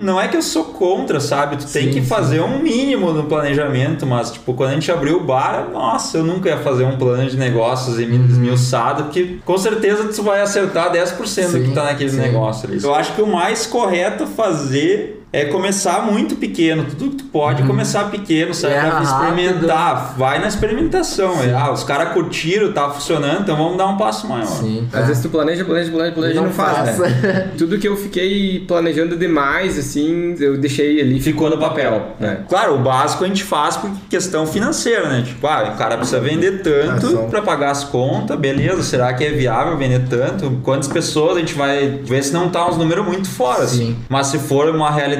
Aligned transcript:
Não 0.00 0.20
é 0.20 0.28
que 0.28 0.36
eu 0.36 0.42
sou 0.42 0.66
contra, 0.66 1.18
sabe? 1.18 1.56
Tu 1.56 1.66
tem 1.66 1.86
Sim, 1.86 1.88
que 1.88 2.00
sim. 2.00 2.06
fazer 2.06 2.40
um 2.40 2.60
mínimo 2.60 3.10
no 3.12 3.24
planejamento, 3.24 4.06
mas, 4.06 4.30
tipo, 4.30 4.54
quando 4.54 4.70
a 4.70 4.74
gente 4.74 4.92
abriu 4.92 5.16
o 5.16 5.24
bar, 5.24 5.68
nossa, 5.72 6.18
eu 6.18 6.22
nunca 6.24 6.48
ia 6.48 6.58
fazer 6.58 6.84
um 6.84 6.96
plano 6.96 7.28
de 7.28 7.36
negócios 7.36 7.98
Uhum. 7.98 8.26
esmiuçado, 8.26 9.04
porque 9.04 9.38
com 9.44 9.58
certeza 9.58 10.04
tu 10.04 10.22
vai 10.22 10.40
acertar 10.40 10.92
10% 10.92 11.46
do 11.46 11.58
Sim, 11.58 11.64
que 11.64 11.74
tá 11.74 11.82
naquele 11.82 12.10
sim. 12.10 12.18
negócio 12.18 12.68
ali. 12.68 12.80
Eu 12.80 12.94
acho 12.94 13.12
que 13.14 13.22
o 13.22 13.26
mais 13.26 13.66
correto 13.66 14.24
fazer 14.24 15.26
é 15.32 15.44
começar 15.46 16.02
muito 16.02 16.36
pequeno. 16.36 16.84
Tudo 16.84 17.10
que 17.10 17.16
tu 17.16 17.24
pode 17.24 17.62
começar 17.64 18.04
pequeno, 18.10 18.54
sabe? 18.54 18.74
Pra 18.74 19.02
experimentar. 19.02 20.14
Vai 20.16 20.38
na 20.38 20.48
experimentação. 20.48 21.36
Sim. 21.36 21.52
Ah, 21.54 21.70
os 21.70 21.84
caras 21.84 22.12
curtiram, 22.12 22.72
tá 22.72 22.88
funcionando, 22.90 23.42
então 23.42 23.56
vamos 23.56 23.76
dar 23.76 23.86
um 23.86 23.96
passo 23.96 24.26
maior. 24.26 24.46
Sim. 24.46 24.88
Às 24.92 25.06
vezes 25.08 25.22
tu 25.22 25.28
planeja, 25.28 25.64
planeja, 25.64 25.90
planeja, 25.90 26.14
planeja 26.14 26.40
e 26.40 26.42
não 26.42 26.50
faz, 26.50 26.98
né? 26.98 27.50
Tudo 27.58 27.78
que 27.78 27.86
eu 27.86 27.96
fiquei 27.96 28.64
planejando 28.66 29.16
demais, 29.16 29.78
assim, 29.78 30.34
eu 30.38 30.56
deixei 30.56 31.00
ali, 31.00 31.20
ficou 31.20 31.50
no 31.50 31.58
papel, 31.58 32.16
né? 32.18 32.40
Claro, 32.48 32.76
o 32.76 32.78
básico 32.78 33.24
a 33.24 33.26
gente 33.26 33.44
faz 33.44 33.76
por 33.76 33.90
questão 34.08 34.46
financeira, 34.46 35.08
né? 35.08 35.22
Tipo, 35.26 35.46
ah, 35.46 35.72
o 35.74 35.78
cara 35.78 35.96
precisa 35.96 36.20
vender 36.20 36.62
tanto 36.62 37.06
Ação. 37.06 37.28
pra 37.28 37.42
pagar 37.42 37.70
as 37.70 37.84
contas, 37.84 38.38
beleza? 38.38 38.82
Será 38.82 39.12
que 39.12 39.24
é 39.24 39.30
viável 39.30 39.76
vender 39.76 40.06
tanto? 40.08 40.58
Quantas 40.62 40.88
pessoas 40.88 41.36
a 41.36 41.40
gente 41.40 41.54
vai 41.54 42.00
ver 42.02 42.22
se 42.22 42.32
não 42.32 42.48
tá 42.48 42.66
uns 42.66 42.76
números 42.78 43.04
muito 43.04 43.28
fora, 43.28 43.64
assim. 43.64 43.88
Sim. 43.88 43.96
Mas 44.08 44.28
se 44.28 44.38
for 44.38 44.68
uma 44.68 44.90
realidade 44.90 45.17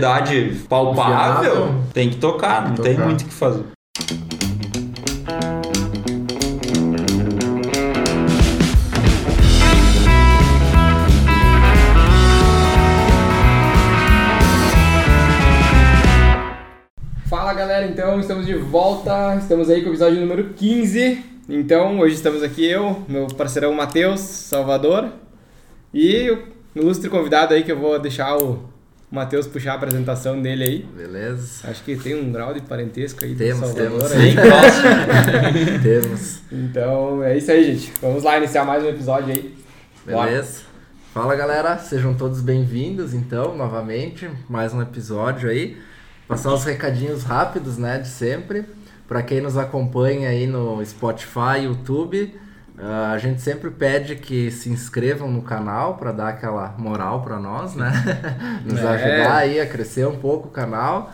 palpável, 0.68 1.52
Viável. 1.52 1.74
tem 1.92 2.10
que 2.10 2.16
tocar, 2.16 2.68
não 2.68 2.76
tem 2.76 2.94
Tocar. 2.94 3.06
muito 3.06 3.22
o 3.22 3.24
que 3.24 3.32
fazer. 3.32 3.64
Fala 17.28 17.52
galera, 17.52 17.86
então 17.86 18.18
estamos 18.18 18.46
de 18.46 18.54
volta, 18.54 19.36
estamos 19.36 19.68
aí 19.68 19.82
com 19.82 19.88
o 19.88 19.90
episódio 19.92 20.20
número 20.20 20.54
15. 20.54 21.24
Então 21.48 21.98
hoje 21.98 22.14
estamos 22.14 22.42
aqui 22.42 22.64
eu, 22.66 23.02
meu 23.08 23.26
parceirão 23.26 23.72
Matheus 23.74 24.20
Salvador 24.20 25.08
e 25.92 26.30
o 26.30 26.38
ilustre 26.74 27.10
convidado 27.10 27.54
aí 27.54 27.62
que 27.62 27.72
eu 27.72 27.78
vou 27.78 27.98
deixar 27.98 28.36
o 28.36 28.60
Matheus 29.10 29.46
puxar 29.46 29.72
a 29.72 29.74
apresentação 29.76 30.40
dele 30.40 30.64
aí. 30.64 30.82
Beleza. 30.94 31.66
Acho 31.68 31.82
que 31.82 31.96
tem 31.96 32.14
um 32.14 32.30
grau 32.30 32.52
de 32.52 32.60
parentesco 32.60 33.24
aí 33.24 33.34
Temos, 33.34 33.72
do 33.72 33.76
Salvador. 33.76 34.10
temos. 34.10 34.12
aí. 34.12 35.80
Temos. 35.82 36.40
Então 36.52 37.22
é 37.22 37.38
isso 37.38 37.50
aí, 37.50 37.64
gente. 37.74 37.92
Vamos 38.02 38.22
lá 38.22 38.36
iniciar 38.36 38.66
mais 38.66 38.84
um 38.84 38.88
episódio 38.88 39.32
aí. 39.34 39.54
Bora. 40.06 40.30
Beleza? 40.30 40.60
Fala 41.14 41.34
galera, 41.34 41.78
sejam 41.78 42.14
todos 42.14 42.42
bem-vindos 42.42 43.14
então, 43.14 43.56
novamente, 43.56 44.28
mais 44.48 44.74
um 44.74 44.82
episódio 44.82 45.48
aí. 45.48 45.78
Passar 46.28 46.52
os 46.52 46.62
recadinhos 46.64 47.22
rápidos, 47.24 47.78
né, 47.78 47.98
de 47.98 48.08
sempre. 48.08 48.66
Para 49.08 49.22
quem 49.22 49.40
nos 49.40 49.56
acompanha 49.56 50.28
aí 50.28 50.46
no 50.46 50.84
Spotify, 50.84 51.62
YouTube, 51.64 52.38
ah, 52.80 53.12
a 53.12 53.18
gente 53.18 53.40
sempre 53.42 53.70
pede 53.70 54.16
que 54.16 54.50
se 54.50 54.68
inscrevam 54.70 55.30
no 55.30 55.42
canal 55.42 55.96
para 55.96 56.12
dar 56.12 56.28
aquela 56.28 56.74
moral 56.78 57.22
para 57.22 57.38
nós, 57.38 57.74
né? 57.74 57.92
Nos 58.64 58.78
É. 58.80 58.86
ajudar 58.86 59.36
aí 59.36 59.60
a 59.60 59.66
crescer 59.66 60.06
um 60.06 60.16
pouco 60.16 60.48
o 60.48 60.50
canal. 60.50 61.12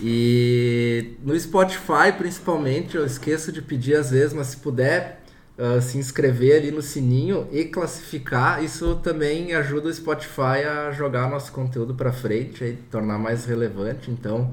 E 0.00 1.14
no 1.22 1.38
Spotify, 1.38 2.12
principalmente, 2.16 2.96
eu 2.96 3.04
esqueço 3.06 3.52
de 3.52 3.62
pedir 3.62 3.94
às 3.94 4.10
vezes, 4.10 4.32
mas 4.32 4.48
se 4.48 4.56
puder 4.56 5.20
ah, 5.58 5.80
se 5.80 5.98
inscrever 5.98 6.56
ali 6.58 6.70
no 6.70 6.82
sininho 6.82 7.46
e 7.52 7.64
classificar, 7.64 8.62
isso 8.64 8.96
também 8.96 9.52
ajuda 9.54 9.88
o 9.88 9.94
Spotify 9.94 10.64
a 10.68 10.90
jogar 10.92 11.28
nosso 11.30 11.52
conteúdo 11.52 11.94
para 11.94 12.10
frente, 12.12 12.64
aí, 12.64 12.76
tornar 12.90 13.18
mais 13.18 13.44
relevante. 13.44 14.10
Então, 14.10 14.50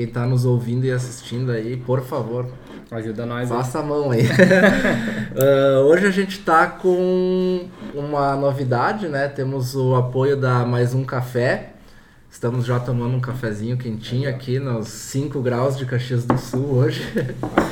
quem 0.00 0.08
está 0.08 0.24
nos 0.26 0.46
ouvindo 0.46 0.86
e 0.86 0.90
assistindo 0.90 1.52
aí, 1.52 1.76
por 1.76 2.02
favor, 2.02 2.46
Ajuda 2.90 3.26
nós 3.26 3.52
aí. 3.52 3.58
Faça 3.58 3.80
a 3.80 3.82
mão 3.82 4.10
aí. 4.10 4.22
Ah, 5.36 5.80
hoje 5.82 6.06
a 6.06 6.10
gente 6.10 6.40
tá 6.40 6.66
com 6.66 7.68
uma 7.94 8.34
novidade, 8.34 9.06
né? 9.08 9.28
Temos 9.28 9.76
o 9.76 9.94
apoio 9.94 10.36
da 10.36 10.64
Mais 10.64 10.92
Um 10.92 11.04
Café. 11.04 11.74
Estamos 12.30 12.64
já 12.64 12.80
tomando 12.80 13.14
um 13.14 13.20
cafezinho 13.20 13.76
quentinho 13.76 14.28
aqui 14.28 14.58
nos 14.58 14.88
5 14.88 15.40
graus 15.40 15.76
de 15.76 15.84
Caxias 15.86 16.24
do 16.24 16.38
Sul 16.38 16.76
hoje. 16.76 17.02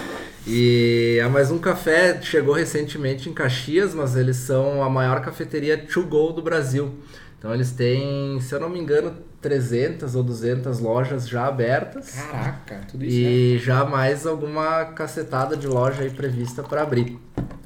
E 0.50 1.20
a 1.22 1.28
Mais 1.28 1.50
Um 1.50 1.58
Café 1.58 2.22
chegou 2.22 2.54
recentemente 2.54 3.28
em 3.28 3.34
Caxias, 3.34 3.94
mas 3.94 4.16
eles 4.16 4.36
são 4.36 4.82
a 4.82 4.88
maior 4.88 5.20
cafeteria 5.20 5.76
to 5.76 6.02
go 6.04 6.32
do 6.32 6.40
Brasil. 6.40 6.94
Então 7.38 7.54
eles 7.54 7.70
têm, 7.70 8.40
se 8.40 8.52
eu 8.52 8.60
não 8.60 8.68
me 8.68 8.80
engano, 8.80 9.14
300 9.40 10.16
ou 10.16 10.22
200 10.22 10.80
lojas 10.80 11.28
já 11.28 11.46
abertas. 11.46 12.10
Caraca, 12.10 12.80
tudo 12.90 13.04
isso. 13.04 13.16
E 13.16 13.58
já 13.58 13.84
mais 13.84 14.26
alguma 14.26 14.86
cacetada 14.86 15.56
de 15.56 15.66
loja 15.66 16.02
aí 16.02 16.10
prevista 16.10 16.62
para 16.62 16.82
abrir. 16.82 17.18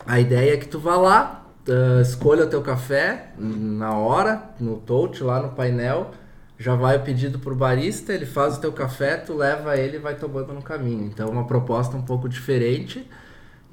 A 0.06 0.21
ideia 0.21 0.55
é 0.55 0.56
que 0.59 0.69
tu 0.69 0.78
vá 0.78 0.97
lá, 0.97 1.47
ah, 1.69 2.03
escolha 2.03 2.44
o 2.44 2.49
teu 2.49 2.61
café 2.61 3.32
na 3.38 3.97
hora, 3.97 4.43
no 4.61 4.77
touch, 4.77 5.22
lá 5.22 5.41
no 5.41 5.50
painel. 5.50 6.11
Já 6.59 6.77
vai 6.77 6.97
o 6.97 7.00
pedido 7.00 7.38
pro 7.41 7.56
barista, 7.56 8.12
ele 8.12 8.27
faz 8.27 8.56
o 8.56 8.61
teu 8.61 8.72
café, 8.72 9.16
tu 9.16 9.34
leva 9.34 9.77
ele 9.77 9.97
e 9.97 10.00
vai 10.00 10.15
tomando 10.15 10.53
no 10.53 10.62
caminho. 10.62 11.06
Então, 11.06 11.28
uma 11.28 11.44
proposta 11.44 11.97
um 11.97 12.03
pouco 12.03 12.28
diferente. 12.28 13.09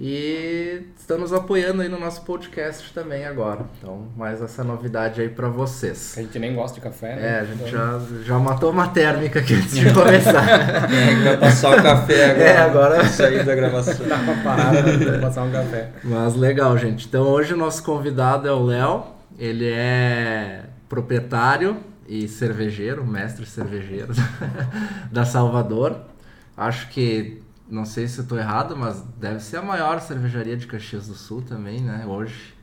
E 0.01 0.83
estão 0.97 1.17
nos 1.17 1.33
apoiando 1.33 1.81
aí 1.81 1.89
no 1.89 1.99
nosso 1.99 2.21
podcast 2.21 2.93
também 2.93 3.25
agora. 3.25 3.65
Então, 3.77 4.07
mais 4.15 4.41
essa 4.41 4.63
novidade 4.63 5.19
aí 5.19 5.27
para 5.27 5.49
vocês. 5.49 6.13
A 6.17 6.21
gente 6.21 6.39
nem 6.39 6.55
gosta 6.55 6.75
de 6.75 6.81
café, 6.81 7.15
né? 7.17 7.27
É, 7.35 7.39
a 7.41 7.43
gente 7.43 7.55
Então- 7.67 7.67
já, 7.67 7.99
já 8.23 8.39
matou 8.39 8.71
uma 8.71 8.88
térmica 8.88 9.39
aqui 9.39 9.55
antes 9.55 9.75
de 9.75 9.93
começar. 9.93 10.39
É, 10.89 11.23
vai 11.23 11.38
passar 11.38 11.77
o 11.77 11.83
café 11.83 12.31
agora. 12.31 12.39
É, 12.49 12.57
agora- 12.59 13.05
Sair 13.09 13.43
da 13.43 13.53
gravação. 13.53 13.93
Dá 14.07 14.15
uma 14.15 14.35
parada 14.41 14.83
pra 14.97 15.19
passar 15.19 15.43
um 15.43 15.51
café. 15.51 15.89
Mas 16.03 16.33
legal, 16.35 16.77
gente. 16.77 17.05
Então 17.05 17.23
hoje 17.23 17.53
o 17.53 17.57
nosso 17.57 17.83
convidado 17.83 18.47
é 18.47 18.51
o 18.53 18.63
Léo. 18.63 19.03
Ele 19.38 19.69
é 19.69 20.61
proprietário 20.88 21.75
e 22.07 22.25
cervejeiro, 22.27 23.05
mestre 23.05 23.45
cervejeiro 23.45 24.13
da 25.11 25.25
Salvador. 25.25 25.97
Acho 26.55 26.88
que, 26.89 27.41
não 27.69 27.85
sei 27.85 28.07
se 28.07 28.19
eu 28.19 28.25
tô 28.25 28.38
errado, 28.38 28.75
mas 28.75 29.03
deve 29.19 29.40
ser 29.40 29.57
a 29.57 29.62
maior 29.62 30.00
cervejaria 30.02 30.57
de 30.57 30.66
Caxias 30.68 31.07
do 31.07 31.13
Sul 31.16 31.41
também, 31.41 31.80
né? 31.81 32.03
Hoje. 32.07 32.53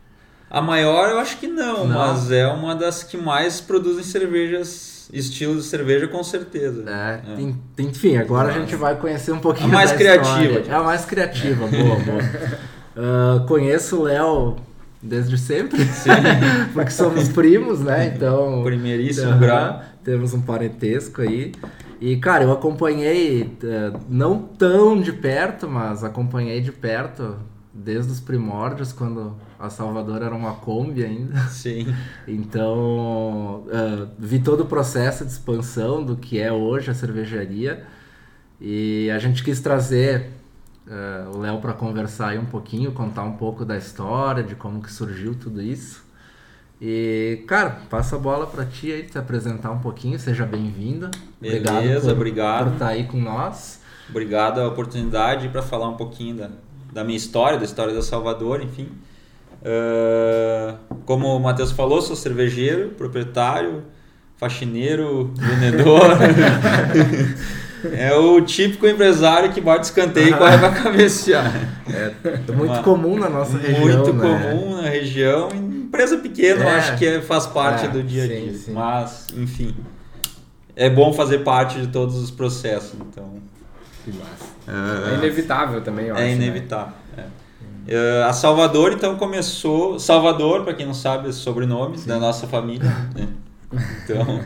A 0.50 0.60
maior 0.62 1.08
eu 1.10 1.18
acho 1.18 1.38
que 1.38 1.46
não, 1.48 1.86
Não. 1.86 1.98
mas 1.98 2.30
é 2.30 2.46
uma 2.46 2.74
das 2.74 3.02
que 3.02 3.16
mais 3.16 3.60
produzem 3.60 4.04
cervejas, 4.04 5.08
estilo 5.12 5.56
de 5.56 5.62
cerveja 5.64 6.06
com 6.06 6.22
certeza. 6.22 6.84
É, 6.88 7.20
É. 7.36 7.40
en- 7.40 7.56
Enfim, 7.78 8.16
agora 8.16 8.50
a 8.50 8.58
gente 8.58 8.76
vai 8.76 8.94
conhecer 8.96 9.32
um 9.32 9.40
pouquinho 9.40 9.68
A 9.68 9.72
mais 9.72 9.92
criativa. 9.92 10.60
É 10.68 10.72
a 10.74 10.82
mais 10.82 11.04
criativa, 11.04 11.66
boa, 11.66 11.96
boa. 11.96 12.20
Ah, 12.96 13.44
conheço 13.46 13.96
o 14.00 14.02
Léo 14.04 14.56
desde 15.02 15.36
sempre, 15.36 15.78
porque 16.72 16.90
somos 16.90 17.28
primos, 17.28 17.80
né? 17.80 18.12
Então, 18.14 18.62
Primeiríssimo 18.64 19.30
Aham, 19.32 19.38
grau. 19.40 19.82
Temos 20.04 20.32
um 20.32 20.40
parentesco 20.40 21.22
aí. 21.22 21.52
E, 22.00 22.16
cara, 22.18 22.44
eu 22.44 22.52
acompanhei, 22.52 23.56
eh, 23.62 23.92
não 24.08 24.42
tão 24.42 25.00
de 25.00 25.12
perto, 25.12 25.68
mas 25.68 26.04
acompanhei 26.04 26.60
de 26.60 26.70
perto 26.72 27.36
desde 27.72 28.12
os 28.12 28.20
primórdios, 28.20 28.92
quando 28.92 29.36
a 29.58 29.70
Salvador 29.70 30.22
era 30.22 30.34
uma 30.34 30.54
Kombi 30.54 31.04
ainda. 31.04 31.38
Sim. 31.48 31.94
Então, 32.28 33.64
eh, 33.70 34.08
vi 34.18 34.40
todo 34.40 34.60
o 34.62 34.66
processo 34.66 35.24
de 35.24 35.32
expansão 35.32 36.04
do 36.04 36.16
que 36.16 36.38
é 36.40 36.52
hoje 36.52 36.90
a 36.90 36.94
cervejaria. 36.94 37.86
E 38.60 39.10
a 39.10 39.18
gente 39.18 39.44
quis 39.44 39.60
trazer 39.60 40.30
eh, 40.88 41.24
o 41.34 41.38
Léo 41.38 41.60
para 41.60 41.72
conversar 41.72 42.28
aí 42.30 42.38
um 42.38 42.46
pouquinho, 42.46 42.92
contar 42.92 43.24
um 43.24 43.32
pouco 43.36 43.64
da 43.64 43.76
história, 43.76 44.42
de 44.42 44.54
como 44.54 44.82
que 44.82 44.92
surgiu 44.92 45.34
tudo 45.34 45.60
isso. 45.62 46.05
E, 46.80 47.42
cara, 47.46 47.78
passa 47.88 48.16
a 48.16 48.18
bola 48.18 48.46
para 48.46 48.64
ti 48.64 48.92
aí, 48.92 49.02
te 49.04 49.16
apresentar 49.18 49.70
um 49.70 49.78
pouquinho, 49.78 50.18
seja 50.18 50.44
bem-vindo. 50.44 51.10
Beleza, 51.40 52.08
por, 52.08 52.12
obrigado. 52.12 52.64
por 52.64 52.72
estar 52.74 52.88
aí 52.88 53.04
com 53.04 53.18
nós. 53.18 53.80
Obrigado 54.10 54.60
a 54.60 54.68
oportunidade 54.68 55.48
para 55.48 55.62
falar 55.62 55.88
um 55.88 55.96
pouquinho 55.96 56.36
da, 56.36 56.50
da 56.92 57.02
minha 57.02 57.16
história, 57.16 57.58
da 57.58 57.64
história 57.64 57.94
da 57.94 58.02
Salvador, 58.02 58.62
enfim. 58.62 58.88
Ah, 59.64 60.76
como 61.04 61.36
o 61.36 61.40
Matheus 61.40 61.72
falou, 61.72 62.00
sou 62.00 62.14
cervejeiro, 62.14 62.90
proprietário, 62.90 63.82
faxineiro, 64.36 65.32
vendedor. 65.36 66.10
é 67.92 68.14
o 68.14 68.40
típico 68.42 68.86
empresário 68.86 69.52
que 69.52 69.60
bate 69.60 69.86
escanteio 69.86 70.28
e 70.28 70.34
corre 70.34 70.58
pra 70.58 70.70
cabecear. 70.70 71.52
É 71.88 72.12
muito 72.52 72.72
Uma- 72.72 72.82
comum 72.82 73.18
na 73.18 73.28
nossa 73.28 73.58
região, 73.58 73.80
Muito 73.80 74.12
né? 74.12 74.50
comum 74.50 74.82
na 74.82 74.88
região. 74.88 75.48
Empresa 75.86 76.18
pequena, 76.18 76.64
eu 76.64 76.68
É. 76.68 76.76
acho 76.78 76.96
que 76.98 77.06
é- 77.06 77.20
faz 77.22 77.46
parte 77.46 77.86
É, 77.86 77.88
do 77.88 78.02
dia 78.02 78.24
a 78.24 78.26
sim, 78.26 78.42
dia. 78.48 78.52
sim. 78.58 78.72
Mas, 78.72 79.26
enfim. 79.36 79.74
É 80.74 80.90
bom 80.90 81.12
fazer 81.12 81.38
parte 81.38 81.80
de 81.80 81.86
todos 81.88 82.16
os 82.16 82.30
processos, 82.30 82.94
então. 83.00 83.40
Que 84.04 84.12
massa. 84.12 85.10
É 85.12 85.14
inevitável 85.14 85.80
também, 85.80 86.06
eu 86.06 86.14
acho. 86.14 86.22
É 86.22 86.26
né? 86.26 86.32
inevitável. 86.34 86.92
é. 87.16 87.24
Eh, 87.88 88.24
a 88.24 88.32
Salvador, 88.32 88.92
então, 88.92 89.16
começou. 89.16 89.98
Salvador, 90.00 90.64
para 90.64 90.74
quem 90.74 90.84
não 90.84 90.92
sabe, 90.94 91.26
é 91.26 91.30
o 91.30 91.32
sobrenome 91.32 91.96
da 91.98 92.18
nossa 92.18 92.46
família. 92.48 92.90
né? 93.14 93.28
Então, 94.04 94.44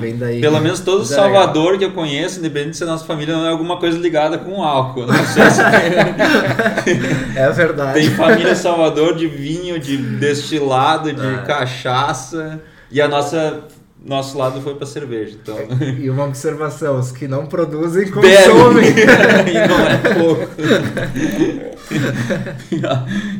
Vem 0.00 0.16
daí. 0.16 0.40
Pelo 0.40 0.60
menos 0.60 0.80
todo 0.80 1.02
é 1.02 1.04
Salvador 1.06 1.78
que 1.78 1.84
eu 1.84 1.92
conheço, 1.92 2.38
independente 2.38 2.76
se 2.76 2.84
a 2.84 2.86
nossa 2.86 3.04
família 3.04 3.34
não 3.36 3.46
é 3.46 3.50
alguma 3.50 3.78
coisa 3.78 3.98
ligada 3.98 4.36
com 4.38 4.62
álcool. 4.62 5.06
Não 5.06 5.14
sei 5.26 5.50
se 5.50 5.60
É 7.36 7.50
verdade. 7.50 8.00
tem 8.00 8.10
família 8.10 8.54
Salvador 8.54 9.14
de 9.16 9.26
vinho, 9.26 9.78
de 9.78 9.96
destilado, 9.96 11.12
de 11.12 11.26
É. 11.26 11.38
cachaça. 11.46 12.60
E 12.90 13.00
a 13.00 13.08
nossa. 13.08 13.60
Nosso 14.06 14.38
lado 14.38 14.60
foi 14.60 14.76
pra 14.76 14.86
cerveja. 14.86 15.36
Então. 15.42 15.56
E 15.98 16.08
uma 16.08 16.24
observação, 16.24 17.00
os 17.00 17.10
que 17.10 17.26
não 17.26 17.46
produzem 17.46 18.06
consomem. 18.12 18.86
e 18.94 19.68
não 19.68 19.80
é 19.86 19.96
pouco. 20.14 20.48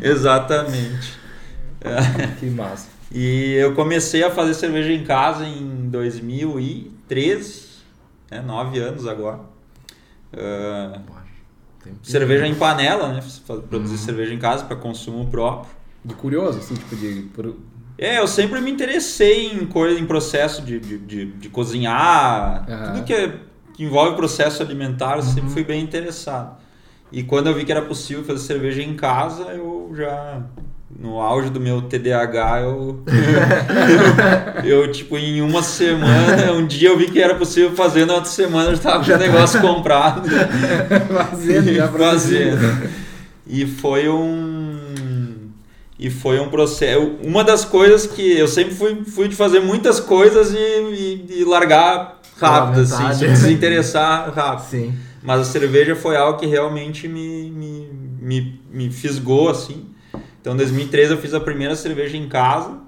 Exatamente. 0.02 1.18
Que 2.40 2.46
massa. 2.46 2.88
E 3.12 3.54
eu 3.54 3.74
comecei 3.74 4.22
a 4.22 4.30
fazer 4.30 4.54
cerveja 4.54 4.92
em 4.92 5.02
casa 5.04 5.44
em 5.46 5.88
2013, 5.88 7.66
né, 8.30 8.40
nove 8.42 8.78
anos 8.78 9.06
agora. 9.06 9.40
Tem- 11.82 11.94
cerveja 12.02 12.46
em 12.46 12.54
panela, 12.54 13.12
né? 13.12 13.20
Produzir 13.68 13.92
Uhum. 13.94 13.98
cerveja 13.98 14.34
em 14.34 14.38
casa 14.38 14.64
para 14.64 14.76
consumo 14.76 15.26
próprio. 15.30 15.70
De 16.04 16.14
curioso, 16.14 16.58
assim, 16.58 16.74
tipo 16.74 16.94
de. 16.96 17.28
É, 17.96 18.18
eu 18.18 18.26
sempre 18.28 18.60
me 18.60 18.70
interessei 18.70 19.46
em 19.52 19.66
coisa, 19.66 19.98
em 19.98 20.06
processo 20.06 20.62
de, 20.62 20.78
de, 20.78 20.98
de, 20.98 21.26
de 21.32 21.48
cozinhar, 21.48 22.64
Aham. 22.68 22.92
tudo 22.92 23.04
que, 23.04 23.12
é- 23.14 23.40
que 23.74 23.82
envolve 23.84 24.16
processo 24.16 24.62
alimentar, 24.62 25.12
eu 25.16 25.22
Uhum. 25.22 25.22
sempre 25.22 25.50
fui 25.50 25.64
bem 25.64 25.82
interessado. 25.82 26.58
E 27.10 27.22
quando 27.22 27.46
eu 27.48 27.54
vi 27.54 27.64
que 27.64 27.72
era 27.72 27.82
possível 27.82 28.22
fazer 28.24 28.40
cerveja 28.40 28.82
em 28.82 28.94
casa, 28.94 29.44
eu 29.52 29.90
já 29.96 30.42
no 30.90 31.20
auge 31.20 31.50
do 31.50 31.60
meu 31.60 31.82
TDAH, 31.82 32.60
eu 32.62 33.02
eu 34.64 34.90
tipo 34.90 35.16
em 35.18 35.42
uma 35.42 35.62
semana, 35.62 36.52
um 36.52 36.66
dia 36.66 36.88
eu 36.88 36.98
vi 36.98 37.10
que 37.10 37.20
era 37.20 37.34
possível 37.34 37.72
fazer, 37.72 38.06
na 38.06 38.14
outra 38.14 38.30
semana 38.30 38.70
eu 38.70 38.76
já 38.76 38.82
tava 38.82 39.04
com 39.04 39.12
o 39.12 39.18
negócio 39.18 39.60
comprado. 39.60 40.28
Fazendo, 41.30 41.74
já 41.74 41.88
fazendo. 41.88 42.88
E 43.46 43.66
foi 43.66 44.08
um 44.08 44.78
e 45.98 46.10
foi 46.10 46.38
um 46.38 46.48
processo. 46.48 47.16
Uma 47.24 47.42
das 47.42 47.64
coisas 47.64 48.06
que 48.06 48.38
eu 48.38 48.46
sempre 48.46 48.74
fui, 48.74 49.04
fui 49.04 49.28
de 49.28 49.34
fazer 49.34 49.60
muitas 49.60 49.98
coisas 49.98 50.52
e, 50.52 50.56
e, 50.56 51.40
e 51.40 51.44
largar 51.44 52.20
rápido, 52.38 52.82
assim, 52.82 53.12
se 53.14 53.26
desinteressar 53.26 54.32
rápido. 54.32 54.70
Sim. 54.70 54.94
Mas 55.22 55.40
a 55.40 55.44
cerveja 55.44 55.96
foi 55.96 56.16
algo 56.16 56.38
que 56.38 56.46
realmente 56.46 57.08
me, 57.08 57.50
me, 57.50 57.88
me, 58.20 58.60
me 58.70 58.90
fisgou, 58.90 59.48
assim. 59.48 59.86
Então, 60.40 60.54
em 60.54 60.56
2013 60.56 61.12
eu 61.12 61.18
fiz 61.18 61.34
a 61.34 61.40
primeira 61.40 61.74
cerveja 61.76 62.16
em 62.16 62.28
casa 62.28 62.78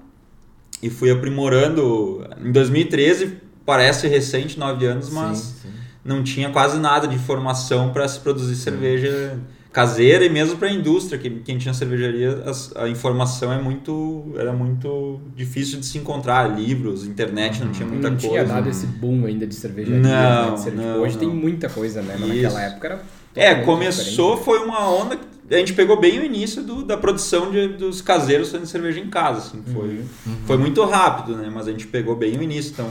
e 0.81 0.89
fui 0.89 1.11
aprimorando. 1.11 2.25
Em 2.43 2.51
2013, 2.51 3.37
parece 3.65 4.07
recente, 4.07 4.57
nove 4.57 4.85
anos, 4.85 5.09
mas 5.09 5.37
Sim, 5.37 5.53
sim. 5.63 5.69
não 6.03 6.23
tinha 6.23 6.49
quase 6.49 6.79
nada 6.79 7.07
de 7.07 7.15
informação 7.15 7.91
para 7.91 8.07
se 8.07 8.19
produzir 8.19 8.55
cerveja 8.55 9.37
caseira 9.71 10.25
e 10.25 10.29
mesmo 10.29 10.57
para 10.57 10.67
a 10.67 10.71
indústria, 10.71 11.17
que 11.17 11.29
quem 11.29 11.57
tinha 11.57 11.73
cervejaria, 11.73 12.43
as- 12.45 12.75
a, 12.75 12.89
informação 12.89 13.53
é 13.53 13.57
muito 13.61 14.33
era 14.35 14.51
muito 14.51 15.21
difícil 15.33 15.79
de 15.79 15.85
se 15.85 15.97
encontrar, 15.97 16.45
livros, 16.59 17.05
internet, 17.07 17.63
não 17.63 17.71
tinha 17.71 17.87
muita 17.87 18.09
não 18.09 18.17
coisa. 18.17 18.29
tinha 18.35 18.43
dado 18.43 18.67
esse 18.69 18.85
boom 18.85 19.25
ainda 19.25 19.47
de 19.47 19.55
cervejaria. 19.55 20.01
Não, 20.01 20.49
né, 20.49 20.53
de 20.55 20.59
cerveja. 20.61 20.87
não, 20.93 21.01
Hoje 21.01 21.13
não. 21.13 21.19
tem 21.21 21.29
muita 21.29 21.69
coisa, 21.69 22.01
né? 22.01 22.17
Mas 22.19 22.29
Isso. 22.31 22.41
naquela 22.43 22.61
época 22.63 22.87
era. 22.87 23.01
É, 23.33 23.55
começou, 23.63 24.31
diferente. 24.35 24.43
foi 24.43 24.59
uma 24.59 24.89
onda. 24.89 25.15
que 25.15 25.23
A 25.51 25.57
gente 25.57 25.73
pegou 25.73 25.99
bem 25.99 26.19
o 26.19 26.23
início 26.23 26.63
do- 26.63 26.83
da 26.83 26.95
produção 26.97 27.51
de- 27.51 27.67
dos 27.69 28.01
caseiros 28.01 28.49
fazendo 28.49 28.65
cerveja 28.67 28.99
em 28.99 29.09
casa. 29.09 29.39
Assim, 29.39 29.61
foi, 29.73 29.99
Uhum. 30.25 30.37
foi 30.45 30.57
muito 30.57 30.83
rápido, 30.85 31.35
né? 31.35 31.49
Mas 31.53 31.67
a 31.67 31.71
gente 31.71 31.87
pegou 31.87 32.15
bem 32.15 32.37
o 32.37 32.41
início. 32.43 32.71
Então, 32.71 32.89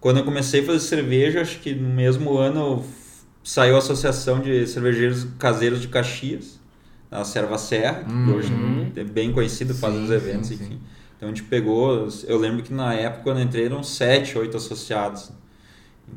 quando 0.00 0.18
eu 0.18 0.24
comecei 0.24 0.60
a 0.60 0.64
fazer 0.64 0.80
cerveja, 0.80 1.40
acho 1.40 1.60
que 1.60 1.74
no 1.74 1.88
mesmo 1.88 2.36
ano 2.36 2.84
saiu 3.44 3.76
a 3.76 3.78
Associação 3.78 4.40
de 4.40 4.66
Cervejeiros 4.66 5.24
Caseiros 5.38 5.80
de 5.80 5.88
Caxias, 5.88 6.58
a 7.10 7.24
Serva 7.24 7.56
Serra, 7.56 8.04
que 8.04 8.12
Uhum. 8.12 8.34
hoje 8.36 8.52
é 8.96 9.04
bem 9.04 9.32
conhecido, 9.32 9.72
faz 9.74 9.94
uns 9.94 10.10
eventos, 10.10 10.48
sim, 10.48 10.54
enfim. 10.54 10.64
sim. 10.64 10.80
Então 11.16 11.28
a 11.28 11.32
gente 11.32 11.44
pegou, 11.44 12.08
eu 12.26 12.38
lembro 12.38 12.62
que 12.62 12.72
na 12.72 12.92
época 12.94 13.22
quando 13.24 13.38
eu 13.38 13.44
entrei 13.44 13.64
eram 13.66 13.82
sete, 13.82 14.36
oito 14.36 14.56
associados. 14.56 15.30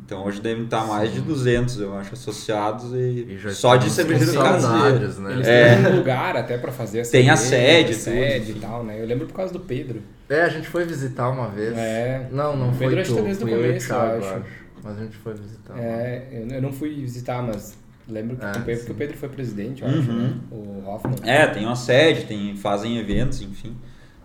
Então 0.05 0.25
hoje 0.25 0.41
devem 0.41 0.65
estar 0.65 0.85
mais 0.85 1.13
de 1.13 1.21
200, 1.21 1.79
eu 1.79 1.93
acho, 1.97 2.13
associados 2.13 2.91
e, 2.93 3.27
E 3.29 3.37
já 3.37 3.49
só 3.51 3.75
de 3.77 3.85
caseiros. 3.87 4.29
saudades, 4.33 5.17
né? 5.19 5.31
Eles 5.33 5.47
É. 5.47 5.75
têm 5.75 5.93
um 5.93 5.95
lugar 5.97 6.35
até 6.35 6.57
pra 6.57 6.71
fazer 6.71 7.01
a 7.01 7.05
Tem 7.05 7.29
a 7.29 7.37
sede, 7.37 7.93
sede 7.93 8.47
tudo, 8.53 8.57
e 8.57 8.59
tal, 8.61 8.83
né? 8.83 9.01
Eu 9.01 9.05
lembro 9.05 9.25
por 9.27 9.33
causa 9.35 9.53
do 9.53 9.59
Pedro. 9.61 10.01
É, 10.29 10.41
a 10.41 10.49
gente 10.49 10.67
foi 10.67 10.83
visitar 10.85 11.29
uma 11.29 11.47
vez. 11.49 11.77
É. 11.77 12.27
Não, 12.31 12.55
não 12.57 12.69
O 12.69 12.73
foi 12.73 12.87
Pedro 12.87 13.01
acho 13.01 13.09
tu, 13.11 13.15
que 13.15 13.21
tá 13.21 13.25
desde 13.27 13.43
o 13.43 13.47
começo, 13.47 13.85
eu 13.93 13.97
Thiago, 13.97 14.25
acho. 14.25 14.43
Mas 14.83 14.97
a 14.97 15.01
gente 15.03 15.15
foi 15.17 15.33
visitar. 15.33 15.77
É, 15.79 16.27
eu 16.31 16.47
eu 16.55 16.61
não 16.61 16.73
fui 16.73 16.89
visitar, 16.95 17.41
mas 17.43 17.77
lembro 18.09 18.35
que 18.35 18.43
Ah, 18.45 18.53
o 18.57 18.61
Pedro, 18.63 18.79
sim. 18.81 18.85
que 18.87 18.91
o 18.91 18.95
Pedro 18.95 19.17
foi 19.17 19.29
presidente, 19.29 19.81
eu 19.83 19.87
Uhum. 19.87 19.99
acho, 19.99 20.11
né? 20.11 20.33
O 20.51 20.83
Hoffman. 20.89 21.15
É, 21.23 21.47
tem 21.47 21.65
uma 21.65 21.75
sede, 21.75 22.25
tem, 22.25 22.55
fazem 22.57 22.97
eventos, 22.97 23.41
enfim. 23.41 23.75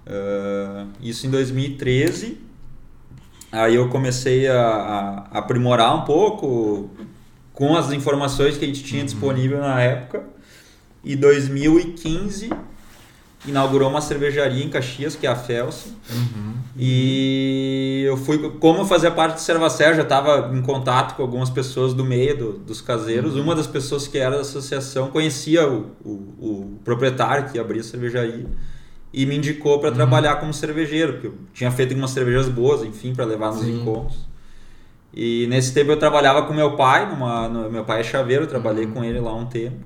Ah, 0.07 0.87
isso 1.01 1.27
em 1.27 1.31
2013. 1.31 2.39
Aí 3.57 3.75
eu 3.75 3.89
comecei 3.89 4.49
a, 4.49 5.27
a 5.33 5.39
aprimorar 5.39 5.95
um 5.97 6.03
pouco 6.03 6.91
com 7.53 7.75
as 7.77 7.91
informações 7.93 8.57
que 8.59 8.65
a 8.65 8.69
gente 8.69 8.83
tinha 8.85 9.05
disponível 9.05 9.59
na 9.61 9.81
época. 9.81 10.25
E 11.03 11.15
2015 11.17 12.51
inaugurou 13.47 13.89
uma 13.89 14.01
cervejaria 14.01 14.65
em 14.65 14.69
Caxias, 14.69 15.15
que 15.15 15.27
é 15.27 15.31
a 15.31 15.37
Felsen. 15.37 15.93
Uhum. 16.11 16.55
E 16.77 18.03
eu 18.07 18.17
fui, 18.17 18.39
como 18.59 18.81
eu 18.81 18.85
fazia 18.85 19.11
parte 19.11 19.35
do 19.35 19.41
Servacé, 19.41 19.95
já 19.95 20.03
estava 20.03 20.51
em 20.55 20.61
contato 20.63 21.15
com 21.15 21.23
algumas 21.23 21.49
pessoas 21.49 21.95
do 21.95 22.05
meio 22.05 22.37
do- 22.37 22.53
dos 22.59 22.81
caseiros. 22.81 23.37
Uma 23.37 23.55
das 23.55 23.67
pessoas 23.67 24.07
que 24.09 24.19
era 24.19 24.35
da 24.35 24.41
associação 24.43 25.09
conhecia 25.11 25.67
o, 25.69 25.93
o, 26.05 26.11
o 26.11 26.81
proprietário 26.85 27.49
que 27.51 27.59
abria 27.59 27.81
a 27.81 27.85
cervejaria 27.85 28.47
e 29.17 29.25
me 29.25 29.35
indicou 29.39 29.79
para 29.81 29.91
trabalhar 29.91 30.37
como 30.37 30.53
cervejeiro, 30.53 31.15
porque 31.15 31.27
eu 31.29 31.35
tinha 31.55 31.71
feito 31.71 31.91
algumas 31.93 32.11
cervejas 32.11 32.49
boas, 32.51 32.85
enfim, 32.85 33.15
para 33.15 33.25
levar 33.25 33.49
nos 33.53 33.63
Sim. 33.65 33.81
encontros. 33.81 34.27
E 35.15 35.47
nesse 35.49 35.73
tempo 35.73 35.91
eu 35.91 35.97
trabalhava 35.97 36.43
com 36.43 36.53
meu 36.53 36.77
pai, 36.77 37.09
numa, 37.09 37.49
no- 37.49 37.71
meu 37.71 37.83
pai 37.83 38.01
é 38.01 38.05
chaveiro, 38.05 38.43
eu 38.45 38.47
trabalhei 38.47 38.87
com 38.87 39.03
ele 39.03 39.19
lá 39.19 39.35
um 39.35 39.47
tempo. 39.47 39.79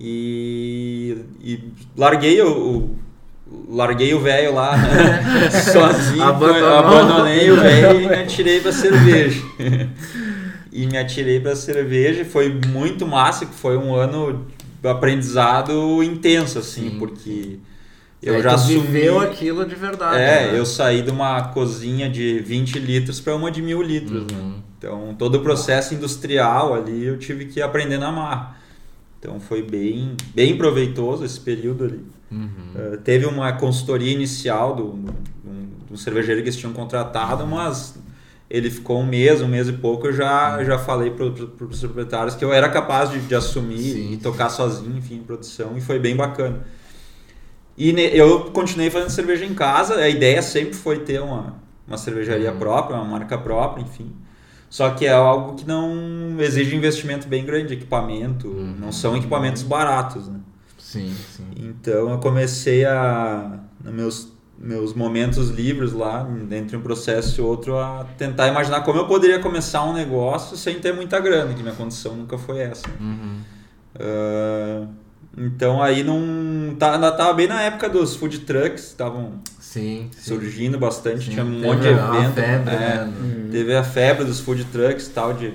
E, 0.00 1.16
e 1.42 1.60
larguei 1.96 2.40
o, 2.40 2.48
o- 2.50 2.96
larguei 3.68 4.14
o 4.14 4.20
velho 4.20 4.54
lá 4.54 4.72
sozinho, 5.72 6.22
Abandonou. 6.22 6.78
abandonei 6.78 7.50
o 7.50 7.56
velho 7.60 8.00
e 8.00 8.06
me 8.08 8.14
atirei 8.16 8.60
pra 8.60 8.72
cerveja. 8.72 9.42
e 10.72 10.86
me 10.86 10.96
atirei 10.96 11.40
pra 11.40 11.54
cerveja, 11.54 12.24
foi 12.24 12.48
muito 12.68 13.06
massa, 13.06 13.44
que 13.44 13.54
foi 13.54 13.76
um 13.76 13.94
ano 13.94 14.46
de 14.82 14.88
aprendizado 14.88 16.02
intenso 16.02 16.58
assim, 16.58 16.90
Sim, 16.90 16.98
porque 16.98 17.58
eu 18.26 18.42
já 18.42 18.54
assumi 18.54 18.80
viveu 18.80 19.20
aquilo 19.20 19.64
de 19.64 19.74
verdade. 19.74 20.16
é, 20.16 20.52
né? 20.52 20.58
eu 20.58 20.66
saí 20.66 21.02
de 21.02 21.10
uma 21.10 21.48
cozinha 21.48 22.08
de 22.10 22.40
20 22.40 22.78
litros 22.78 23.20
para 23.20 23.34
uma 23.36 23.50
de 23.50 23.62
mil 23.62 23.80
litros. 23.82 24.26
né? 24.32 24.38
Uhum. 24.38 24.54
Então, 24.78 25.14
todo 25.18 25.36
o 25.36 25.40
processo 25.40 25.94
industrial 25.94 26.74
ali 26.74 27.04
eu 27.04 27.18
tive 27.18 27.46
que 27.46 27.62
aprender 27.62 27.98
na 27.98 28.10
marra. 28.10 28.56
Então, 29.18 29.40
foi 29.40 29.62
bem, 29.62 30.16
bem 30.34 30.56
proveitoso 30.56 31.24
esse 31.24 31.40
período 31.40 31.84
ali. 31.84 32.04
Uhum. 32.30 32.48
Eh, 32.74 32.98
teve 32.98 33.26
uma 33.26 33.52
consultoria 33.52 34.12
inicial 34.12 34.74
do, 34.74 34.90
do, 34.92 35.12
do 35.90 35.96
cervejeiro 35.96 36.42
que 36.42 36.48
eles 36.48 36.56
tinham 36.58 36.72
contratado, 36.72 37.46
mas 37.46 37.96
ele 38.48 38.70
ficou 38.70 39.00
um 39.00 39.06
mês, 39.06 39.40
um 39.40 39.48
mês 39.48 39.68
e 39.68 39.72
pouco. 39.72 40.06
Eu 40.08 40.12
já, 40.12 40.62
já 40.64 40.78
falei 40.78 41.10
para 41.10 41.26
os 41.26 41.80
proprietários 41.80 42.34
que 42.34 42.44
eu 42.44 42.52
era 42.52 42.68
capaz 42.68 43.10
de, 43.10 43.20
de 43.20 43.34
assumir 43.34 43.78
Sim. 43.78 44.12
e 44.12 44.16
tocar 44.16 44.48
sozinho, 44.48 44.96
enfim, 44.96 45.22
produção, 45.26 45.76
e 45.76 45.80
foi 45.80 45.98
bem 45.98 46.14
bacana. 46.14 46.64
E 47.76 47.90
eu 48.16 48.44
continuei 48.52 48.90
fazendo 48.90 49.10
cerveja 49.10 49.44
em 49.44 49.54
casa. 49.54 49.96
A 49.96 50.08
ideia 50.08 50.40
sempre 50.42 50.74
foi 50.74 51.00
ter 51.00 51.20
uma, 51.20 51.56
uma 51.86 51.98
cervejaria 51.98 52.52
Uhum. 52.52 52.58
própria, 52.58 52.96
uma 52.96 53.04
marca 53.04 53.36
própria, 53.36 53.82
enfim. 53.82 54.10
Só 54.70 54.90
que 54.90 55.06
é 55.06 55.12
algo 55.12 55.54
que 55.54 55.66
não 55.66 56.36
exige 56.40 56.74
investimento 56.74 57.28
bem 57.28 57.44
grande, 57.44 57.74
equipamento. 57.74 58.48
Uhum. 58.48 58.76
Não 58.80 58.92
são 58.92 59.16
equipamentos 59.16 59.62
baratos, 59.62 60.26
né? 60.28 60.40
Sim, 60.78 61.14
sim. 61.36 61.44
Então 61.56 62.10
eu 62.10 62.18
comecei 62.18 62.84
a, 62.84 63.58
nos 63.84 63.94
meus, 63.94 64.32
meus 64.58 64.94
momentos 64.94 65.50
livres 65.50 65.92
lá, 65.92 66.26
entre 66.50 66.76
um 66.76 66.80
processo 66.80 67.40
e 67.40 67.44
outro, 67.44 67.78
a 67.78 68.06
tentar 68.16 68.48
imaginar 68.48 68.80
como 68.82 68.98
eu 68.98 69.06
poderia 69.06 69.38
começar 69.38 69.84
um 69.84 69.92
negócio 69.92 70.56
sem 70.56 70.80
ter 70.80 70.92
muita 70.94 71.20
grana, 71.20 71.52
que 71.54 71.62
minha 71.62 71.74
condição 71.74 72.14
nunca 72.16 72.38
foi 72.38 72.58
essa. 72.60 72.86
Uhum. 73.00 73.38
Ah, 73.98 74.86
então 75.36 75.82
aí 75.82 76.02
não. 76.02 76.74
Tá, 76.78 76.94
ainda 76.94 77.12
tava 77.12 77.32
bem 77.34 77.46
na 77.46 77.62
época 77.62 77.88
dos 77.88 78.16
food 78.16 78.40
trucks, 78.40 78.84
estavam 78.88 79.40
Sim, 79.60 80.08
sim. 80.12 80.34
surgindo 80.34 80.78
bastante, 80.78 81.24
Sim, 81.26 81.30
tinha 81.32 81.44
um 81.44 81.52
teve 81.60 81.66
monte 81.66 81.80
de 81.82 81.88
a 81.88 81.90
evento. 81.92 82.34
febre, 82.34 82.74
é, 82.74 82.78
né? 82.78 83.12
Uhum. 83.20 83.48
Teve 83.50 83.74
a 83.76 83.84
febre 83.84 84.24
dos 84.24 84.40
food 84.40 84.64
trucks 84.66 85.06
e 85.06 85.10
tal, 85.10 85.32
de. 85.34 85.54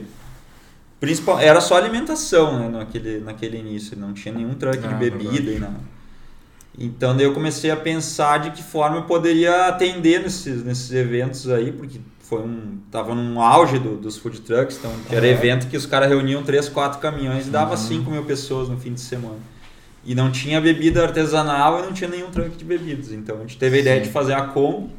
Principal, 0.99 1.39
era 1.39 1.59
só 1.59 1.77
alimentação, 1.77 2.59
né, 2.59 2.77
naquele, 2.77 3.19
naquele 3.21 3.57
início, 3.57 3.97
não 3.97 4.13
tinha 4.13 4.31
nenhum 4.33 4.53
truck 4.53 4.77
Ah, 4.83 4.87
de 4.87 4.93
bebida 4.93 5.51
e 5.51 5.57
nada. 5.59 5.79
Então 6.77 7.15
daí 7.17 7.25
eu 7.25 7.33
comecei 7.33 7.69
a 7.71 7.75
pensar 7.75 8.37
de 8.39 8.51
que 8.51 8.61
forma 8.63 8.97
eu 8.97 9.01
poderia 9.03 9.67
atender 9.67 10.21
nesses, 10.21 10.63
nesses 10.63 10.91
eventos 10.91 11.49
aí, 11.49 11.71
porque 11.71 11.99
foi 12.19 12.41
um 12.43 12.77
tava 12.91 13.13
num 13.15 13.41
auge 13.41 13.77
do, 13.79 13.97
dos 13.97 14.15
food 14.17 14.41
trucks, 14.41 14.77
então 14.77 14.91
era 15.09 15.27
evento 15.27 15.67
que 15.67 15.75
os 15.75 15.85
caras 15.87 16.07
reuniam 16.07 16.43
três, 16.43 16.69
quatro 16.69 16.99
caminhões 16.99 17.47
e 17.47 17.49
dava 17.49 17.71
Uhum. 17.71 17.77
5 17.77 18.11
mil 18.11 18.23
pessoas 18.23 18.69
no 18.69 18.77
fim 18.77 18.93
de 18.93 19.01
semana. 19.01 19.39
E 20.03 20.15
não 20.15 20.31
tinha 20.31 20.59
bebida 20.59 21.03
artesanal 21.03 21.79
e 21.79 21.81
não 21.83 21.93
tinha 21.93 22.09
nenhum 22.09 22.31
truck 22.31 22.57
de 22.57 22.65
bebidas. 22.65 23.11
Então 23.11 23.37
a 23.37 23.41
gente 23.41 23.57
teve 23.57 23.77
a 23.77 23.79
ideia 23.81 23.99
Sim. 23.99 24.07
de 24.07 24.11
fazer 24.11 24.33
a 24.33 24.41
Kombi. 24.47 24.89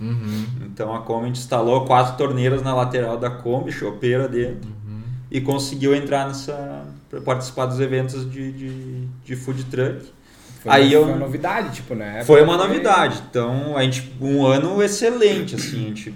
Uhum. 0.00 0.44
Então 0.66 0.94
a 0.94 1.00
Kombi 1.00 1.24
a 1.24 1.26
gente 1.26 1.38
instalou 1.40 1.84
quatro 1.84 2.16
torneiras 2.16 2.62
na 2.62 2.74
lateral 2.74 3.16
da 3.16 3.30
Kombi, 3.30 3.70
chopeira 3.72 4.26
dentro, 4.28 4.68
Uhum. 4.86 5.00
e 5.30 5.40
conseguiu 5.40 5.94
entrar 5.94 6.26
nessa. 6.26 6.84
para 7.10 7.20
participar 7.22 7.64
dos 7.66 7.80
eventos 7.80 8.30
de, 8.30 8.52
de, 8.52 9.06
de 9.24 9.34
food 9.36 9.64
truck. 9.64 10.04
Foi, 10.60 10.72
Aí 10.72 10.92
eu- 10.92 11.04
foi 11.04 11.12
uma 11.12 11.18
novidade, 11.20 11.74
tipo, 11.76 11.94
né? 11.94 12.22
Foi 12.24 12.42
uma 12.42 12.56
novidade. 12.58 13.22
Então, 13.30 13.76
a 13.76 13.82
gente, 13.82 14.12
um 14.20 14.44
ano 14.44 14.82
excelente, 14.82 15.54
assim, 15.54 15.84
a 15.84 15.88
gente 15.88 16.12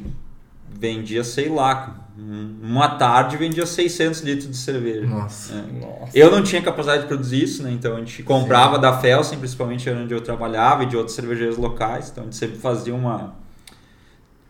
vendia, 0.83 1.23
sei 1.23 1.49
lá, 1.49 2.09
um- 2.19 2.59
uma 2.61 2.89
tarde 2.97 3.37
vendia 3.37 3.65
600 3.65 4.21
litros 4.21 4.51
de 4.51 4.57
cerveja. 4.57 5.07
Nossa. 5.07 5.55
É. 5.55 5.81
Nossa. 5.81 6.19
Eu 6.19 6.29
não 6.31 6.43
tinha 6.43 6.61
capacidade 6.61 7.03
de 7.03 7.09
produzir 7.09 7.41
isso, 7.45 7.63
né? 7.63 7.71
Então 7.71 7.95
a 7.95 7.99
gente 8.01 8.23
comprava 8.25 8.79
da 8.81 8.99
Felsen, 8.99 9.39
principalmente 9.39 9.89
onde 9.89 10.13
eu 10.13 10.21
trabalhava, 10.21 10.83
e 10.83 10.87
de 10.87 10.97
outros 10.97 11.15
cervejeiros 11.15 11.57
locais. 11.57 12.11
Então 12.11 12.23
a 12.25 12.27
gente 12.27 12.37
sempre 12.37 12.59
fazia 12.59 12.93
uma. 12.95 13.35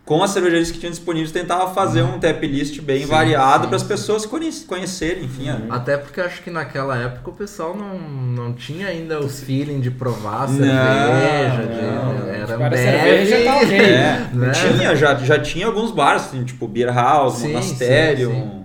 Com 0.04 0.20
as 0.20 0.30
cervejarias 0.30 0.70
que 0.72 0.78
tinham 0.80 0.90
disponíveis, 0.90 1.30
tentava 1.30 1.72
fazer 1.72 2.02
um 2.02 2.18
tap 2.18 2.42
list 2.44 2.80
bem 2.80 3.02
Sim, 3.02 3.06
variado 3.06 3.68
para 3.68 3.76
as 3.76 3.84
pessoas 3.84 4.26
conhe- 4.26 4.50
conhecerem, 4.66 5.24
enfim. 5.26 5.48
a- 5.48 5.76
Até 5.76 5.96
porque 5.96 6.20
acho 6.20 6.42
que 6.42 6.50
naquela 6.50 6.96
época 6.98 7.30
o 7.30 7.32
pessoal 7.32 7.76
não, 7.76 7.96
não 8.00 8.52
tinha 8.52 8.88
ainda 8.88 9.20
os 9.20 9.40
feeling 9.40 9.78
de 9.78 9.92
provar 9.92 10.42
a 10.42 10.46
Não, 10.48 10.56
cerveja. 10.56 11.62
de, 11.68 11.82
não. 11.82 12.28
era 12.28 12.46
Tipo, 12.46 12.76
cerveja, 12.76 13.44
tá 13.44 13.56
ok. 13.58 13.78
É, 13.80 14.28
Né? 14.32 14.50
tinha, 14.50 14.96
já, 14.96 15.14
já 15.14 15.38
tinha 15.38 15.66
alguns 15.66 15.92
bares, 15.92 16.22
assim, 16.22 16.42
tipo 16.42 16.66
Beer 16.66 16.92
House, 16.92 17.34
Sim, 17.36 17.52
Monastério. 17.52 18.30
sim, 18.30 18.34
sim. 18.34 18.62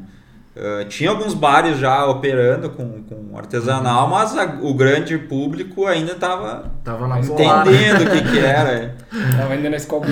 Eh, 0.60 0.86
tinha 0.86 1.10
alguns 1.12 1.34
bares 1.36 1.78
já 1.78 2.06
operando 2.06 2.70
com, 2.72 3.04
com 3.04 3.38
artesanal, 3.38 4.06
Uhum. 4.06 4.10
mas 4.12 4.36
a- 4.38 4.58
o 4.62 4.74
grande 4.74 5.18
público 5.18 5.86
ainda 5.86 6.14
estava 6.14 6.72
entendendo 7.20 8.08
o 8.08 8.12
que, 8.12 8.32
que 8.32 8.40
era. 8.40 8.70
é. 8.72 8.96
Tava 9.38 9.54
ainda 9.54 9.70
na 9.70 9.78
escola. 9.78 10.06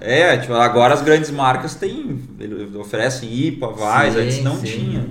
É, 0.00 0.36
tipo, 0.38 0.54
agora 0.54 0.94
as 0.94 1.02
grandes 1.02 1.30
marcas 1.30 1.74
têm, 1.74 2.20
oferecem 2.78 3.30
IPA, 3.32 3.68
Vais, 3.72 4.16
antes 4.16 4.42
não 4.42 4.56
sim. 4.56 4.64
tinha. 4.66 5.06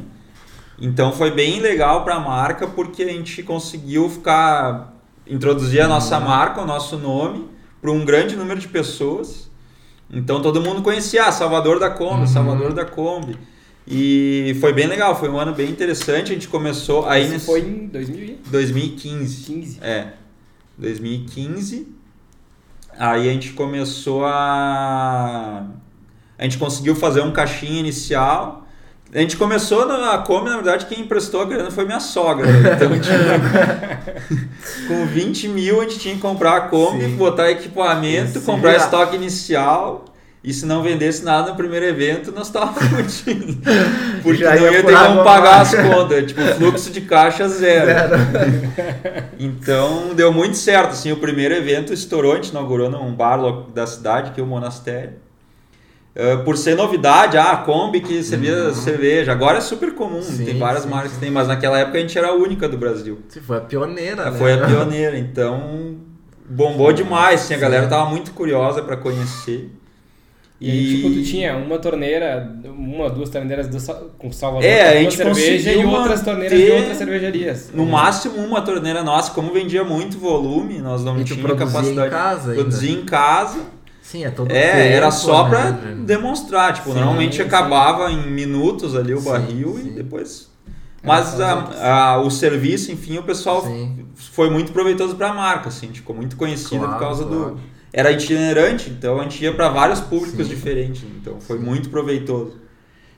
Então 0.79 1.11
foi 1.11 1.31
bem 1.31 1.59
legal 1.59 2.03
para 2.03 2.15
a 2.15 2.19
marca 2.19 2.67
porque 2.67 3.03
a 3.03 3.07
gente 3.07 3.41
conseguiu 3.43 4.09
ficar 4.09 4.93
introduzir 5.25 5.81
a 5.81 5.87
nossa 5.87 6.19
marca, 6.19 6.61
o 6.61 6.65
nosso 6.65 6.97
nome 6.97 7.47
para 7.81 7.91
um 7.91 8.05
grande 8.05 8.35
número 8.35 8.59
de 8.59 8.67
pessoas. 8.67 9.49
Então 10.09 10.41
todo 10.41 10.61
mundo 10.61 10.81
conhecia 10.81 11.25
ah, 11.25 11.31
Salvador 11.31 11.79
da 11.79 11.89
Kombi, 11.89 12.21
Uhum. 12.21 12.27
Salvador 12.27 12.73
da 12.73 12.85
Kombi. 12.85 13.37
E 13.87 14.57
foi 14.59 14.73
bem 14.73 14.85
legal, 14.85 15.17
foi 15.17 15.29
um 15.29 15.39
ano 15.39 15.53
bem 15.53 15.69
interessante. 15.69 16.31
A 16.31 16.33
gente 16.33 16.49
começou 16.49 17.07
aí 17.07 17.23
Isso 17.23 17.31
nesse 17.33 17.45
foi 17.45 17.61
em 17.61 17.87
2015. 17.87 18.51
2015. 18.51 19.79
É, 19.81 20.07
2015. 20.77 21.87
Aí 22.99 23.29
a 23.29 23.31
gente 23.31 23.53
começou 23.53 24.25
a. 24.25 25.65
A 26.37 26.43
gente 26.43 26.57
conseguiu 26.57 26.95
fazer 26.95 27.21
um 27.21 27.31
caixinha 27.31 27.79
inicial. 27.79 28.67
A 29.13 29.19
gente 29.19 29.37
começou 29.37 29.87
na 29.87 30.17
Kombi, 30.17 30.49
na 30.49 30.55
verdade, 30.57 30.85
quem 30.85 30.99
emprestou 30.99 31.41
a 31.41 31.45
grana 31.45 31.71
foi 31.71 31.85
minha 31.85 31.99
sogra. 31.99 32.45
Então, 32.49 32.99
tinha... 32.99 34.01
com 34.85 35.05
20 35.05 35.47
mil, 35.47 35.79
a 35.79 35.83
gente 35.85 35.99
tinha 35.99 36.15
que 36.15 36.19
comprar 36.19 36.57
a 36.57 36.61
Kombi, 36.61 37.05
Sim. 37.05 37.15
botar 37.15 37.49
equipamento, 37.49 38.39
Se 38.39 38.45
comprar 38.45 38.71
virar. 38.71 38.83
estoque 38.83 39.15
inicial. 39.15 40.03
E 40.47 40.53
se 40.53 40.65
não 40.65 40.81
vendesse 40.81 41.25
nada 41.25 41.49
no 41.51 41.57
primeiro 41.57 41.85
evento, 41.85 42.31
nós 42.31 42.47
estávamos 42.47 42.81
fodidos. 43.19 43.57
Porque 44.23 44.37
Já 44.41 44.55
não 44.55 44.61
ia 44.63 44.71
ia 44.71 44.83
ter 44.83 44.97
como 44.97 45.21
pagar 45.21 45.59
as 45.59 45.75
contas. 45.75 46.25
Tipo, 46.27 46.41
fluxo 46.55 46.89
de 46.89 47.01
caixa 47.01 47.49
zero. 47.49 47.85
Zero. 47.87 49.27
Então 49.37 50.13
deu 50.15 50.31
muito 50.31 50.55
certo, 50.55 50.91
assim, 50.91 51.11
o 51.11 51.17
primeiro 51.17 51.53
evento 51.53 51.93
estourou, 51.93 52.31
a 52.31 52.35
gente 52.35 52.49
inaugurou 52.49 52.89
num 52.89 53.13
bar 53.13 53.39
da 53.73 53.85
cidade, 53.85 54.31
que 54.31 54.39
é 54.39 54.43
o 54.43 54.47
Monastério. 54.47 55.13
Ah, 56.15 56.37
por 56.43 56.57
ser 56.57 56.75
novidade, 56.75 57.37
ah, 57.37 57.51
a 57.51 57.57
Kombi 57.57 57.99
que 58.01 58.23
servia 58.23 58.55
Uhum. 58.69 58.73
cerveja, 58.73 59.31
agora 59.33 59.57
é 59.57 59.61
super 59.61 59.93
comum, 59.93 60.21
Sim, 60.21 60.45
tem 60.45 60.57
várias 60.57 60.83
sim, 60.83 60.89
marcas 60.89 61.09
que 61.11 61.15
sim. 61.15 61.21
tem, 61.25 61.31
mas 61.31 61.47
naquela 61.47 61.77
época 61.77 61.97
a 61.97 62.01
gente 62.01 62.17
era 62.17 62.29
a 62.29 62.33
única 62.33 62.67
do 62.67 62.77
Brasil. 62.77 63.19
Sim, 63.29 63.41
Foi 63.41 63.57
a 63.57 63.61
pioneira, 63.61 64.31
né? 64.31 64.37
foi 64.37 64.53
a 64.53 64.57
pioneira, 64.65 65.17
então 65.19 65.97
bombou 66.49 66.91
demais, 66.93 67.41
assim, 67.41 67.53
a 67.53 67.57
Sim. 67.57 67.61
galera 67.61 67.87
tava 67.87 68.09
muito 68.09 68.31
curiosa 68.31 68.81
para 68.81 68.95
conhecer. 68.97 69.69
E 70.59 70.71
aí, 70.71 70.95
tipo, 70.95 71.09
tu 71.13 71.21
tinha 71.23 71.55
uma 71.55 71.77
torneira, 71.77 72.51
uma, 72.65 73.09
duas 73.11 73.29
torneiras 73.29 73.67
do, 73.67 73.93
com 74.17 74.31
Salvador, 74.31 74.67
É, 74.67 74.89
a 74.89 75.01
gente 75.03 75.15
cerveja 75.15 75.71
e 75.71 75.85
outras 75.85 76.23
torneiras 76.23 76.57
de 76.59 76.71
outras 76.71 76.97
cervejarias. 76.97 77.69
No 77.73 77.85
máximo 77.85 78.37
uma 78.37 78.59
torneira 78.61 79.03
nossa, 79.03 79.31
como 79.31 79.53
vendia 79.53 79.83
muito 79.83 80.17
volume, 80.17 80.79
nós 80.79 81.03
não 81.03 81.19
E 81.19 81.23
tínhamos 81.23 81.45
produzia 81.45 81.67
capacidade 81.67 82.07
em 82.07 82.09
casa 82.09 82.49
ainda? 82.51 82.61
produzir 82.63 82.91
em 82.91 83.05
casa. 83.05 83.59
Sim, 84.01 84.23
é 84.25 84.31
todo 84.31 84.51
É, 84.51 84.61
tempo, 84.71 84.77
era 84.95 85.11
só 85.11 85.43
né, 85.43 85.49
pra 85.49 85.71
de- 85.71 85.95
demonstrar. 86.05 86.73
Tipo, 86.73 86.89
Sim, 86.89 86.95
normalmente 86.95 87.35
sim. 87.35 87.41
acabava 87.43 88.09
em 88.11 88.25
minutos 88.31 88.95
ali 88.95 89.13
o 89.13 89.19
Sim, 89.19 89.29
barril 89.29 89.77
sim. 89.79 89.89
e 89.89 89.91
depois. 89.91 90.49
Mas 91.03 91.39
a- 91.39 92.13
a- 92.15 92.19
o 92.21 92.31
serviço, 92.31 92.91
enfim, 92.91 93.17
o 93.19 93.23
pessoal 93.23 93.61
Sim. 93.63 94.05
foi 94.15 94.49
muito 94.49 94.71
proveitoso 94.71 95.15
pra 95.15 95.31
marca, 95.33 95.69
assim, 95.69 95.89
ficou 95.93 96.15
muito 96.15 96.35
conhecido 96.35 96.79
Claro, 96.79 96.93
por 96.93 96.99
causa 96.99 97.25
claro. 97.25 97.51
do. 97.55 97.59
Era 97.97 98.11
itinerante, 98.11 98.91
então 98.91 99.19
a 99.19 99.23
gente 99.23 99.43
ia 99.43 99.51
para 99.51 99.69
vários 99.69 99.99
públicos 99.99 100.45
Sim. 100.45 100.53
diferentes, 100.53 101.03
então 101.19 101.41
foi 101.41 101.57
muito 101.57 101.89
proveitoso. 101.89 102.55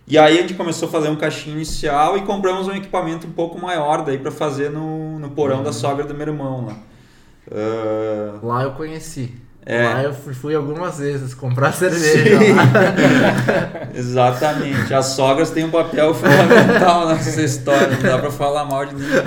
E 0.07 0.17
aí 0.17 0.39
a 0.39 0.41
gente 0.41 0.53
começou 0.53 0.87
a 0.87 0.91
fazer 0.91 1.09
um 1.09 1.17
caixinho 1.17 1.57
inicial 1.57 2.17
e 2.17 2.21
compramos 2.21 2.65
um 2.65 2.73
equipamento 2.73 3.27
um 3.27 3.31
pouco 3.31 3.59
maior 3.59 4.03
daí 4.05 4.17
para 4.17 4.31
fazer 4.31 4.69
no, 4.71 5.19
no 5.19 5.31
porão 5.31 5.57
Uhum. 5.57 5.63
da 5.63 5.73
sogra 5.73 6.05
do 6.05 6.13
meu 6.13 6.27
irmão 6.27 6.65
lá. 6.67 6.77
Ah, 7.51 8.39
Lá 8.41 8.63
eu 8.63 8.71
conheci. 8.71 9.33
É. 9.65 9.83
Lá 9.83 10.01
eu 10.03 10.13
fui, 10.13 10.55
algumas 10.55 10.97
vezes 10.97 11.33
comprar 11.33 11.73
cerveja. 11.75 12.39
Exatamente. 13.93 14.93
As 14.93 15.07
sogras 15.07 15.49
têm 15.51 15.65
um 15.65 15.71
papel 15.71 16.13
fundamental 16.13 17.05
nessa 17.09 17.41
história, 17.41 17.89
não 17.89 18.01
dá 18.01 18.17
pra 18.17 18.31
falar 18.31 18.63
mal 18.63 18.85
de 18.85 18.95
ninguém. 18.95 19.23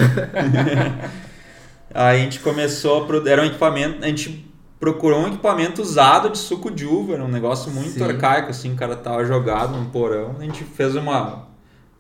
Aí 1.95 2.21
a 2.21 2.25
gente 2.25 2.41
começou 2.41 3.07
a 3.07 3.31
era 3.31 3.43
um 3.43 3.45
equipamento, 3.45 4.03
a 4.03 4.09
gente 4.09 4.51
procurou 4.83 5.21
um 5.21 5.29
equipamento 5.29 5.81
usado 5.81 6.29
de 6.29 6.39
suco 6.39 6.69
de 6.69 6.85
uva, 6.85 7.15
era 7.15 7.23
um 7.23 7.29
negócio 7.29 7.71
muito 7.71 7.93
Sim. 7.93 8.03
arcaico 8.03 8.51
assim, 8.51 8.73
o 8.73 8.75
cara 8.75 8.97
tava 8.97 9.25
jogado 9.25 9.77
num 9.77 9.85
porão, 9.91 10.35
a 10.41 10.43
gente 10.43 10.65
fez 10.65 10.97
uma 10.97 11.47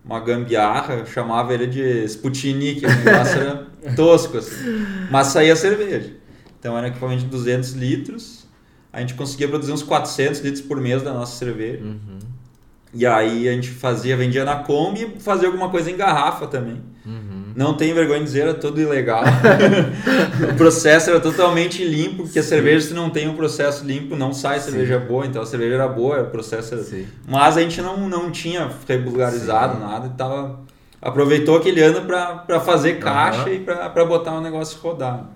uma 0.05 0.19
gambiarra, 0.19 1.07
chamava 1.07 1.55
ele 1.55 1.69
de 1.69 2.05
Sputnik, 2.07 2.85
o 2.85 2.89
negócio 2.89 3.39
era 3.41 3.67
tosco 3.95 4.37
assim, 4.37 4.85
mas 5.13 5.29
saía 5.29 5.55
cerveja. 5.55 6.17
Então 6.59 6.77
era 6.77 6.89
um 6.89 6.91
equipamento 6.91 7.21
de 7.23 7.29
200 7.29 7.75
litros, 7.75 8.49
a 8.93 8.99
gente 8.99 9.15
conseguia 9.15 9.47
produzir 9.47 9.71
uns 9.71 9.85
400 9.85 10.41
litros 10.41 10.61
por 10.61 10.81
mês 10.81 11.05
da 11.05 11.13
nossa 11.13 11.37
cerveja. 11.37 11.85
Uhum, 11.85 12.19
E 12.93 13.07
aí 13.07 13.49
a 13.49 13.53
gente 13.53 13.69
fazia, 13.69 14.17
vendia 14.17 14.45
na 14.45 14.57
Kombi 14.57 15.15
e 15.19 15.21
fazia 15.21 15.47
alguma 15.47 15.71
coisa 15.71 15.89
em 15.89 15.97
garrafa 15.97 16.49
também. 16.49 16.83
Uhum. 17.05 17.53
Não 17.55 17.75
tenho 17.75 17.95
vergonha 17.95 18.21
de 18.21 18.27
dizer, 18.27 18.41
era 18.41 18.55
tudo 18.55 18.81
ilegal. 18.81 19.23
o 20.53 20.57
processo 20.57 21.11
era 21.11 21.21
totalmente 21.21 21.85
limpo, 21.85 22.25
porque 22.25 22.39
a 22.39 22.43
cerveja, 22.43 22.89
se 22.89 22.95
não 22.95 23.11
tem 23.11 23.29
um 23.29 23.35
processo 23.35 23.85
limpo, 23.85 24.17
não 24.17 24.33
sai 24.33 24.61
Sim. 24.61 24.71
cerveja 24.71 24.99
boa. 24.99 25.27
Então 25.27 25.43
a 25.43 25.47
cerveja 25.47 25.75
era 25.75 25.89
boa, 25.89 26.23
o 26.23 26.31
processo 26.31 26.75
era... 26.75 26.83
Sim. 26.83 27.07
Mas 27.27 27.57
a 27.57 27.61
gente 27.61 27.81
não, 27.81 28.09
não 28.09 28.31
tinha 28.31 28.71
regularizado 28.89 29.75
Sim. 29.75 29.81
nada 29.81 30.07
e 30.07 30.11
tava... 30.11 30.61
Aproveitou 31.01 31.57
aquele 31.57 31.83
ano 31.83 32.03
para 32.03 32.61
fazer 32.61 33.01
caixa 33.01 33.43
Aham. 33.43 33.51
e 33.51 33.59
para 33.59 34.05
botar 34.05 34.35
o 34.35 34.41
negócio 34.41 34.79
rodar. 34.81 35.27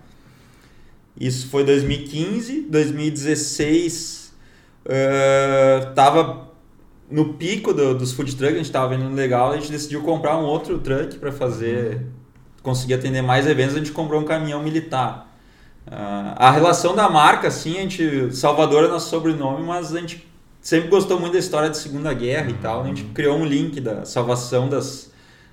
Isso 1.19 1.49
foi 1.49 1.65
2015, 1.65 2.67
2016 2.71 4.27
eh, 4.89 5.89
tava 5.95 6.47
no 7.11 7.35
pico 7.35 7.73
do- 7.73 7.95
dos 7.97 8.13
food 8.13 8.35
trucks, 8.37 8.55
a 8.55 8.59
gente 8.59 8.73
tava 8.73 8.89
vendendo 8.97 9.15
legal, 9.15 9.53
a 9.53 9.57
gente 9.57 9.71
decidiu 9.71 10.03
comprar 10.03 10.37
um 10.39 10.45
outro 10.45 10.79
truck 10.79 11.19
para 11.19 11.31
fazer, 11.33 12.07
conseguir 12.63 12.95
atender 12.95 13.23
mais 13.23 13.47
eventos, 13.47 13.75
a 13.77 13.79
gente 13.79 13.93
comprou 13.93 14.21
um 14.21 14.25
caminhão 14.25 14.63
militar. 14.63 15.33
Ah, 15.89 16.35
a 16.37 16.51
relação 16.51 16.95
da 16.97 17.09
marca, 17.09 17.47
assim, 17.49 17.77
a 17.79 17.81
gente, 17.83 18.35
Salvador 18.35 18.85
é 18.85 18.89
nosso 18.89 19.09
sobrenome, 19.09 19.65
mas 19.65 19.95
a 19.95 20.01
gente 20.01 20.27
sempre 20.61 20.89
gostou 20.89 21.21
muito 21.21 21.35
da 21.35 21.39
história 21.39 21.69
da 21.69 21.75
Segunda 21.77 22.13
Guerra 22.13 22.51
e 22.51 22.55
tal, 22.55 22.83
a 22.83 22.87
gente 22.87 23.05
criou 23.15 23.39
um 23.39 23.45
link 23.45 23.81
da 23.81 24.05
salvação 24.05 24.69
das, 24.69 25.13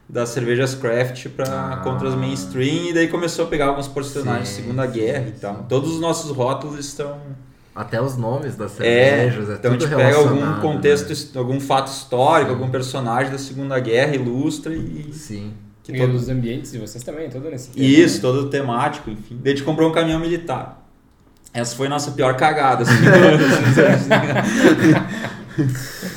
das 0.10 0.30
cervejas 0.30 0.74
craft 0.74 1.28
pra, 1.30 1.46
Ah. 1.74 1.78
contra 1.84 2.08
as 2.10 2.16
mainstream 2.16 2.90
e 2.90 2.94
daí 2.94 3.08
começou 3.10 3.46
a 3.46 3.48
pegar 3.48 3.68
alguns 3.68 3.88
personagens 3.88 4.50
Sim, 4.50 4.56
de 4.56 4.62
Segunda 4.64 4.88
sim, 4.88 4.94
Guerra 4.94 5.26
e 5.28 5.34
sim. 5.34 5.40
tal. 5.40 5.66
Todos 5.70 5.92
os 5.94 6.00
nossos 6.00 6.32
rótulos 6.36 6.80
estão 6.80 7.20
Até 7.76 8.00
os 8.00 8.16
nomes 8.18 8.56
das 8.56 8.80
é, 8.80 8.84
cervejas, 9.24 9.50
é, 9.50 9.54
então 9.54 9.72
a 9.72 9.78
tudo 9.78 9.88
gente 9.90 9.96
pega 9.98 10.16
algum 10.18 10.62
contexto, 10.62 11.10
né? 11.10 11.16
algum 11.40 11.60
fato 11.60 11.88
histórico, 11.88 12.52
Sim. 12.52 12.56
algum 12.58 12.70
personagem 12.72 13.32
da 13.32 13.38
Segunda 13.40 13.80
Guerra, 13.80 14.16
ilustra 14.16 14.74
e, 14.76 15.10
Sim. 15.12 15.54
Que 15.84 15.92
E 15.92 15.98
todo- 16.00 16.14
os 16.14 16.30
ambientes 16.30 16.72
de 16.72 16.78
vocês 16.78 17.04
também, 17.04 17.30
tudo 17.30 17.50
nesse 17.50 17.70
tema, 17.72 17.86
Isso, 17.86 18.16
né? 18.18 18.22
todo 18.22 18.48
temático, 18.50 19.10
enfim. 19.10 19.38
Daí 19.44 19.54
a 19.54 19.56
gente 19.56 19.66
comprou 19.66 19.90
um 19.90 19.92
caminhão 19.92 20.20
militar. 20.20 20.82
Essa 21.54 21.76
foi 21.76 21.88
a 21.88 21.90
nossa 21.90 22.12
pior 22.12 22.38
cagada, 22.38 22.84
assim. 22.84 22.94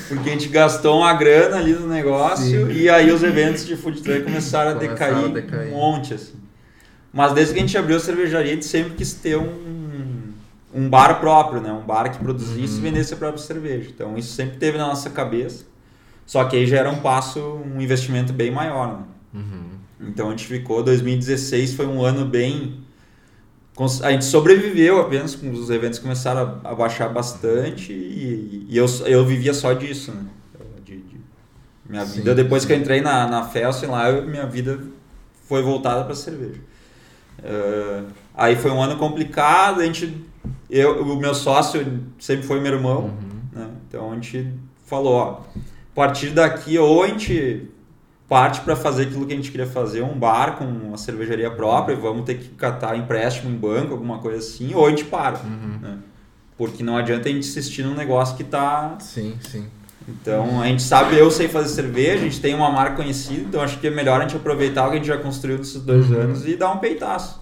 Porque 0.08 0.30
a 0.30 0.32
gente 0.32 0.48
gastou 0.48 0.98
uma 0.98 1.12
grana 1.14 1.56
ali 1.58 1.72
no 1.74 1.86
negócio 1.88 2.66
Sim. 2.68 2.72
e 2.72 2.88
aí 2.88 3.10
os 3.10 3.22
eventos 3.22 3.66
de 3.66 3.76
food 3.76 4.00
truck 4.02 4.22
começaram 4.22 4.70
a 4.70 4.74
decair, 4.74 5.14
a 5.16 5.28
decair. 5.28 5.72
um 5.72 5.76
monte, 5.76 6.14
assim. 6.14 6.34
Mas 7.12 7.32
desde 7.32 7.52
que 7.54 7.58
a 7.58 7.62
gente 7.62 7.76
abriu 7.76 7.96
a 7.96 8.00
cervejaria, 8.00 8.52
a 8.52 8.54
gente 8.54 8.66
sempre 8.66 8.94
quis 8.94 9.14
ter 9.14 9.36
um, 9.36 10.15
um 10.76 10.88
bar 10.88 11.18
próprio, 11.20 11.60
né? 11.60 11.72
Um 11.72 11.84
bar 11.84 12.10
que 12.10 12.18
produzisse 12.18 12.74
Uhum. 12.74 12.78
e 12.78 12.90
vendesse 12.90 13.14
a 13.14 13.16
própria 13.16 13.42
cerveja. 13.42 13.88
Então 13.94 14.16
isso 14.18 14.32
sempre 14.34 14.56
teve 14.58 14.76
na 14.78 14.86
nossa 14.86 15.10
cabeça. 15.10 15.64
Só 16.26 16.44
que 16.44 16.56
aí 16.56 16.66
já 16.66 16.78
era 16.78 16.90
um 16.90 17.00
passo, 17.00 17.40
um 17.40 17.80
investimento 17.80 18.32
bem 18.32 18.50
maior, 18.50 18.88
né? 18.98 19.04
Uhum. 19.34 19.64
Então 20.08 20.28
a 20.28 20.30
gente 20.30 20.46
ficou, 20.46 20.82
2016 20.82 21.74
foi 21.74 21.86
um 21.86 22.02
ano 22.02 22.24
bem. 22.26 22.80
A 24.02 24.10
gente 24.10 24.24
sobreviveu 24.24 24.98
apenas, 25.00 25.34
os 25.34 25.68
eventos 25.68 25.98
começaram 25.98 26.60
a, 26.64 26.74
baixar 26.74 27.08
bastante 27.10 27.92
e, 27.92 28.66
e 28.70 28.76
eu, 28.76 28.86
eu 29.04 29.24
vivia 29.24 29.52
só 29.52 29.72
disso, 29.74 30.12
né? 30.12 30.24
De- 30.84 30.96
de- 30.96 31.20
minha 31.88 32.04
Sim, 32.06 32.18
vida, 32.18 32.34
depois 32.34 32.62
sim. 32.62 32.68
que 32.68 32.74
eu 32.74 32.78
entrei 32.78 33.00
na, 33.02 33.26
na 33.28 33.44
Felsen 33.44 33.90
lá, 33.90 34.08
eu- 34.10 34.26
minha 34.26 34.46
vida 34.46 34.80
foi 35.46 35.62
voltada 35.62 36.04
para 36.04 36.14
cerveja. 36.14 36.58
Eh, 37.44 38.02
aí 38.34 38.56
foi 38.56 38.70
um 38.70 38.82
ano 38.82 38.96
complicado, 38.96 39.80
a 39.80 39.84
gente, 39.84 40.24
eu, 40.70 41.02
o 41.02 41.16
meu 41.16 41.34
sócio 41.34 41.84
sempre 42.18 42.46
foi 42.46 42.60
meu 42.60 42.72
irmão, 42.72 43.02
Uhum. 43.04 43.10
né? 43.52 43.68
Então 43.88 44.10
a 44.10 44.14
gente 44.14 44.52
falou, 44.84 45.14
ó, 45.14 45.30
a 45.30 45.94
partir 45.94 46.30
daqui 46.30 46.78
ou 46.78 47.02
a 47.02 47.08
gente 47.08 47.70
parte 48.28 48.60
para 48.62 48.74
fazer 48.74 49.04
aquilo 49.04 49.24
que 49.24 49.32
a 49.32 49.36
gente 49.36 49.50
queria 49.52 49.66
fazer, 49.68 50.02
um 50.02 50.18
bar 50.18 50.56
com 50.56 50.64
uma 50.64 50.96
cervejaria 50.98 51.50
própria, 51.50 51.94
e 51.94 51.96
vamos 51.96 52.24
ter 52.24 52.34
que 52.38 52.48
catar 52.50 52.96
empréstimo 52.98 53.50
em 53.50 53.56
banco, 53.56 53.92
alguma 53.92 54.18
coisa 54.18 54.38
assim, 54.38 54.74
ou 54.74 54.84
a 54.84 54.90
gente 54.90 55.04
para, 55.04 55.38
Uhum. 55.38 55.78
né? 55.80 55.98
Porque 56.58 56.82
não 56.82 56.96
adianta 56.96 57.28
a 57.28 57.32
gente 57.32 57.46
insistir 57.46 57.82
num 57.84 57.94
negócio 57.94 58.36
que 58.36 58.42
tá 58.42 58.96
Sim, 58.98 59.36
sim. 59.40 59.66
então, 60.08 60.60
a 60.60 60.66
gente 60.66 60.82
sabe, 60.82 61.16
eu 61.16 61.30
sei 61.30 61.46
fazer 61.48 61.68
cerveja, 61.68 62.14
a 62.14 62.24
gente 62.24 62.40
tem 62.40 62.54
uma 62.54 62.70
marca 62.70 62.96
conhecida, 62.96 63.42
então 63.42 63.60
acho 63.60 63.78
que 63.78 63.86
é 63.86 63.90
melhor 63.90 64.18
a 64.20 64.22
gente 64.24 64.34
aproveitar 64.36 64.86
o 64.86 64.90
que 64.90 64.94
a 64.94 64.96
gente 64.98 65.06
já 65.06 65.18
construiu 65.18 65.58
nesses 65.58 65.80
dois 65.82 66.10
Uhum. 66.10 66.20
anos 66.20 66.46
e 66.48 66.56
dar 66.56 66.72
um 66.72 66.78
peitaço. 66.78 67.40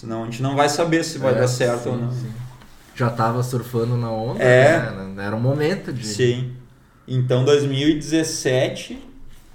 Senão 0.00 0.22
a 0.22 0.24
gente 0.26 0.42
não 0.42 0.54
vai 0.54 0.68
saber 0.68 1.02
se 1.04 1.16
vai 1.16 1.32
É, 1.32 1.38
dar 1.38 1.48
certo 1.48 1.84
sim, 1.84 1.88
ou 1.88 1.96
não. 1.96 2.12
sim. 2.12 2.30
Já 2.94 3.08
tava 3.08 3.42
surfando 3.42 3.96
na 3.96 4.10
onda, 4.10 4.42
É. 4.42 4.78
né? 4.90 5.24
Era 5.24 5.34
o 5.34 5.40
momento 5.40 5.90
de. 5.90 6.06
Sim. 6.06 6.52
Então, 7.08 7.44
2017, 7.46 8.98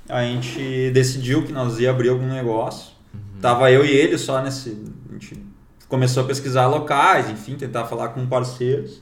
a 0.10 0.24
gente 0.24 0.90
decidiu 0.92 1.44
que 1.44 1.52
nós 1.52 1.80
ia 1.80 1.92
abrir 1.92 2.10
algum 2.10 2.28
negócio. 2.28 2.92
Tava 3.40 3.70
eu 3.72 3.86
e 3.86 3.92
ele 3.92 4.18
só 4.18 4.42
nesse. 4.42 4.82
A 5.10 5.14
gente 5.14 5.44
começou 5.88 6.24
a 6.24 6.26
pesquisar 6.26 6.66
locais, 6.68 7.30
enfim, 7.30 7.56
tentar 7.56 7.86
falar 7.86 8.10
com 8.10 8.26
parceiros, 8.26 9.02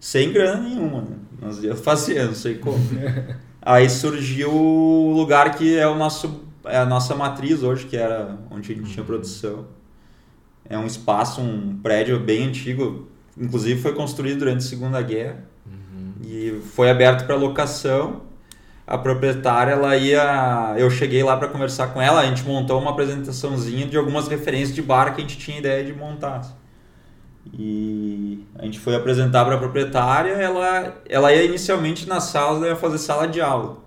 sem 0.00 0.32
grana 0.32 0.62
nenhuma, 0.62 1.02
né? 1.02 1.16
Nós 1.40 1.62
ia 1.62 1.76
fazer, 1.76 2.24
não 2.24 2.34
sei 2.34 2.54
como. 2.56 2.78
Aí 3.60 3.90
surgiu 3.90 4.50
o 4.54 5.12
lugar 5.12 5.54
que 5.54 5.76
é 5.76 5.86
o 5.86 5.94
nosso 5.96 6.48
é 6.64 6.78
a 6.78 6.86
nossa 6.86 7.14
matriz 7.14 7.62
hoje, 7.62 7.84
que 7.86 7.96
era 7.96 8.38
onde 8.50 8.72
a 8.72 8.74
gente 8.74 8.90
tinha 8.92 9.04
produção. 9.04 9.66
É 10.68 10.76
um 10.78 10.86
espaço, 10.86 11.40
um 11.40 11.78
prédio 11.82 12.18
bem 12.20 12.46
antigo, 12.48 13.08
inclusive 13.36 13.80
foi 13.80 13.94
construído 13.94 14.40
durante 14.40 14.58
a 14.58 14.68
Segunda 14.68 15.00
Guerra 15.02 15.44
Uhum. 15.66 16.12
e 16.22 16.60
foi 16.74 16.90
aberto 16.90 17.26
para 17.26 17.34
locação. 17.36 18.22
A 18.86 18.96
proprietária, 18.96 19.72
ela 19.72 19.96
ia, 19.96 20.74
eu 20.78 20.88
cheguei 20.90 21.22
lá 21.22 21.36
para 21.36 21.48
conversar 21.48 21.88
com 21.88 22.00
ela, 22.00 22.20
a 22.20 22.26
gente 22.26 22.42
montou 22.44 22.80
uma 22.80 22.90
apresentaçãozinha 22.92 23.86
de 23.86 23.98
algumas 23.98 24.28
referências 24.28 24.74
de 24.74 24.80
bar 24.80 25.14
que 25.14 25.20
a 25.20 25.24
gente 25.24 25.36
tinha 25.36 25.58
ideia 25.58 25.84
de 25.84 25.92
montar. 25.92 26.56
E 27.52 28.44
a 28.58 28.64
gente 28.64 28.78
foi 28.78 28.94
apresentar 28.94 29.44
para 29.44 29.54
a 29.56 29.58
proprietária, 29.58 30.32
ela 30.32 30.96
ela 31.08 31.32
ia 31.32 31.44
inicialmente 31.44 32.08
na 32.08 32.20
sala, 32.20 32.58
ela 32.58 32.66
ia 32.68 32.76
fazer 32.76 32.98
sala 32.98 33.26
de 33.28 33.40
aula. 33.40 33.78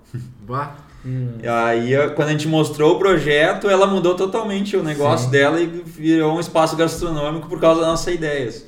Bah. 0.41 0.75
Hum. 1.05 1.34
E 1.41 1.48
aí, 1.48 1.91
quando 2.15 2.27
a 2.29 2.31
gente 2.31 2.48
mostrou 2.48 2.96
o 2.96 3.00
projeto, 3.00 3.70
ela 3.70 3.88
mudou 3.88 4.13
totalmente 4.15 4.77
o 4.77 4.83
negócio 4.83 5.25
Sim. 5.25 5.31
dela 5.31 5.59
e 5.59 5.66
virou 5.66 6.35
um 6.35 6.40
espaço 6.40 6.75
gastronômico 6.75 7.48
por 7.50 7.59
causa 7.59 7.81
da 7.81 7.87
nossa 7.87 8.11
ideia. 8.11 8.50
assim. 8.50 8.66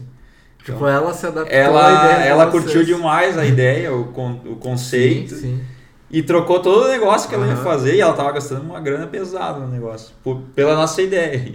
Tipo, 0.65 0.87
ela 0.87 1.13
se 1.13 1.25
adaptou 1.27 1.53
à 1.53 1.59
Ela, 1.59 1.91
ideia 2.05 2.21
de 2.23 2.27
ela 2.29 2.45
curtiu 2.47 2.83
demais 2.85 3.37
a 3.37 3.45
ideia, 3.45 3.93
o, 3.93 4.05
con, 4.05 4.39
o 4.45 4.55
conceito, 4.55 5.35
Sim, 5.35 5.41
sim. 5.41 5.61
e 6.09 6.23
trocou 6.23 6.59
todo 6.61 6.85
o 6.85 6.87
negócio 6.87 7.27
que 7.27 7.35
ela 7.35 7.45
ia 7.45 7.53
Aham. 7.53 7.63
fazer, 7.63 7.95
e 7.95 7.99
ela 8.01 8.13
tava 8.13 8.31
gastando 8.31 8.61
uma 8.61 8.79
grana 8.79 9.05
pesada 9.05 9.59
no 9.59 9.67
negócio, 9.67 10.15
por- 10.23 10.39
pela 10.55 10.73
nossa 10.73 11.01
ideia. 11.01 11.53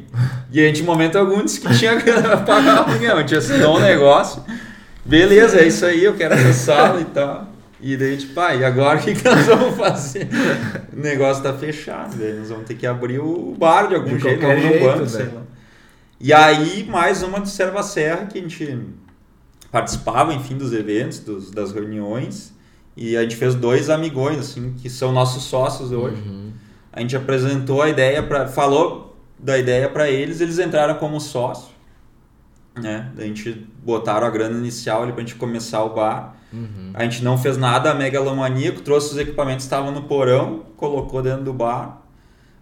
E 0.53 0.61
a 0.61 0.67
gente, 0.67 0.83
em 0.83 0.85
momento 0.85 1.17
algum, 1.17 1.43
disse 1.43 1.59
que 1.59 1.75
tinha 1.79 1.95
grana 2.01 2.23
pra 2.23 2.37
pagar 2.37 2.87
o 2.87 2.91
aluguel, 2.91 3.17
a 3.17 3.21
gente 3.21 3.35
assinou 3.35 3.79
um 3.79 3.81
negócio, 3.81 4.45
beleza, 5.05 5.59
é 5.59 5.67
isso 5.67 5.87
aí, 5.87 6.05
eu 6.05 6.15
quero 6.15 6.35
essa 6.35 6.53
sala 6.53 7.01
e 7.01 7.05
tal. 7.07 7.48
E 7.81 7.97
daí, 7.97 8.17
tipo, 8.17 8.39
ah, 8.41 8.55
e 8.55 8.65
agora 8.65 8.99
o 8.99 9.03
que, 9.03 9.15
que 9.15 9.25
nós 9.25 9.47
vamos 9.47 9.77
fazer? 9.77 10.29
O 10.93 11.01
negócio 11.01 11.43
tá 11.43 11.55
fechado, 11.55 12.17
daí 12.17 12.35
nós 12.35 12.49
vamos 12.49 12.67
ter 12.67 12.75
que 12.75 12.87
abrir 12.87 13.21
o 13.21 13.55
bar 13.57 13.89
de 13.89 13.95
algum 13.95 14.17
De 14.17 14.19
jeito, 14.19 14.41
vamos 14.41 14.65
no 14.65 14.81
banco, 14.81 15.01
né? 15.01 15.07
sei 15.07 15.27
lá. 15.27 15.43
E 16.21 16.33
aí, 16.33 16.85
mais 16.91 17.23
uma 17.23 17.39
do 17.39 17.49
Serva 17.49 17.83
Serra, 17.83 18.27
que 18.27 18.39
a 18.39 18.43
gente 18.43 18.81
participava, 19.71 20.35
enfim, 20.35 20.57
dos 20.57 20.73
eventos, 20.73 21.21
dos, 21.21 21.51
das 21.51 21.71
reuniões. 21.71 22.53
E 22.97 23.17
a 23.17 23.23
gente 23.23 23.37
fez 23.37 23.55
dois 23.55 23.89
amigões, 23.89 24.39
assim, 24.41 24.75
que 24.77 24.91
são 24.91 25.13
nossos 25.13 25.45
sócios 25.45 25.93
hoje. 25.93 26.21
Uhum. 26.21 26.51
A 26.93 27.01
gente 27.01 27.17
apresentou 27.17 27.81
a 27.81 27.89
ideia 27.89 28.21
para 28.21 28.49
falou 28.49 29.17
da 29.39 29.57
ideia 29.57 29.89
para 29.89 30.11
eles, 30.11 30.41
eles 30.41 30.59
entraram 30.59 30.97
como 30.97 31.21
sócio, 31.21 31.71
né? 32.77 33.13
A 33.17 33.23
gente 33.23 33.69
botaram 33.85 34.27
a 34.27 34.31
grana 34.31 34.59
inicial 34.59 35.05
ali 35.05 35.13
pra 35.13 35.21
gente 35.21 35.37
começar 35.37 35.85
o 35.85 35.95
bar. 35.95 36.37
Uhum. 36.53 36.93
A 36.95 37.05
gente 37.05 37.23
não 37.23 37.37
fez 37.37 37.57
nada 37.57 37.95
megalomaníaco, 37.95 38.81
trouxe 38.81 39.13
os 39.13 39.19
equipamentos 39.19 39.65
que 39.65 39.73
estavam 39.73 39.93
no 39.93 40.03
porão, 40.03 40.63
colocou 40.77 41.23
dentro 41.23 41.45
do 41.45 41.53
bar. 41.53 42.03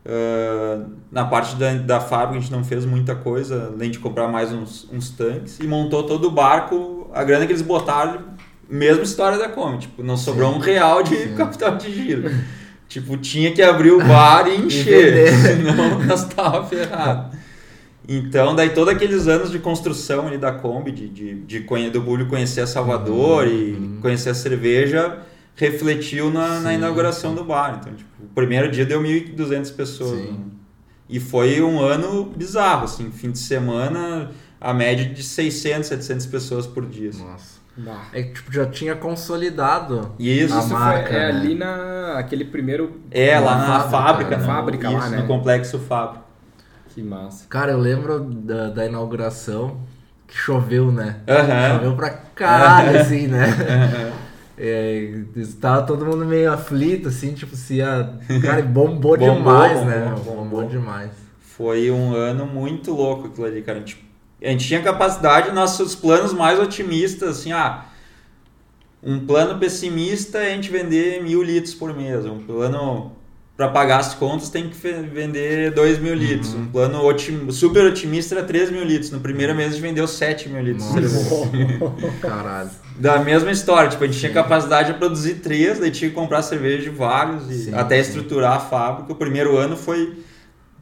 Ah, 0.09 0.85
na 1.11 1.25
parte 1.25 1.57
da, 1.57 1.73
da 1.75 2.01
fábrica 2.01 2.39
a 2.39 2.41
gente 2.41 2.53
não 2.53 2.63
fez 2.63 2.85
muita 2.85 3.15
coisa, 3.15 3.73
além 3.75 3.91
de 3.91 3.99
comprar 3.99 4.29
mais 4.29 4.53
uns, 4.53 4.89
uns 4.93 5.11
tanques, 5.11 5.59
e 5.59 5.67
montou 5.67 6.05
todo 6.05 6.29
o 6.29 6.31
barco, 6.31 7.11
a 7.13 7.25
grana 7.25 7.45
que 7.45 7.53
eles 7.53 7.63
botaram, 7.63 8.21
mesma 8.69 9.03
história 9.03 9.37
da 9.39 9.49
Come, 9.49 9.79
tipo, 9.79 10.03
não 10.03 10.17
sobrou 10.17 10.53
Sim. 10.53 10.59
um 10.59 10.61
real 10.61 11.03
de 11.03 11.17
Sim. 11.17 11.35
capital 11.35 11.77
de 11.77 11.93
giro. 11.93 12.31
tipo, 12.89 13.17
tinha 13.17 13.53
que 13.53 13.61
abrir 13.63 13.91
o 13.91 13.99
bar 13.99 14.47
e 14.47 14.57
encher, 14.67 15.13
vender. 15.13 15.33
senão 15.33 15.99
nós 16.07 16.25
tava 16.25 16.65
ferrado. 16.67 17.37
Então, 18.09 18.55
daí 18.55 18.71
todos 18.71 18.93
aqueles 18.95 19.27
anos 19.27 19.51
de 19.51 19.59
construção 19.59 20.27
ali 20.29 20.39
da 20.39 20.53
Kombi, 20.53 20.93
de, 20.93 21.09
de, 21.09 21.35
de 21.43 21.61
conhe- 21.61 21.91
do 21.91 22.01
Bulho 22.01 22.27
conhecer 22.29 22.61
a 22.61 22.67
Salvador 22.67 23.49
e 23.49 23.73
Uhum. 23.73 23.99
conhecer 24.01 24.31
a 24.31 24.35
cerveja, 24.35 25.19
refletiu 25.57 26.31
na, 26.31 26.61
na 26.61 26.75
inauguração 26.75 27.35
do 27.35 27.43
bar. 27.45 27.79
Então, 27.81 27.93
tipo, 27.95 28.09
o 28.23 28.27
primeiro 28.35 28.71
dia 28.71 28.87
deu 28.87 29.01
1.200 29.01 29.71
pessoas. 29.75 30.21
Sim. 30.21 30.33
né? 30.33 30.39
E 31.09 31.19
foi 31.21 31.61
um 31.63 31.81
ano 31.81 32.25
bizarro, 32.37 32.85
assim, 32.85 33.11
fim 33.11 33.31
de 33.31 33.39
semana, 33.39 34.31
a 34.61 34.75
média 34.75 35.05
de 35.05 35.23
600, 35.23 35.87
700 35.89 36.27
pessoas 36.27 36.67
por 36.67 36.85
dia. 36.87 37.11
assim. 37.11 37.25
Nossa. 37.25 37.57
Bah. 37.79 38.07
É 38.13 38.23
que 38.23 38.33
tipo, 38.35 38.53
já 38.53 38.67
tinha 38.67 38.95
consolidado. 38.97 40.13
E 40.19 40.43
isso, 40.43 40.55
A 40.55 40.61
Isso 40.61 40.69
marca, 40.73 41.09
foi, 41.09 41.17
é 41.17 41.33
né? 41.33 41.39
ali 41.39 41.55
na 41.55 42.15
aquele 42.19 42.45
primeiro 42.45 43.01
é, 43.11 43.39
lá 43.39 43.55
na 43.57 43.69
na 43.69 43.81
fábrica, 43.81 43.91
fábrica, 43.91 44.37
né? 44.39 44.47
Fábrica 44.47 44.91
lá, 44.91 44.99
isso, 45.01 45.11
né? 45.11 45.17
no 45.19 45.27
complexo 45.27 45.79
fábrica. 45.81 46.26
Que 46.97 47.03
massa. 47.03 47.47
Cara, 47.51 47.73
eu 47.73 47.79
lembro 47.79 48.21
da, 48.21 48.71
da 48.71 48.87
inauguração 48.87 49.81
que 50.27 50.35
choveu, 50.35 50.91
né? 50.91 51.21
Aham. 51.29 51.75
Choveu 51.75 51.95
pra 51.95 52.11
caralho, 52.11 52.99
assim, 52.99 53.27
né? 53.27 53.45
Aham. 53.45 54.27
É, 54.59 55.21
estava 55.37 55.83
todo 55.83 56.07
mundo 56.07 56.25
meio 56.25 56.51
aflito, 56.51 57.09
assim, 57.09 57.35
tipo, 57.35 57.55
se 57.55 57.75
ia. 57.75 58.11
Cara, 58.41 58.63
bombou, 58.63 59.15
Bombou, 59.15 59.35
demais, 59.37 59.75
bombou, 59.75 59.91
né? 59.91 60.15
bombou. 60.17 60.35
Bombou 60.37 60.65
demais. 60.65 61.11
Foi 61.41 61.91
um 61.91 62.15
ano 62.15 62.47
muito 62.47 62.91
louco 62.95 63.27
aquilo 63.27 63.47
ali, 63.47 63.61
cara. 63.61 63.77
A 63.77 63.81
gente, 63.81 64.03
a 64.43 64.49
gente 64.49 64.67
tinha 64.67 64.83
capacidade, 64.83 65.53
nossos 65.53 65.95
planos 65.95 66.33
mais 66.33 66.59
otimistas, 66.59 67.41
assim, 67.41 67.53
ah, 67.53 67.85
um 69.03 69.27
plano 69.27 69.59
pessimista 69.59 70.39
é 70.39 70.53
a 70.53 70.55
gente 70.55 70.71
vender 70.71 71.23
mil 71.23 71.43
litros 71.43 71.75
por 71.75 71.95
mês. 71.95 72.25
Um 72.25 72.39
plano 72.39 73.13
para 73.57 73.69
pagar 73.69 74.01
as 74.01 74.13
contas 74.15 74.51
tem 74.51 74.69
que 74.69 74.77
vender 74.77 75.73
dois 75.73 75.99
mil 75.99 76.15
litros. 76.15 76.53
Um 76.55 76.67
plano 76.67 77.03
otim, 77.05 77.51
super 77.51 77.85
otimista 77.87 78.35
era 78.35 78.45
3 78.45 78.71
mil 78.71 78.85
litros. 78.85 79.11
No 79.11 79.21
primeiro 79.21 79.55
mês 79.55 79.69
a 79.69 79.73
gente 79.73 79.81
vendeu 79.83 80.07
7 80.07 80.49
mil 80.51 80.63
litros. 80.63 80.85
de 80.93 81.01
Nossa. 81.01 81.11
cerveja. 81.51 81.79
Caralho. 82.21 82.71
Da 82.99 83.19
mesma 83.19 83.51
história, 83.51 83.89
tipo, 83.91 84.05
a 84.05 84.07
gente 84.07 84.19
tinha 84.19 84.33
capacidade 84.33 84.93
de 84.93 84.99
produzir 84.99 85.37
três, 85.37 85.79
daí 85.79 85.91
tinha 85.91 86.09
que 86.11 86.15
comprar 86.15 86.43
cerveja 86.43 86.83
de 86.83 86.91
vários 86.91 87.51
e 87.51 87.65
Sim, 87.65 87.75
até 87.75 88.03
sim. 88.03 88.11
estruturar 88.11 88.57
a 88.57 88.61
fábrica. 88.61 89.13
O 89.13 89.17
primeiro 89.17 89.57
ano 89.57 89.77
foi 89.77 90.23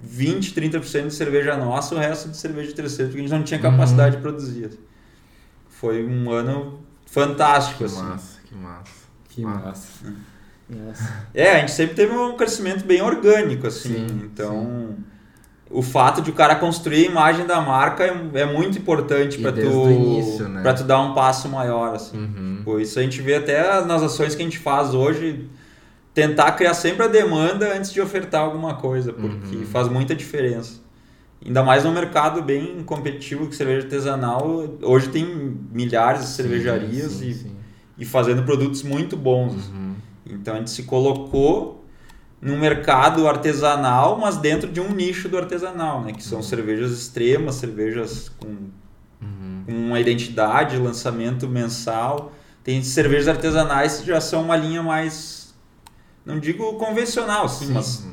20, 0.02 0.52
30% 0.52 1.06
de 1.08 1.14
cerveja 1.14 1.56
nossa, 1.56 1.94
o 1.94 1.98
resto 1.98 2.28
de 2.28 2.36
cerveja 2.36 2.68
de 2.68 2.74
terceiro, 2.74 3.10
porque 3.10 3.20
a 3.20 3.26
gente 3.28 3.36
não 3.36 3.42
tinha 3.44 3.60
capacidade 3.60 4.16
Uhum. 4.16 4.22
de 4.22 4.28
produzir. 4.28 4.70
Foi 5.68 6.04
um 6.04 6.30
ano 6.30 6.80
fantástico, 7.06 7.78
Que 7.78 7.84
assim. 7.84 8.02
massa, 8.02 8.38
que 8.44 8.54
massa. 8.56 8.92
Que 9.28 9.44
Ah. 9.44 9.48
massa. 9.48 9.88
Nossa. 10.68 11.26
É, 11.34 11.56
a 11.56 11.60
gente 11.60 11.72
sempre 11.72 11.94
teve 11.94 12.12
um 12.14 12.36
crescimento 12.36 12.84
bem 12.84 13.02
orgânico, 13.02 13.66
assim. 13.66 14.08
Sim, 14.08 14.22
então, 14.24 14.96
o 15.70 15.82
fato 15.82 16.22
de 16.22 16.30
o 16.30 16.32
cara 16.32 16.54
construir 16.56 17.06
a 17.06 17.10
imagem 17.10 17.46
da 17.46 17.60
marca 17.60 18.04
é, 18.04 18.40
é 18.40 18.46
muito 18.46 18.78
importante 18.78 19.38
para 19.38 19.52
tu, 19.52 19.60
início, 19.90 20.48
né? 20.48 20.72
tu 20.72 20.84
dar 20.84 21.00
um 21.00 21.14
passo 21.14 21.48
maior, 21.48 21.94
assim. 21.94 22.16
Uhum. 22.18 22.62
Pô, 22.64 22.78
isso 22.78 22.98
a 22.98 23.02
gente 23.02 23.20
vê 23.20 23.34
até 23.34 23.84
nas 23.84 24.02
ações 24.02 24.34
que 24.34 24.42
a 24.42 24.44
gente 24.44 24.58
faz 24.58 24.94
hoje, 24.94 25.48
tentar 26.14 26.52
criar 26.52 26.74
sempre 26.74 27.04
a 27.04 27.08
demanda 27.08 27.76
antes 27.76 27.92
de 27.92 28.00
ofertar 28.00 28.40
alguma 28.42 28.74
coisa, 28.74 29.12
porque 29.12 29.56
Uhum. 29.56 29.66
faz 29.66 29.88
muita 29.88 30.14
diferença. 30.14 30.82
Ainda 31.44 31.62
mais 31.62 31.84
num 31.84 31.92
mercado 31.92 32.40
bem 32.40 32.82
competitivo 32.84 33.46
que 33.48 33.54
cerveja 33.54 33.82
artesanal, 33.84 34.64
hoje 34.80 35.08
tem 35.10 35.26
milhares 35.70 36.22
de 36.22 36.28
cervejarias 36.28 37.12
Sim, 37.12 37.28
e, 37.28 37.34
sim. 37.34 37.56
e 37.98 38.04
fazendo 38.06 38.44
produtos 38.44 38.82
muito 38.82 39.14
bons. 39.14 39.68
Uhum. 39.68 39.93
Então 40.26 40.54
a 40.54 40.58
gente 40.58 40.70
se 40.70 40.84
colocou 40.84 41.84
num 42.40 42.58
mercado 42.58 43.26
artesanal, 43.26 44.18
mas 44.18 44.36
dentro 44.36 44.70
de 44.70 44.80
um 44.80 44.90
nicho 44.92 45.28
do 45.28 45.38
artesanal, 45.38 46.02
né? 46.02 46.12
Que 46.12 46.22
são 46.22 46.42
cervejas 46.42 46.90
extremas, 46.92 47.54
cervejas 47.56 48.28
com, 48.38 48.48
Uhum. 49.22 49.62
com 49.66 49.72
uma 49.72 49.98
identidade, 50.00 50.76
lançamento 50.76 51.48
mensal. 51.48 52.32
Tem 52.62 52.82
cervejas 52.82 53.28
artesanais 53.28 54.00
que 54.00 54.06
já 54.06 54.20
são 54.20 54.42
uma 54.42 54.56
linha 54.56 54.82
mais, 54.82 55.54
não 56.24 56.38
digo 56.38 56.74
convencional, 56.74 57.46
assim, 57.46 57.72
mas 57.72 58.06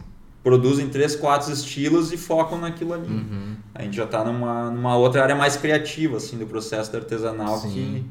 produzem 0.43 0.89
três, 0.89 1.15
quatro 1.15 1.51
estilos 1.51 2.11
e 2.11 2.17
focam 2.17 2.57
naquilo 2.57 2.93
ali. 2.93 3.07
Uhum. 3.07 3.55
A 3.75 3.83
gente 3.83 3.95
já 3.97 4.05
está 4.05 4.23
numa, 4.23 4.69
numa 4.71 4.95
outra 4.97 5.23
área 5.23 5.35
mais 5.35 5.55
criativa, 5.55 6.17
assim, 6.17 6.37
do 6.37 6.45
processo 6.45 6.91
do 6.91 6.97
artesanal, 6.97 7.57
Sim. 7.59 7.69
que, 7.71 8.05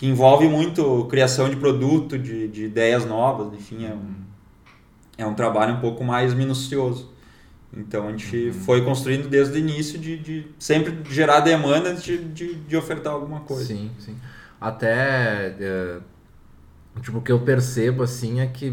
que 0.00 0.06
envolve 0.06 0.48
muito 0.48 1.04
criação 1.10 1.50
de 1.50 1.56
produto, 1.56 2.18
de, 2.18 2.48
de 2.48 2.64
ideias 2.64 3.04
novas, 3.04 3.52
enfim, 3.52 3.84
é 3.84 3.92
um, 3.92 4.14
é 5.18 5.26
um 5.26 5.34
trabalho 5.34 5.74
um 5.74 5.80
pouco 5.80 6.02
mais 6.02 6.32
minucioso. 6.32 7.10
Então 7.76 8.08
a 8.08 8.10
gente 8.12 8.34
Uhum. 8.46 8.52
foi 8.54 8.82
construindo 8.82 9.28
desde 9.28 9.56
o 9.56 9.58
início 9.58 9.98
de, 9.98 10.16
de 10.18 10.46
sempre 10.58 10.98
gerar 11.12 11.40
demanda 11.40 11.90
antes 11.90 12.02
de, 12.02 12.16
de, 12.18 12.54
de 12.54 12.76
ofertar 12.78 13.12
alguma 13.12 13.40
coisa. 13.40 13.66
Sim, 13.66 13.90
sim. 13.98 14.16
Até, 14.58 15.54
tipo, 17.02 17.18
o 17.18 17.22
que 17.22 17.32
eu 17.32 17.40
percebo, 17.40 18.02
assim, 18.02 18.40
é 18.40 18.46
que 18.46 18.70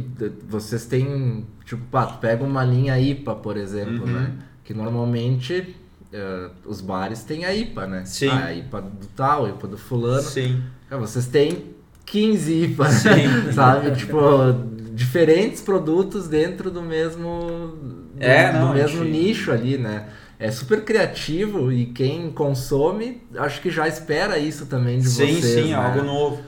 vocês 0.47 0.85
têm, 0.85 1.45
tipo, 1.65 1.83
pá, 1.85 2.05
tu 2.05 2.19
pega 2.19 2.43
uma 2.43 2.63
linha 2.63 2.99
IPA, 2.99 3.35
por 3.35 3.57
exemplo, 3.57 4.05
Uhum. 4.05 4.11
né? 4.13 4.33
Que 4.63 4.73
normalmente 4.73 5.75
é, 6.13 6.49
os 6.65 6.81
bares 6.81 7.23
têm 7.23 7.45
a 7.45 7.53
IPA, 7.53 7.87
né? 7.87 8.05
Sim. 8.05 8.29
Ah, 8.29 8.45
a 8.45 8.53
IPA 8.53 8.81
do 8.81 9.07
tal, 9.15 9.45
a 9.45 9.49
IPA 9.49 9.67
do 9.67 9.77
fulano. 9.77 10.21
Sim. 10.21 10.61
Cara, 10.89 11.01
vocês 11.01 11.27
têm 11.27 11.65
15 12.05 12.53
IPAs, 12.63 12.93
Sim. 12.93 13.09
sabe? 13.53 13.91
Tipo, 13.95 14.17
diferentes 14.93 15.61
produtos 15.61 16.27
dentro 16.27 16.71
do 16.71 16.81
mesmo, 16.81 17.75
do, 17.81 18.07
É, 18.19 18.51
do 18.51 18.59
não, 18.59 18.73
mesmo 18.73 19.03
gente- 19.03 19.11
nicho 19.11 19.51
ali, 19.51 19.77
né? 19.77 20.07
É 20.39 20.51
super 20.51 20.83
criativo 20.85 21.71
e 21.71 21.87
quem 21.87 22.29
consome, 22.31 23.23
acho 23.37 23.59
que 23.59 23.71
já 23.71 23.87
espera 23.87 24.37
isso 24.37 24.67
também 24.67 24.99
de 24.99 25.09
sim, 25.09 25.39
vocês, 25.39 25.43
sim, 25.65 25.69
né? 25.69 25.73
algo 25.73 26.03
novo. 26.03 26.41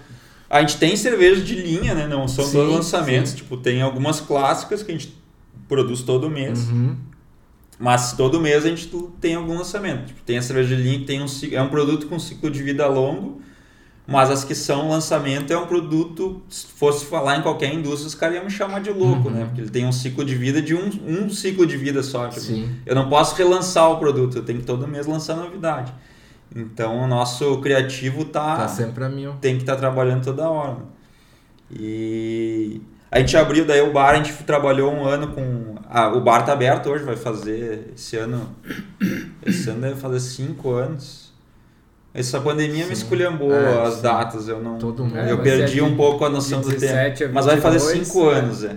A 0.47 0.61
gente 0.61 0.77
tem 0.77 0.95
cervejas 0.95 1.43
de 1.45 1.55
linha, 1.55 1.93
né? 1.95 2.07
Não 2.07 2.27
são 2.27 2.45
Sim, 2.45 2.53
dois 2.53 2.71
lançamentos. 2.75 3.31
sim. 3.31 3.37
Tipo, 3.37 3.57
tem 3.57 3.81
algumas 3.81 4.19
clássicas 4.19 4.81
que 4.83 4.91
a 4.91 4.95
gente 4.95 5.15
produz 5.67 6.01
todo 6.03 6.29
mês. 6.29 6.69
Uhum. 6.69 6.95
Mas 7.79 8.11
todo 8.11 8.41
mês 8.41 8.65
a 8.65 8.67
gente 8.69 8.87
tu- 8.87 9.13
tem 9.21 9.35
algum 9.35 9.57
lançamento. 9.57 10.07
Tipo, 10.07 10.21
tem 10.25 10.37
a 10.37 10.41
cerveja 10.41 10.75
de 10.75 10.81
linha 10.83 10.99
que 10.99 11.05
tem 11.05 11.21
um, 11.21 11.25
é 11.53 11.61
um 11.61 11.69
produto 11.69 12.07
com 12.07 12.19
ciclo 12.19 12.51
de 12.51 12.61
vida 12.61 12.85
longo, 12.87 13.41
mas 14.05 14.29
as 14.29 14.43
que 14.43 14.53
são 14.53 14.89
lançamento 14.89 15.53
é 15.53 15.57
um 15.57 15.65
produto, 15.65 16.41
se 16.49 16.65
fosse 16.67 17.05
falar 17.05 17.37
em 17.37 17.41
qualquer 17.41 17.73
indústria, 17.73 18.07
os 18.07 18.15
caras 18.15 18.35
iam 18.35 18.43
me 18.43 18.51
chamar 18.51 18.81
de 18.81 18.89
louco, 18.91 19.29
Uhum. 19.29 19.33
né? 19.33 19.45
Porque 19.45 19.61
ele 19.61 19.69
tem 19.69 19.85
um 19.85 19.91
ciclo 19.93 20.25
de 20.25 20.35
vida 20.35 20.61
de 20.61 20.75
um, 20.75 20.89
um 21.07 21.29
ciclo 21.29 21.65
de 21.65 21.77
vida 21.77 22.03
só. 22.03 22.27
Tipo, 22.27 22.41
Sim. 22.41 22.69
eu 22.85 22.93
não 22.95 23.07
posso 23.07 23.33
relançar 23.35 23.89
o 23.89 23.97
produto, 23.97 24.35
eu 24.39 24.43
tenho 24.43 24.59
que 24.59 24.65
todo 24.65 24.85
mês 24.87 25.07
lançar 25.07 25.35
novidade. 25.37 25.93
Então 26.53 26.97
o 27.03 27.07
nosso 27.07 27.61
criativo 27.61 28.25
tá, 28.25 28.57
Tá 28.57 28.67
sempre 28.67 29.05
a 29.05 29.09
mil. 29.09 29.33
tem 29.39 29.55
que 29.55 29.61
estar 29.61 29.75
trabalhando 29.77 30.23
toda 30.25 30.49
hora. 30.49 30.79
E 31.71 32.81
a 33.11 33.19
gente 33.19 33.35
abriu 33.37 33.65
daí 33.65 33.81
o 33.81 33.91
bar, 33.91 34.11
a 34.11 34.15
gente 34.15 34.33
trabalhou 34.43 34.91
um 34.93 35.05
ano 35.05 35.29
com. 35.29 35.75
Ah, 35.89 36.09
o 36.09 36.21
bar 36.21 36.45
tá 36.45 36.53
aberto 36.53 36.89
hoje, 36.89 37.03
vai 37.03 37.15
fazer 37.15 37.91
esse 37.95 38.15
ano. 38.17 38.55
Esse 39.45 39.69
ano 39.69 39.81
deve 39.81 39.95
fazer 39.99 40.19
cinco 40.19 40.71
anos. 40.71 41.29
Essa 42.13 42.39
pandemia 42.41 42.85
me 42.85 42.95
Sim. 42.95 43.03
esculhambou 43.03 43.53
É, 43.53 43.83
as 43.87 43.95
sim. 43.95 44.01
datas, 44.01 44.47
eu 44.47 44.61
não. 44.61 44.77
Todo 44.77 45.03
mundo. 45.05 45.17
Eu 45.17 45.39
perdi 45.41 45.81
um 45.81 45.95
pouco 45.95 46.25
a 46.25 46.29
noção 46.29 46.59
do 46.61 46.69
17 46.69 47.19
tempo. 47.19 47.33
Mas 47.33 47.45
vai 47.45 47.61
fazer 47.61 47.79
22, 47.79 48.07
cinco 48.07 48.31
é. 48.31 48.35
anos, 48.35 48.63
é. 48.63 48.75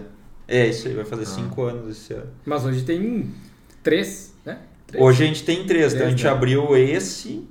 É 0.49 0.67
isso 0.67 0.89
aí, 0.89 0.95
vai 0.95 1.05
fazer 1.05 1.23
Ah. 1.23 1.27
cinco 1.27 1.63
anos 1.65 1.97
esse 1.97 2.13
ano. 2.13 2.27
Mas 2.45 2.65
hoje 2.65 2.83
tem 2.83 3.31
três, 3.83 4.35
né? 4.45 4.59
Três. 4.87 5.03
Hoje 5.05 5.25
a 5.25 5.27
gente 5.27 5.45
tem 5.45 5.65
três, 5.65 5.95
então 5.95 6.07
a 6.07 6.09
Três, 6.09 6.11
gente 6.11 6.25
né? 6.25 6.31
abriu 6.31 6.77
esse. 6.77 7.49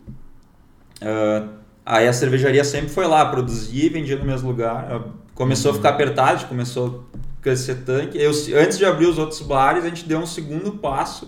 ah, 1.01 1.47
aí 1.85 2.07
a 2.07 2.13
cervejaria 2.13 2.63
sempre 2.63 2.89
foi 2.89 3.07
lá, 3.07 3.25
produzia 3.25 3.85
e 3.85 3.89
vendia 3.89 4.17
no 4.17 4.25
mesmo 4.25 4.47
lugar. 4.49 5.01
Começou 5.35 5.71
a 5.71 5.73
ficar 5.73 5.89
apertado, 5.89 6.31
a 6.31 6.35
gente 6.35 6.47
começou 6.47 7.05
a 7.13 7.41
crescer 7.43 7.75
tanque. 7.85 8.17
Eu, 8.17 8.31
antes 8.61 8.77
de 8.77 8.85
abrir 8.85 9.07
os 9.07 9.17
outros 9.17 9.41
bares, 9.41 9.83
a 9.83 9.89
gente 9.89 10.05
deu 10.07 10.19
um 10.19 10.25
segundo 10.25 10.73
passo, 10.73 11.27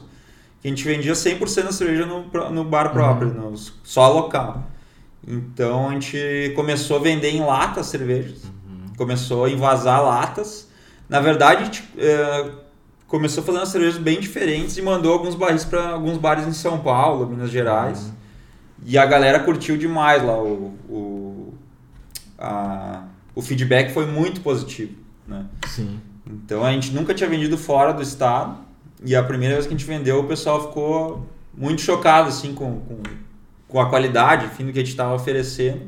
que 0.61 0.67
a 0.67 0.69
gente 0.69 0.83
vendia 0.83 1.13
100% 1.13 1.63
da 1.63 1.71
cerveja 1.71 2.05
no, 2.05 2.25
no 2.51 2.63
bar 2.63 2.91
próprio, 2.91 3.33
no- 3.33 3.55
só 3.83 4.11
local. 4.11 4.63
Então 5.27 5.89
a 5.89 5.93
gente 5.93 6.51
começou 6.55 6.97
a 6.97 6.99
vender 6.99 7.29
em 7.31 7.39
lata 7.41 7.79
as 7.79 7.87
cervejas, 7.87 8.41
começou 8.97 9.45
a 9.45 9.49
invasar 9.49 10.01
latas. 10.03 10.67
Na 11.09 11.19
verdade, 11.19 11.61
a 11.61 11.65
gente, 11.65 11.83
eh, 11.97 12.51
começou 13.07 13.43
umas 13.43 13.69
cervejas 13.69 13.97
bem 13.97 14.19
diferentes 14.19 14.77
e 14.77 14.81
mandou 14.81 15.13
alguns 15.13 15.33
barris 15.35 15.63
para 15.63 15.89
alguns 15.91 16.17
bares 16.17 16.45
em 16.47 16.53
São 16.53 16.79
Paulo, 16.79 17.25
Minas 17.27 17.49
Gerais. 17.51 18.11
E 18.85 18.97
a 18.97 19.05
galera 19.05 19.39
curtiu 19.39 19.77
demais 19.77 20.21
lá. 20.23 20.37
O, 20.37 20.73
o, 20.89 21.53
a- 22.37 23.03
o 23.35 23.41
feedback 23.41 23.91
foi 23.91 24.05
muito 24.05 24.41
positivo. 24.41 24.93
Né? 25.27 25.45
Sim. 25.67 25.99
Então 26.25 26.63
a 26.63 26.71
gente 26.71 26.91
nunca 26.91 27.13
tinha 27.13 27.29
vendido 27.29 27.57
fora 27.57 27.93
do 27.93 28.01
estado. 28.01 28.57
E 29.03 29.15
a 29.15 29.23
primeira 29.23 29.55
vez 29.55 29.67
que 29.67 29.73
a 29.73 29.77
gente 29.77 29.87
vendeu, 29.87 30.19
o 30.19 30.23
pessoal 30.27 30.67
ficou 30.67 31.27
muito 31.55 31.81
chocado 31.81 32.29
assim, 32.29 32.53
com, 32.53 32.79
com, 32.79 33.03
com 33.67 33.79
a 33.79 33.89
qualidade 33.89 34.45
enfim, 34.45 34.65
do 34.65 34.71
que 34.71 34.79
a 34.79 34.81
gente 34.81 34.91
estava 34.91 35.13
oferecendo. 35.13 35.81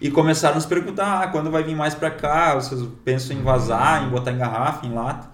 E 0.00 0.10
começaram 0.10 0.54
a 0.54 0.56
nos 0.56 0.66
perguntar 0.66 1.22
ah, 1.22 1.28
quando 1.28 1.50
vai 1.50 1.62
vir 1.62 1.74
mais 1.74 1.94
para 1.94 2.10
cá, 2.10 2.54
vocês 2.54 2.80
pensam 3.04 3.36
em 3.36 3.42
vazar, 3.42 4.04
em 4.04 4.10
botar 4.10 4.32
em 4.32 4.38
garrafa, 4.38 4.86
em 4.86 4.92
lata. 4.92 5.28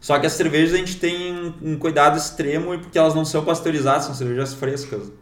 Só 0.00 0.18
que 0.18 0.26
as 0.26 0.32
cervejas 0.32 0.74
a 0.74 0.78
gente 0.78 0.96
tem 0.96 1.32
um, 1.32 1.72
um 1.72 1.78
cuidado 1.78 2.18
extremo 2.18 2.76
porque 2.78 2.98
elas 2.98 3.14
não 3.14 3.24
são 3.24 3.44
pasteurizadas, 3.44 4.04
são 4.04 4.14
cervejas 4.14 4.52
frescas. 4.52 5.12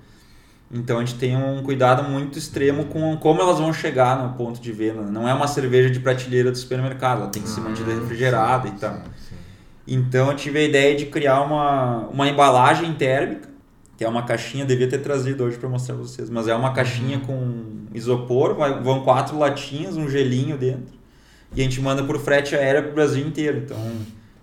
Então 0.73 0.99
a 0.99 1.01
gente 1.01 1.17
tem 1.19 1.37
um 1.37 1.63
cuidado 1.65 2.09
muito 2.09 2.39
extremo 2.39 2.85
com 2.85 3.17
como 3.17 3.41
elas 3.41 3.59
vão 3.59 3.73
chegar 3.73 4.23
no 4.23 4.35
ponto 4.35 4.61
de 4.61 4.71
venda. 4.71 5.03
né? 5.03 5.11
Não 5.11 5.29
é 5.29 5.35
uma 5.35 5.49
cerveja 5.49 5.91
de 5.91 5.99
prateleira 5.99 6.51
do 6.53 6.57
supermercado, 6.57 7.23
ela 7.23 7.29
tem 7.31 7.43
que 7.43 7.49
ser 7.49 7.61
mantida 7.61 7.93
refrigerada 7.93 8.69
e 8.69 8.73
tal. 8.73 9.03
Então 9.87 10.29
eu 10.31 10.37
tive 10.37 10.61
a 10.61 10.63
ideia 10.63 10.95
de 10.97 11.07
criar 11.07 11.41
uma, 11.43 12.07
uma 12.09 12.29
embalagem 12.29 12.93
térmica, 12.95 13.49
que 13.97 14.05
é 14.05 14.09
uma 14.09 14.23
caixinha, 14.23 14.65
devia 14.65 14.89
ter 14.89 14.99
trazido 14.99 15.43
hoje 15.45 15.59
para 15.59 15.69
mostrar 15.69 15.95
para 15.97 16.05
vocês, 16.05 16.31
mas 16.31 16.47
é 16.47 16.55
uma 16.55 16.73
caixinha 16.73 17.19
com 17.21 17.65
isopor, 17.93 18.55
vai- 18.55 18.81
vão 18.81 19.03
quatro 19.03 19.37
latinhas, 19.37 19.97
um 19.97 20.09
gelinho 20.09 20.57
dentro, 20.57 20.95
e 21.55 21.61
a 21.61 21.65
gente 21.65 21.81
manda 21.81 22.05
por 22.05 22.19
frete 22.21 22.55
aéreo 22.55 22.83
para 22.85 22.93
o 22.93 22.95
Brasil 22.95 23.27
inteiro. 23.27 23.59
Então 23.59 23.77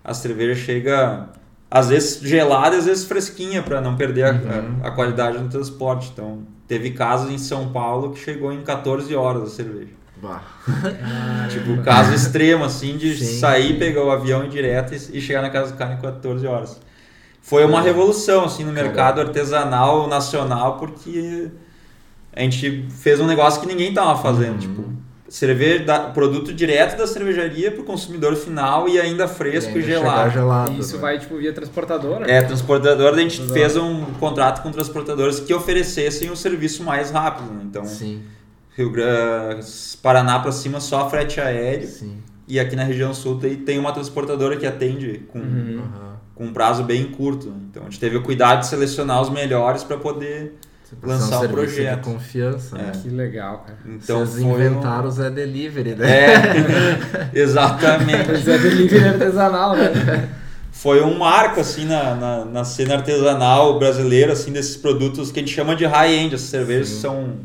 a 0.03 0.13
cerveja 0.13 0.59
chega 0.61 1.29
às 1.69 1.89
vezes 1.89 2.19
gelada, 2.21 2.77
às 2.77 2.85
vezes 2.85 3.05
fresquinha 3.05 3.61
para 3.61 3.81
não 3.81 3.95
perder 3.95 4.23
a, 4.23 4.31
Uhum. 4.31 4.79
a, 4.83 4.87
a 4.87 4.91
qualidade 4.91 5.37
do 5.37 5.49
transporte. 5.49 6.09
Então 6.13 6.39
teve 6.67 6.91
casos 6.91 7.31
em 7.31 7.37
São 7.37 7.69
Paulo 7.69 8.11
que 8.11 8.19
chegou 8.19 8.51
em 8.53 8.61
14 8.61 9.13
horas 9.15 9.43
a 9.43 9.47
cerveja. 9.55 9.91
Bah. 10.21 10.41
Tipo, 11.49 11.81
caso 11.83 12.13
extremo, 12.13 12.63
assim, 12.65 12.97
de 12.97 13.15
Sim, 13.15 13.39
sair, 13.39 13.73
sim. 13.73 13.79
pegar 13.79 14.03
o 14.03 14.09
avião 14.11 14.43
em 14.43 14.49
direto 14.49 14.93
e, 14.93 15.17
e 15.17 15.21
chegar 15.21 15.41
na 15.43 15.49
casa 15.49 15.71
do 15.73 15.77
cara 15.77 15.93
em 15.93 15.97
14 16.01 16.45
horas. 16.47 16.79
Foi 17.41 17.63
uma 17.63 17.81
revolução, 17.81 18.45
assim, 18.45 18.63
no 18.63 18.73
Caramba. 18.73 18.87
mercado 18.93 19.21
artesanal 19.21 20.07
nacional, 20.07 20.77
porque 20.77 21.49
a 22.35 22.41
gente 22.41 22.87
fez 22.89 23.19
um 23.19 23.27
negócio 23.27 23.61
que 23.61 23.67
ninguém 23.67 23.93
tava 23.93 24.19
fazendo, 24.21 24.53
Uhum. 24.53 24.57
tipo, 24.59 24.83
cerveja, 25.29 25.83
da- 25.83 25.99
produto 26.09 26.53
direto 26.53 26.97
da 26.97 27.05
cervejaria 27.05 27.71
pro 27.71 27.83
consumidor 27.83 28.35
final 28.35 28.87
e 28.87 28.99
ainda 28.99 29.27
fresco 29.27 29.71
e, 29.71 29.75
ainda 29.75 29.85
gelado. 29.87 30.31
gelado. 30.31 30.71
E 30.73 30.79
isso 30.79 30.95
né? 30.95 31.01
vai, 31.01 31.19
tipo, 31.19 31.37
via 31.37 31.51
transportadora. 31.53 32.29
É, 32.31 32.41
transportador, 32.41 33.13
a 33.13 33.17
gente 33.19 33.41
fez 33.51 33.75
um 33.75 34.05
contrato 34.19 34.61
com 34.63 34.71
transportadores 34.71 35.39
que 35.39 35.53
oferecessem 35.53 36.29
o 36.31 36.35
serviço 36.35 36.83
mais 36.83 37.11
rápido, 37.11 37.51
né? 37.53 37.61
Então, 37.65 37.85
Sim, 37.85 38.21
Rio 38.75 38.89
Grande, 38.91 39.65
Paraná 40.01 40.39
pra 40.39 40.51
cima 40.51 40.79
só 40.79 41.09
frete 41.09 41.39
aéreo. 41.41 41.87
sim. 41.87 42.17
E 42.49 42.61
aqui 42.61 42.77
na 42.77 42.83
região 42.85 43.13
sul 43.13 43.37
tem, 43.65 43.77
uma 43.77 43.91
transportadora 43.91 44.55
que 44.55 44.65
atende 44.65 45.25
com, 45.27 45.39
Uhum. 45.39 45.81
Com 46.33 46.45
um 46.45 46.53
prazo 46.53 46.83
bem 46.83 47.03
curto. 47.11 47.51
Então 47.69 47.81
a 47.81 47.85
gente 47.85 47.99
teve 47.99 48.15
o 48.15 48.21
cuidado 48.21 48.59
de 48.59 48.67
selecionar 48.67 49.19
os 49.21 49.29
melhores 49.29 49.83
para 49.83 49.97
poder 49.97 50.53
lançar 51.03 51.37
um 51.37 51.39
serviço 51.41 51.53
projeto. 51.75 51.95
de 51.97 52.03
confiança, 52.03 52.77
É. 52.77 52.81
né? 52.83 52.91
Que 53.01 53.09
legal, 53.09 53.65
cara. 53.65 53.77
Então 53.85 54.25
Vocês 54.25 54.43
um- 54.43 54.53
inventaram 54.53 55.07
o 55.07 55.11
Zé 55.11 55.29
Delivery, 55.29 55.95
né? 55.95 56.07
É, 56.09 57.29
exatamente. 57.33 58.31
Mas 58.31 58.47
é 58.47 58.57
delivery 58.57 59.03
artesanal, 59.09 59.75
né? 59.75 60.29
Foi 60.71 61.01
um 61.01 61.17
marco 61.17 61.59
assim 61.59 61.85
na, 61.85 62.13
na, 62.15 62.45
na 62.45 62.63
cena 62.63 62.95
artesanal 62.95 63.79
brasileira 63.79 64.33
assim 64.33 64.51
desses 64.51 64.77
produtos 64.77 65.31
que 65.31 65.39
a 65.39 65.41
gente 65.41 65.53
chama 65.53 65.75
de 65.75 65.85
high-end. 65.85 66.35
Essas 66.35 66.49
cervejas 66.49 66.89
Sim. 66.89 66.99
são 67.01 67.35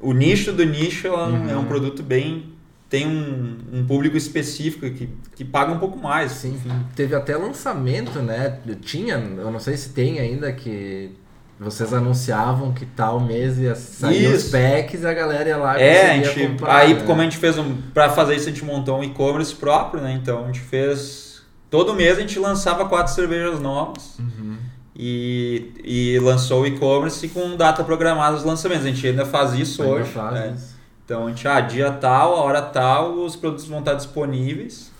o 0.00 0.12
nicho 0.12 0.52
do 0.52 0.64
nicho 0.64 1.08
Uhum. 1.08 1.50
é 1.50 1.56
um 1.56 1.64
produto 1.64 2.02
bem 2.02 2.54
tem 2.88 3.06
um, 3.06 3.56
um 3.72 3.86
público 3.86 4.16
específico 4.16 4.90
que, 4.90 5.08
que 5.36 5.44
paga 5.44 5.70
um 5.70 5.78
pouco 5.78 5.96
mais. 5.96 6.32
Sim, 6.32 6.58
teve 6.96 7.14
até 7.14 7.36
lançamento, 7.36 8.18
né? 8.20 8.58
Tinha, 8.80 9.14
eu 9.14 9.48
não 9.52 9.60
sei 9.60 9.76
se 9.76 9.90
tem 9.90 10.18
ainda, 10.18 10.50
que 10.52 11.12
vocês 11.60 11.92
anunciavam 11.92 12.72
que 12.72 12.86
tal 12.86 13.20
mês 13.20 13.58
ia 13.58 13.74
sair 13.74 14.26
os 14.28 14.44
Isso. 14.44 14.50
packs 14.52 15.02
e 15.02 15.06
a 15.06 15.12
galera 15.12 15.48
ia 15.48 15.56
lá 15.58 15.78
É, 15.78 16.12
a 16.12 16.22
gente, 16.22 16.46
comprar, 16.48 16.76
aí 16.76 16.94
né? 16.94 17.02
como 17.04 17.20
a 17.20 17.24
gente 17.24 17.36
fez 17.36 17.58
um, 17.58 17.76
para 17.92 18.08
fazer 18.08 18.34
isso 18.36 18.48
a 18.48 18.52
gente 18.52 18.64
montou 18.64 18.98
um 18.98 19.04
e-commerce 19.04 19.54
próprio, 19.54 20.02
né? 20.02 20.12
Então 20.20 20.42
a 20.44 20.46
gente 20.46 20.60
fez 20.60 21.42
todo 21.70 21.92
mês 21.94 22.16
a 22.18 22.20
gente 22.22 22.38
lançava 22.38 22.86
quatro 22.86 23.12
cervejas 23.12 23.60
novas 23.60 24.18
Uhum. 24.18 24.56
e, 24.96 25.72
e 25.84 26.18
lançou 26.20 26.62
o 26.62 26.66
e-commerce 26.66 27.28
com 27.28 27.56
data 27.56 27.84
programada 27.84 28.36
dos 28.36 28.44
lançamentos. 28.44 28.86
A 28.86 28.88
gente 28.88 29.06
ainda 29.06 29.26
faz 29.26 29.52
isso 29.54 29.82
Ainda 29.82 29.94
hoje. 29.96 30.10
faz 30.10 30.36
é. 30.36 30.52
isso. 30.54 30.76
Então 31.04 31.26
a 31.26 31.28
gente, 31.28 31.46
ah, 31.46 31.60
dia 31.60 31.90
tal, 31.90 32.34
a 32.36 32.40
hora 32.42 32.62
tal, 32.62 33.14
os 33.18 33.34
produtos 33.36 33.66
vão 33.66 33.80
estar 33.80 33.94
disponíveis. 33.94 34.90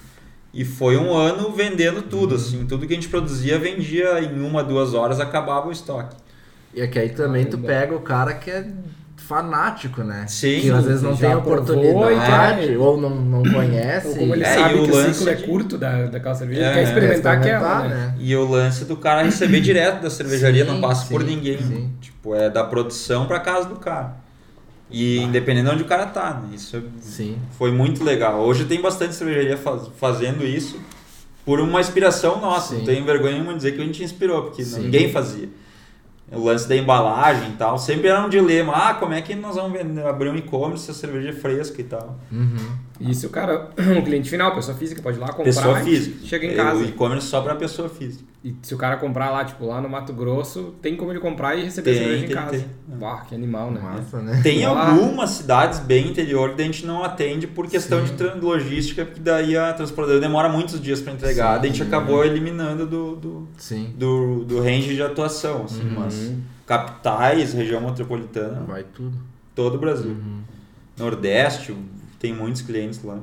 E 0.53 0.64
foi 0.64 0.96
um 0.96 1.14
ano 1.16 1.53
vendendo 1.53 2.03
tudo, 2.03 2.33
Uhum. 2.33 2.37
assim, 2.37 2.66
tudo 2.66 2.87
que 2.87 2.92
a 2.92 2.96
gente 2.96 3.09
produzia 3.09 3.57
vendia 3.59 4.20
em 4.20 4.40
uma, 4.42 4.64
duas 4.64 4.94
horas, 4.94 5.20
acabava 5.20 5.68
o 5.68 5.73
estoque. 5.73 6.16
E 6.74 6.80
aqui 6.83 6.98
aí 6.98 7.09
também 7.11 7.44
tu 7.46 7.59
pega 7.59 7.94
o 7.94 8.00
cara 8.00 8.35
que 8.35 8.50
é 8.50 8.66
fanático, 9.16 10.02
né? 10.02 10.24
Sim, 10.28 10.61
que 10.61 10.70
às 10.70 10.85
vezes 10.85 11.02
não 11.02 11.16
tem 11.16 11.35
oportunidade 11.35 12.64
e 12.64 12.66
quer- 12.68 12.78
ou 12.78 13.00
não, 13.00 13.11
não 13.11 13.42
conhece. 13.42 14.09
Ou 14.09 14.16
como 14.16 14.35
ele 14.35 14.42
É, 14.44 14.54
sabe 14.54 14.74
e 14.76 14.80
o 14.80 14.85
que 14.85 14.90
o 14.90 14.94
lance 14.94 15.14
ciclo 15.18 15.30
é 15.30 15.35
de- 15.35 15.44
curto 15.44 15.78
da, 15.78 16.06
daquela 16.06 16.35
cerveja, 16.35 16.61
É, 16.62 16.64
ele 16.64 16.72
quer 16.74 16.80
é, 16.80 16.83
experimentar, 16.85 17.37
aquela, 17.38 17.88
né? 17.88 18.14
E 18.18 18.35
o 18.35 18.44
lance 18.48 18.85
do 18.85 18.96
cara 18.96 19.22
receber 19.22 19.61
direto 19.61 20.02
da 20.02 20.11
cervejaria, 20.11 20.64
Sim, 20.64 20.70
não 20.72 20.80
passa 20.80 21.06
por 21.06 21.20
sim, 21.22 21.28
ninguém. 21.28 21.59
sim. 21.59 21.90
Tipo, 22.00 22.35
é 22.35 22.48
da 22.50 22.64
produção 22.64 23.26
pra 23.26 23.38
casa 23.40 23.68
do 23.68 23.76
cara. 23.76 24.16
E 24.90 25.18
independente 25.20 25.66
de 25.66 25.70
onde 25.74 25.83
o 25.83 25.87
cara 25.87 26.06
tá, 26.06 26.40
né? 26.42 26.54
Isso 26.54 26.76
é- 26.76 26.83
Sim. 27.00 27.37
foi 27.56 27.70
muito 27.70 28.02
legal. 28.02 28.40
Hoje 28.40 28.64
tem 28.64 28.80
bastante 28.80 29.14
cervejaria 29.14 29.56
faz- 29.56 29.88
fazendo 29.98 30.44
isso 30.44 30.80
por 31.44 31.61
uma 31.61 31.80
inspiração 31.80 32.40
nossa. 32.40 32.70
Sim. 32.74 32.78
Não 32.78 32.85
tenho 32.87 33.04
vergonha 33.04 33.35
nenhuma 33.35 33.52
de 33.52 33.59
dizer 33.59 33.72
que 33.72 33.80
a 33.80 33.85
gente 33.85 34.02
inspirou, 34.02 34.42
porque 34.44 34.64
Sim. 34.64 34.83
ninguém 34.85 35.12
fazia. 35.12 35.48
O 36.32 36.44
lance 36.44 36.68
da 36.68 36.76
embalagem 36.76 37.50
e 37.50 37.56
tal, 37.56 37.78
sempre 37.78 38.08
era 38.08 38.24
um 38.24 38.28
dilema. 38.28 38.72
Ah, 38.72 38.94
como 38.94 39.12
é 39.12 39.20
que 39.20 39.34
nós 39.34 39.56
vamos 39.56 39.72
vender, 39.72 40.06
abrir 40.06 40.28
um 40.28 40.36
e-commerce 40.36 40.84
se 40.84 40.90
a 40.90 40.94
cerveja 40.94 41.30
é 41.30 41.32
fresca 41.32 41.80
e 41.80 41.84
tal? 41.84 42.18
Uhum. 42.30 42.78
E 43.00 43.14
se 43.14 43.24
o 43.26 43.30
cara, 43.30 43.70
o 43.98 44.02
cliente 44.04 44.28
final, 44.28 44.54
pessoa 44.54 44.76
física, 44.76 45.00
pode 45.00 45.16
ir 45.16 45.20
lá 45.20 45.28
comprar 45.28 45.44
Pessoa 45.44 45.80
física. 45.80 46.26
chega 46.26 46.46
em 46.46 46.50
É, 46.50 46.54
casa. 46.54 46.80
O 46.80 46.84
e-commerce 46.84 47.26
só 47.26 47.40
pra 47.40 47.54
pessoa 47.54 47.88
física. 47.88 48.24
E 48.44 48.54
se 48.62 48.74
o 48.74 48.78
cara 48.78 48.96
comprar 48.96 49.30
lá, 49.30 49.44
tipo, 49.44 49.66
lá 49.66 49.80
no 49.80 49.88
Mato 49.88 50.12
Grosso, 50.12 50.74
tem 50.80 50.96
como 50.96 51.10
ele 51.12 51.20
comprar 51.20 51.56
e 51.56 51.64
receber 51.64 51.92
Tem, 51.92 51.98
cerveja 52.02 52.22
tem, 52.26 52.30
em 52.30 52.34
casa. 52.38 52.50
tem. 52.52 52.98
Uau, 53.00 53.20
que 53.28 53.34
animal, 53.34 53.70
né? 53.70 53.80
Massa, 53.80 54.20
né? 54.22 54.40
Tem 54.42 54.64
Ah. 54.64 54.68
algumas 54.90 55.30
cidades 55.30 55.78
bem 55.80 56.08
interior 56.08 56.54
que 56.54 56.62
a 56.62 56.64
gente 56.64 56.84
não 56.86 57.02
atende 57.04 57.46
por 57.46 57.66
questão 57.68 58.06
Sim. 58.06 58.14
de 58.16 58.40
logística, 58.40 59.04
porque 59.04 59.20
daí 59.20 59.56
a 59.56 59.72
transportadora 59.72 60.20
demora 60.20 60.48
muitos 60.48 60.80
dias 60.80 61.00
para 61.00 61.12
entregar. 61.12 61.54
Sim. 61.56 61.60
daí 61.62 61.70
a 61.70 61.72
gente 61.72 61.82
acabou 61.82 62.24
eliminando 62.24 62.86
do, 62.86 63.16
do, 63.16 63.48
Sim. 63.58 63.92
do, 63.96 64.44
do 64.44 64.60
range 64.62 64.94
de 64.94 65.02
atuação. 65.02 65.64
Assim, 65.64 65.82
Uhum. 65.82 65.94
Mas 66.00 66.32
capitais, 66.66 67.52
região 67.52 67.80
metropolitana, 67.80 68.62
Vai 68.66 68.84
tudo. 68.84 69.16
todo 69.54 69.74
o 69.74 69.78
Brasil. 69.78 70.10
Uhum. 70.12 70.40
Nordeste, 70.98 71.74
tem 72.20 72.33
muitos 72.33 72.62
clientes 72.62 73.02
lá. 73.02 73.18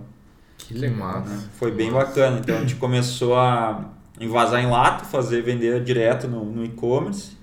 Que 0.57 0.73
legal. 0.73 1.21
né? 1.21 1.39
Foi 1.53 1.71
bem 1.71 1.89
Nossa. 1.91 2.07
bacana. 2.07 2.39
Então 2.39 2.57
a 2.57 2.60
gente 2.60 2.75
começou 2.75 3.36
a 3.38 3.89
envasar 4.19 4.62
em 4.62 4.67
lata, 4.69 5.05
fazer 5.05 5.41
vender 5.43 5.81
direto 5.83 6.27
no, 6.27 6.43
no 6.43 6.65
e-commerce. 6.65 7.38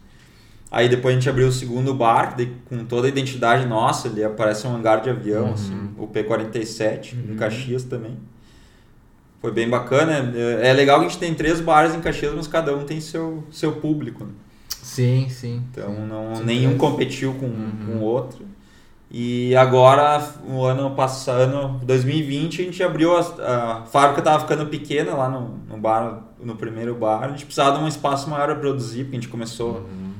Aí 0.70 0.88
depois 0.88 1.14
a 1.14 1.18
gente 1.18 1.30
abriu 1.30 1.46
o 1.46 1.52
segundo 1.52 1.94
bar, 1.94 2.36
com 2.68 2.84
toda 2.84 3.06
a 3.06 3.08
identidade 3.08 3.64
nossa, 3.64 4.08
ele 4.08 4.24
aparece 4.24 4.66
um 4.66 4.74
hangar 4.74 5.00
de 5.00 5.08
avião, 5.08 5.46
Uhum. 5.46 5.52
assim, 5.54 5.90
o 5.96 6.06
P47, 6.08 7.14
Uhum. 7.14 7.32
em 7.32 7.36
Caxias 7.36 7.84
também. 7.84 8.18
Foi 9.40 9.52
bem 9.52 9.68
bacana. 9.68 10.32
É 10.34 10.70
é 10.70 10.72
legal 10.72 10.98
que 11.00 11.06
a 11.06 11.08
gente 11.08 11.18
tem 11.20 11.32
três 11.34 11.60
bares 11.60 11.94
em 11.94 12.00
Caxias, 12.00 12.34
mas 12.34 12.48
cada 12.48 12.74
um 12.76 12.84
tem 12.84 13.00
seu, 13.00 13.44
seu 13.52 13.72
público. 13.72 14.24
né? 14.24 14.30
Sim, 14.82 15.28
sim. 15.30 15.62
Então 15.70 15.94
sim. 15.94 16.06
não, 16.08 16.34
Sim, 16.36 16.44
nenhum 16.44 16.72
é. 16.74 16.76
competiu 16.78 17.34
com 17.34 17.46
Uhum. 17.46 17.72
com 17.86 17.92
o 17.98 18.00
outro. 18.02 18.44
E 19.16 19.54
agora, 19.54 20.28
o 20.44 20.64
ano 20.64 20.90
passado, 20.90 21.78
2020, 21.84 22.62
a 22.62 22.64
gente 22.64 22.82
abriu 22.82 23.16
a, 23.16 23.20
a 23.20 23.82
fábrica 23.86 24.18
estava 24.18 24.40
ficando 24.40 24.66
pequena 24.66 25.14
lá 25.14 25.28
no, 25.28 25.56
no 25.68 25.76
bar, 25.78 26.24
no 26.42 26.56
primeiro 26.56 26.96
bar. 26.96 27.22
A 27.22 27.28
gente 27.28 27.44
precisava 27.44 27.78
de 27.78 27.84
um 27.84 27.86
espaço 27.86 28.28
maior 28.28 28.46
para 28.46 28.56
produzir, 28.56 29.04
porque 29.04 29.16
a 29.16 29.20
gente 29.20 29.30
começou 29.30 29.74
Uhum. 29.74 30.14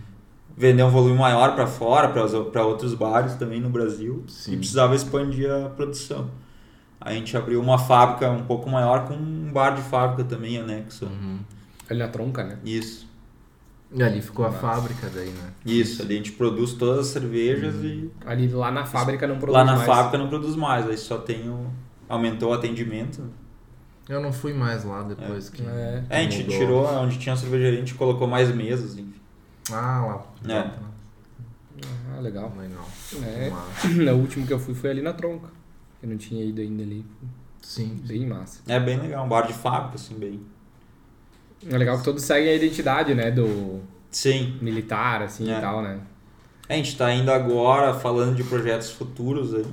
a 0.49 0.61
vender 0.61 0.85
um 0.85 0.91
volume 0.91 1.19
maior 1.19 1.57
para 1.57 1.67
fora, 1.67 2.07
para 2.09 2.65
outros 2.65 2.95
bares 2.95 3.35
também 3.35 3.61
no 3.61 3.69
Brasil. 3.69 4.23
Sim. 4.29 4.53
E 4.53 4.57
precisava 4.59 4.95
expandir 4.95 5.51
a 5.51 5.71
produção. 5.71 6.31
A 7.01 7.13
gente 7.13 7.37
abriu 7.37 7.61
uma 7.61 7.79
fábrica 7.79 8.31
um 8.31 8.45
pouco 8.45 8.71
maior 8.71 9.09
com 9.09 9.15
um 9.15 9.51
bar 9.53 9.71
de 9.75 9.83
fábrica 9.83 10.23
também 10.23 10.57
anexo. 10.57 11.07
Uhum. 11.07 11.41
Ali 11.91 11.99
na 11.99 12.07
tronca, 12.07 12.45
né? 12.45 12.59
Isso. 12.65 13.09
E 13.95 14.03
ali 14.03 14.21
ficou 14.21 14.45
a 14.45 14.51
fábrica 14.51 15.09
daí, 15.15 15.31
né? 15.31 15.53
Isso, 15.65 16.03
ali 16.03 16.15
a 16.15 16.17
gente 16.17 16.33
produz 16.33 16.73
todas 16.73 16.99
as 17.01 17.07
cervejas 17.07 17.77
e 17.77 18.11
Ali 18.27 18.49
lá 18.49 18.71
na 18.71 18.85
fábrica 18.85 19.25
não 19.27 19.39
produz 19.39 19.57
Lá 19.57 19.65
na 19.65 19.77
mais. 19.77 19.87
fábrica 19.87 20.19
não 20.19 20.29
produz 20.29 20.57
mais, 20.57 20.89
aí 20.89 20.99
só 20.99 21.19
tem 21.19 21.49
o. 21.49 21.71
Aumentou 22.09 22.51
o 22.51 22.53
atendimento. 22.53 23.23
Eu 24.09 24.21
não 24.21 24.33
fui 24.33 24.53
mais 24.53 24.85
lá 24.85 25.03
depois 25.03 25.49
que. 25.49 25.63
É. 25.63 26.05
É, 26.11 26.19
a 26.19 26.23
gente 26.23 26.43
mudou. 26.43 26.59
tirou 26.59 26.87
onde 27.03 27.19
tinha 27.19 27.37
cervejaria, 27.37 27.79
a 27.79 27.81
gente 27.81 27.95
colocou 27.95 28.27
mais 28.27 28.53
mesas, 28.55 28.95
enfim. 28.99 29.15
Ah, 29.73 30.25
lá. 30.45 30.55
É. 30.55 30.71
Ah, 32.17 32.21
legal. 32.21 32.53
Legal. 32.57 32.89
É. 33.23 34.11
O 34.13 34.17
último 34.17 34.47
que 34.47 34.53
eu 34.53 34.59
fui 34.59 34.75
foi 34.75 34.91
ali 34.91 35.03
na 35.03 35.13
tronca. 35.13 35.49
Eu 36.03 36.09
não 36.09 36.17
tinha 36.17 36.45
ido 36.45 36.61
ainda 36.61 36.83
ali. 36.83 37.07
Sim. 37.63 37.99
Bem 38.07 38.27
massa. 38.27 38.61
É 38.69 38.79
bem 38.79 38.99
legal, 39.01 39.25
um 39.25 39.29
bar 39.29 39.47
de 39.47 39.55
fábrica, 39.55 39.95
assim, 39.95 40.19
bem. 40.19 40.41
É 41.71 41.77
legal 41.79 41.99
que 41.99 42.05
todos 42.05 42.23
seguem 42.23 42.51
a 42.51 42.55
identidade, 42.55 43.15
né? 43.15 43.31
Do 43.31 43.81
Sim. 44.11 44.57
militar, 44.61 45.23
assim 45.23 45.51
É. 45.53 45.59
e 45.59 45.61
tal, 45.61 45.83
né? 45.83 45.99
A 46.69 46.75
gente 46.75 46.97
tá 46.97 47.13
indo 47.13 47.31
agora 47.31 47.93
falando 47.95 48.35
de 48.37 48.45
projetos 48.45 48.91
futuros 48.91 49.55
aí. 49.55 49.65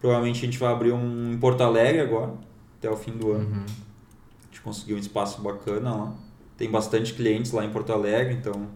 Provavelmente 0.00 0.38
a 0.38 0.40
gente 0.46 0.58
vai 0.58 0.72
abrir 0.72 0.92
um 0.92 1.32
em 1.32 1.38
Porto 1.38 1.60
Alegre 1.62 2.00
agora, 2.00 2.32
até 2.78 2.88
o 2.90 2.96
fim 2.96 3.12
do 3.12 3.32
ano. 3.32 3.44
Uhum. 3.48 3.64
A 3.64 4.46
gente 4.46 4.60
conseguiu 4.62 4.96
um 4.96 5.00
espaço 5.00 5.40
bacana 5.40 5.94
lá. 5.94 6.12
Tem 6.56 6.70
bastante 6.70 7.14
clientes 7.14 7.52
lá 7.52 7.64
em 7.64 7.70
Porto 7.70 7.92
Alegre, 7.92 8.34
então 8.34 8.66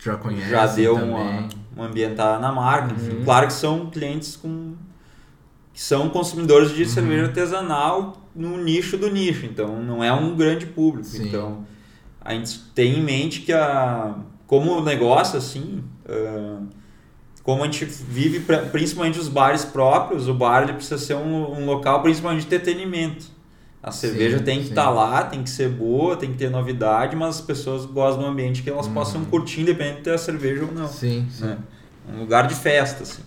Já 0.00 0.16
conhece. 0.16 0.50
já 0.50 0.66
deu 0.66 0.94
também. 0.94 1.10
uma, 1.10 1.48
uma 1.76 1.86
ambientada 1.86 2.38
na 2.38 2.52
marca. 2.52 2.92
enfim. 2.94 3.16
Uhum. 3.18 3.24
Claro 3.24 3.46
que 3.46 3.52
são 3.54 3.90
clientes 3.90 4.36
com 4.36 4.74
que 5.72 5.80
são 5.82 6.08
consumidores 6.10 6.70
Uhum. 6.70 6.76
de 6.76 6.86
cerveja 6.86 7.26
artesanal 7.26 8.16
no 8.38 8.56
nicho 8.62 8.96
do 8.96 9.10
nicho, 9.10 9.44
então 9.46 9.82
não 9.82 10.02
é 10.02 10.12
um 10.12 10.36
grande 10.36 10.66
público. 10.66 11.06
Sim. 11.08 11.26
Então 11.28 11.64
a 12.20 12.32
gente 12.34 12.58
tem 12.74 12.98
em 12.98 13.02
mente 13.02 13.40
que 13.40 13.52
a 13.52 14.14
como 14.46 14.80
negócio 14.82 15.36
assim, 15.38 15.82
ah, 16.08 16.60
como 17.42 17.62
a 17.62 17.66
gente 17.66 17.84
vive 17.84 18.40
pra- 18.40 18.58
principalmente 18.66 19.18
os 19.18 19.28
bares 19.28 19.64
próprios, 19.64 20.28
o 20.28 20.34
bar 20.34 20.62
ele 20.62 20.74
precisa 20.74 20.98
ser 20.98 21.14
um, 21.14 21.58
um 21.60 21.66
local 21.66 22.00
principalmente 22.02 22.40
de 22.40 22.46
entretenimento. 22.46 23.26
A 23.82 23.90
cerveja 23.92 24.38
Sim, 24.38 24.44
tem 24.44 24.60
que 24.60 24.68
estar 24.70 24.90
lá, 24.90 25.22
tem 25.22 25.42
que 25.42 25.48
ser 25.50 25.68
boa, 25.68 26.16
tem 26.16 26.32
que 26.32 26.36
ter 26.38 26.50
novidade, 26.50 27.14
mas 27.14 27.36
as 27.36 27.40
pessoas 27.40 27.86
gostam 27.86 28.22
do 28.24 28.28
ambiente 28.28 28.62
que 28.62 28.68
elas 28.68 28.86
Uhum. 28.86 28.94
possam 28.94 29.24
curtir, 29.24 29.60
independente 29.62 29.98
de 29.98 30.02
ter 30.02 30.14
a 30.14 30.18
cerveja 30.18 30.64
ou 30.64 30.72
não. 30.72 30.88
Sim, 30.88 31.26
sim. 31.30 31.44
né? 31.44 31.58
Um 32.12 32.18
lugar 32.20 32.48
de 32.48 32.54
festa, 32.56 33.04
assim. 33.04 33.22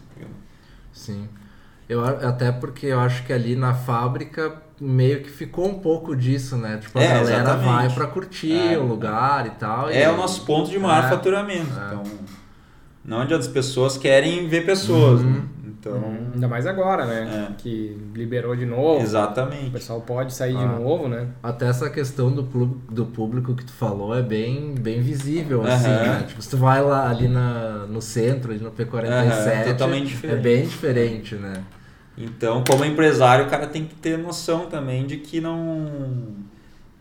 Sim. 0.91 1.27
Eu, 1.91 2.05
até 2.05 2.51
porque 2.51 2.85
eu 2.85 2.99
acho 3.01 3.23
que 3.25 3.33
ali 3.33 3.53
na 3.55 3.73
fábrica 3.73 4.53
meio 4.79 5.21
que 5.21 5.29
ficou 5.29 5.67
um 5.67 5.73
pouco 5.79 6.15
disso, 6.15 6.55
né? 6.55 6.77
Tipo, 6.81 6.99
a 6.99 7.03
É, 7.03 7.07
galera 7.07 7.41
exatamente. 7.43 7.65
vai 7.65 7.89
pra 7.93 8.07
curtir 8.07 8.73
É. 8.73 8.77
o 8.77 8.83
lugar 8.83 9.45
e 9.45 9.49
tal. 9.51 9.89
É 9.89 10.03
e- 10.05 10.07
o 10.07 10.15
nosso 10.15 10.45
ponto 10.45 10.69
de 10.69 10.79
maior 10.79 11.03
É. 11.05 11.09
faturamento. 11.09 11.69
É. 11.77 11.85
Então, 11.87 12.03
não 13.03 13.19
adianta 13.21 13.41
as 13.43 13.47
pessoas 13.49 13.97
querem 13.97 14.47
ver 14.47 14.65
pessoas. 14.65 15.21
Uhum. 15.21 15.29
né? 15.31 15.41
Então, 15.81 15.99
Ainda 16.35 16.47
mais 16.47 16.67
agora, 16.67 17.05
né? 17.07 17.47
É. 17.49 17.53
Que 17.57 17.97
liberou 18.13 18.55
de 18.55 18.65
novo. 18.67 18.99
O 18.99 19.01
exatamente. 19.01 19.71
pessoal 19.71 19.99
pode 20.01 20.31
sair 20.31 20.55
de 20.55 20.63
Ah. 20.63 20.67
novo, 20.79 21.07
né? 21.07 21.27
Até 21.41 21.67
essa 21.67 21.89
questão 21.89 22.31
do, 22.31 22.43
do 22.43 23.05
público 23.07 23.55
que 23.55 23.65
tu 23.65 23.73
falou 23.73 24.15
é 24.15 24.21
bem, 24.21 24.75
bem 24.79 25.01
visível, 25.01 25.63
assim, 25.63 25.87
Aham. 25.89 26.03
né? 26.19 26.23
Tipo, 26.27 26.39
se 26.41 26.49
tu 26.51 26.57
vai 26.57 26.81
lá 26.83 27.09
ali 27.09 27.27
na, 27.27 27.87
no 27.89 27.99
centro, 28.01 28.51
ali 28.51 28.59
no 28.63 28.69
P47, 28.71 29.07
Aham, 29.09 29.63
totalmente 29.71 30.03
é 30.03 30.05
diferente. 30.15 30.41
bem 30.43 30.63
diferente, 30.67 31.35
né? 31.35 31.53
Então, 32.17 32.63
como 32.67 32.83
empresário, 32.85 33.45
o 33.45 33.49
cara 33.49 33.67
tem 33.67 33.85
que 33.85 33.95
ter 33.95 34.17
noção 34.17 34.67
também 34.67 35.05
de 35.05 35.17
que 35.17 35.39
não. 35.41 36.35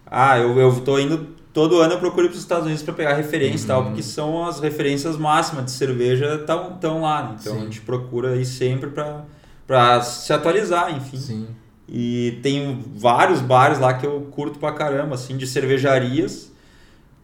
Ah, 0.07 0.38
eu, 0.38 0.59
eu 0.59 0.81
tô 0.81 0.99
indo 0.99 1.40
todo 1.53 1.81
ano 1.81 1.94
eu 1.94 1.99
procuro 1.99 2.27
ir 2.27 2.29
para 2.29 2.37
os 2.37 2.42
Estados 2.42 2.64
Unidos 2.64 2.83
para 2.83 2.94
pegar 2.94 3.14
referência 3.14 3.64
e 3.64 3.66
tal, 3.66 3.85
porque 3.85 4.03
são 4.03 4.46
as 4.46 4.61
referências 4.61 5.16
máximas 5.16 5.64
de 5.64 5.70
cerveja 5.73 6.37
estão 6.37 6.77
tão 6.81 7.03
lá, 7.03 7.23
né? 7.23 7.37
Então 7.40 7.55
Sim. 7.55 7.61
a 7.61 7.64
gente 7.64 7.81
procura 7.81 8.37
ir 8.37 8.44
sempre 8.44 8.90
para 9.66 10.03
se 10.03 10.33
atualizar, 10.33 10.94
enfim. 10.94 11.16
Sim. 11.16 11.49
E 11.88 12.38
tem 12.42 12.85
vários 12.94 13.40
bares 13.40 13.81
lá 13.81 13.94
que 13.94 14.07
eu 14.07 14.29
curto 14.31 14.59
pra 14.59 14.73
caramba, 14.73 15.16
assim, 15.16 15.37
de 15.37 15.46
cervejarias. 15.46 16.53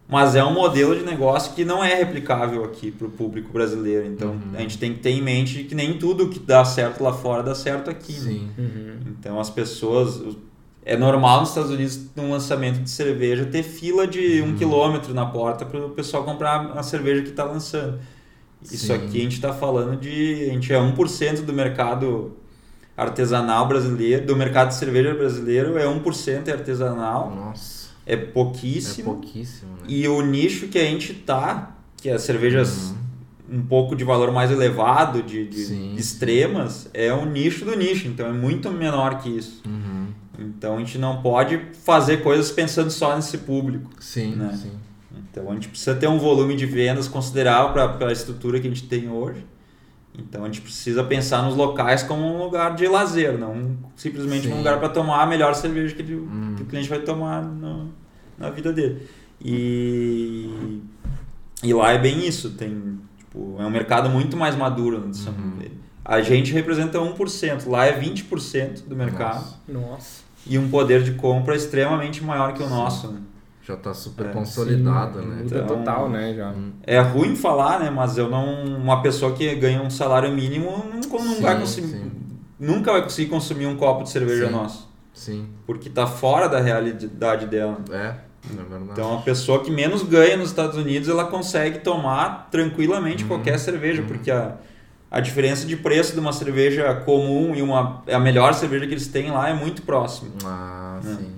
Mas 0.09 0.37
é 0.37 0.45
um 0.45 0.53
modelo 0.53 0.95
de 0.97 1.03
negócio 1.05 1.53
que 1.53 1.65
não 1.65 1.83
é 1.83 1.95
replicável 1.95 2.63
aqui 2.65 2.93
pro 2.93 3.09
público 3.09 3.53
brasileiro. 3.53 4.07
Então 4.07 4.31
Uhum. 4.31 4.53
a 4.55 4.61
gente 4.61 4.79
tem 4.79 4.93
que 4.95 5.01
ter 5.01 5.11
em 5.11 5.21
mente 5.21 5.65
que 5.65 5.75
nem 5.75 5.99
tudo 5.99 6.29
que 6.29 6.39
dá 6.39 6.65
certo 6.65 7.03
lá 7.03 7.13
fora 7.13 7.43
dá 7.43 7.55
certo 7.57 7.91
aqui. 7.91 8.13
né? 8.13 8.19
Sim. 8.21 8.49
Uhum. 8.57 8.97
Então 9.19 9.41
as 9.41 9.51
pessoas. 9.51 10.21
É 10.89 10.97
normal 10.97 11.41
nos 11.41 11.49
Estados 11.49 11.73
Unidos, 11.73 11.99
num 12.15 12.31
lançamento 12.31 12.79
de 12.81 12.89
cerveja, 12.89 13.45
ter 13.45 13.65
fila 13.65 14.07
de 14.07 14.41
um 14.41 14.55
quilômetro 14.55 15.13
na 15.13 15.27
porta 15.27 15.67
para 15.67 15.85
o 15.85 15.91
pessoal 15.91 16.23
comprar 16.23 16.71
a 16.79 16.83
cerveja 16.85 17.23
que 17.23 17.31
está 17.31 17.43
lançando. 17.43 17.99
Isso 18.63 18.87
Sim. 18.87 18.93
aqui 18.93 19.19
a 19.19 19.23
gente 19.25 19.33
está 19.33 19.53
falando 19.53 19.97
de. 19.99 20.45
A 20.49 20.53
gente 20.53 20.73
é 20.73 20.79
1% 20.79 21.45
do 21.45 21.53
mercado 21.53 22.37
artesanal 22.97 23.67
brasileiro, 23.67 24.25
do 24.27 24.37
mercado 24.37 24.69
de 24.69 24.77
cerveja 24.77 25.13
brasileiro, 25.15 25.77
é 25.77 25.85
1% 25.87 26.49
é 26.49 26.53
artesanal, 26.53 27.31
Nossa, 27.35 27.76
é 28.07 28.15
é 28.15 28.17
pouquíssimo. 28.17 29.15
pouquíssimo, 29.15 29.73
né? 29.73 29.83
E 29.89 30.07
o 30.09 30.23
nicho 30.23 30.69
que 30.69 30.79
a 30.79 30.85
gente 30.85 31.13
tá, 31.13 31.77
que 31.97 32.09
as 32.09 32.23
cervejas 32.23 32.95
um 33.51 33.63
pouco 33.63 33.95
de 33.95 34.05
valor 34.05 34.33
mais 34.33 34.51
elevado, 34.51 35.23
de, 35.23 35.47
de 35.47 35.65
Sim. 35.65 35.95
extremas, 35.97 36.89
é 36.93 37.13
um 37.15 37.27
nicho 37.27 37.65
do 37.65 37.77
nicho, 37.77 38.09
então 38.09 38.27
é 38.27 38.33
muito 38.33 38.71
menor 38.71 39.19
que 39.19 39.29
isso. 39.29 39.63
Uhum. 39.67 40.07
Então 40.39 40.77
a 40.77 40.79
gente 40.79 40.99
não 40.99 41.23
pode 41.23 41.61
fazer 41.85 42.23
coisas 42.23 42.51
pensando 42.51 42.91
só 42.91 43.15
nesse 43.15 43.39
público. 43.39 43.91
Sim, 44.01 44.35
Né? 44.37 44.59
sim. 44.61 44.73
Então 45.31 45.51
a 45.51 45.55
gente 45.55 45.69
precisa 45.69 45.95
ter 45.95 46.09
um 46.09 46.19
volume 46.19 46.57
de 46.57 46.67
vendas 46.67 47.09
considerável 47.09 47.73
para 47.73 48.09
a 48.09 48.13
estrutura 48.13 48.59
que 48.61 48.67
a 48.67 48.71
gente 48.71 48.85
tem 48.85 49.09
hoje. 49.09 49.45
Então 50.19 50.43
a 50.43 50.47
gente 50.47 50.61
precisa 50.63 51.05
pensar 51.05 51.43
nos 51.43 51.55
locais 51.55 52.03
como 52.03 52.23
um 52.25 52.39
lugar 52.43 52.75
de 52.75 52.87
lazer, 52.89 53.37
não 53.39 53.77
simplesmente 53.95 54.47
Sim. 54.49 54.55
um 54.55 54.59
lugar 54.59 54.79
para 54.79 54.89
tomar 54.89 55.23
a 55.23 55.27
melhor 55.27 55.55
cerveja 55.55 55.95
que, 55.95 56.03
ele- 56.03 56.17
Hum. 56.17 56.55
que 56.57 56.63
o 56.63 56.67
cliente 56.67 56.89
vai 56.89 57.01
tomar 57.01 57.43
no- 57.45 57.91
na 58.39 58.51
vida 58.51 58.73
dele. 58.73 59.07
E, 59.43 60.81
e 61.63 61.73
lá 61.75 61.93
é 61.93 61.99
bem 61.99 62.27
isso, 62.27 62.51
tem 62.51 62.99
tipo, 63.19 63.57
é 63.59 63.65
um 63.65 63.71
mercado 63.71 64.09
muito 64.09 64.37
mais 64.37 64.57
maduro 64.57 65.09
São 65.13 65.33
Uhum. 65.33 65.51
dele. 65.59 65.81
A 66.05 66.21
gente 66.21 66.53
representa 66.53 67.01
1%, 67.01 67.69
lá 67.69 67.85
é 67.85 67.93
20% 67.99 68.87
do 68.87 68.95
mercado 68.97 69.45
Nossa. 69.69 69.89
Nossa. 69.91 70.23
e 70.47 70.57
um 70.57 70.69
poder 70.69 71.03
de 71.03 71.13
compra 71.13 71.55
extremamente 71.57 72.23
maior 72.23 72.53
que 72.55 72.63
o 72.63 72.69
nosso. 72.69 73.09
Né? 73.13 73.21
Já 73.67 73.77
tá 73.77 73.93
super 73.93 74.27
É, 74.27 74.29
consolidado, 74.29 75.21
Sim, 75.21 75.27
né? 75.27 75.43
Muda 75.43 75.59
Então- 75.59 75.67
total, 75.79 76.09
né? 76.09 76.35
Já. 76.35 76.55
É 76.85 77.01
ruim 77.01 77.35
falar, 77.35 77.81
né? 77.81 77.91
Mas 77.91 78.17
eu 78.17 78.31
não. 78.31 78.65
Uma 78.77 79.03
pessoa 79.03 79.33
que 79.33 79.53
ganha 79.57 79.83
um 79.83 79.91
salário 79.91 80.31
mínimo 80.33 80.71
não, 80.71 81.01
não 81.19 81.35
Sim, 81.35 81.43
vai 81.43 81.59
conseguir. 81.59 81.89
sim. 81.89 82.11
Nunca 82.61 82.93
vai 82.93 83.03
conseguir 83.03 83.29
consumir 83.29 83.67
um 83.67 83.77
copo 83.77 84.05
de 84.05 84.11
cerveja 84.11 84.47
Sim. 84.47 84.53
nosso. 84.53 84.89
Sim. 85.13 85.49
Porque 85.67 85.91
tá 85.91 86.07
fora 86.07 86.49
da 86.49 86.61
realidade 86.61 87.47
dela. 87.47 87.79
É, 87.91 87.97
é 87.97 88.17
verdade. 88.55 88.91
Então 88.93 89.19
a 89.19 89.23
pessoa 89.23 89.63
que 89.65 89.71
menos 89.71 90.05
ganha 90.05 90.37
nos 90.37 90.51
Estados 90.51 90.77
Unidos, 90.77 91.09
ela 91.09 91.25
consegue 91.25 91.81
tomar 91.81 92.49
tranquilamente 92.53 93.25
Uhum. 93.25 93.29
qualquer 93.31 93.59
cerveja, 93.59 94.03
porque 94.07 94.31
a, 94.31 94.55
a 95.11 95.19
diferença 95.21 95.67
de 95.67 95.77
preço 95.77 96.13
de 96.13 96.21
uma 96.21 96.33
cerveja 96.33 96.95
comum 97.05 97.53
e 97.55 97.63
uma 97.63 98.03
a 98.11 98.19
melhor 98.21 98.55
cerveja 98.55 98.87
que 98.87 98.93
eles 98.95 99.09
têm 99.09 99.31
lá 99.33 99.49
é 99.49 99.55
muito 99.55 99.83
próximo. 99.83 100.31
Ah, 100.45 101.01
Né? 101.03 101.17
sim. 101.19 101.33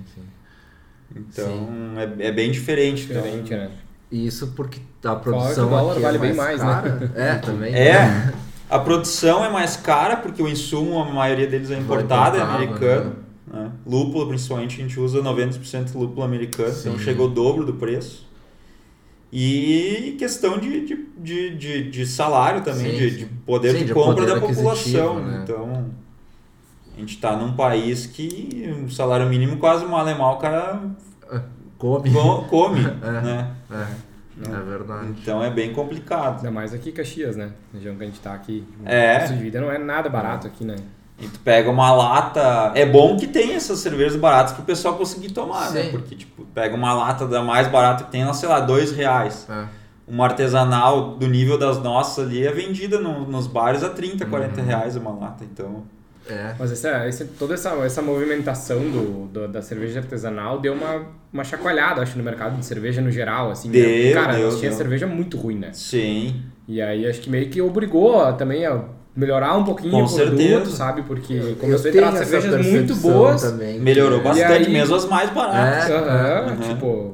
Então 1.27 1.69
é, 1.97 2.27
é 2.27 2.31
bem 2.31 2.51
diferente. 2.51 3.07
Então, 3.09 3.21
Diferente, 3.21 3.51
né? 3.51 3.69
E 4.11 4.25
isso 4.25 4.53
porque 4.55 4.79
a 5.03 5.15
produção 5.15 5.69
dólar 5.69 5.93
aqui 5.93 6.01
vale 6.01 6.17
é 6.17 6.21
bem 6.21 6.33
mais 6.33 6.61
mais, 6.61 6.83
né? 6.83 7.07
cara. 7.07 7.11
É, 7.15 7.35
também. 7.35 7.73
É, 7.75 8.33
a 8.69 8.79
produção 8.79 9.43
é 9.43 9.49
mais 9.51 9.75
cara 9.75 10.17
porque 10.17 10.41
o 10.41 10.47
insumo, 10.47 10.99
a 10.99 11.05
maioria 11.05 11.47
deles 11.47 11.71
é 11.71 11.77
importado, 11.77 12.37
é 12.37 12.41
americano. 12.41 13.15
Né? 13.47 13.71
Lúpulo, 13.85 14.27
principalmente, 14.27 14.79
a 14.79 14.83
gente 14.83 14.99
usa 14.99 15.21
90% 15.21 15.95
lúpulo 15.95 16.23
americano, 16.23 16.73
então 16.79 16.97
Sim. 16.97 17.03
chegou 17.03 17.27
o 17.27 17.29
dobro 17.29 17.65
do 17.65 17.73
preço. 17.73 18.27
E 19.31 20.15
questão 20.17 20.57
de, 20.57 20.85
de, 20.85 21.07
de, 21.17 21.55
de, 21.55 21.91
de 21.91 22.05
salário 22.05 22.63
também, 22.63 22.91
Sim, 22.91 22.97
de, 22.97 23.17
de 23.17 23.25
poder 23.25 23.73
Sim, 23.73 23.79
de 23.79 23.85
de 23.85 23.93
compra 23.93 24.25
poder 24.25 24.33
da 24.33 24.41
população. 24.41 25.19
né? 25.23 25.41
Então, 25.43 25.85
a 26.95 26.99
gente 26.99 27.15
está 27.15 27.35
num 27.35 27.53
país 27.53 28.07
que 28.07 28.73
o 28.85 28.89
salário 28.89 29.27
mínimo 29.29 29.57
quase 29.57 29.85
mal 29.85 30.07
é 30.07 30.15
mal 30.15 30.35
o 30.35 30.37
cara 30.37 30.81
Come. 31.79 32.11
co- 32.11 32.41
come, 32.43 32.79
É. 33.01 33.11
né? 33.21 33.51
É, 33.71 33.85
é 34.51 34.59
verdade. 34.61 35.07
Então 35.21 35.43
é 35.43 35.49
bem 35.49 35.73
complicado. 35.73 36.37
Ainda 36.37 36.51
mais 36.51 36.73
aqui 36.73 36.89
em 36.89 36.93
Caxias, 36.93 37.35
né? 37.35 37.51
Região 37.73 37.95
que 37.95 38.03
a 38.03 38.05
gente 38.05 38.19
tá 38.19 38.33
aqui. 38.33 38.63
É. 38.85 39.15
O 39.17 39.19
custo 39.21 39.35
de 39.35 39.41
vida 39.43 39.59
não 39.61 39.71
é 39.71 39.77
nada 39.77 40.07
barato 40.09 40.45
aqui, 40.45 40.63
né? 40.63 40.75
E 41.17 41.27
tu 41.27 41.39
pega 41.39 41.69
uma 41.69 41.91
lata. 41.91 42.71
É 42.75 42.85
bom 42.85 43.17
que 43.17 43.27
tem 43.27 43.53
essas 43.53 43.79
cervejas 43.79 44.15
baratas 44.15 44.53
pro 44.53 44.63
pessoal 44.63 44.95
conseguir 44.95 45.31
tomar, 45.31 45.71
né? 45.71 45.83
Sim. 45.85 45.91
Porque, 45.91 46.15
tipo, 46.15 46.45
pega 46.53 46.75
uma 46.75 46.93
lata 46.93 47.27
da 47.27 47.41
mais 47.41 47.67
barata 47.67 48.05
que 48.05 48.11
tem, 48.11 48.21
ela, 48.21 48.33
sei 48.33 48.47
lá, 48.47 48.59
dois 48.61 48.91
reais. 48.93 49.45
É. 49.49 49.65
Uma 50.07 50.25
artesanal 50.25 51.11
do 51.17 51.27
nível 51.27 51.57
das 51.57 51.77
nossas 51.83 52.25
ali 52.25 52.45
é 52.47 52.51
vendida 52.51 52.99
no- 52.99 53.27
nos 53.27 53.47
bares 53.47 53.83
a 53.83 53.89
30, 53.89 54.23
Uhum. 54.23 54.29
40 54.29 54.61
reais 54.61 54.95
uma 54.95 55.11
lata. 55.11 55.43
Então. 55.43 55.83
É. 56.29 56.53
Mas 56.59 56.71
essa, 56.71 56.89
essa- 57.05 57.27
toda 57.37 57.53
essa, 57.53 57.69
essa 57.85 58.01
movimentação 58.01 58.79
do, 58.79 59.27
do- 59.27 59.47
da 59.47 59.61
cerveja 59.61 59.99
artesanal 59.99 60.59
deu 60.59 60.73
uma, 60.73 61.05
uma 61.33 61.43
chacoalhada, 61.43 62.01
acho, 62.01 62.17
no 62.17 62.23
mercado 62.23 62.57
de 62.57 62.65
cerveja 62.65 63.01
no 63.01 63.09
geral, 63.11 63.51
assim. 63.51 63.69
né? 63.69 63.73
Deu, 63.79 64.13
Cara, 64.13 64.33
deu, 64.35 64.45
nós 64.45 64.59
tinha 64.59 64.69
deu. 64.69 64.77
cerveja 64.77 65.07
muito 65.07 65.37
ruim, 65.37 65.57
né? 65.57 65.69
Sim. 65.73 66.41
E 66.67 66.81
aí 66.81 67.07
acho 67.07 67.21
que 67.21 67.29
meio 67.29 67.49
que 67.49 67.61
obrigou 67.61 68.21
a- 68.21 68.33
também 68.33 68.65
a 68.65 68.79
melhorar 69.15 69.57
um 69.57 69.63
pouquinho 69.63 69.91
Com 69.91 70.03
o 70.03 70.07
produto, 70.15 70.37
certeza. 70.37 70.71
sabe? 70.71 71.01
Porque 71.01 71.33
Eu 71.33 71.55
começou 71.55 71.89
a 71.89 71.91
tenho 71.91 72.05
entrar 72.05 72.25
cervejas 72.25 72.65
muito 72.65 72.95
boas. 72.95 73.41
Também, 73.41 73.79
Melhorou 73.79 74.21
bastante, 74.21 74.67
aí- 74.67 74.69
mesmo 74.71 74.95
as 74.95 75.05
mais 75.05 75.29
baratas. 75.31 75.89
É. 75.89 75.95
Aham, 75.97 76.47
Uhum. 76.51 76.55
tipo, 76.73 77.11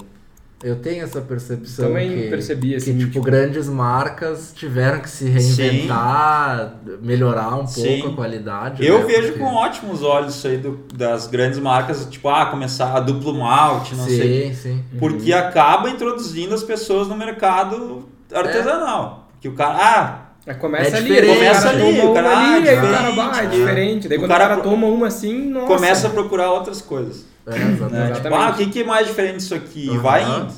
Eu 0.68 0.78
tenho 0.78 1.04
essa 1.04 1.22
percepção 1.22 1.86
Também 1.90 2.10
que, 2.10 2.28
percebi, 2.28 2.74
assim, 2.74 2.94
que 2.94 2.98
tipo, 3.02 3.12
tipo- 3.12 3.24
grandes 3.24 3.70
marcas 3.70 4.52
tiveram 4.56 5.00
que 5.00 5.08
se 5.08 5.26
reinventar, 5.30 6.78
melhorar 7.02 7.50
um 7.56 7.66
pouco 7.66 7.70
Sim. 7.70 8.08
a 8.08 8.16
qualidade. 8.16 8.86
Eu 8.86 9.00
né? 9.00 9.06
vejo 9.06 9.28
Porque- 9.34 9.40
com 9.40 9.54
ótimos 9.54 10.02
olhos 10.02 10.36
isso 10.36 10.48
aí 10.48 10.58
do- 10.58 10.80
das 10.94 11.28
grandes 11.28 11.60
marcas, 11.60 12.06
tipo, 12.10 12.28
ah, 12.30 12.48
começar 12.48 12.96
a 12.96 13.00
duplo 13.00 13.34
malte, 13.34 13.96
não 13.96 14.06
sim, 14.06 14.18
sei. 14.18 14.54
sim. 14.56 14.84
Porque 14.98 15.32
acaba 15.34 15.90
introduzindo 15.90 16.56
as 16.56 16.64
pessoas 16.64 17.08
no 17.08 17.16
mercado 17.16 18.06
artesanal. 18.34 19.28
Porque 19.34 19.48
o 19.50 19.54
cara, 19.54 19.78
ah, 19.80 20.20
aí 20.48 20.56
começa 20.56 20.96
É 20.96 21.00
ali, 21.00 21.12
o 21.12 21.16
cara 21.16 21.28
Começa 21.36 21.70
ali, 21.70 21.82
o 22.00 22.14
cara, 22.14 22.38
ali, 22.38 22.70
o 22.70 23.16
cara 23.16 23.44
é 23.44 23.46
diferente. 23.46 24.08
Daí 24.08 24.18
O 24.18 24.22
quando 24.22 24.30
cara 24.32 24.46
o 24.46 24.48
cara 24.48 24.62
pro- 24.62 24.72
toma 24.72 24.88
uma 24.88 25.08
assim, 25.08 25.48
nossa. 25.50 25.68
começa 25.68 26.08
a 26.08 26.10
procurar 26.10 26.52
outras 26.52 26.82
coisas. 26.82 27.26
É, 27.48 27.52
Né? 27.52 27.72
exatamente. 27.74 28.06
Tipo, 28.14 28.28
Exatamente. 28.28 28.44
ah, 28.44 28.50
o 28.50 28.58
que, 28.58 28.66
que 28.68 28.82
é 28.82 28.84
mais 28.84 29.08
diferente 29.08 29.38
disso 29.38 29.56
aqui? 29.56 29.86
E 29.86 29.90
Aham. 29.90 30.00
vai 30.00 30.24
indo. 30.24 30.54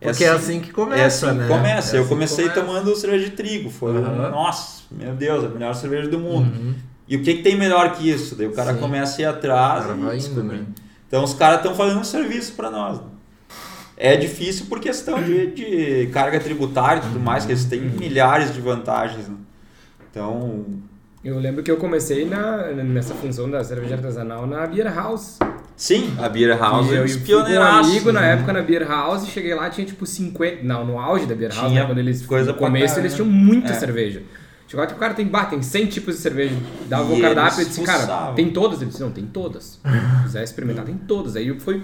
Porque 0.00 0.24
é 0.24 0.28
assim 0.30 0.60
que 0.60 0.70
começa, 0.72 1.00
é 1.00 1.04
assim 1.06 1.26
que 1.26 1.32
né? 1.34 1.48
começa. 1.48 1.68
É 1.68 1.78
assim 1.78 1.96
eu 1.96 2.02
que 2.04 2.08
comecei 2.08 2.48
começa. 2.48 2.60
tomando 2.66 2.96
cerveja 2.96 3.24
de 3.24 3.30
trigo. 3.32 3.68
Foi, 3.70 3.96
Aham. 3.96 4.30
nossa, 4.30 4.82
meu 4.90 5.12
Deus, 5.14 5.44
a 5.44 5.48
melhor 5.48 5.74
cerveja 5.74 6.08
do 6.08 6.18
mundo. 6.18 6.50
Uhum. 6.52 6.74
E 7.08 7.16
o 7.16 7.22
que, 7.22 7.34
que 7.34 7.42
tem 7.42 7.56
melhor 7.56 7.92
que 7.92 8.08
isso? 8.08 8.34
Daí 8.36 8.46
o 8.46 8.52
cara 8.52 8.74
Sim. 8.74 8.80
começa 8.80 9.18
a 9.18 9.22
ir 9.22 9.24
atrás 9.26 9.84
O 9.84 9.88
cara 9.88 9.98
e 9.98 10.02
vai 10.02 10.16
indo, 10.16 10.24
descobrir. 10.24 10.58
né? 10.58 10.66
Então 11.08 11.24
os 11.24 11.34
caras 11.34 11.56
estão 11.58 11.74
fazendo 11.74 11.98
um 12.00 12.04
serviço 12.04 12.52
para 12.52 12.70
nós. 12.70 13.00
É 13.96 14.14
difícil 14.16 14.66
por 14.66 14.78
questão 14.78 15.20
de, 15.22 15.46
de 15.52 16.06
carga 16.12 16.38
tributária 16.38 17.00
e 17.00 17.02
tudo 17.02 17.18
mais, 17.18 17.44
que 17.44 17.50
eles 17.52 17.64
têm 17.64 17.80
Uhum. 17.80 17.96
milhares 17.98 18.52
de 18.54 18.60
vantagens. 18.60 19.26
né? 19.26 19.34
Então, 20.10 20.64
Eu 21.24 21.38
lembro 21.40 21.62
que 21.64 21.70
eu 21.70 21.76
comecei 21.78 22.24
na, 22.24 22.68
nessa 22.72 23.14
função 23.14 23.50
da 23.50 23.64
cerveja 23.64 23.96
artesanal 23.96 24.46
na 24.46 24.64
Beer 24.66 24.94
House. 24.94 25.38
Sim, 25.78 26.12
a 26.18 26.28
Beer 26.28 26.58
House 26.58 26.88
e 26.90 26.94
é 26.94 26.98
eu 26.98 27.04
um 27.38 27.58
um 27.58 27.62
amigo 27.62 28.12
na 28.12 28.20
né? 28.20 28.32
época 28.34 28.52
na 28.52 28.60
Beer 28.60 28.86
House 28.86 29.22
e 29.26 29.30
cheguei 29.30 29.54
lá 29.54 29.70
tinha 29.70 29.86
tipo 29.86 30.04
50. 30.04 30.62
Não, 30.62 30.84
no 30.84 30.98
auge 30.98 31.24
da 31.24 31.34
Beer 31.34 31.54
House, 31.54 31.72
né, 31.72 31.86
quando 31.86 31.98
eles. 31.98 32.26
coisa 32.26 32.52
no 32.52 32.58
começo 32.58 32.86
caralho, 32.96 33.00
eles 33.02 33.12
né? 33.12 33.16
tinham 33.24 33.30
muita 33.32 33.70
É. 33.70 33.74
cerveja. 33.74 34.22
Chegou 34.66 34.82
lá 34.82 34.86
que 34.86 34.92
o 34.94 34.98
cara 34.98 35.14
tem, 35.14 35.26
bah, 35.26 35.46
tem 35.46 35.62
100 35.62 35.86
tipos 35.86 36.16
de 36.16 36.20
cerveja. 36.20 36.54
Dava 36.90 37.14
E 37.14 37.18
o 37.18 37.22
cardápio 37.22 37.62
e 37.62 37.64
disse, 37.64 37.80
cara, 37.80 38.32
tem 38.32 38.50
todas? 38.50 38.82
Ele 38.82 38.90
disse, 38.90 39.00
não, 39.00 39.10
tem 39.10 39.24
todas. 39.24 39.80
Se 39.82 40.22
quiser 40.24 40.44
experimentar, 40.44 40.84
tem 40.84 40.94
todas. 40.94 41.36
Aí 41.36 41.48
eu 41.48 41.58
fui, 41.58 41.82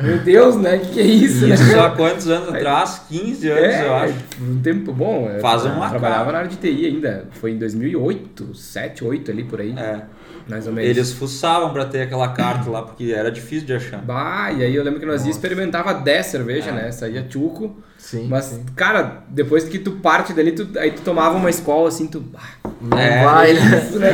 meu 0.00 0.18
Deus, 0.18 0.54
né? 0.54 0.76
O 0.76 0.80
que, 0.80 0.86
que 0.92 1.00
é 1.00 1.04
isso, 1.06 1.44
né? 1.48 1.54
Isso 1.56 1.80
há 1.80 1.90
quantos 1.90 2.28
anos 2.28 2.48
atrás? 2.54 3.02
15 3.08 3.48
anos, 3.48 3.76
eu 3.80 3.94
acho. 3.94 4.14
um 4.42 4.60
tempo 4.62 4.92
bom. 4.92 5.28
eu 5.28 5.40
Faz 5.40 5.64
uma 5.64 5.90
trabalhava 5.90 6.20
cara. 6.26 6.32
na 6.32 6.38
área 6.38 6.50
de 6.50 6.56
TI 6.56 6.86
ainda. 6.86 7.26
Foi 7.32 7.50
em 7.50 7.58
2008, 7.58 8.54
7, 8.54 9.04
8 9.04 9.30
ali 9.32 9.42
por 9.42 9.60
aí. 9.60 9.74
É. 9.76 10.02
Mais 10.48 10.66
ou 10.66 10.72
menos. 10.72 10.90
Eles 10.90 11.12
fuçavam 11.12 11.72
pra 11.72 11.84
ter 11.84 12.02
aquela 12.02 12.28
carta 12.28 12.68
lá, 12.70 12.82
porque 12.82 13.12
era 13.12 13.30
difícil 13.30 13.66
de 13.66 13.74
achar. 13.74 14.00
Bah, 14.00 14.50
e 14.52 14.62
aí 14.64 14.74
eu 14.74 14.82
lembro 14.82 14.98
que 15.00 15.06
nós 15.06 15.24
ia 15.24 15.30
experimentava 15.30 15.94
10 15.94 16.26
cerveja, 16.26 16.70
É. 16.70 16.72
né? 16.72 16.92
Saía 16.92 17.22
tchuco. 17.22 17.80
Sim, 17.98 18.26
Mas, 18.28 18.46
sim. 18.46 18.64
cara, 18.74 19.24
depois 19.28 19.64
que 19.64 19.78
tu 19.78 19.92
parte 19.92 20.32
dali, 20.32 20.52
tu, 20.52 20.66
aí 20.78 20.90
tu 20.90 21.02
tomava 21.02 21.36
uma 21.36 21.50
escola 21.50 21.88
assim, 21.88 22.06
tu. 22.06 22.24
ah, 22.34 22.68
Não 22.80 22.98
É, 22.98 23.24
vai, 23.24 23.52
né? 23.52 23.60
Isso, 23.86 23.98
né? 23.98 24.10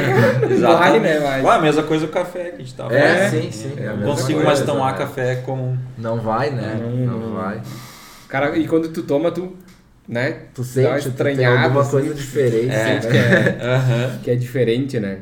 Vai, 0.60 0.98
né? 0.98 1.40
Ué, 1.42 1.54
a 1.54 1.58
mesma 1.60 1.82
coisa 1.84 2.04
o 2.04 2.08
café 2.08 2.50
que 2.50 2.56
a 2.56 2.58
gente 2.58 2.74
tava 2.74 2.92
É, 2.94 3.28
sim, 3.30 3.50
sim. 3.52 3.72
é 3.76 3.86
Não 3.86 3.96
mesma 3.98 4.12
consigo 4.12 4.32
coisa, 4.42 4.44
mais 4.44 4.60
tomar 4.62 4.92
né? 4.92 4.98
café 4.98 5.36
comum. 5.36 5.78
Não 5.96 6.18
vai, 6.20 6.50
né? 6.50 6.78
Não, 6.82 6.90
Não, 7.06 7.18
não. 7.28 7.34
vai. 7.36 7.60
Cara, 8.28 8.58
e 8.58 8.66
quando 8.66 8.88
tu 8.88 9.02
toma, 9.04 9.30
tu, 9.30 9.56
né? 10.08 10.32
Tu 10.52 10.62
dá 10.62 10.80
uma 10.90 10.98
sente, 11.00 11.10
tu 11.16 11.24
tem 11.24 11.44
alguma 11.46 11.80
assim, 11.82 11.90
coisa 11.92 12.14
diferente. 12.14 12.74
É. 12.74 12.84
né? 12.94 13.00
que 13.00 13.16
é, 13.16 13.58
Aham. 13.64 14.18
que 14.24 14.30
é 14.32 14.34
diferente, 14.34 14.98
né? 14.98 15.18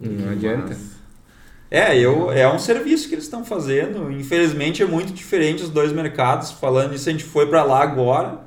Não 0.00 0.30
adianta. 0.30 0.68
Mas- 0.68 0.96
É, 1.70 1.98
eu, 1.98 2.30
é 2.30 2.50
um 2.52 2.58
serviço 2.58 3.08
que 3.08 3.14
eles 3.14 3.24
estão 3.24 3.44
fazendo. 3.44 4.10
Infelizmente 4.12 4.82
é 4.82 4.86
muito 4.86 5.12
diferente 5.12 5.62
os 5.64 5.70
dois 5.70 5.92
mercados. 5.92 6.52
Falando 6.52 6.94
isso, 6.94 7.08
a 7.08 7.12
gente 7.12 7.24
foi 7.24 7.46
para 7.46 7.64
lá 7.64 7.82
agora 7.82 8.40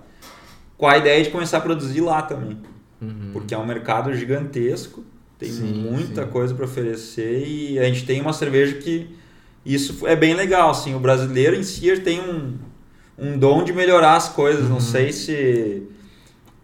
com 0.77 0.87
a 0.87 0.97
ideia 0.97 1.21
de 1.23 1.29
começar 1.29 1.57
a 1.57 1.61
produzir 1.61 1.99
lá 2.01 2.21
também. 2.21 2.57
Uhum. 3.01 3.29
Porque 3.33 3.53
é 3.53 3.57
um 3.57 3.65
mercado 3.65 4.13
gigantesco, 4.13 5.03
tem 5.37 5.51
Sim, 5.51 5.63
muita 5.89 6.23
sim. 6.23 6.29
coisa 6.31 6.53
para 6.53 6.65
oferecer 6.65 7.45
e 7.45 7.77
a 7.79 7.83
gente 7.85 8.05
tem 8.05 8.21
uma 8.21 8.33
cerveja 8.33 8.75
que 8.75 9.09
isso 9.65 10.07
é 10.07 10.15
bem 10.15 10.33
legal. 10.33 10.69
Assim, 10.69 10.95
o 10.95 10.99
brasileiro 10.99 11.55
em 11.55 11.63
si 11.63 11.97
tem 11.99 12.21
um, 12.21 12.53
um 13.17 13.37
dom 13.37 13.63
de 13.65 13.73
melhorar 13.73 14.15
as 14.15 14.29
coisas. 14.29 14.63
Uhum. 14.63 14.69
Não 14.69 14.79
sei 14.79 15.11
se. 15.11 15.83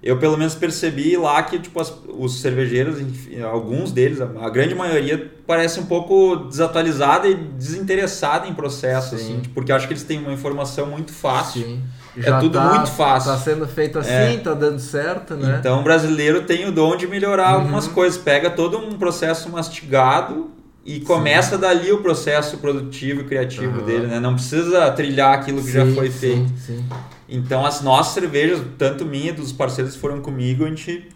Eu 0.05 0.17
pelo 0.19 0.37
menos 0.37 0.53
percebi 0.53 1.17
lá 1.17 1.41
que 1.41 1.57
tipo, 1.57 1.79
as- 1.81 1.91
os 2.07 2.39
cervejeiros, 2.39 3.01
enfim, 3.01 3.41
alguns 3.41 3.91
deles, 3.91 4.21
a, 4.21 4.49
grande 4.51 4.75
maioria, 4.75 5.31
parece 5.47 5.79
um 5.79 5.85
pouco 5.87 6.35
desatualizada 6.47 7.27
e 7.27 7.33
desinteressada 7.33 8.47
em 8.47 8.53
processo, 8.53 9.17
Sim. 9.17 9.39
assim, 9.39 9.41
porque 9.55 9.71
acho 9.71 9.87
que 9.87 9.93
eles 9.93 10.03
têm 10.03 10.19
uma 10.19 10.31
informação 10.31 10.85
muito 10.85 11.11
fácil. 11.11 11.63
Sim. 11.63 11.81
É 12.17 12.31
tudo 12.39 12.61
muito 12.61 12.91
fácil. 12.91 13.31
Tá 13.31 13.37
sendo 13.39 13.67
feito 13.67 13.97
assim, 13.99 14.09
É. 14.11 14.37
tá 14.37 14.53
dando 14.53 14.79
certo, 14.79 15.33
né? 15.33 15.57
Então 15.59 15.79
o 15.81 15.83
brasileiro 15.83 16.43
tem 16.43 16.65
o 16.67 16.71
dom 16.71 16.95
de 16.95 17.07
melhorar 17.07 17.49
Uhum. 17.55 17.61
algumas 17.61 17.87
coisas, 17.87 18.17
pega 18.17 18.49
todo 18.51 18.77
um 18.77 18.97
processo 18.99 19.49
mastigado 19.49 20.51
e 20.85 20.99
começa 20.99 21.57
dali 21.57 21.91
o 21.91 21.97
processo 21.97 22.57
produtivo 22.59 23.21
e 23.21 23.23
criativo 23.23 23.77
Aham. 23.79 23.85
dele, 23.85 24.05
né? 24.07 24.19
Não 24.19 24.35
precisa 24.35 24.91
trilhar 24.91 25.33
aquilo 25.33 25.61
que 25.63 25.71
já 25.71 25.83
Sim, 25.83 25.95
foi 25.95 26.11
sim, 26.11 26.19
feito. 26.19 26.53
Sim, 26.59 26.85
Então 27.27 27.65
as 27.65 27.81
nossas 27.81 28.13
cervejas, 28.13 28.61
tanto 28.77 29.05
minha 29.05 29.29
e 29.29 29.33
dos 29.33 29.51
parceiros 29.51 29.93
que 29.95 29.99
foram 29.99 30.21
comigo, 30.21 30.63
a 30.65 30.67
gente 30.69 31.09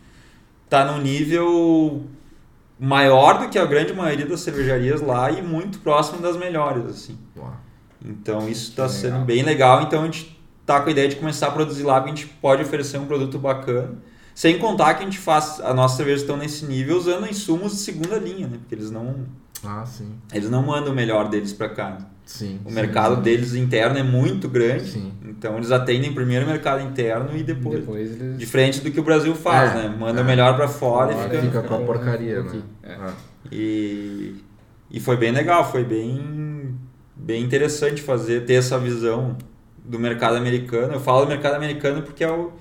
tá 0.69 0.85
num 0.85 1.01
nível 1.01 2.03
maior 2.79 3.39
do 3.39 3.49
que 3.49 3.59
a 3.59 3.65
grande 3.65 3.93
maioria 3.93 4.25
das 4.25 4.39
cervejarias 4.41 5.01
lá 5.01 5.29
e 5.31 5.41
muito 5.41 5.79
próximo 5.79 6.21
das 6.21 6.37
melhores, 6.37 6.85
assim. 6.85 7.17
Uau. 7.37 7.53
Então 8.03 8.47
isso 8.47 8.69
está 8.71 8.85
Que 8.85 8.93
sendo 8.93 9.25
bem 9.25 9.43
legal. 9.43 9.81
Então 9.83 10.01
a 10.01 10.05
gente 10.05 10.39
tá 10.65 10.79
com 10.79 10.87
a 10.87 10.91
ideia 10.91 11.07
de 11.09 11.15
começar 11.17 11.47
a 11.47 11.51
produzir 11.51 11.83
lá, 11.83 11.99
porque 11.99 12.11
a 12.11 12.15
gente 12.15 12.27
pode 12.35 12.61
oferecer 12.63 12.97
um 12.97 13.05
produto 13.05 13.37
bacana. 13.37 13.95
Sem 14.33 14.57
contar 14.57 14.93
que 14.93 15.01
a 15.01 15.05
gente 15.05 15.17
faz, 15.19 15.59
as 15.59 15.75
nossas 15.75 15.97
cervejas 15.97 16.21
estão 16.21 16.37
nesse 16.37 16.65
nível 16.65 16.95
usando 16.97 17.27
insumos 17.27 17.73
de 17.73 17.79
segunda 17.79 18.17
linha, 18.17 18.47
né? 18.47 18.57
Porque 18.57 18.73
eles 18.75 18.89
não, 18.89 19.25
Ah, 19.65 19.85
sim. 19.85 20.13
eles 20.33 20.49
não 20.49 20.63
mandam 20.65 20.93
o 20.93 20.95
melhor 20.95 21.27
deles 21.27 21.51
para 21.51 21.67
cá. 21.69 21.97
Sim. 22.29 22.59
O 22.63 22.69
sim, 22.69 22.75
mercado 22.75 23.15
sim. 23.15 23.21
deles 23.23 23.55
interno 23.55 23.97
é 23.97 24.03
muito 24.03 24.47
grande, 24.47 24.91
Sim. 24.91 25.11
então 25.25 25.57
eles 25.57 25.71
atendem 25.71 26.13
primeiro 26.13 26.45
o 26.45 26.47
mercado 26.47 26.79
interno 26.83 27.35
e 27.35 27.41
depois, 27.41 27.79
Depois 27.79 28.21
eles... 28.21 28.37
diferente 28.37 28.81
do 28.81 28.91
que 28.91 28.99
o 28.99 29.03
Brasil 29.03 29.33
faz, 29.33 29.71
É, 29.71 29.75
né? 29.89 29.95
Manda 29.99 30.21
é. 30.21 30.23
melhor 30.23 30.55
para 30.55 30.67
fora, 30.67 31.11
Fora 31.13 31.25
e 31.33 31.41
fica, 31.41 31.41
fica 31.41 31.61
com 31.63 31.73
a 31.73 31.79
porcaria, 31.79 32.41
aqui. 32.41 32.57
né? 32.57 32.63
É. 32.83 32.93
Ah. 32.93 33.13
E, 33.51 34.35
e 34.91 34.99
foi 34.99 35.17
bem 35.17 35.31
legal, 35.31 35.71
foi 35.71 35.83
bem, 35.83 36.75
bem 37.15 37.43
interessante 37.43 37.99
fazer, 37.99 38.45
ter 38.45 38.53
essa 38.53 38.77
visão 38.77 39.35
do 39.83 39.97
mercado 39.97 40.35
americano. 40.37 40.93
Eu 40.93 40.99
falo 40.99 41.21
do 41.25 41.29
mercado 41.29 41.55
americano 41.55 42.03
porque 42.03 42.23
é, 42.23 42.29
o, 42.31 42.51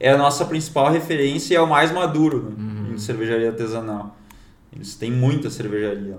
é 0.00 0.10
a 0.10 0.16
nossa 0.16 0.46
principal 0.46 0.90
referência 0.90 1.52
e 1.52 1.56
é 1.58 1.60
o 1.60 1.68
mais 1.68 1.92
maduro 1.92 2.44
né, 2.44 2.54
Uhum. 2.56 2.94
em 2.94 2.98
cervejaria 2.98 3.48
artesanal. 3.50 4.16
Eles 4.74 4.94
têm 4.94 5.12
muita 5.12 5.50
cervejaria. 5.50 6.16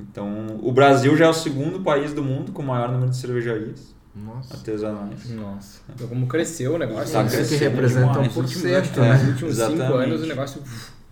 Então, 0.00 0.58
o 0.62 0.72
Brasil 0.72 1.16
já 1.16 1.26
é 1.26 1.28
o 1.28 1.34
segundo 1.34 1.80
país 1.80 2.12
do 2.12 2.22
mundo 2.22 2.52
com 2.52 2.62
o 2.62 2.66
maior 2.66 2.90
número 2.90 3.10
de 3.10 3.16
cervejarias 3.16 3.94
Nossa. 4.14 4.54
artesanais. 4.54 5.30
Nossa, 5.30 5.80
então 5.94 6.06
como 6.08 6.26
cresceu 6.26 6.74
o 6.74 6.78
negócio. 6.78 7.12
Tá 7.12 7.22
né? 7.22 7.28
Isso 7.28 7.48
que 7.48 7.56
representa 7.56 8.12
demais. 8.20 8.34
1%, 8.36 8.96
É, 8.96 9.00
né? 9.00 9.12
Nos 9.12 9.28
últimos 9.28 9.54
cinco 9.56 9.72
Exatamente. 9.72 9.92
anos 10.10 10.22
o 10.22 10.26
negócio... 10.26 10.62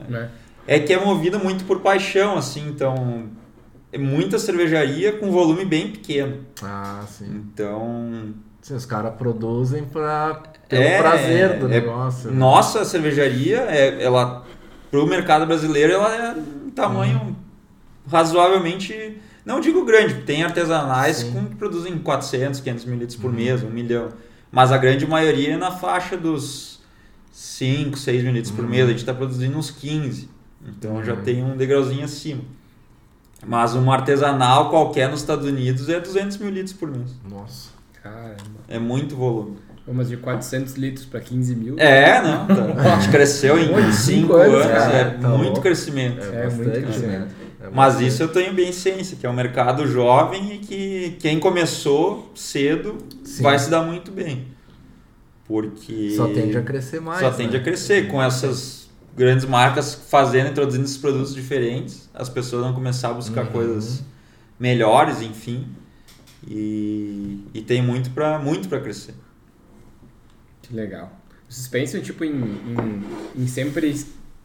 Né? 0.09 0.31
É 0.67 0.79
que 0.79 0.93
é 0.93 1.03
movido 1.03 1.39
muito 1.39 1.65
por 1.65 1.81
paixão, 1.81 2.37
assim, 2.37 2.69
então 2.69 3.25
é 3.91 3.97
muita 3.99 4.39
cervejaria 4.39 5.13
com 5.19 5.31
volume 5.31 5.65
bem 5.65 5.91
pequeno. 5.93 6.41
Ah, 6.63 7.05
sim. 7.09 7.27
Então, 7.53 8.35
Sim, 8.61 8.75
os 8.75 8.85
caras 8.85 9.15
produzem 9.15 9.85
pra 9.85 10.43
ter 10.69 10.77
É, 10.83 10.99
o 10.99 11.03
prazer 11.03 11.59
do 11.59 11.67
é- 11.67 11.69
negócio. 11.69 12.31
né? 12.31 12.37
Nossa 12.39 12.85
cervejaria, 12.85 13.61
é, 13.63 14.03
ela 14.05 14.45
pro 14.91 15.07
mercado 15.07 15.47
brasileiro, 15.47 15.93
ela 15.95 16.15
é 16.15 16.33
um 16.67 16.71
tamanho 16.71 17.35
razoavelmente, 18.11 19.19
não 19.45 19.61
digo 19.61 19.85
grande, 19.85 20.23
tem 20.23 20.43
artesanais 20.43 21.19
Sim. 21.19 21.47
que 21.51 21.55
produzem 21.57 21.97
400, 21.99 22.61
500 22.61 22.85
mil 22.85 22.99
litros 22.99 23.17
por 23.19 23.31
Uhum. 23.31 23.37
mês, 23.37 23.63
um 23.63 23.71
milhão. 23.71 24.09
Mas 24.51 24.73
a 24.73 24.79
grande 24.79 25.07
maioria 25.07 25.55
é 25.55 25.57
na 25.57 25.71
faixa 25.71 26.17
dos 26.17 26.81
5, 27.33 27.99
6 27.99 28.23
mil 28.23 28.33
litros 28.33 28.51
por 28.53 28.65
Uhum. 28.65 28.71
mês. 28.71 28.85
A 28.85 28.89
gente 28.89 28.99
está 28.99 29.15
produzindo 29.15 29.57
uns 29.59 29.71
15. 29.71 30.29
Então 30.67 31.03
já 31.05 31.15
Uhum. 31.15 31.23
tem 31.23 31.43
um 31.45 31.57
degrauzinho 31.57 32.05
acima. 32.05 32.43
Mas 33.47 33.75
uma 33.75 33.95
artesanal 33.95 34.69
qualquer 34.71 35.09
nos 35.09 35.21
Estados 35.21 35.47
Unidos 35.47 35.89
é 35.89 36.01
200 36.01 36.37
mil 36.39 36.51
litros 36.51 36.73
por 36.73 36.91
mês. 36.91 37.11
Nossa. 37.29 37.71
Caramba. 38.03 38.37
É 38.69 38.79
muito 38.79 39.15
volume. 39.15 39.57
Vamos 39.87 40.09
de 40.09 40.17
400 40.19 40.75
litros 40.75 41.07
para 41.07 41.21
15 41.21 41.55
mil. 41.55 41.77
É, 41.79 42.21
não. 42.21 42.47
Tá. 42.47 42.93
A 42.95 43.01
gente 43.01 43.11
cresceu 43.11 43.59
em 43.59 43.73
Olha, 43.73 43.85
5 43.93 43.93
cinco 43.93 44.33
anos, 44.35 44.55
anos, 44.57 44.67
cara, 44.67 44.93
é 44.97 45.05
tá 45.11 45.29
muito 45.29 45.45
louco. 45.45 45.61
crescimento. 45.63 46.23
É, 46.23 46.45
É 46.45 46.51
muito 46.51 46.71
crescimento. 46.71 47.21
né? 47.21 47.29
É 47.69 47.75
Mas 47.75 48.01
isso 48.01 48.23
eu 48.23 48.29
tenho 48.29 48.53
bem 48.55 48.73
ciência, 48.73 49.17
que 49.17 49.27
é 49.27 49.31
um 49.31 49.35
mercado 49.35 49.87
jovem 49.87 50.55
e 50.55 50.59
que 50.59 51.17
quem 51.21 51.39
começou 51.39 52.31
cedo 52.35 52.99
Sim. 53.25 53.43
vai 53.43 53.59
se 53.59 53.69
dar 53.71 53.83
muito 53.83 54.11
bem. 54.11 54.47
Porque 55.47 56.11
Só 56.17 56.27
tende 56.29 56.57
a 56.59 56.63
crescer 56.63 57.01
mais. 57.01 57.21
só 57.21 57.31
tende 57.31 57.55
né? 57.55 57.59
a 57.61 57.63
crescer. 57.63 58.09
Com 58.09 58.23
essas 58.23 58.89
grandes 59.17 59.45
marcas 59.47 59.95
fazendo, 59.95 60.51
introduzindo 60.51 60.85
esses 60.85 60.99
produtos 60.99 61.35
diferentes, 61.35 62.09
as 62.15 62.29
pessoas 62.29 62.63
vão 62.63 62.75
começar 62.75 63.09
a 63.11 63.15
buscar 63.15 63.47
Uhum. 63.47 63.53
coisas 63.53 64.03
melhores, 64.61 65.23
enfim. 65.23 65.67
E, 66.47 67.41
e 67.55 67.63
tem 67.63 67.83
muito 67.83 68.11
para 68.11 68.39
muito 68.39 68.69
pra 68.69 68.81
crescer. 68.81 69.15
Que 70.63 70.75
legal. 70.75 71.11
Vocês 71.49 71.67
pensam, 71.67 72.01
tipo, 72.03 72.25
em, 72.25 72.31
em, 72.35 73.43
em 73.43 73.47
sempre 73.47 73.99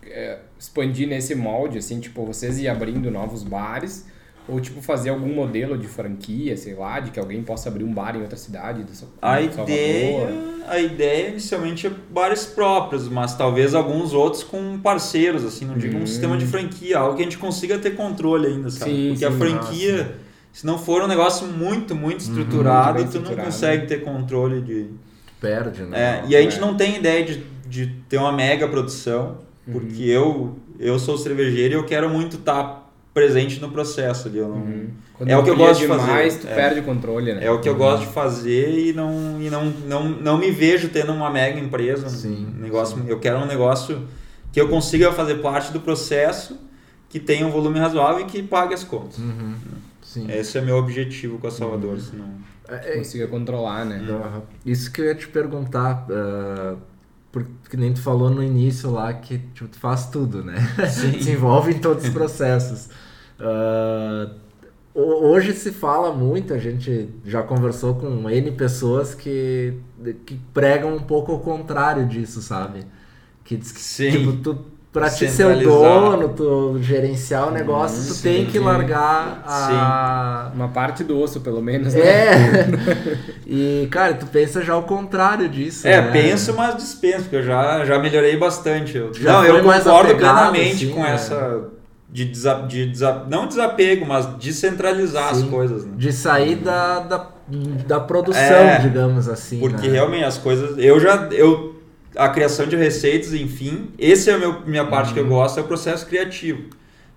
é, 0.04 0.40
expandir 0.64 1.10
nesse 1.10 1.36
molde, 1.36 1.78
assim, 1.78 2.00
tipo, 2.00 2.26
vocês 2.26 2.58
ir 2.58 2.70
abrindo 2.70 3.12
novos 3.12 3.44
bares, 3.44 4.06
ou, 4.48 4.62
tipo, 4.62 4.82
fazer 4.82 5.10
algum 5.10 5.34
modelo 5.34 5.78
de 5.78 5.88
franquia, 5.88 6.56
sei 6.56 6.74
lá, 6.74 7.02
de 7.02 7.12
que 7.12 7.20
alguém 7.20 7.44
possa 7.44 7.68
abrir 7.68 7.84
um 7.84 7.94
bar 7.94 8.16
em 8.16 8.22
outra 8.22 8.38
cidade 8.38 8.82
do 8.84 8.92
A 9.22 9.42
ideia, 9.42 10.30
a 10.70 10.80
ideia 10.80 11.30
inicialmente 11.30 11.88
é 11.88 11.92
bares 12.10 12.46
próprios, 12.46 13.10
mas 13.10 13.36
talvez 13.36 13.76
alguns 13.76 14.14
outros 14.14 14.42
com 14.42 14.80
parceiros, 14.80 15.44
assim, 15.44 15.66
não 15.66 15.78
digo 15.78 15.98
Hum. 15.98 16.04
um 16.04 16.08
sistema 16.08 16.38
de 16.38 16.46
franquia, 16.46 16.98
algo 17.00 17.16
que 17.18 17.22
a 17.24 17.26
gente 17.26 17.38
consiga 17.38 17.78
ter 17.78 17.92
controle 17.98 18.48
ainda, 18.48 18.70
sabe? 18.70 18.92
Sim, 18.92 19.08
Porque 19.10 19.26
a 19.26 19.32
sim, 19.32 19.38
franquia, 19.38 20.16
se 20.54 20.66
não 20.66 20.78
for 20.78 21.02
um 21.02 21.08
negócio 21.08 21.46
muito, 21.48 21.94
muito 21.94 22.22
Uhum, 22.22 22.28
estruturado, 22.30 22.94
bem 23.00 23.08
tu 23.08 23.16
não 23.16 23.22
estruturado. 23.22 23.46
consegue 23.50 23.88
ter 23.88 24.02
controle 24.02 24.62
de. 24.62 24.88
Perde, 25.42 25.84
né? 25.84 26.24
É, 26.26 26.30
e 26.30 26.36
a 26.38 26.42
gente 26.42 26.58
É. 26.58 26.62
não 26.62 26.76
tem 26.78 26.96
ideia 26.98 27.26
de, 27.26 27.44
de 27.68 27.88
ter 28.08 28.18
uma 28.18 28.32
mega 28.32 28.66
produção, 28.68 29.40
Uhum. 29.68 29.74
porque 29.74 30.04
eu, 30.04 30.56
eu 30.80 30.98
sou 31.00 31.18
cervejeiro 31.18 31.74
e 31.74 31.78
eu 31.78 31.86
quero 31.86 32.10
muito 32.10 32.36
estar 32.38 32.82
presente 33.14 33.60
no 33.62 33.70
processo 33.70 34.28
ali. 34.28 34.38
Eu 34.40 34.50
não, 34.50 34.56
Uhum. 34.58 34.88
Quando 35.16 35.30
É 35.30 35.38
o 35.38 35.44
que 35.44 35.50
eu 35.52 35.56
gosto 35.56 35.82
de 35.82 35.88
fazer, 35.88 36.06
demais, 36.06 36.38
tu 36.38 36.48
é. 36.48 36.56
perde 36.56 36.80
o 36.80 36.84
controle, 36.84 37.34
né? 37.36 37.46
É 37.46 37.52
o 37.52 37.62
que 37.62 37.70
eu 37.70 37.76
gosto 37.76 38.08
de 38.08 38.12
fazer 38.14 38.88
e 38.88 38.94
não, 38.94 39.40
e 39.40 39.48
não, 39.50 39.66
não, 39.88 40.10
não 40.10 40.38
me 40.40 40.50
vejo 40.50 40.90
tendo 40.90 41.14
uma 41.14 41.30
mega 41.30 41.60
empresa. 41.60 42.10
Sim, 42.10 42.48
um 42.58 42.62
negócio, 42.62 43.02
Eu 43.08 43.20
quero 43.20 43.38
um 43.38 43.46
negócio 43.46 44.08
que 44.52 44.60
eu 44.60 44.68
consiga 44.68 45.12
fazer 45.12 45.36
parte 45.36 45.72
do 45.72 45.80
processo, 45.80 46.60
que 47.10 47.20
tenha 47.20 47.46
um 47.46 47.52
volume 47.52 47.78
razoável 47.80 48.22
e 48.26 48.26
que 48.26 48.42
pague 48.42 48.74
as 48.74 48.84
contas. 48.84 49.20
Uhum. 49.20 49.54
Sim. 50.02 50.26
Esse 50.32 50.58
é 50.58 50.62
meu 50.62 50.78
objetivo 50.78 51.38
com 51.38 51.46
a 51.48 51.52
Salvador. 51.52 52.00
senão- 52.00 52.34
É, 52.68 52.94
é- 52.94 52.98
Consiga 52.98 53.28
controlar, 53.28 53.86
né? 53.86 54.04
Aham. 54.10 54.42
Isso 54.66 54.92
que 54.92 55.02
eu 55.02 55.06
ia 55.06 55.16
te 55.16 55.28
perguntar, 55.28 56.08
ah, 56.10 56.76
porque 57.34 57.76
nem 57.78 57.94
tu 57.94 58.02
falou 58.02 58.30
no 58.30 58.44
início 58.44 58.92
lá 58.92 59.14
que 59.14 59.40
tipo, 59.54 59.68
tu 59.70 59.78
faz 59.80 60.08
tudo, 60.10 60.44
né? 60.46 60.56
Sim. 60.90 61.20
se 61.22 61.32
envolve 61.32 61.74
em 61.74 61.80
todos 61.80 62.06
os 62.06 62.12
processos. 62.12 62.90
Ho- 64.96 65.28
hoje 65.32 65.54
se 65.54 65.72
fala 65.72 66.14
muito, 66.14 66.54
a 66.54 66.58
gente 66.60 67.10
já 67.26 67.42
conversou 67.44 67.96
com 67.96 68.30
N 68.30 68.52
pessoas 68.52 69.16
que, 69.16 69.74
que 70.26 70.40
pregam 70.54 70.96
um 70.96 71.00
pouco 71.02 71.34
o 71.34 71.40
contrário 71.40 72.08
disso, 72.08 72.42
sabe? 72.42 72.86
Que 73.44 73.58
diz 73.58 73.72
que 73.72 73.82
Sim. 73.82 74.12
tipo, 74.12 74.34
tu, 74.38 74.66
pra 74.94 75.10
te 75.10 75.28
ser 75.28 75.48
o 75.48 75.60
dono, 75.60 76.30
tu 76.30 76.78
gerenciar 76.80 77.48
o 77.48 77.52
negócio, 77.52 77.98
tu 77.98 78.14
sim, 78.14 78.22
tem 78.22 78.46
que 78.46 78.60
largar 78.60 79.44
a. 79.46 80.52
Uma 80.54 80.68
parte 80.70 81.04
do 81.04 81.20
osso, 81.20 81.42
pelo 81.42 81.62
menos, 81.62 81.96
né? 81.96 82.02
É. 82.02 82.68
e, 83.48 83.88
cara, 83.90 84.14
tu 84.14 84.28
pensa 84.28 84.62
já 84.62 84.78
o 84.78 84.84
contrário 84.84 85.50
disso. 85.50 85.88
É, 85.88 86.00
né? 86.00 86.12
penso, 86.12 86.54
mas 86.54 86.78
dispenso, 86.78 87.24
porque 87.24 87.38
eu 87.38 87.44
já, 87.44 87.84
já 87.84 87.98
melhorei 87.98 88.38
bastante. 88.38 88.96
Eu, 88.96 89.12
Já 89.14 89.34
não, 89.34 89.46
eu 89.46 89.64
concordo 89.64 89.90
apegado, 89.90 90.18
plenamente 90.18 90.86
assim, 90.86 90.94
com 90.94 91.02
né? 91.02 91.14
essa. 91.16 91.62
De, 92.08 92.26
desa, 92.26 92.54
de 92.68 92.86
desa- 92.86 93.26
não 93.28 93.48
desapego, 93.48 94.06
mas 94.06 94.28
descentralizar 94.38 95.34
Sim. 95.34 95.46
as 95.46 95.50
coisas, 95.50 95.84
né? 95.84 95.94
De 95.98 96.14
sair 96.14 96.58
da, 96.58 97.00
da, 97.00 97.28
da 97.88 98.00
produção, 98.00 98.40
É, 98.44 98.78
digamos 98.78 99.28
assim. 99.28 99.60
Porque 99.60 99.88
né? 99.88 99.94
realmente 99.94 100.24
as 100.24 100.38
coisas. 100.38 100.78
Eu 100.78 101.00
já. 101.00 101.28
Eu, 101.32 101.73
a 102.16 102.30
criação 102.30 102.66
de 102.68 102.76
receitas, 102.76 103.34
enfim, 103.34 103.90
esse 103.98 104.30
é 104.30 104.34
a 104.34 104.38
meu, 104.38 104.62
minha 104.66 104.86
parte 104.86 105.14
que 105.14 105.20
Uhum. 105.20 105.26
eu 105.28 105.32
gosto, 105.32 105.60
é 105.60 105.62
o 105.64 105.66
processo 105.66 106.06
criativo. 106.06 106.64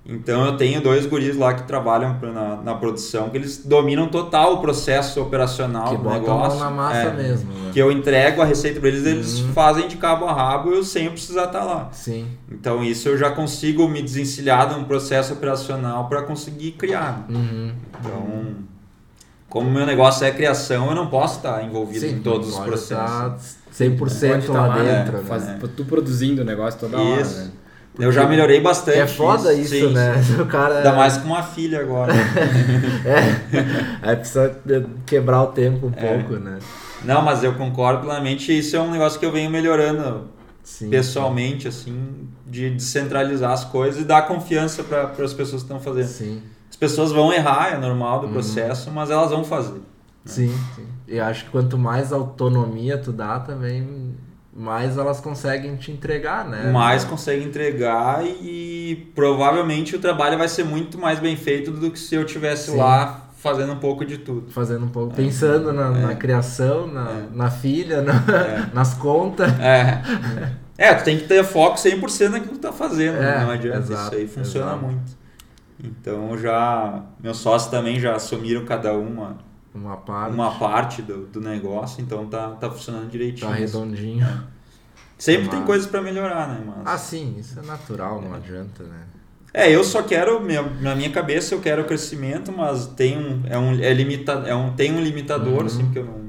Então 0.08 0.46
eu 0.46 0.56
tenho 0.56 0.80
dois 0.80 1.04
guris 1.04 1.36
lá 1.36 1.52
que 1.52 1.64
trabalham 1.64 2.14
pra- 2.20 2.30
na, 2.30 2.56
na 2.62 2.74
produção, 2.76 3.28
que 3.28 3.36
eles 3.38 3.58
dominam 3.66 4.06
total 4.06 4.54
o 4.54 4.58
processo 4.60 5.20
operacional 5.20 5.88
Que 5.90 5.96
do 5.96 6.08
negócio. 6.08 6.60
na 6.60 6.70
massa 6.70 6.96
É, 7.08 7.12
mesmo. 7.12 7.52
Né? 7.52 7.70
Que 7.72 7.80
eu 7.80 7.90
entrego 7.90 8.40
a 8.40 8.44
receita 8.44 8.78
para 8.78 8.88
eles, 8.88 9.04
eles 9.04 9.40
Uhum. 9.40 9.52
fazem 9.52 9.88
de 9.88 9.96
cabo 9.96 10.26
a 10.26 10.32
rabo 10.32 10.70
eu 10.70 10.84
sem 10.84 11.10
precisar 11.10 11.46
estar 11.46 11.64
lá. 11.64 11.88
Sim. 11.90 12.28
Então 12.48 12.84
isso 12.84 13.08
eu 13.08 13.18
já 13.18 13.30
consigo 13.30 13.88
me 13.88 14.00
desencilhar 14.00 14.68
de 14.72 14.78
um 14.78 14.84
processo 14.84 15.32
operacional 15.32 16.08
para 16.08 16.22
conseguir 16.22 16.70
criar. 16.72 17.26
Uhum. 17.28 17.72
Então, 17.98 18.54
como 19.48 19.68
meu 19.68 19.86
negócio 19.86 20.24
é 20.24 20.30
criação, 20.30 20.88
eu 20.88 20.94
não 20.94 21.08
posso 21.08 21.38
estar 21.38 21.64
envolvido 21.64 22.06
em 22.06 22.20
todos 22.20 22.50
os 22.50 22.58
processos. 22.60 23.55
Estar 23.84 23.84
100% 23.84 24.30
Pode 24.30 24.48
lá 24.48 24.68
tá 24.68 24.82
dentro. 24.82 25.18
né? 25.18 25.24
Faz, 25.26 25.44
Tu 25.76 25.84
produzindo 25.84 26.42
o 26.42 26.44
negócio 26.44 26.78
toda 26.80 26.98
hora, 26.98 27.20
Isso. 27.22 27.38
né? 27.38 27.50
Eu 27.98 28.12
já 28.12 28.26
melhorei 28.26 28.60
bastante. 28.60 28.98
É 28.98 29.06
foda 29.06 29.54
isso, 29.54 29.70
sim, 29.74 29.92
né? 29.92 30.22
sim. 30.22 30.36
O 30.42 30.46
cara. 30.46 30.76
Ainda 30.78 30.92
mais 30.92 31.16
com 31.16 31.28
uma 31.28 31.42
filha 31.42 31.80
agora. 31.80 32.12
É. 33.04 34.08
Aí 34.10 34.16
precisa 34.16 34.54
quebrar 35.06 35.42
o 35.42 35.46
tempo 35.48 35.86
um 35.86 35.92
É. 35.96 36.18
pouco, 36.18 36.34
né? 36.34 36.58
não, 37.04 37.22
mas 37.22 37.42
eu 37.44 37.54
concordo 37.54 38.02
plenamente. 38.04 38.56
Isso 38.56 38.76
é 38.76 38.80
um 38.80 38.90
negócio 38.90 39.18
que 39.18 39.24
eu 39.24 39.32
venho 39.32 39.50
melhorando 39.50 40.28
Sim. 40.62 40.90
pessoalmente, 40.90 41.68
assim, 41.68 42.28
de 42.46 42.68
descentralizar 42.70 43.52
as 43.52 43.64
coisas 43.64 44.00
e 44.02 44.04
dar 44.04 44.22
confiança 44.26 44.82
para 44.82 45.02
as 45.24 45.32
pessoas 45.32 45.62
que 45.62 45.72
estão 45.72 45.80
fazendo. 45.80 46.08
Sim. 46.08 46.42
As 46.68 46.76
pessoas 46.76 47.12
vão 47.12 47.32
errar, 47.32 47.72
é 47.74 47.78
normal 47.78 48.20
Uhum. 48.20 48.26
do 48.26 48.32
processo, 48.32 48.90
mas 48.90 49.10
elas 49.10 49.30
vão 49.30 49.42
fazer. 49.44 49.80
Sim, 50.26 50.54
sim. 50.74 50.86
E 51.08 51.18
acho 51.20 51.44
que 51.44 51.50
quanto 51.50 51.78
mais 51.78 52.12
autonomia 52.12 52.98
tu 52.98 53.12
dá 53.12 53.38
também, 53.40 54.14
mais 54.54 54.96
elas 54.98 55.20
conseguem 55.20 55.76
te 55.76 55.90
entregar, 55.92 56.44
né? 56.48 56.70
mais 56.72 57.04
consegue 57.04 57.44
entregar 57.44 58.24
e 58.26 59.10
provavelmente 59.14 59.94
o 59.94 59.98
trabalho 59.98 60.36
vai 60.38 60.48
ser 60.48 60.64
muito 60.64 60.98
mais 60.98 61.18
bem 61.20 61.36
feito 61.36 61.70
do 61.70 61.90
que 61.90 61.98
se 61.98 62.14
eu 62.14 62.24
tivesse 62.24 62.70
Sim. 62.72 62.76
lá 62.78 63.22
fazendo 63.36 63.72
um 63.74 63.78
pouco 63.78 64.04
de 64.04 64.18
tudo. 64.18 64.50
Fazendo 64.50 64.84
um 64.86 64.88
pouco, 64.88 65.14
pensando 65.14 65.72
na, 65.72 65.90
na 65.90 66.14
criação, 66.14 66.86
na, 66.86 67.08
É. 67.10 67.26
na 67.32 67.50
filha, 67.50 68.02
na- 68.02 68.14
É. 68.14 68.66
nas 68.74 68.94
contas. 68.94 69.48
É. 69.60 70.02
É, 70.78 70.94
tu 70.94 71.04
tem 71.04 71.18
que 71.18 71.26
ter 71.26 71.44
foco 71.44 71.76
100% 71.78 72.30
naquilo 72.30 72.52
que 72.54 72.58
tu 72.58 72.62
tá 72.62 72.72
fazendo, 72.72 73.16
É, 73.18 73.40
não 73.44 73.50
adianta, 73.50 73.78
exato, 73.78 74.06
isso 74.06 74.14
aí 74.14 74.26
funciona 74.28 74.72
exato. 74.72 74.84
muito. 74.84 75.16
Então 75.84 76.36
já, 76.38 77.02
meus 77.22 77.36
sócios 77.36 77.70
também 77.70 78.00
já 78.00 78.14
assumiram 78.16 78.64
cada 78.64 78.92
uma, 78.94 79.36
Uma 79.76 79.96
parte. 79.98 80.34
uma 80.34 80.58
parte 80.58 81.02
do, 81.02 81.26
do 81.26 81.40
negócio, 81.40 82.00
então 82.02 82.26
tá, 82.26 82.50
tá 82.52 82.70
funcionando 82.70 83.10
direitinho. 83.10 83.50
Tá 83.50 83.56
redondinho. 83.56 84.26
Sempre 85.18 85.48
tem 85.48 85.58
Mas- 85.60 85.66
coisas 85.66 85.86
pra 85.86 86.00
melhorar, 86.02 86.48
né, 86.48 86.62
mas... 86.66 86.86
Ah, 86.86 86.98
sim, 86.98 87.36
isso 87.38 87.58
é 87.58 87.62
natural, 87.62 88.20
não 88.20 88.34
adianta, 88.34 88.82
né? 88.84 89.04
É, 89.54 89.70
eu 89.74 89.82
só 89.82 90.02
quero, 90.02 90.40
minha- 90.40 90.62
na 90.62 90.94
minha 90.94 91.10
cabeça 91.10 91.54
eu 91.54 91.60
quero 91.60 91.84
crescimento, 91.84 92.52
mas 92.52 92.86
tem 92.88 93.16
um, 93.18 93.42
é 93.46 93.56
um, 93.58 93.72
é 93.80 93.92
limita, 93.94 94.32
é 94.46 94.54
um, 94.54 94.74
tem 94.74 94.92
um 94.94 95.00
limitador, 95.00 95.60
Uhum. 95.60 95.66
assim, 95.66 95.84
porque 95.84 95.98
eu 95.98 96.04
não, 96.04 96.20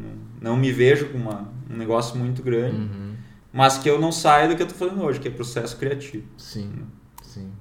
não, 0.41 0.56
me 0.58 0.72
vejo 0.72 1.10
com 1.10 1.18
uma, 1.18 1.50
um 1.70 1.76
negócio 1.76 2.16
muito 2.18 2.41
grande, 2.41 2.78
Uhum. 2.78 3.14
mas 3.52 3.78
que 3.78 3.89
eu 3.89 4.00
não 4.00 4.12
saia 4.14 4.48
do 4.48 4.56
que 4.56 4.64
eu 4.64 4.68
tô 4.68 4.76
fazendo 4.76 5.02
hoje, 5.04 5.20
que 5.20 5.28
é 5.28 5.32
processo 5.32 5.76
criativo. 5.76 6.26
Sim, 6.38 6.72
sim. 7.22 7.52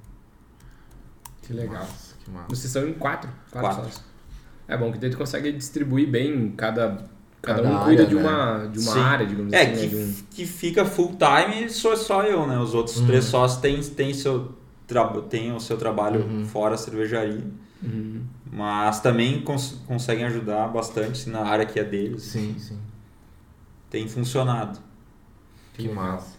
Que 1.41 1.51
legal. 1.53 1.79
Nossa, 1.81 2.15
que 2.23 2.31
massa. 2.31 2.47
Vocês 2.49 2.71
são 2.71 2.87
em 2.87 2.93
quatro? 2.93 3.29
Quatro, 3.51 3.81
Quatro. 3.83 3.99
É 4.67 4.77
bom 4.77 4.91
que 4.91 4.97
daí 4.97 5.09
tu 5.09 5.17
consegue 5.17 5.51
distribuir 5.51 6.07
bem 6.09 6.51
cada. 6.51 7.05
Cada, 7.41 7.61
Cada 7.61 7.75
um 7.75 7.79
cuida 7.85 8.03
área, 8.03 8.05
de 8.07 8.15
né? 8.15 8.21
uma, 8.21 8.65
de 8.67 8.79
uma 8.79 8.91
Sim. 8.93 8.99
área, 8.99 9.25
digamos 9.25 9.53
É, 9.53 9.61
assim. 9.61 9.71
né? 9.71 9.77
que, 9.77 9.87
De 9.87 9.95
um... 9.95 10.13
que 10.31 10.45
fica 10.45 10.83
full 10.85 11.15
time 11.15 11.69
sou 11.69 11.95
só 11.95 12.23
eu, 12.23 12.45
né? 12.47 12.57
Os 12.59 12.73
outros 12.73 12.97
Uhum. 12.99 13.05
três 13.07 13.25
sócios 13.25 13.61
têm, 13.61 13.79
têm, 13.81 14.13
seu, 14.13 14.53
tra- 14.87 15.21
têm 15.21 15.53
o 15.53 15.59
seu 15.59 15.77
trabalho 15.77 16.21
Uhum. 16.25 16.45
fora 16.45 16.75
a 16.75 16.77
cervejaria, 16.77 17.45
Uhum. 17.81 18.21
mas 18.51 18.99
também 18.99 19.41
cons- 19.43 19.81
conseguem 19.87 20.25
ajudar 20.25 20.67
bastante 20.69 21.29
na 21.29 21.41
área 21.45 21.65
que 21.65 21.79
é 21.79 21.83
deles. 21.85 22.23
Sim, 22.23 22.55
sim. 22.59 22.77
Tem 23.89 24.07
funcionado. 24.07 24.79
Que 25.73 25.87
massa. 25.87 26.35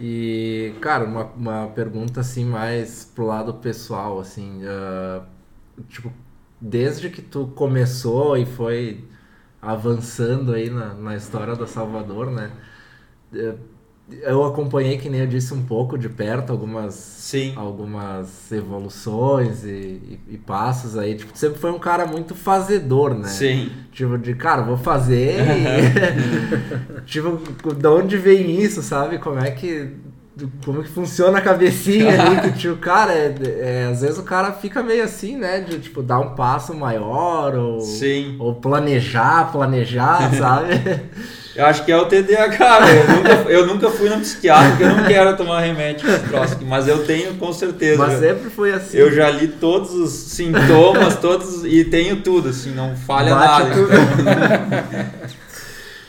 E, 0.00 0.74
cara, 0.80 1.04
uma, 1.04 1.24
uma 1.26 1.68
pergunta 1.68 2.20
assim 2.20 2.44
mais 2.44 3.04
pro 3.14 3.24
lado 3.26 3.54
pessoal, 3.54 4.18
assim, 4.18 4.60
ah, 4.66 5.22
tipo, 5.88 6.12
desde 6.64 7.10
que 7.10 7.20
tu 7.22 7.48
começou 7.54 8.36
e 8.36 8.46
foi 8.46 9.04
avançando 9.60 10.52
aí 10.54 10.70
na, 10.70 10.94
na 10.94 11.16
história 11.16 11.54
da 11.56 11.66
Salvador, 11.66 12.30
né? 12.30 12.50
eh, 13.34 13.54
Eu 14.22 14.44
acompanhei, 14.44 14.98
que 14.98 15.08
nem 15.08 15.20
eu 15.22 15.26
disse, 15.26 15.54
um 15.54 15.64
pouco 15.64 15.96
de 15.96 16.08
perto 16.10 16.50
algumas, 16.52 16.94
Sim. 16.94 17.54
algumas 17.56 18.52
evoluções 18.52 19.64
e, 19.64 19.68
e- 19.70 20.20
e 20.34 20.38
passos 20.38 20.96
aí. 20.98 21.14
Tipo, 21.16 21.36
sempre 21.36 21.58
foi 21.58 21.70
um 21.72 21.78
cara 21.78 22.06
muito 22.06 22.34
fazedor, 22.34 23.14
né? 23.14 23.28
Sim. 23.28 23.70
Tipo, 23.92 24.18
de 24.18 24.34
cara, 24.34 24.62
vou 24.62 24.76
fazer 24.76 25.36
e... 25.40 27.00
tipo, 27.06 27.38
de 27.74 27.86
onde 27.88 28.16
vem 28.18 28.60
isso, 28.60 28.82
sabe? 28.82 29.18
Como 29.18 29.38
é 29.38 29.50
que. 29.50 29.90
Como 30.64 30.82
que 30.82 30.88
funciona 30.88 31.38
a 31.38 31.40
cabecinha 31.40 32.10
ali? 32.20 32.40
Que, 32.40 32.58
tipo, 32.58 32.76
cara, 32.76 33.12
é, 33.12 33.34
é, 33.60 33.88
às 33.92 34.00
vezes 34.00 34.18
o 34.18 34.24
cara 34.24 34.52
fica 34.52 34.82
meio 34.82 35.04
assim, 35.04 35.36
né? 35.36 35.60
De, 35.60 35.78
tipo, 35.78 36.02
dar 36.02 36.18
um 36.18 36.34
passo 36.34 36.74
maior 36.74 37.54
ou, 37.54 37.80
Sim. 37.80 38.36
ou 38.40 38.54
planejar, 38.54 39.52
planejar, 39.52 40.34
sabe? 40.34 41.02
Eu 41.54 41.66
acho 41.66 41.84
que 41.84 41.92
é 41.92 41.96
o 41.96 42.06
TDAH, 42.06 42.80
velho. 42.80 42.98
Eu 42.98 43.16
nunca, 43.16 43.30
eu 43.48 43.66
nunca 43.66 43.90
fui 43.90 44.10
no 44.10 44.18
psiquiatra 44.18 44.70
porque 44.70 44.82
eu 44.82 44.96
não 44.96 45.04
quero 45.04 45.36
tomar 45.36 45.60
remédio 45.60 46.04
aqui, 46.12 46.64
mas 46.64 46.88
eu 46.88 47.06
tenho 47.06 47.34
com 47.34 47.52
certeza. 47.52 47.96
Mas 47.96 48.18
sempre 48.18 48.50
foi 48.50 48.72
assim. 48.72 48.96
Eu 48.96 49.12
já 49.12 49.30
li 49.30 49.46
todos 49.46 49.92
os 49.92 50.10
sintomas, 50.12 51.14
todos 51.14 51.64
e 51.64 51.84
tenho 51.84 52.22
tudo, 52.22 52.48
assim, 52.48 52.72
não 52.74 52.96
falha 52.96 53.36
Bate 53.36 53.68
nada. 53.68 53.74
tudo. 53.76 53.90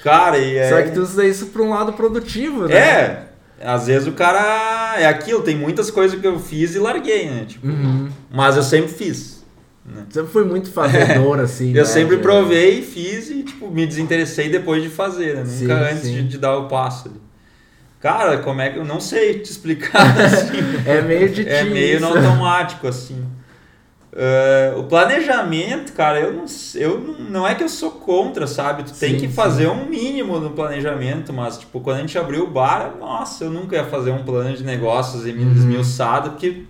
Cara, 0.03 0.37
e 0.39 0.57
é. 0.57 0.69
Só 0.69 0.81
que 0.81 0.91
tu 0.91 1.01
usa 1.01 1.25
isso 1.25 1.47
pra 1.47 1.61
um 1.61 1.69
lado 1.69 1.93
produtivo, 1.93 2.67
né? 2.67 2.75
É, 2.75 3.23
às 3.65 3.87
vezes 3.87 4.07
o 4.07 4.11
cara. 4.13 4.95
É 4.97 5.05
aquilo, 5.07 5.41
tem 5.41 5.55
muitas 5.57 5.91
coisas 5.91 6.19
que 6.19 6.25
eu 6.25 6.39
fiz 6.39 6.75
e 6.75 6.79
larguei, 6.79 7.29
né? 7.29 7.45
Tipo, 7.47 7.67
Uhum. 7.67 8.07
Mas 8.31 8.55
eu 8.55 8.63
sempre 8.63 8.91
fiz. 8.93 9.43
né? 9.85 10.03
Sempre 10.09 10.31
foi 10.31 10.45
muito 10.45 10.71
fazedor, 10.71 11.39
assim. 11.41 11.69
Eu 11.71 11.83
né? 11.83 11.85
sempre 11.85 12.17
provei, 12.17 12.81
fiz 12.81 13.29
e, 13.29 13.43
tipo, 13.43 13.69
me 13.69 13.85
desinteressei 13.85 14.47
depois 14.49 14.81
de 14.81 14.89
fazer, 14.89 15.35
né? 15.35 15.43
Nunca 15.43 15.49
Sim, 15.49 15.71
antes 15.71 16.03
sim. 16.03 16.13
de, 16.13 16.23
de 16.29 16.37
dar 16.37 16.55
o 16.57 16.67
passo 16.67 17.09
ali. 17.09 17.19
Cara, 17.99 18.37
como 18.37 18.61
é 18.61 18.69
que. 18.69 18.77
Eu 18.79 18.85
não 18.85 18.99
sei 19.01 19.39
te 19.39 19.51
explicar 19.51 20.15
assim. 20.21 20.57
É 20.85 21.01
meio 21.01 21.27
de 21.29 21.47
É 21.47 21.63
meio 21.63 21.97
isso. 21.97 22.05
automático, 22.05 22.87
assim. 22.87 23.25
Eh, 24.17 24.73
o 24.77 24.83
planejamento, 24.83 25.91
cara, 25.91 26.21
eu 26.21 26.31
não, 26.33 26.45
eu 26.75 26.99
não, 27.01 27.13
não 27.19 27.47
é 27.47 27.53
que 27.53 27.61
eu 27.63 27.67
sou 27.67 27.91
contra, 27.91 28.47
sabe? 28.47 28.83
Tu 28.83 28.93
tem 28.93 29.11
Sim, 29.15 29.19
que 29.19 29.27
sim. 29.27 29.33
fazer 29.33 29.67
um 29.67 29.85
mínimo 29.87 30.39
no 30.39 30.51
planejamento, 30.51 31.33
mas, 31.33 31.57
tipo, 31.57 31.81
quando 31.81 31.97
a 31.97 31.99
gente 31.99 32.17
abriu 32.17 32.45
o 32.45 32.47
bar, 32.49 32.95
nossa, 32.97 33.43
eu 33.43 33.49
nunca 33.51 33.75
ia 33.75 33.83
fazer 33.83 34.11
um 34.11 34.23
plano 34.23 34.55
de 34.55 34.63
negócios 34.63 35.27
e 35.27 35.33
me 35.33 35.43
Uhum. 35.43 35.51
esmiuçado, 35.51 36.29
porque 36.31 36.63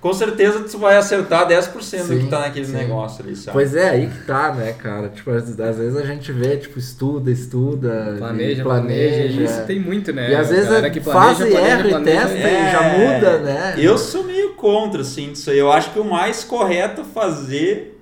com 0.00 0.12
certeza 0.12 0.60
tu 0.60 0.78
vai 0.78 0.96
acertar 0.96 1.46
10% 1.48 1.72
do 1.72 1.82
Sim, 1.82 2.18
que 2.20 2.26
tá 2.28 2.40
naquele 2.40 2.66
sim. 2.66 2.72
negócio 2.72 3.24
ali, 3.24 3.34
sabe? 3.34 3.52
Pois 3.52 3.74
é, 3.74 3.90
aí 3.90 4.06
que 4.06 4.24
tá, 4.26 4.52
né, 4.54 4.72
cara? 4.74 5.08
Tipo, 5.08 5.30
às, 5.32 5.58
às 5.58 5.76
vezes 5.76 5.96
a 5.96 6.04
gente 6.04 6.30
vê, 6.30 6.56
tipo, 6.56 6.78
estuda, 6.78 7.30
estuda, 7.30 8.14
Planeja, 8.18 8.60
e 8.60 8.64
planeja. 8.64 9.22
planeja. 9.28 9.42
Isso 9.42 9.62
tem 9.66 9.80
muito, 9.80 10.12
né? 10.12 10.30
E 10.30 10.34
às 10.36 10.46
A 10.46 10.54
vezes 10.54 10.70
é 10.72 10.90
que 10.90 11.00
faz 11.00 11.38
planeja, 11.38 11.48
e 11.48 11.50
planeja, 11.50 11.72
erra 11.72 11.86
e 11.86 11.90
planeja, 11.90 12.20
testa 12.20 12.36
é. 12.48 12.68
e 12.68 12.72
já 12.72 12.82
muda, 12.98 13.38
né? 13.38 13.74
Eu 13.78 13.98
sou 13.98 14.22
meio 14.24 14.54
contra, 14.54 15.00
assim, 15.02 15.32
disso 15.32 15.50
aí. 15.50 15.58
Eu 15.58 15.72
acho 15.72 15.90
que 15.92 15.98
o 15.98 16.04
mais 16.04 16.44
correto 16.44 17.00
a 17.00 17.04
fazer 17.04 17.96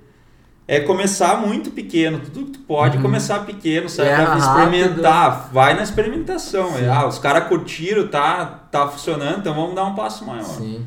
é 0.67 0.79
começar 0.81 1.37
muito 1.41 1.71
pequeno. 1.71 2.19
Tudo 2.19 2.45
que 2.45 2.51
tu 2.51 2.59
pode 2.59 2.97
Uhum. 2.97 3.03
começar 3.03 3.39
pequeno, 3.45 3.87
sabe? 3.89 4.09
Erra 4.09 4.23
Pra 4.25 4.35
rápido. 4.35 4.73
experimentar. 4.75 5.49
Vai 5.51 5.73
na 5.73 5.81
experimentação. 5.81 6.73
Sim. 6.73 6.87
Ah, 6.87 7.07
os 7.07 7.17
caras 7.17 7.47
curtiram, 7.47 8.07
tá, 8.07 8.45
tá 8.71 8.87
funcionando, 8.87 9.39
então 9.39 9.55
vamos 9.55 9.73
dar 9.75 9.85
um 9.85 9.95
passo 9.95 10.25
maior. 10.25 10.43
Sim. 10.43 10.85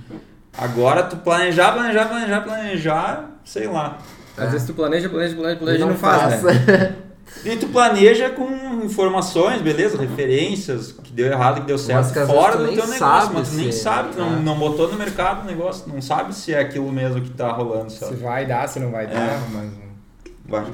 Agora 0.56 1.02
tu 1.04 1.16
planejar, 1.16 1.72
planejar, 1.72 2.06
planejar, 2.08 2.40
planejar, 2.42 3.30
sei 3.44 3.66
lá. 3.66 3.98
Às 4.36 4.52
vezes 4.52 4.66
tu 4.66 4.74
planeja, 4.74 5.08
planeja, 5.08 5.34
planeja, 5.36 5.58
planeja 5.58 5.84
e 5.84 5.88
não 5.88 5.96
faz, 5.96 6.42
né? 6.42 6.94
E 7.44 7.54
tu 7.56 7.68
planeja 7.68 8.28
com 8.30 8.44
informações, 8.84 9.62
beleza? 9.62 9.96
Referências, 9.96 10.90
que 10.90 11.12
deu 11.12 11.28
errado, 11.28 11.60
que 11.60 11.66
deu 11.68 11.78
certo, 11.78 12.12
que 12.12 12.26
fora 12.26 12.56
do 12.56 12.72
teu 12.74 12.88
negócio, 12.88 13.30
mas 13.32 13.48
tu 13.50 13.54
nem 13.54 13.70
se- 13.70 13.78
sabe, 13.78 14.08
tu 14.14 14.18
não, 14.18 14.32
é. 14.36 14.40
não 14.40 14.58
botou 14.58 14.88
no 14.90 14.98
mercado 14.98 15.42
o 15.42 15.46
negócio, 15.46 15.84
não 15.86 16.02
sabe 16.02 16.34
se 16.34 16.52
é 16.52 16.58
aquilo 16.58 16.90
mesmo 16.90 17.20
que 17.20 17.30
tá 17.30 17.52
rolando, 17.52 17.88
Se 17.88 17.98
sabe? 18.00 18.16
vai 18.16 18.44
dar, 18.46 18.68
se 18.68 18.80
não 18.80 18.90
vai 18.90 19.06
dar, 19.06 19.14
É. 19.14 19.40
mas... 19.52 19.70
Vai. 20.44 20.64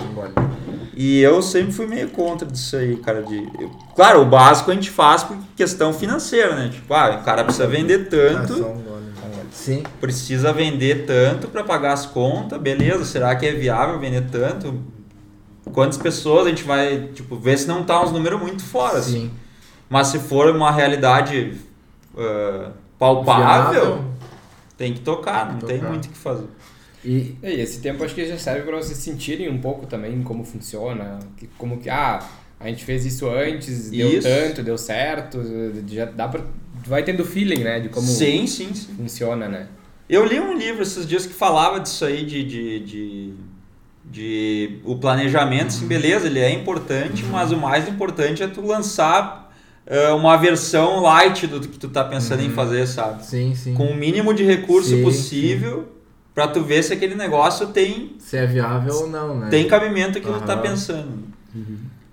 E 0.94 1.20
eu 1.20 1.42
sempre 1.42 1.72
fui 1.72 1.86
meio 1.86 2.08
contra 2.08 2.48
disso 2.48 2.74
aí, 2.76 2.96
cara. 2.96 3.22
De, 3.22 3.36
eu- 3.60 3.70
claro, 3.94 4.22
o 4.22 4.24
básico 4.24 4.70
a 4.70 4.74
gente 4.74 4.90
faz 4.90 5.22
por 5.24 5.36
questão 5.54 5.92
financeira, 5.92 6.56
né? 6.56 6.70
Tipo, 6.72 6.94
ah, 6.94 7.18
o 7.20 7.24
cara 7.24 7.44
precisa 7.44 7.66
vender 7.66 8.08
tanto, 8.08 8.54
Ah, 8.54 8.56
só 8.56 8.68
um 8.70 8.80
gole. 8.80 9.06
Sim. 9.56 9.82
precisa 10.00 10.52
vender 10.52 11.06
tanto 11.06 11.48
para 11.48 11.64
pagar 11.64 11.92
as 11.94 12.06
contas, 12.06 12.60
beleza? 12.60 13.04
Será 13.04 13.34
que 13.36 13.46
é 13.46 13.52
viável 13.52 13.98
vender 13.98 14.28
tanto? 14.30 14.82
Quantas 15.72 15.98
pessoas 15.98 16.46
a 16.46 16.50
gente 16.50 16.62
vai, 16.62 17.08
tipo, 17.14 17.36
ver 17.36 17.58
se 17.58 17.66
não 17.66 17.82
tá 17.84 18.02
uns 18.02 18.12
números 18.12 18.40
muito 18.40 18.62
fora, 18.64 18.98
assim. 18.98 19.22
Sim. 19.28 19.30
Mas 19.88 20.08
se 20.08 20.18
for 20.18 20.54
uma 20.54 20.70
realidade 20.70 21.54
ah, 22.16 22.70
palpável, 22.98 23.72
Viável. 23.82 24.04
tem 24.76 24.92
que 24.94 25.00
tocar, 25.00 25.46
não 25.52 25.58
Tem 25.58 25.60
que 25.60 25.66
tem 25.66 25.76
tocar. 25.78 25.90
muito 25.90 26.04
o 26.06 26.08
que 26.10 26.18
fazer. 26.18 26.46
E 27.04 27.36
E 27.42 27.60
esse 27.60 27.80
tempo 27.80 28.04
acho 28.04 28.14
que 28.14 28.26
já 28.26 28.38
serve 28.38 28.62
para 28.62 28.76
vocês 28.76 28.98
sentirem 28.98 29.48
um 29.48 29.58
pouco 29.60 29.86
também 29.86 30.22
como 30.22 30.44
funciona, 30.44 31.18
que, 31.36 31.46
como 31.58 31.78
que, 31.78 31.88
ah, 31.90 32.20
a 32.58 32.68
gente 32.68 32.84
fez 32.84 33.04
isso 33.04 33.28
antes, 33.28 33.90
deu 33.90 34.08
Isso. 34.08 34.26
tanto, 34.26 34.62
deu 34.62 34.78
certo, 34.78 35.40
já 35.88 36.06
dá 36.06 36.26
pra, 36.86 36.96
vai 36.96 37.02
tendo 37.02 37.24
feeling, 37.24 37.62
né, 37.64 37.80
de 37.80 37.88
como 37.88 38.06
sim, 38.06 38.46
sim, 38.46 38.74
sim. 38.74 38.94
funciona, 38.96 39.48
né. 39.48 39.66
Eu 40.08 40.24
li 40.24 40.38
um 40.38 40.56
livro 40.56 40.82
esses 40.82 41.06
dias 41.06 41.26
que 41.26 41.34
falava 41.34 41.80
disso 41.80 42.04
aí, 42.04 42.24
de, 42.24 42.44
de, 42.44 42.80
de, 42.80 43.34
de 44.04 44.78
o 44.84 44.96
planejamento, 44.96 45.72
sim, 45.72 45.86
beleza, 45.86 46.26
ele 46.26 46.38
é 46.38 46.50
importante, 46.52 47.24
mas 47.24 47.50
o 47.50 47.56
mais 47.56 47.88
importante 47.88 48.42
é 48.42 48.46
tu 48.46 48.64
lançar 48.64 49.52
eh, 49.84 50.10
uma 50.12 50.36
versão 50.36 51.00
light 51.00 51.46
do 51.48 51.60
que 51.60 51.78
tu 51.78 51.88
tá 51.88 52.04
pensando 52.04 52.42
em 52.42 52.50
fazer, 52.50 52.86
sabe? 52.86 53.24
sim, 53.26 53.54
sim. 53.54 53.74
Com 53.74 53.86
o 53.86 53.96
mínimo 53.96 54.32
de 54.32 54.44
recurso 54.44 54.90
Sim, 54.90 55.02
possível 55.02 55.88
pra 56.34 56.46
tu 56.46 56.62
ver 56.62 56.82
se 56.84 56.92
aquele 56.92 57.14
negócio 57.14 57.68
tem, 57.68 58.14
Se 58.18 58.36
é 58.36 58.46
viável 58.46 58.94
ou 58.94 59.06
não, 59.08 59.38
né? 59.40 59.48
tem 59.48 59.66
cabimento 59.66 60.20
que 60.20 60.26
tu 60.26 60.40
tá 60.42 60.56
pensando. 60.56 61.24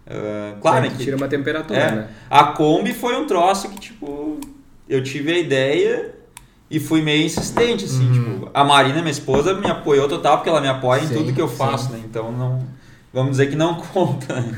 Eh, 0.05 0.53
claro 0.61 0.85
É, 0.85 0.89
que 0.89 0.97
tira 0.97 1.15
uma 1.15 1.27
temperatura, 1.27 1.79
é. 1.79 1.91
né. 1.91 2.07
A 2.29 2.43
Kombi 2.45 2.93
foi 2.93 3.15
um 3.15 3.25
troço 3.25 3.69
que, 3.69 3.79
tipo, 3.79 4.05
eu 4.87 5.03
tive 5.03 5.31
a 5.31 5.37
ideia 5.39 6.13
e 6.69 6.79
fui 6.79 7.01
meio 7.01 7.23
insistente, 7.25 7.85
assim, 7.85 8.07
Uhum. 8.07 8.11
tipo, 8.39 8.51
a 8.53 8.63
Marina, 8.63 8.99
minha 8.99 9.11
esposa, 9.11 9.53
me 9.53 9.67
apoiou 9.69 10.07
total, 10.07 10.37
porque 10.37 10.49
ela 10.49 10.61
me 10.61 10.67
apoia 10.67 11.01
em 11.01 11.07
Sim, 11.07 11.13
tudo 11.15 11.33
que 11.33 11.41
eu 11.41 11.47
sim. 11.47 11.55
faço, 11.55 11.91
né? 11.91 12.01
Então 12.03 12.31
não. 12.31 12.65
Vamos 13.13 13.31
dizer 13.31 13.45
que 13.47 13.55
não 13.55 13.75
conta, 13.93 14.41
né? 14.41 14.57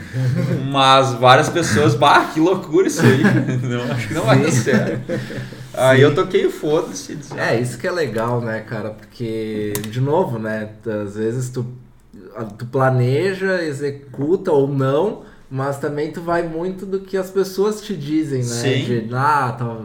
Mas 0.71 1.11
várias 1.15 1.49
pessoas, 1.49 1.93
bah, 1.93 2.29
que 2.33 2.39
loucura 2.39 2.87
isso 2.87 3.01
aí. 3.01 3.21
Não, 3.67 3.91
acho 3.91 4.07
que 4.07 4.13
não 4.13 4.23
vai 4.23 4.39
dar 4.41 4.49
Sim. 4.51 4.61
certo. 4.61 5.11
Aí 5.77 5.99
eu 6.01 6.15
toquei 6.15 6.49
foda-se. 6.49 7.15
disse, 7.15 7.37
É, 7.37 7.59
isso 7.59 7.77
que 7.77 7.85
é 7.85 7.91
legal, 7.91 8.39
né, 8.39 8.61
cara? 8.61 8.91
Porque, 8.91 9.73
de 9.91 9.99
novo, 9.99 10.39
né? 10.39 10.69
Às 11.03 11.15
vezes 11.17 11.49
tu, 11.49 11.65
tu 12.57 12.65
planeja, 12.67 13.61
executa 13.61 14.53
ou 14.53 14.69
não, 14.69 15.23
mas 15.55 15.77
também 15.77 16.11
tu 16.11 16.19
vai 16.19 16.43
muito 16.43 16.85
do 16.85 16.99
que 16.99 17.15
as 17.15 17.29
pessoas 17.29 17.79
te 17.79 17.95
dizem, 17.95 18.39
né? 18.39 18.43
Sim. 18.43 18.83
De, 18.83 19.09
ah, 19.13 19.55
tá... 19.57 19.77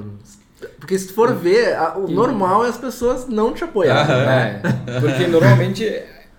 Porque 0.80 0.98
se 0.98 1.06
tu 1.06 1.14
for 1.14 1.32
ver, 1.32 1.76
o 1.94 2.08
normal 2.08 2.64
é 2.64 2.68
as 2.68 2.76
pessoas 2.76 3.28
não 3.28 3.54
te 3.54 3.62
apoiarem, 3.62 4.16
né? 4.26 4.62
É, 4.88 4.98
porque 4.98 5.28
normalmente 5.28 5.84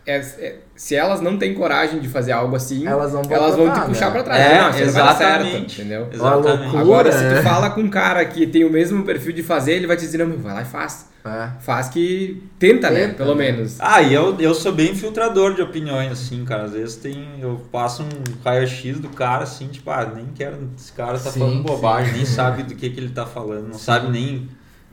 é- 0.06 0.18
é- 0.18 0.56
se 0.76 0.96
elas 0.96 1.22
não 1.22 1.38
têm 1.38 1.54
coragem 1.54 2.00
de 2.00 2.08
fazer 2.08 2.32
algo 2.32 2.56
assim, 2.56 2.88
Elas 2.88 3.12
vão 3.12 3.22
elas 3.30 3.56
vão 3.56 3.72
te 3.72 3.82
puxar 3.82 4.08
né? 4.08 4.12
pra 4.12 4.24
trás. 4.24 4.42
É, 4.42 4.62
não, 4.62 4.74
você 4.74 4.86
não 4.86 4.94
vai 4.94 5.04
dar 5.04 5.16
certo, 5.16 5.42
exatamente. 5.42 5.82
entendeu? 5.82 6.10
Exatamente. 6.12 6.60
loucura. 6.62 6.80
Agora, 6.82 7.12
se 7.12 7.24
é. 7.24 7.36
tu 7.36 7.44
fala 7.44 7.70
com 7.70 7.82
um 7.82 7.90
cara 7.90 8.26
que 8.26 8.48
tem 8.48 8.64
o 8.66 8.70
mesmo 8.72 9.04
perfil 9.04 9.34
de 9.34 9.44
fazer, 9.44 9.74
ele 9.74 9.88
vai 9.88 9.96
te 9.96 10.02
dizer, 10.02 10.18
não, 10.18 10.28
meu, 10.28 10.40
vai 10.40 10.54
lá 10.54 10.62
e 10.64 10.66
faz. 10.66 11.10
É. 11.24 11.50
Faz 11.60 11.88
que 11.90 12.44
tenta, 12.58 12.90
né? 12.90 13.08
Tenta, 13.10 13.18
Pelo 13.24 13.36
né? 13.36 13.52
menos. 13.52 13.78
Ah, 13.80 14.02
e 14.02 14.12
eu, 14.12 14.36
eu 14.40 14.56
sou 14.56 14.72
bem 14.72 14.96
filtrador 14.96 15.54
de 15.54 15.62
opiniões, 15.62 16.12
assim, 16.14 16.44
cara. 16.44 16.64
Às 16.64 16.72
vezes 16.72 16.96
tem. 16.96 17.40
Eu 17.40 17.62
passo 17.72 18.02
um 18.02 18.08
raio-x 18.44 19.00
do 19.00 19.10
cara, 19.10 19.44
assim, 19.44 19.68
tipo, 19.68 19.88
ah, 19.92 20.12
nem 20.16 20.26
quero. 20.34 20.58
Esse 20.76 20.92
cara 20.94 21.20
tá 21.20 21.30
Sim, 21.30 21.40
falando 21.42 21.62
bobagem, 21.64 22.10
sim. 22.12 22.18
nem 22.18 22.26
sabe 22.26 22.64
do 22.64 22.74
que, 22.74 22.90
que 22.90 23.00
ele 23.00 23.10
tá 23.10 23.28
falando, 23.28 23.68
não 23.68 23.78
sabe 23.78 24.10
nem 24.10 24.50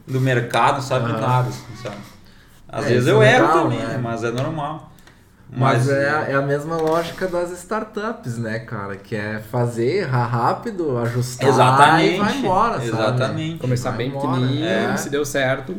do 0.07 0.21
mercado, 0.21 0.75
não 0.75 0.83
sabe 0.83 1.11
nada, 1.13 1.49
assim, 1.49 1.65
sabe? 1.83 1.97
Às 2.69 2.85
É, 2.85 2.89
vezes 2.91 3.09
eu 3.09 3.23
é 3.23 3.35
erro 3.35 3.47
legal, 3.47 3.63
também, 3.63 3.79
né? 3.79 4.01
mas 4.03 4.23
é 4.23 4.31
normal. 4.31 4.93
Mas 5.51 5.89
é, 5.89 6.11
a- 6.11 6.25
é 6.29 6.35
a 6.35 6.43
mesma 6.43 6.77
lógica 6.77 7.27
das 7.27 7.51
startups, 7.53 8.37
né, 8.39 8.59
cara? 8.59 8.97
Que 8.97 9.17
é 9.17 9.39
fazer, 9.51 10.03
errar 10.03 10.27
rápido, 10.27 10.99
ajustar 10.99 11.49
Exatamente. 11.49 12.15
e 12.17 12.19
vai 12.19 12.37
embora, 12.37 12.73
sabe? 12.75 12.87
Exatamente. 12.89 13.59
Começar 13.59 13.89
Vai 13.91 13.99
bem 13.99 14.09
embora. 14.09 14.27
pequenininho, 14.29 14.67
É. 14.67 14.97
se 14.97 15.09
deu 15.09 15.25
certo. 15.25 15.75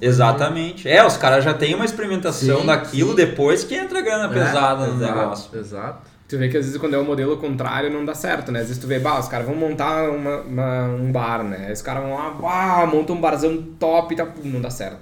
Exatamente. 0.00 0.88
É, 0.88 1.04
os 1.04 1.16
caras 1.16 1.44
já 1.44 1.52
têm 1.54 1.74
uma 1.74 1.84
experimentação 1.84 2.60
Sim, 2.60 2.66
daquilo 2.66 3.10
sim. 3.10 3.16
depois 3.16 3.64
que 3.64 3.74
entra 3.74 3.98
a 3.98 4.02
grana 4.02 4.24
É, 4.24 4.28
pesada 4.28 4.86
no 4.86 4.96
exato, 4.96 5.14
negócio. 5.18 5.58
Exato. 5.58 5.98
Tu 6.28 6.36
vê 6.38 6.48
que 6.48 6.56
às 6.56 6.64
vezes 6.64 6.80
quando 6.80 6.94
é 6.94 6.98
o 6.98 7.04
modelo 7.04 7.36
contrário 7.36 7.88
não 7.92 8.04
dá 8.04 8.14
certo, 8.14 8.50
né? 8.50 8.60
Às 8.60 8.66
vezes 8.68 8.80
tu 8.82 8.86
vê, 8.88 8.98
bah, 8.98 9.18
os 9.20 9.28
caras 9.28 9.46
vão 9.46 9.54
montar 9.54 10.10
uma, 10.10 10.38
uma- 10.40 10.84
um 10.88 11.12
bar, 11.12 11.44
né? 11.44 11.66
Aí 11.66 11.72
os 11.72 11.82
caras 11.82 12.02
vão 12.02 12.14
lá, 12.14 12.30
bah, 12.30 12.86
montam 12.86 13.14
um 13.14 13.20
barzão 13.20 13.62
top 13.78 14.12
e 14.14 14.16
tá, 14.16 14.26
não 14.42 14.60
dá 14.60 14.70
certo. 14.70 14.98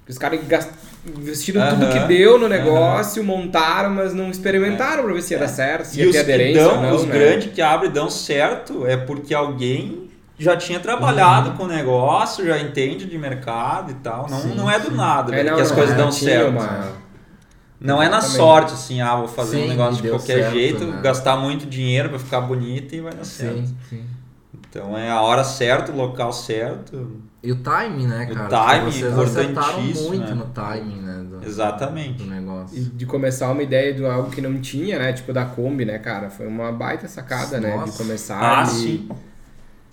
Porque 0.00 0.12
os 0.12 0.18
caras 0.18 0.40
investiram 1.06 1.68
tudo 1.68 1.88
que 1.88 1.98
deu 2.00 2.38
no 2.38 2.48
negócio, 2.48 3.22
montaram, 3.24 3.90
mas 3.90 4.12
não 4.14 4.30
experimentaram 4.30 5.04
pra 5.04 5.12
ver 5.12 5.22
se 5.22 5.34
ia 5.34 5.38
dar 5.40 5.48
certo, 5.48 5.86
se 5.86 5.98
E 5.98 6.02
ia 6.02 6.06
os 6.08 6.12
ter 6.12 6.20
aderência 6.20 6.62
dão, 6.62 6.82
não, 6.82 6.96
os 6.96 7.04
né? 7.04 7.12
grandes 7.12 7.52
que 7.52 7.62
abrem 7.62 7.90
e 7.90 7.92
dão 7.94 8.10
certo 8.10 8.86
é 8.86 8.96
porque 8.96 9.32
alguém 9.34 10.08
já 10.38 10.56
tinha 10.56 10.78
Uhum. 10.78 10.82
trabalhado 10.82 11.52
com 11.52 11.64
o 11.64 11.68
negócio, 11.68 12.46
já 12.46 12.58
entende 12.58 13.06
de 13.06 13.18
mercado 13.18 13.90
e 13.90 13.94
tal. 13.94 14.28
Não, 14.28 14.40
Sim, 14.40 14.54
não 14.54 14.70
é 14.70 14.78
do 14.78 14.90
nada 14.92 15.32
É, 15.34 15.42
né, 15.42 15.50
não, 15.50 15.56
que 15.56 15.62
as 15.62 15.68
não, 15.70 15.76
coisas 15.76 15.94
é, 15.94 15.98
dão 15.98 16.12
certo. 16.12 16.50
uma- 16.50 17.08
Não 17.80 18.02
é 18.02 18.08
na 18.08 18.18
Exatamente. 18.18 18.36
sorte, 18.38 18.72
assim, 18.74 19.00
ah, 19.00 19.16
vou 19.16 19.28
fazer 19.28 19.56
Sim, 19.56 19.64
um 19.64 19.68
negócio 19.68 20.02
de 20.02 20.08
qualquer 20.10 20.42
certo, 20.42 20.52
jeito, 20.52 20.84
né? 20.84 21.00
gastar 21.00 21.36
muito 21.36 21.64
dinheiro 21.66 22.08
pra 22.08 22.18
ficar 22.18 22.40
bonito 22.40 22.92
e 22.94 23.00
vai 23.00 23.12
dar 23.12 23.24
certo. 23.24 23.56
Sim, 23.56 23.76
sim. 23.88 24.04
Então 24.70 24.96
é 24.98 25.10
a 25.10 25.20
hora 25.22 25.42
certa, 25.44 25.90
o 25.92 25.96
local 25.96 26.32
certo. 26.32 27.10
E 27.42 27.50
o 27.52 27.56
timing, 27.56 28.06
né, 28.06 28.28
O 28.30 28.34
cara? 28.34 28.48
timing 28.48 28.90
Porque 28.92 29.04
é 29.04 29.10
vocês 29.10 29.18
acertaram 29.36 29.50
importantíssimo, 29.68 30.08
muito 30.08 30.26
né? 30.28 30.34
no 30.34 30.44
timing, 30.46 31.00
né? 31.00 31.24
Do, 31.30 31.46
Exatamente. 31.46 32.22
do 32.22 32.26
negócio. 32.26 32.76
E 32.76 32.80
de 32.80 33.06
começar 33.06 33.50
uma 33.50 33.62
ideia 33.62 33.94
de 33.94 34.04
algo 34.04 34.30
que 34.30 34.40
não 34.40 34.60
tinha, 34.60 34.98
né? 34.98 35.12
Tipo 35.12 35.32
da 35.32 35.44
Kombi, 35.46 35.84
né, 35.84 35.98
cara? 35.98 36.28
Foi 36.28 36.46
uma 36.46 36.70
baita 36.72 37.08
sacada, 37.08 37.58
né? 37.60 37.70
De 37.72 37.76
Nossa. 37.78 37.96
começar 38.02 38.58
Ah, 38.58 38.62
e- 38.64 38.66
sim. 38.66 39.08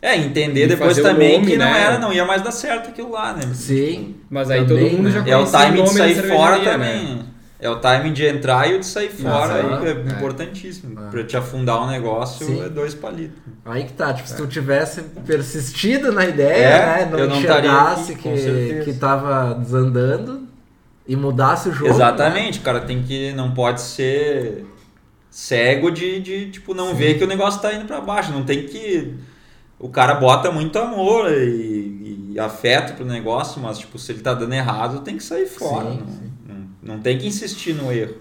É, 0.01 0.17
entender 0.17 0.65
E 0.65 0.67
depois 0.67 0.97
também 0.97 1.39
nome, 1.39 1.51
que 1.51 1.57
não 1.57 1.65
né? 1.65 1.81
era, 1.81 1.97
não 1.97 2.11
ia 2.13 2.25
mais 2.25 2.41
dar 2.43 2.51
certo 2.51 2.89
aquilo 2.89 3.11
lá, 3.11 3.33
né? 3.33 3.41
Sim. 3.53 4.15
Mas 4.29 4.51
aí 4.51 4.65
Também, 4.65 4.83
todo 4.89 4.97
mundo 4.97 5.05
né? 5.05 5.11
já 5.11 5.19
É 5.19 5.35
o 5.37 5.39
conhecia 5.39 5.59
timing 5.59 5.83
de 5.83 5.89
sair 5.89 6.15
fora 6.29 6.59
também. 6.59 7.15
né? 7.15 7.25
É 7.57 7.69
o 7.69 7.77
timing 7.77 8.11
de 8.11 8.25
entrar 8.25 8.69
e 8.69 8.75
o 8.75 8.79
de 8.79 8.85
sair 8.85 9.09
fora. 9.09 9.55
Aí 9.55 9.87
é, 9.87 9.91
é. 9.91 10.17
importantíssimo. 10.17 10.99
É. 10.99 11.09
Pra 11.09 11.23
te 11.23 11.37
afundar 11.37 11.81
um 11.81 11.87
negócio 11.87 12.45
Sim. 12.45 12.61
é 12.61 12.69
dois 12.69 12.93
palitos. 12.93 13.37
Aí 13.63 13.85
que 13.85 13.93
tá, 13.93 14.13
tipo, 14.13 14.27
se 14.27 14.35
tu 14.35 14.45
tivesse 14.45 15.01
persistido 15.25 16.11
na 16.11 16.25
ideia, 16.25 16.65
É, 16.65 17.05
né? 17.05 17.09
Não 17.11 17.19
eu 17.19 17.29
não 17.29 17.37
enxergasse 17.37 18.11
aqui, 18.11 18.21
que, 18.21 18.81
que 18.83 18.93
tava 18.93 19.53
desandando 19.55 20.47
e 21.07 21.15
mudasse 21.15 21.69
o 21.69 21.71
jogo. 21.71 21.89
né? 21.89 21.95
Exatamente, 21.95 22.59
cara, 22.59 22.81
tem 22.81 23.01
que. 23.03 23.31
Não 23.33 23.51
pode 23.51 23.79
ser 23.81 24.65
cego 25.29 25.89
de, 25.91 26.19
de 26.19 26.51
tipo, 26.51 26.73
não 26.73 26.93
ver 26.93 27.17
que 27.17 27.23
o 27.23 27.27
negócio 27.27 27.61
tá 27.61 27.73
indo 27.73 27.85
pra 27.85 28.01
baixo. 28.01 28.31
Não 28.31 28.43
tem 28.43 28.65
que. 28.65 29.13
O 29.79 29.89
cara 29.89 30.15
bota 30.15 30.51
muito 30.51 30.77
amor 30.77 31.31
e, 31.31 32.31
e 32.33 32.39
afeto 32.39 32.95
pro 32.95 33.05
negócio, 33.05 33.61
mas 33.61 33.77
tipo, 33.77 33.97
se 33.97 34.11
ele 34.11 34.21
tá 34.21 34.33
dando 34.33 34.53
errado, 34.53 35.01
tem 35.01 35.17
que 35.17 35.23
sair 35.23 35.45
fora. 35.45 35.91
Sim, 35.91 35.99
não, 35.99 36.07
sim. 36.07 36.31
Não, 36.85 36.99
tem 36.99 37.17
que 37.17 37.27
insistir 37.27 37.73
no 37.73 37.91
erro. 37.91 38.15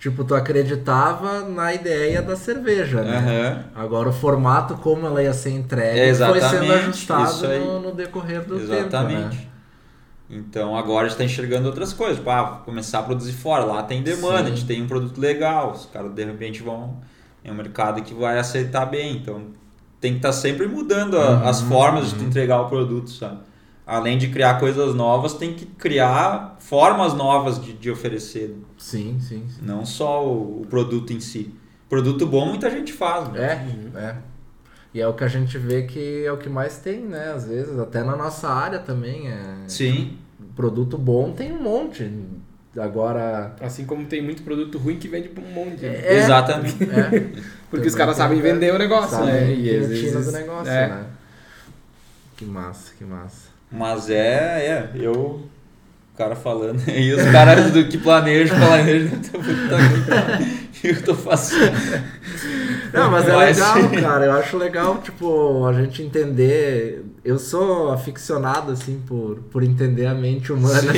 Tipo, 0.00 0.24
tu 0.24 0.34
acreditava 0.34 1.40
na 1.42 1.72
ideia 1.74 2.20
da 2.22 2.34
cerveja, 2.36 3.02
né? 3.02 3.16
Aham. 3.16 3.64
Agora 3.82 4.08
o 4.08 4.12
formato 4.12 4.74
como 4.76 5.06
ela 5.06 5.22
ia 5.22 5.32
ser 5.32 5.50
entregue 5.50 5.98
É, 5.98 6.02
foi 6.14 6.38
exatamente, 6.38 6.50
sendo 6.58 6.72
ajustado 6.72 7.48
no, 7.58 7.80
no 7.80 7.92
decorrer 7.94 8.42
do 8.44 8.56
Exatamente. 8.58 9.22
tempo, 9.36 9.42
né? 9.42 9.46
Então 10.28 10.76
agora 10.76 11.06
a 11.06 11.08
gente 11.08 11.12
está 11.12 11.24
enxergando 11.24 11.66
outras 11.68 11.92
coisas. 11.92 12.16
Tipo, 12.18 12.30
ah, 12.30 12.60
começar 12.64 12.98
a 12.98 13.02
produzir 13.04 13.32
fora. 13.32 13.64
Lá 13.64 13.82
tem 13.82 14.02
demanda, 14.02 14.38
Sim. 14.38 14.44
a 14.52 14.56
gente 14.56 14.66
tem 14.66 14.82
um 14.82 14.86
produto 14.88 15.18
legal. 15.20 15.72
Os 15.72 15.86
caras 15.86 16.12
de 16.12 16.24
repente 16.24 16.62
vão. 16.62 16.96
É 17.44 17.50
um 17.50 17.54
mercado 17.54 18.02
que 18.02 18.12
vai 18.12 18.38
aceitar 18.38 18.86
bem. 18.86 19.16
Então 19.16 19.42
tem 20.00 20.12
que 20.12 20.18
estar 20.18 20.32
sempre 20.32 20.66
mudando 20.66 21.16
a- 21.18 21.30
Uhum, 21.42 21.48
as 21.48 21.60
formas 21.62 22.10
de 22.10 22.16
tu 22.16 22.24
entregar 22.24 22.60
o 22.60 22.68
produto, 22.68 23.08
sabe? 23.10 23.38
Além 23.86 24.18
de 24.18 24.28
criar 24.28 24.58
coisas 24.58 24.96
novas, 24.96 25.34
tem 25.34 25.54
que 25.54 25.64
criar 25.64 26.56
formas 26.58 27.14
novas 27.14 27.62
de, 27.62 27.72
de 27.72 27.88
oferecer. 27.88 28.56
Sim, 28.76 29.18
sim, 29.20 29.46
sim. 29.48 29.60
Não 29.62 29.86
só 29.86 30.26
o, 30.26 30.62
o 30.62 30.66
produto 30.66 31.12
em 31.12 31.20
si. 31.20 31.54
Produto 31.88 32.26
bom 32.26 32.46
muita 32.46 32.68
gente 32.68 32.92
faz. 32.92 33.28
né? 33.28 33.64
É, 33.94 33.98
é. 33.98 34.16
E 34.92 35.00
é 35.00 35.06
o 35.06 35.12
que 35.14 35.22
a 35.22 35.28
gente 35.28 35.56
vê 35.56 35.82
que 35.82 36.24
é 36.24 36.32
o 36.32 36.36
que 36.36 36.48
mais 36.48 36.78
tem, 36.78 37.00
né? 37.02 37.30
Às 37.32 37.46
vezes, 37.46 37.78
até 37.78 38.02
na 38.02 38.16
nossa 38.16 38.48
área 38.48 38.80
também. 38.80 39.28
É... 39.28 39.68
Sim. 39.68 40.18
Produto 40.56 40.98
bom 40.98 41.30
tem 41.32 41.52
um 41.52 41.62
monte. 41.62 42.10
agora. 42.76 43.54
Assim 43.60 43.84
como 43.84 44.06
tem 44.06 44.20
muito 44.20 44.42
produto 44.42 44.78
ruim 44.78 44.98
que 44.98 45.06
vende 45.06 45.28
pra 45.28 45.44
um 45.44 45.52
monte. 45.52 45.82
né? 45.82 46.00
É, 46.02 46.18
Exatamente. 46.18 46.82
É, 46.82 47.42
Porque 47.70 47.86
os 47.86 47.94
caras 47.94 48.16
sabem 48.16 48.40
vender 48.40 48.74
o 48.74 48.78
negócio, 48.78 49.18
sabem 49.18 49.32
né? 49.32 49.54
E 49.54 49.76
a 49.76 49.80
às 49.80 49.86
rotina 49.86 50.10
vezes. 50.12 50.26
do 50.26 50.32
negócio, 50.32 50.72
é. 50.72 50.88
né? 50.88 51.06
Que 52.36 52.44
massa, 52.44 52.92
que 52.96 53.04
massa. 53.04 53.55
Mas 53.70 54.10
é, 54.10 54.66
é, 54.66 54.90
eu. 54.94 55.12
O 55.12 56.16
cara 56.16 56.34
falando 56.34 56.82
aí, 56.88 57.12
os 57.12 57.22
caras 57.30 57.70
do 57.72 57.84
que 57.88 57.98
planejam, 57.98 58.56
planejam, 58.58 59.18
então, 59.18 59.38
puta 59.38 59.76
que 60.80 60.88
eu 60.88 61.02
tô 61.02 61.14
fazendo. 61.14 61.76
Não, 62.92 63.10
mas 63.10 63.28
é 63.28 63.36
legal, 63.36 63.76
cara. 64.00 64.24
Eu 64.24 64.32
acho 64.32 64.56
legal, 64.56 64.98
tipo, 64.98 65.66
a 65.66 65.72
gente 65.72 66.02
entender. 66.02 67.04
Eu 67.24 67.38
sou 67.38 67.92
aficionado, 67.92 68.72
assim, 68.72 69.02
por, 69.06 69.36
por 69.50 69.62
entender 69.62 70.06
a 70.06 70.14
mente 70.14 70.52
humana. 70.52 70.92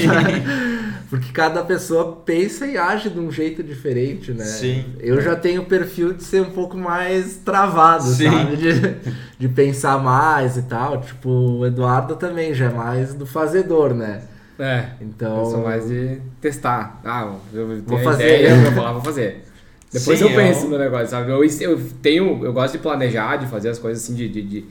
Porque 1.08 1.32
cada 1.32 1.64
pessoa 1.64 2.16
pensa 2.24 2.66
e 2.66 2.76
age 2.76 3.08
de 3.08 3.18
um 3.18 3.30
jeito 3.30 3.62
diferente, 3.62 4.32
né? 4.32 4.44
Sim. 4.44 4.84
Eu 5.00 5.20
já 5.22 5.34
tenho 5.34 5.62
o 5.62 5.64
perfil 5.64 6.12
de 6.12 6.22
ser 6.22 6.42
um 6.42 6.50
pouco 6.50 6.76
mais 6.76 7.36
travado, 7.36 8.04
Sim. 8.04 8.30
sabe? 8.30 8.56
De, 8.56 8.72
de 9.38 9.48
pensar 9.48 9.98
mais 10.02 10.56
e 10.58 10.62
tal. 10.62 11.00
Tipo, 11.00 11.28
o 11.30 11.66
Eduardo 11.66 12.14
também 12.16 12.52
já 12.52 12.66
é 12.66 12.72
mais 12.72 13.14
do 13.14 13.24
fazedor, 13.24 13.94
né? 13.94 14.22
É. 14.58 14.86
Então. 15.00 15.38
Eu 15.38 15.44
sou 15.46 15.62
mais 15.64 15.88
de 15.88 16.20
testar. 16.42 17.00
Ah, 17.04 17.32
eu 17.54 17.66
tenho 17.68 17.82
Vou 17.86 17.98
fazer. 18.00 18.24
ideia, 18.24 18.66
eu 18.66 18.72
vou 18.72 18.84
lá, 18.84 18.92
vou 18.92 19.02
fazer. 19.02 19.44
Depois 19.90 20.18
Sim, 20.18 20.26
eu 20.26 20.34
penso 20.34 20.66
eu- 20.66 20.70
no 20.70 20.78
negócio, 20.78 21.08
sabe? 21.08 21.30
Eu, 21.30 21.42
eu 21.42 21.80
tenho, 22.02 22.44
eu 22.44 22.52
gosto 22.52 22.72
de 22.72 22.80
planejar, 22.80 23.36
de 23.36 23.46
fazer 23.46 23.70
as 23.70 23.78
coisas 23.78 24.02
assim, 24.04 24.14
de, 24.14 24.28
de, 24.28 24.42
de, 24.42 24.64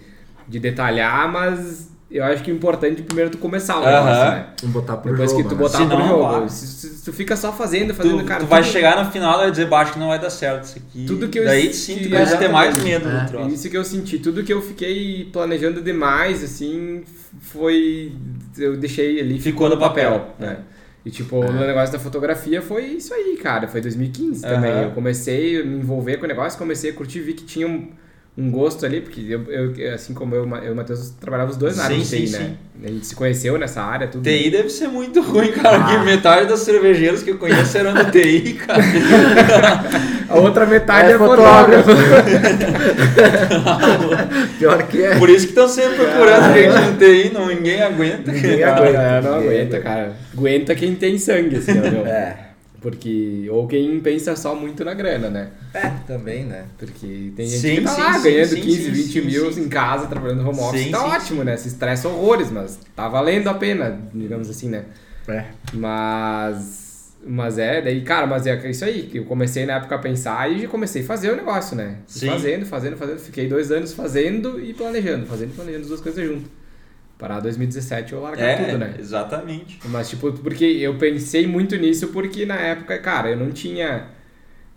de 0.48 0.60
detalhar, 0.60 1.32
mas 1.32 1.90
eu 2.10 2.24
acho 2.24 2.42
que 2.44 2.52
o 2.52 2.56
importante 2.56 3.02
é 3.02 3.04
primeiro 3.04 3.30
tu 3.30 3.38
começar 3.38 3.78
o 3.78 3.86
negócio, 3.86 4.08
Aham. 4.10 4.32
né? 4.32 4.46
Botar 4.64 4.98
pro 4.98 5.12
Depois 5.12 5.32
jogo, 5.32 5.44
que 5.44 5.50
tu 5.50 5.56
né? 5.56 5.62
botar 5.62 5.78
Senão 5.80 5.90
pro 5.90 6.00
não 6.00 6.08
jogo. 6.08 6.40
vai. 6.40 6.50
Se, 6.50 6.68
se- 6.68 6.90
se 6.98 7.06
tu 7.06 7.12
fica 7.14 7.36
só 7.36 7.52
fazendo, 7.52 7.94
fazendo, 7.94 8.20
Tu, 8.20 8.26
cara. 8.26 8.40
tu 8.40 8.46
vai 8.48 8.62
tudo- 8.64 8.72
chegar 8.72 9.04
no 9.04 9.12
final 9.12 9.36
e 9.36 9.42
vai 9.44 9.52
dizer, 9.52 9.66
baixo 9.68 9.94
que 9.94 10.00
não 10.00 10.08
vai 10.08 10.20
dar 10.20 10.30
certo 10.30 10.64
isso 10.64 10.78
aqui. 10.78 11.06
Tudo 11.06 11.28
que 11.28 11.40
eu 11.40 11.44
Daí 11.46 11.74
senti- 11.74 12.04
sim, 12.04 12.10
tu 12.10 12.16
vai 12.16 12.38
ter 12.38 12.48
mais 12.50 12.78
medo 12.82 13.08
É. 13.10 13.20
do 13.24 13.28
troço. 13.28 13.50
Isso 13.54 13.70
que 13.70 13.78
eu 13.78 13.84
senti, 13.84 14.20
tudo 14.20 14.44
que 14.44 14.54
eu 14.54 14.62
fiquei 14.62 15.30
planejando 15.34 15.82
demais, 15.82 16.44
assim, 16.44 17.04
foi. 17.42 18.12
Eu 18.58 18.78
deixei 18.78 19.20
ali, 19.20 19.40
Ficou 19.40 19.70
no 19.70 19.78
papel. 19.78 20.34
né? 20.40 20.58
E 21.06 21.10
tipo, 21.10 21.38
o 21.38 21.52
negócio 21.54 21.94
da 21.94 22.00
fotografia 22.00 22.62
foi 22.62 22.84
isso 22.86 23.14
aí, 23.14 23.38
cara. 23.42 23.68
Foi 23.68 23.80
2015 23.80 24.46
Aham. 24.46 24.56
também. 24.56 24.84
Eu 24.84 24.92
comecei 24.92 25.62
a 25.62 25.64
me 25.66 25.78
envolver 25.78 26.18
com 26.18 26.26
o 26.26 26.28
negócio, 26.28 26.58
comecei 26.60 26.90
a 26.90 26.94
curtir, 26.94 27.22
vi 27.22 27.34
que 27.34 27.46
tinha 27.46 27.66
um, 27.68 27.90
um 28.38 28.52
gosto 28.52 28.86
ali, 28.86 29.02
porque 29.02 29.22
eu, 29.28 29.44
eu- 29.52 29.94
assim 29.96 30.14
como 30.14 30.36
eu, 30.36 30.48
eu 30.48 30.66
e 30.66 30.70
o 30.72 30.76
Matheus 30.76 31.10
trabalhávamos 31.20 31.56
os 31.56 31.60
dois 31.60 31.78
na 31.78 31.86
área 31.86 31.96
Sim, 31.98 32.04
de 32.04 32.10
TI, 32.10 32.28
sim, 32.28 32.38
né? 32.38 32.52
A 32.84 32.88
gente 32.90 33.08
se 33.08 33.16
conheceu 33.16 33.58
nessa 33.58 33.82
área, 33.82 34.08
tudo. 34.08 34.24
TI 34.24 34.52
deve 34.52 34.70
ser 34.70 34.88
muito 34.88 35.20
ruim, 35.22 35.52
cara, 35.52 35.78
Ah. 35.78 36.04
metade 36.04 36.48
das 36.48 36.60
cervejeiras 36.60 37.24
que 37.24 37.32
eu 37.32 37.38
conheço 37.40 37.76
eram 37.76 37.96
do 37.96 38.06
TI, 38.12 38.54
cara. 38.54 38.84
A 40.30 40.36
outra 40.36 40.66
metade 40.66 41.12
É 41.12 41.14
é, 41.14 41.18
fotógrafo. 41.18 41.90
Pior 44.60 44.84
que 44.88 45.04
é. 45.04 45.18
Por 45.18 45.30
isso 45.30 45.46
que 45.46 45.52
estão 45.54 45.68
sempre 45.68 45.96
procurando 45.96 46.54
gente 46.54 46.92
no 46.92 46.98
TI, 46.98 47.32
não, 47.34 47.48
ninguém 47.48 47.82
aguenta. 47.82 48.32
Ninguém 48.32 48.60
cara. 48.60 48.76
aguenta. 48.88 49.22
Não 49.22 49.42
Ninguém 49.42 49.60
aguenta, 49.62 49.80
cara. 49.80 50.12
Aguenta 50.36 50.76
quem 50.76 50.96
tem 50.96 51.18
sangue, 51.18 51.58
assim, 51.58 51.80
ó, 51.80 51.82
meu. 51.90 52.06
É. 52.06 52.47
Porque. 52.82 53.48
Ou 53.50 53.68
quem 53.68 54.00
pensa 54.00 54.36
só 54.36 54.56
muito 54.56 54.86
na 54.86 54.94
grana, 54.94 55.30
né? 55.30 55.52
É, 55.74 55.90
também, 56.06 56.46
né? 56.46 56.66
Porque 56.78 57.32
tem 57.36 57.48
gente 57.48 57.60
Sim, 57.60 57.76
que 57.76 57.82
tá 57.82 57.90
sim, 57.90 58.02
lá 58.02 58.14
sim, 58.14 58.24
ganhando 58.24 58.50
sim, 58.50 58.62
15, 58.62 58.84
sim, 58.84 58.92
20 58.92 59.12
sim, 59.12 59.22
mil 59.22 59.54
sim. 59.54 59.62
em 59.62 59.70
casa, 59.70 60.08
trabalhando 60.08 60.48
home 60.48 60.60
office. 60.60 60.84
Sim, 60.84 60.92
tá 60.92 61.00
sim, 61.00 61.06
ótimo, 61.06 61.44
né? 61.44 61.58
Se 61.58 61.68
estressa 61.68 62.08
horrores, 62.08 62.52
mas 62.52 62.80
tá 62.96 63.08
valendo 63.08 63.48
a 63.48 63.54
pena, 63.54 64.00
digamos 64.14 64.50
assim, 64.50 64.70
né? 64.70 64.86
É. 65.28 65.46
Mas. 65.74 66.86
Mas 67.30 67.58
é, 67.58 67.82
daí, 67.82 68.02
cara, 68.02 68.26
mas 68.28 68.46
é 68.46 68.70
isso 68.70 68.86
aí, 68.86 69.04
que 69.04 69.18
eu 69.18 69.26
comecei 69.26 69.66
na 69.66 69.74
época 69.74 69.96
a 69.96 69.98
pensar 69.98 70.50
e 70.50 70.62
já 70.62 70.68
comecei 70.68 71.02
a 71.02 71.06
fazer 71.06 71.32
o 71.32 71.36
negócio, 71.36 71.76
né? 71.76 71.98
Sim. 72.06 72.28
Fazendo, 72.28 72.66
fazendo, 72.66 72.96
fazendo. 72.96 73.20
Fiquei 73.20 73.48
dois 73.48 73.72
anos 73.72 73.94
fazendo 73.94 74.64
e 74.64 74.74
planejando, 74.74 75.26
fazendo 75.26 75.50
e 75.50 75.54
planejando 75.54 75.82
as 75.82 75.88
duas 75.88 76.02
coisas 76.02 76.26
junto. 76.26 76.50
Parar 77.18 77.40
2017 77.40 78.14
eu 78.14 78.22
largar 78.22 78.50
É, 78.50 78.56
tudo, 78.66 78.78
né? 78.78 78.96
exatamente. 79.00 79.80
Mas, 79.86 80.10
tipo, 80.10 80.32
porque 80.34 80.66
eu 80.66 80.98
pensei 80.98 81.48
muito 81.48 81.76
nisso 81.76 82.10
porque 82.10 82.46
na 82.46 82.56
época, 82.56 82.98
cara, 83.00 83.30
eu 83.32 83.38
não 83.38 83.52
tinha 83.52 84.08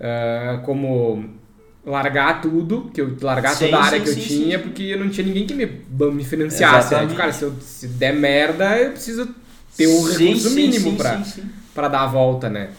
ah, 0.01 0.61
como 0.65 1.39
largar 1.85 2.41
tudo, 2.41 2.91
que 2.93 3.01
eu 3.01 3.17
largar 3.21 3.57
Sim, 3.57 3.67
toda 3.67 3.79
a 3.79 3.85
área 3.85 3.99
sim, 3.99 4.05
que 4.05 4.11
eu 4.11 4.15
sim, 4.15 4.21
tinha, 4.21 4.59
porque 4.59 4.83
eu 4.83 4.99
não 4.99 5.09
tinha 5.09 5.27
ninguém 5.27 5.47
que 5.47 5.55
me, 5.55 5.67
me 6.13 6.25
financiasse. 6.25 6.95
Né? 6.95 7.03
Tipo, 7.03 7.15
cara, 7.15 7.33
se, 7.33 7.43
eu, 7.45 7.55
se 7.61 7.89
der 7.89 8.15
merda, 8.15 8.79
eu 8.79 8.93
preciso 8.93 9.35
ter 9.77 9.87
o 9.87 10.07
Sim, 10.07 10.27
recurso 10.27 10.51
mínimo 10.51 10.97
pra, 10.97 11.23
sim. 11.25 11.45
pra 11.75 11.89
dar 11.89 12.03
a 12.03 12.07
volta, 12.07 12.49
né? 12.49 12.71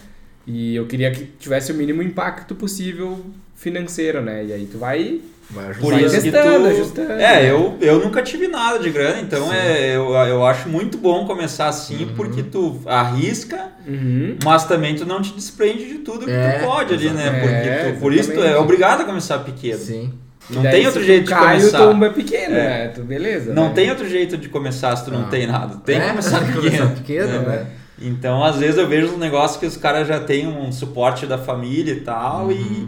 E 0.46 0.76
eu 0.76 0.88
queria 0.88 1.12
que 1.12 1.26
tivesse 1.40 1.72
o 1.72 1.76
mínimo 1.76 2.02
impacto 2.02 2.56
possível 2.56 3.24
financeiro, 3.56 4.22
né? 4.22 4.46
E 4.46 4.54
aí 4.54 4.66
tu 4.66 4.78
vai 4.78 5.22
Vai 5.54 5.66
ajudar. 5.70 5.82
Por 5.82 6.00
isso 6.00 6.22
que 6.22 6.32
tu... 6.32 6.38
ajustando, 6.38 7.12
É, 7.14 7.50
eu, 7.52 7.78
eu 7.82 8.00
nunca 8.00 8.22
tive 8.22 8.48
nada 8.48 8.80
de 8.80 8.90
grana, 8.90 9.20
então 9.22 9.48
Sim. 9.50 9.56
é, 9.56 9.96
eu, 9.96 10.12
eu 10.14 10.46
acho 10.46 10.70
muito 10.70 10.98
bom 10.98 11.26
começar 11.26 11.68
assim, 11.68 12.06
Uhum. 12.06 12.14
porque 12.16 12.42
tu 12.44 12.80
arrisca, 12.86 13.68
Uhum. 13.88 14.38
mas 14.44 14.64
também 14.66 14.96
tu 14.96 15.06
não 15.06 15.22
te 15.22 15.34
desprende 15.34 15.86
de 15.88 15.96
tudo 16.00 16.26
que 16.26 16.32
É, 16.32 16.60
tu 16.60 16.66
pode 16.66 16.94
ali, 16.94 17.10
né? 17.10 17.32
Porque 17.42 17.70
É, 17.70 17.92
tu- 17.94 18.00
por 18.00 18.14
isso 18.14 18.32
tu 18.32 18.42
é 18.42 18.58
obrigado 18.58 19.02
a 19.02 19.04
começar 19.06 19.40
pequeno. 19.40 19.80
Sim. 19.80 20.14
Não 20.50 20.62
tem 20.64 20.86
outro 20.86 21.04
jeito 21.04 21.26
de 21.26 21.30
cai, 21.30 21.58
começar. 21.60 21.82
o 21.82 21.88
tombo 21.92 22.06
é 22.06 22.10
pequeno, 22.10 22.56
É. 22.56 22.64
né? 22.70 22.88
Tu, 22.90 23.02
beleza. 23.04 23.54
Não 23.54 23.68
né? 23.70 23.74
tem 23.76 23.90
outro 23.90 24.10
jeito 24.10 24.38
de 24.38 24.50
começar 24.50 24.96
se 24.96 25.06
tu 25.06 25.12
não 25.12 25.22
Ah. 25.24 25.28
tem 25.30 25.48
nada. 25.48 25.76
Tem 25.86 25.98
que 26.00 26.06
É, 26.06 26.10
começar 26.10 26.40
pequeno. 26.40 26.62
começar 26.62 26.88
pequeno, 26.88 27.30
É. 27.36 27.40
né? 27.40 27.68
Então, 28.02 28.44
às 28.44 28.56
vezes 28.58 28.78
eu 28.78 28.88
vejo 28.88 29.08
uns 29.14 29.18
negócios 29.20 29.60
que 29.60 29.66
os 29.66 29.78
caras 29.78 30.08
já 30.08 30.20
têm 30.20 30.48
um 30.48 30.72
suporte 30.72 31.26
da 31.28 31.38
família 31.38 31.94
e 31.94 32.00
tal, 32.02 32.46
Uhum. 32.46 32.52
e, 32.52 32.88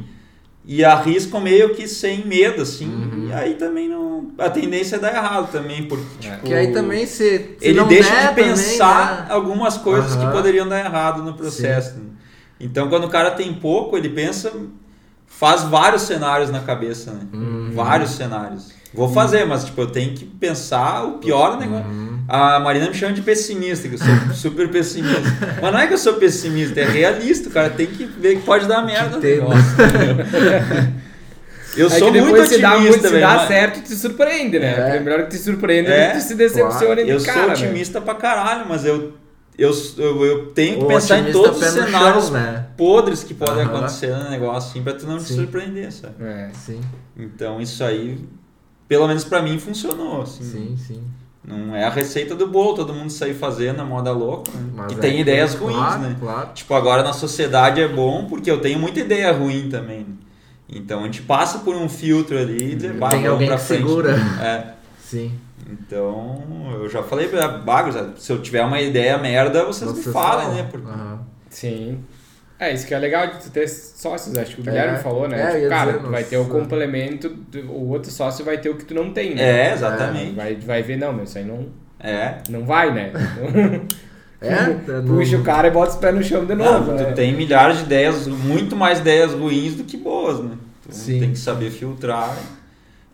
e 0.66 0.84
arriscam 0.84 1.42
meio 1.42 1.76
que 1.76 1.88
sem 1.88 2.26
medo, 2.26 2.62
assim. 2.62 2.88
Uhum. 2.88 3.28
E 3.30 3.34
aí 3.34 3.56
também 3.56 3.90
não. 3.90 4.32
A 4.38 4.50
tendência 4.50 4.96
é 4.96 5.00
dar 5.00 5.14
errado 5.14 5.52
também, 5.52 5.84
porque. 5.88 6.06
É. 6.28 6.32
Tipo, 6.32 6.46
Que 6.48 6.54
aí 6.54 6.72
também 6.72 7.06
se, 7.06 7.38
se 7.38 7.58
ele 7.62 7.80
não 7.80 7.88
deixa 7.88 8.10
der 8.10 8.30
de 8.30 8.36
pensar 8.36 9.08
também, 9.10 9.26
né? 9.26 9.34
algumas 9.34 9.78
coisas 9.78 10.14
Aham. 10.16 10.26
que 10.28 10.32
poderiam 10.32 10.68
dar 10.68 10.80
errado 10.80 11.22
no 11.22 11.34
processo. 11.34 11.96
né? 11.96 12.06
Então, 12.60 12.88
quando 12.88 13.04
o 13.06 13.10
cara 13.10 13.32
tem 13.32 13.54
pouco, 13.54 13.98
ele 13.98 14.10
pensa, 14.10 14.52
faz 15.28 15.64
vários 15.64 16.04
cenários 16.04 16.50
na 16.50 16.62
cabeça, 16.62 17.12
né? 17.12 17.28
Uhum. 17.34 17.72
Vários 17.74 18.12
cenários. 18.12 18.72
Vou 18.94 19.10
fazer, 19.10 19.46
mas 19.46 19.66
tipo, 19.66 19.82
eu 19.82 19.88
tenho 19.88 20.14
que 20.14 20.24
pensar 20.26 21.04
o 21.06 21.18
pior 21.18 21.58
negócio. 21.60 21.86
Uhum. 21.90 22.24
A 22.28 22.60
Marina 22.60 22.88
me 22.88 22.94
chama 22.94 23.12
de 23.14 23.22
pessimista, 23.22 23.88
que 23.90 23.96
eu 23.96 24.00
sou 24.00 24.08
super 24.34 24.70
pessimista. 24.70 25.22
Mas 25.62 25.72
não 25.74 25.80
é 25.80 25.88
que 25.88 25.94
eu 25.94 25.98
sou 25.98 26.14
pessimista, 26.14 26.80
é 26.80 26.86
realista. 26.86 27.50
O 27.50 27.52
cara 27.52 27.70
tem 27.72 27.88
que 27.88 28.06
ver 28.06 28.36
que 28.38 28.42
pode 28.44 28.68
dar 28.68 28.86
merda. 28.86 29.18
negócio. 29.18 29.62
Eu 31.76 31.88
É 31.88 31.90
sou 31.90 32.12
que 32.12 32.22
muito 32.22 32.46
se 32.46 32.60
dá, 32.60 32.70
muito, 32.78 32.82
otimista, 32.90 33.08
se 33.08 33.14
velho. 33.16 33.28
dá 33.28 33.36
mas- 33.36 33.48
certo, 33.48 33.82
te 33.82 33.96
surpreende, 33.96 34.60
né? 34.60 34.92
É. 34.94 34.98
É. 34.98 35.00
melhor 35.00 35.24
que 35.24 35.30
te 35.32 35.38
surpreenda 35.40 35.90
É, 35.90 36.08
do 36.10 36.14
que 36.14 36.20
tu 36.20 36.28
se 36.28 36.36
decepcione 36.36 36.86
claro. 36.86 37.04
de 37.06 37.10
Eu 37.10 37.24
cara, 37.24 37.40
sou 37.40 37.48
né? 37.48 37.54
otimista 37.54 38.00
pra 38.02 38.14
caralho, 38.14 38.66
mas 38.70 38.86
eu, 38.86 39.14
eu, 39.58 39.72
eu, 39.98 40.24
eu 40.26 40.46
tenho 40.52 40.78
que 40.78 40.84
O 40.84 40.88
pensar 40.88 41.18
em 41.18 41.22
otimista 41.22 41.42
todos 41.44 41.62
os 41.64 41.68
cenários 41.74 42.24
chão, 42.26 42.34
né? 42.34 42.66
podres 42.78 43.24
que 43.24 43.34
podem 43.34 43.64
Aham. 43.64 43.76
acontecer 43.76 44.16
no 44.16 44.30
negócio, 44.30 44.70
assim, 44.70 44.84
pra 44.84 44.94
tu 44.94 45.08
não 45.08 45.18
te 45.18 45.24
Sim. 45.24 45.36
surpreender, 45.36 45.92
sabe? 45.92 46.14
É. 46.22 46.50
Sim, 46.54 46.80
Então 47.18 47.60
isso 47.60 47.84
aí, 47.84 48.20
pelo 48.94 49.08
menos 49.08 49.24
pra 49.24 49.42
mim, 49.42 49.58
funcionou. 49.58 50.22
Assim. 50.22 50.44
sim, 50.44 50.78
sim. 50.78 51.04
Não 51.44 51.76
é 51.76 51.84
a 51.84 51.90
receita 51.90 52.36
do 52.36 52.46
bolo, 52.48 52.76
todo 52.76 52.94
mundo 52.94 53.10
sair 53.10 53.34
fazendo 53.34 53.82
a 53.82 53.84
moda 53.86 54.12
louca. 54.12 54.52
Né? 54.52 54.70
Mas 54.76 54.92
e 54.92 54.96
é 54.96 54.98
tem 55.00 55.14
que- 55.16 55.22
ideias 55.22 55.56
ruins, 55.56 55.76
claro, 55.76 56.02
né? 56.02 56.16
Claro. 56.20 56.50
Tipo, 56.54 56.74
agora 56.76 57.02
na 57.04 57.12
sociedade 57.12 57.82
é 57.82 57.88
bom 57.88 58.26
porque 58.30 58.50
eu 58.52 58.62
tenho 58.62 58.78
muita 58.80 59.00
ideia 59.00 59.32
ruim 59.34 59.68
também. 59.68 60.00
né? 60.02 60.06
Então 60.70 61.02
a 61.02 61.04
gente 61.06 61.24
passa 61.24 61.60
por 61.60 61.76
um 61.76 61.90
filtro 61.90 62.38
ali 62.38 62.72
e 62.74 62.76
dizer, 62.76 62.94
"Bah, 62.94 63.10
Tem 63.10 63.20
vamos 63.22 63.32
alguém 63.34 63.48
pra 63.48 63.58
que 63.58 63.64
frente." 63.64 63.80
segura. 63.82 64.16
É. 64.42 64.74
Sim. 65.04 65.32
Então, 65.70 66.44
eu 66.82 66.88
já 66.90 67.02
falei 67.04 67.28
pra 67.28 67.48
Bagos, 67.48 67.96
se 68.24 68.32
eu 68.32 68.42
tiver 68.42 68.64
uma 68.64 68.80
ideia 68.80 69.18
merda, 69.18 69.66
vocês, 69.66 69.92
me 69.92 70.04
falem, 70.04 70.46
falam. 70.46 70.54
né? 70.56 70.68
Porque 70.72 70.88
Aham. 70.88 71.20
Sim. 71.50 72.00
É, 72.70 72.74
isso 72.74 72.86
que 72.88 72.94
é 72.94 73.00
legal 73.00 73.28
de 73.28 73.40
tu 73.40 73.50
ter 73.50 73.68
sócios, 73.68 74.38
acho 74.38 74.56
que 74.56 74.62
o 74.62 74.64
Guilherme 74.64 74.96
É. 74.96 75.00
falou, 75.00 75.28
né? 75.28 75.42
É, 75.42 75.56
Tipo, 75.58 75.70
cara, 75.70 75.92
dizer, 75.94 76.04
tu 76.04 76.10
vai 76.12 76.24
ter 76.24 76.38
o 76.38 76.46
complemento, 76.46 77.30
do- 77.30 77.72
o 77.72 77.90
outro 77.90 78.12
sócio 78.12 78.44
vai 78.46 78.58
ter 78.58 78.70
o 78.70 78.76
que 78.76 78.86
tu 78.86 78.94
não 78.94 79.12
tem, 79.12 79.36
né? 79.36 79.70
É, 79.70 79.74
exatamente. 79.74 80.34
Vai, 80.36 80.56
vai 80.56 80.82
ver, 80.84 80.98
não, 80.98 81.12
mas 81.14 81.30
isso 81.30 81.38
aí 81.38 81.46
não, 81.46 81.68
É. 82.00 82.36
não 82.50 82.64
vai, 82.66 82.94
né? 82.94 83.12
É, 84.42 84.92
no- 84.92 85.04
Puxa 85.16 85.38
o 85.38 85.42
cara 85.44 85.70
e 85.70 85.72
bota 85.72 85.92
os 85.92 85.96
pés 85.96 86.14
no 86.14 86.22
chão 86.22 86.44
de 86.46 86.54
Não, 86.54 86.66
novo, 86.80 86.92
né? 86.92 87.06
tu 87.06 87.16
tem 87.16 87.34
milhares 87.34 87.78
de 87.78 87.84
ideias, 87.86 88.28
muito 88.28 88.76
mais 88.76 89.00
ideias 89.00 89.32
ruins 89.32 89.76
do 89.76 89.86
que 89.86 89.96
boas, 89.96 90.40
né? 90.40 90.52
Tu 90.86 90.94
Sim. 90.94 91.20
tem 91.22 91.32
que 91.32 91.40
saber 91.40 91.72
filtrar. 91.72 92.36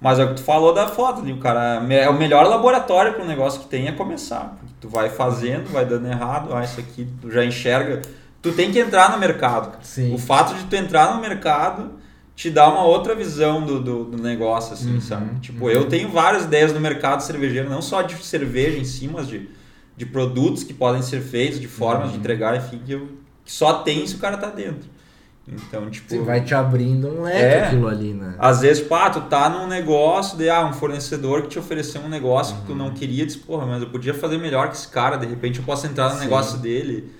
Mas 0.01 0.17
é 0.17 0.23
o 0.23 0.29
que 0.29 0.35
tu 0.35 0.41
falou 0.41 0.73
da 0.73 0.87
foto 0.87 1.21
ali, 1.21 1.31
o 1.31 1.37
cara 1.37 1.83
é 1.87 2.09
o 2.09 2.13
melhor 2.17 2.47
laboratório 2.47 3.13
para 3.13 3.23
um 3.23 3.27
negócio 3.27 3.59
que 3.61 3.67
tem 3.67 3.87
é 3.87 3.91
começar. 3.91 4.55
Porque 4.59 4.73
tu 4.81 4.89
vai 4.89 5.09
fazendo, 5.09 5.69
vai 5.71 5.85
dando 5.85 6.07
errado, 6.07 6.49
ah, 6.51 6.63
isso 6.63 6.79
aqui 6.79 7.07
tu 7.21 7.29
já 7.29 7.45
enxerga. 7.45 8.01
Tu 8.41 8.51
tem 8.53 8.71
que 8.71 8.79
entrar 8.79 9.11
no 9.11 9.17
mercado. 9.17 9.77
Sim. 9.83 10.13
O 10.13 10.17
fato 10.17 10.53
de 10.55 10.63
tu 10.65 10.75
entrar 10.75 11.13
no 11.15 11.21
mercado 11.21 11.91
te 12.35 12.49
dá 12.49 12.69
uma 12.69 12.83
outra 12.83 13.13
visão 13.13 13.61
do, 13.65 13.81
do, 13.81 14.03
do 14.05 14.17
negócio, 14.23 14.73
assim, 14.73 14.93
Uhum, 14.93 15.01
sabe? 15.01 15.39
Tipo, 15.41 15.65
uhum. 15.65 15.71
eu 15.71 15.89
tenho 15.89 16.09
várias 16.09 16.45
ideias 16.45 16.71
no 16.71 16.79
mercado 16.79 17.21
cervejeiro, 17.21 17.69
não 17.69 17.81
só 17.81 18.01
de 18.01 18.15
cerveja 18.23 18.77
em 18.77 18.85
si, 18.85 19.09
mas 19.11 19.27
de, 19.27 19.49
de 19.97 20.05
produtos 20.05 20.63
que 20.63 20.73
podem 20.73 21.01
ser 21.01 21.21
feitos, 21.21 21.59
de 21.59 21.67
formas 21.67 22.07
de 22.09 22.13
Uhum. 22.13 22.19
entregar, 22.21 22.55
enfim, 22.55 22.79
que 22.85 22.93
eu, 22.93 23.09
que 23.43 23.51
só 23.51 23.79
tem 23.79 24.07
se 24.07 24.15
o 24.15 24.19
cara 24.19 24.37
tá 24.37 24.49
dentro. 24.49 24.87
Então, 25.51 25.89
tipo. 25.89 26.07
Sim, 26.09 26.23
vai 26.23 26.41
te 26.41 26.53
abrindo 26.53 27.07
um 27.09 27.23
leque 27.23 27.37
É. 27.39 27.65
aquilo 27.65 27.87
ali, 27.87 28.13
né? 28.13 28.35
Às 28.37 28.61
vezes, 28.61 28.85
ah, 28.91 29.09
tu 29.09 29.21
tá 29.21 29.49
num 29.49 29.65
negócio, 29.67 30.37
de, 30.37 30.47
ah, 30.49 30.63
um 30.65 30.73
fornecedor 30.73 31.41
que 31.41 31.49
te 31.49 31.59
ofereceu 31.59 32.01
um 32.01 32.07
negócio 32.09 32.55
que 32.57 32.67
tu 32.67 32.75
não 32.75 32.91
queria, 32.91 33.25
diz, 33.25 33.35
porra, 33.35 33.65
mas 33.65 33.81
eu 33.81 33.89
podia 33.89 34.13
fazer 34.13 34.37
melhor 34.37 34.69
que 34.69 34.77
esse 34.77 34.87
cara, 34.87 35.17
de 35.17 35.25
repente 35.25 35.57
eu 35.59 35.65
posso 35.65 35.87
entrar 35.87 36.09
no 36.09 36.15
Sim. 36.15 36.21
negócio 36.21 36.59
dele. 36.59 37.11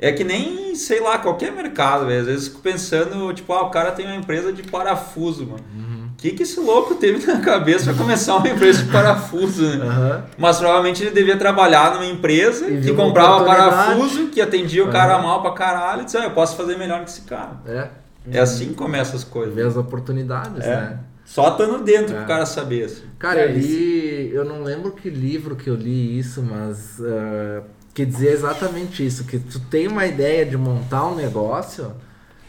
É 0.00 0.12
que 0.12 0.22
nem, 0.22 0.74
sei 0.76 1.00
lá, 1.00 1.18
qualquer 1.18 1.50
mercado, 1.50 2.06
velho. 2.06 2.20
Às 2.20 2.26
vezes 2.26 2.48
fico 2.48 2.60
pensando, 2.60 3.32
tipo, 3.34 3.52
ah, 3.52 3.62
o 3.62 3.70
cara 3.70 3.90
tem 3.90 4.06
uma 4.06 4.14
empresa 4.14 4.52
de 4.52 4.62
parafuso, 4.62 5.44
mano. 5.44 5.64
Uhum. 5.74 6.08
O 6.12 6.16
que, 6.20 6.30
que 6.30 6.42
esse 6.44 6.58
louco 6.60 6.94
teve 6.94 7.24
na 7.26 7.40
cabeça 7.40 7.86
pra 7.86 7.94
começar 7.94 8.36
uma 8.36 8.48
empresa 8.48 8.82
de 8.84 8.90
parafuso, 8.90 9.62
né? 9.76 9.86
Aham. 9.86 10.24
Mas 10.36 10.58
provavelmente 10.58 11.02
ele 11.02 11.10
devia 11.10 11.36
trabalhar 11.36 11.94
numa 11.94 12.06
empresa 12.06 12.68
E 12.68 12.80
que 12.80 12.92
comprava 12.92 13.44
parafuso, 13.44 14.26
que 14.28 14.40
atendia 14.40 14.84
o 14.84 14.90
cara 14.90 15.18
mal 15.18 15.42
pra 15.42 15.50
caralho, 15.52 16.02
e 16.02 16.04
disse, 16.04 16.16
ah, 16.16 16.24
eu 16.24 16.30
posso 16.30 16.56
fazer 16.56 16.76
melhor 16.78 17.02
que 17.04 17.10
esse 17.10 17.22
cara. 17.22 17.60
É. 17.66 17.88
É 18.30 18.40
assim 18.40 18.68
que 18.68 18.74
começa 18.74 19.16
as 19.16 19.24
coisas. 19.24 19.54
Ver 19.54 19.66
as 19.66 19.76
oportunidades, 19.76 20.64
É. 20.64 20.76
né? 20.76 20.98
Só 21.28 21.50
estando 21.50 21.84
dentro 21.84 22.14
É. 22.14 22.18
pro 22.18 22.26
cara 22.26 22.46
saber. 22.46 22.84
Assim. 22.84 23.02
Cara, 23.18 23.40
É 23.40 23.44
eu 23.44 23.52
li. 23.52 24.30
Eu 24.32 24.44
não 24.46 24.62
lembro 24.62 24.92
que 24.92 25.10
livro 25.10 25.54
que 25.56 25.68
eu 25.68 25.74
li 25.74 26.18
isso, 26.18 26.42
mas. 26.42 26.98
ah, 27.02 27.62
que 27.92 28.06
dizia 28.06 28.30
exatamente 28.30 29.04
isso: 29.04 29.24
que 29.24 29.38
tu 29.38 29.60
tem 29.60 29.86
uma 29.88 30.06
ideia 30.06 30.46
de 30.46 30.56
montar 30.56 31.06
um 31.06 31.14
negócio. 31.14 31.92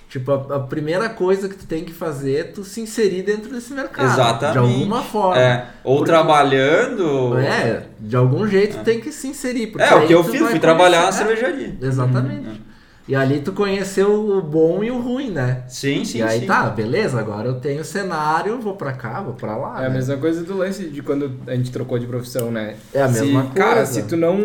Tipo, 0.08 0.32
a, 0.32 0.56
a 0.56 0.60
primeira 0.62 1.08
coisa 1.10 1.48
que 1.50 1.56
tu 1.56 1.68
tem 1.68 1.84
que 1.84 1.92
fazer 1.94 2.36
é 2.38 2.44
tu 2.44 2.64
se 2.64 2.80
inserir 2.82 3.22
dentro 3.22 3.52
desse 3.54 3.72
mercado. 3.74 4.12
Exatamente. 4.12 4.54
De 4.54 4.58
alguma 4.58 5.04
forma. 5.04 5.40
É, 5.40 5.68
ou 5.84 5.98
Porque- 5.98 6.12
trabalhando. 6.12 7.38
É, 7.38 7.84
de 8.00 8.16
algum 8.16 8.48
jeito 8.48 8.78
tu 8.78 8.84
tem 8.84 9.00
que 9.02 9.12
se 9.12 9.28
inserir. 9.28 9.72
É, 9.78 9.94
o 9.94 10.08
que 10.08 10.14
eu 10.14 10.24
fiz, 10.24 10.42
fui 10.50 10.58
trabalhar 10.60 11.04
na 11.04 11.12
cervejaria. 11.12 11.76
É, 11.82 11.86
exatamente. 11.86 12.62
E 13.10 13.16
ali 13.16 13.40
tu 13.40 13.52
conheceu 13.54 14.14
o 14.38 14.40
bom 14.40 14.84
e 14.84 14.92
o 14.92 15.00
ruim, 15.00 15.32
né? 15.32 15.64
Sim, 15.68 16.06
sim, 16.06 16.20
e 16.20 16.22
aí 16.22 16.42
sim. 16.42 16.46
tá, 16.46 16.70
beleza, 16.70 17.20
agora 17.20 17.48
eu 17.48 17.56
tenho 17.60 17.84
cenário, 17.84 18.62
vou 18.62 18.76
pra 18.76 18.94
cá, 18.94 19.20
vou 19.20 19.34
pra 19.34 19.58
lá. 19.58 19.82
É 19.82 19.88
a 19.88 19.90
né? 19.90 19.96
mesma 19.96 20.16
coisa 20.18 20.44
do 20.44 20.56
lance 20.56 20.86
de 20.92 21.02
quando 21.02 21.32
a 21.48 21.56
gente 21.56 21.72
trocou 21.72 21.98
de 21.98 22.06
profissão, 22.06 22.52
né? 22.52 22.76
É 22.94 23.02
a 23.02 23.10
Se- 23.10 23.22
mesma 23.22 23.42
coisa. 23.46 23.56
Cara, 23.56 23.86
se 23.88 24.04
tu 24.04 24.16
não, 24.16 24.38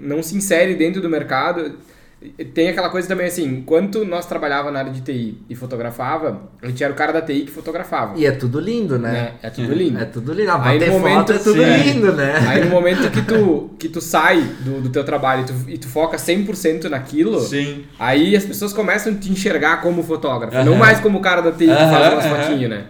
não 0.00 0.22
se 0.22 0.36
insere 0.36 0.76
dentro 0.76 1.02
do 1.02 1.10
mercado, 1.10 1.72
tem 2.54 2.68
aquela 2.68 2.88
coisa 2.88 3.08
também 3.08 3.26
assim, 3.26 3.44
enquanto 3.44 4.04
nós 4.04 4.26
trabalhava 4.26 4.70
na 4.70 4.78
área 4.80 4.92
de 4.92 5.00
TI 5.00 5.38
e 5.48 5.54
fotografava, 5.54 6.42
a 6.62 6.66
gente 6.66 6.82
era 6.82 6.92
o 6.92 6.96
cara 6.96 7.12
da 7.12 7.20
TI 7.20 7.42
que 7.42 7.50
fotografava. 7.50 8.18
E 8.18 8.26
é 8.26 8.32
tudo 8.32 8.60
lindo, 8.60 8.98
né? 8.98 9.12
né? 9.12 9.32
É 9.42 9.50
tudo 9.50 9.72
lindo. 9.72 9.98
É 10.00 10.04
tudo 10.04 10.32
lindo. 10.32 10.50
Ah, 10.50 10.68
Aí 10.68 10.78
no 10.78 10.84
foto 10.86 11.00
momento, 11.00 11.32
é 11.32 11.38
tudo 11.38 11.62
sim. 11.62 11.72
lindo, 11.72 12.12
né? 12.12 12.34
Aí 12.48 12.64
no 12.64 12.70
momento 12.70 13.10
que 13.10 13.22
tu, 13.22 13.70
que 13.78 13.88
tu 13.88 14.00
sai 14.00 14.40
do, 14.60 14.80
do 14.80 14.88
teu 14.88 15.04
trabalho 15.04 15.42
e 15.42 15.44
tu, 15.46 15.54
e 15.70 15.78
tu 15.78 15.88
foca 15.88 16.16
100% 16.16 16.84
naquilo, 16.88 17.40
Sim. 17.40 17.84
aí 17.98 18.36
as 18.36 18.44
pessoas 18.44 18.72
começam 18.72 19.12
a 19.12 19.16
te 19.16 19.30
enxergar 19.30 19.80
como 19.82 20.02
fotógrafo, 20.02 20.56
Aham. 20.56 20.64
não 20.64 20.74
mais 20.76 21.00
como 21.00 21.18
o 21.18 21.20
cara 21.22 21.40
da 21.40 21.52
TI 21.52 21.66
que 21.66 21.70
Aham, 21.72 21.90
faz 21.90 22.12
umas 22.12 22.24
aham. 22.24 22.42
fotinhos, 22.42 22.70
né? 22.70 22.84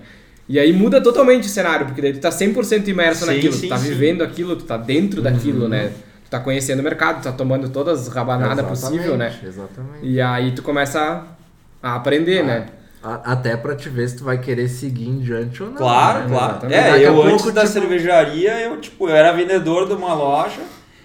E 0.48 0.58
aí 0.58 0.72
muda 0.72 1.00
totalmente 1.00 1.44
o 1.44 1.48
cenário, 1.48 1.86
porque 1.86 2.02
daí 2.02 2.12
tu 2.12 2.20
tá 2.20 2.30
100% 2.30 2.86
imerso 2.88 3.24
Sim, 3.24 3.34
naquilo, 3.34 3.54
sim, 3.54 3.66
tu 3.66 3.68
tá 3.68 3.78
sim. 3.78 3.88
vivendo 3.88 4.22
aquilo, 4.22 4.56
tu 4.56 4.64
tá 4.64 4.76
dentro 4.76 5.22
daquilo, 5.22 5.68
né? 5.68 5.92
Tá 6.32 6.40
conhecendo 6.40 6.80
o 6.80 6.82
mercado, 6.82 7.22
tá 7.22 7.30
tomando 7.30 7.68
todas 7.68 8.08
as 8.08 8.08
rabanadas 8.08 8.66
possível, 8.66 9.18
né? 9.18 9.38
Exatamente. 9.44 9.98
E 10.02 10.18
aí 10.18 10.52
tu 10.52 10.62
começa 10.62 11.26
a 11.82 11.94
aprender, 11.94 12.40
Ah, 12.40 12.42
né? 12.44 12.66
A- 13.02 13.32
Até 13.32 13.54
pra 13.54 13.76
te 13.76 13.90
ver 13.90 14.08
se 14.08 14.16
tu 14.16 14.24
vai 14.24 14.38
querer 14.38 14.66
seguir 14.68 15.10
em 15.10 15.18
diante 15.18 15.62
ou 15.62 15.68
não. 15.68 15.76
Claro, 15.76 16.20
né? 16.20 16.28
claro. 16.30 16.52
exatamente. 16.52 16.74
É, 16.78 16.90
Daqui 16.92 17.02
eu 17.02 17.12
pouco, 17.14 17.28
antes 17.28 17.52
da 17.52 17.60
tipo- 17.60 17.72
cervejaria, 17.74 18.58
eu, 18.60 18.80
tipo, 18.80 19.10
eu 19.10 19.14
era 19.14 19.30
vendedor 19.32 19.86
de 19.86 19.92
uma 19.92 20.14
loja. 20.14 20.62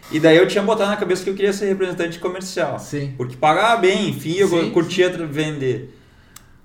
E 0.10 0.18
daí 0.18 0.38
eu 0.38 0.48
tinha 0.48 0.64
botado 0.64 0.92
na 0.92 0.96
cabeça 0.96 1.26
que 1.26 1.30
eu 1.30 1.36
queria 1.36 1.52
ser 1.52 1.66
representante 1.66 2.20
comercial. 2.20 2.80
Sim. 2.80 3.14
Porque 3.18 3.36
pagava 3.36 3.82
bem, 3.82 4.08
enfim, 4.12 4.36
eu 4.38 4.48
Sim, 4.48 4.70
curtia 4.70 5.10
tra- 5.10 5.26
vender. 5.26 5.94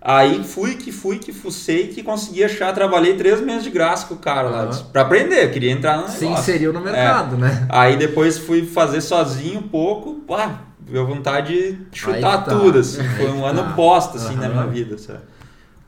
Aí 0.04 0.42
fui 0.42 0.74
que 0.74 0.90
fui 0.90 1.18
que 1.20 1.32
fucei 1.32 1.86
que 1.86 2.02
consegui 2.02 2.42
achar, 2.42 2.74
trabalhei 2.74 3.14
três 3.14 3.40
meses 3.40 3.62
de 3.62 3.70
graça 3.70 4.06
com 4.08 4.14
o 4.14 4.18
cara 4.18 4.48
lá. 4.48 4.62
Aham. 4.64 4.84
Pra 4.92 5.02
aprender, 5.02 5.44
eu 5.44 5.50
queria 5.52 5.70
entrar 5.70 5.98
no 5.98 6.08
Se 6.08 6.22
negócio. 6.24 6.40
inseriu 6.42 6.72
no 6.72 6.80
mercado, 6.80 7.36
né? 7.36 7.66
Aí 7.68 7.96
depois 7.96 8.36
fui 8.36 8.66
fazer 8.66 9.00
sozinho 9.00 9.60
um 9.60 9.68
pouco, 9.68 10.14
pá, 10.26 10.62
deu 10.80 11.06
vontade 11.06 11.74
de 11.90 11.98
chutar 11.98 12.44
tá. 12.44 12.50
tudo, 12.50 12.80
assim. 12.80 13.00
Aí 13.00 13.08
Foi 13.16 13.30
um 13.30 13.46
ano 13.46 13.62
tá. 13.62 13.68
bosta, 13.70 14.18
assim, 14.18 14.34
na 14.34 14.46
Aham. 14.46 14.52
minha 14.54 14.66
vida, 14.66 14.98
sabe? 14.98 15.20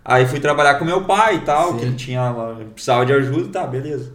Aí 0.04 0.26
fui 0.26 0.38
trabalhar 0.38 0.74
com 0.74 0.84
meu 0.84 1.02
pai 1.02 1.36
e 1.36 1.40
tal, 1.40 1.72
Sim. 1.72 1.78
que 1.78 1.84
ele 1.86 1.96
tinha 1.96 2.30
lá, 2.30 2.54
precisava 2.72 3.04
de 3.04 3.12
ajuda, 3.12 3.48
tá, 3.60 3.66
beleza. 3.66 4.12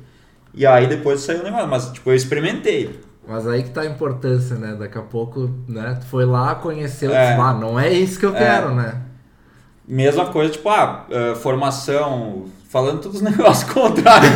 E 0.54 0.66
aí 0.66 0.88
depois 0.88 1.20
saiu 1.20 1.42
o 1.42 1.44
negócio, 1.44 1.68
mas 1.68 1.90
tipo, 1.92 2.10
eu 2.10 2.16
experimentei. 2.16 3.02
Mas 3.28 3.46
aí 3.46 3.64
que 3.64 3.70
tá 3.72 3.82
a 3.82 3.86
importância, 3.86 4.56
né? 4.56 4.76
Daqui 4.80 4.98
a 4.98 5.02
pouco, 5.02 5.52
né? 5.68 5.98
Tu 6.00 6.06
foi 6.08 6.26
lá, 6.26 6.56
conheceu, 6.56 7.12
É. 7.14 7.36
ah, 7.36 7.54
não 7.54 7.78
é 7.78 7.92
isso 7.92 8.18
que 8.18 8.26
eu 8.26 8.34
É. 8.36 8.40
quero, 8.40 8.74
né? 8.74 9.02
Mesma 9.90 10.28
coisa, 10.28 10.52
tipo, 10.52 10.70
ah, 10.70 11.08
eh, 11.10 11.34
formação, 11.34 12.46
falando 12.70 13.02
todos 13.02 13.18
os 13.18 13.24
negócios 13.28 13.72
contrários. 13.74 14.32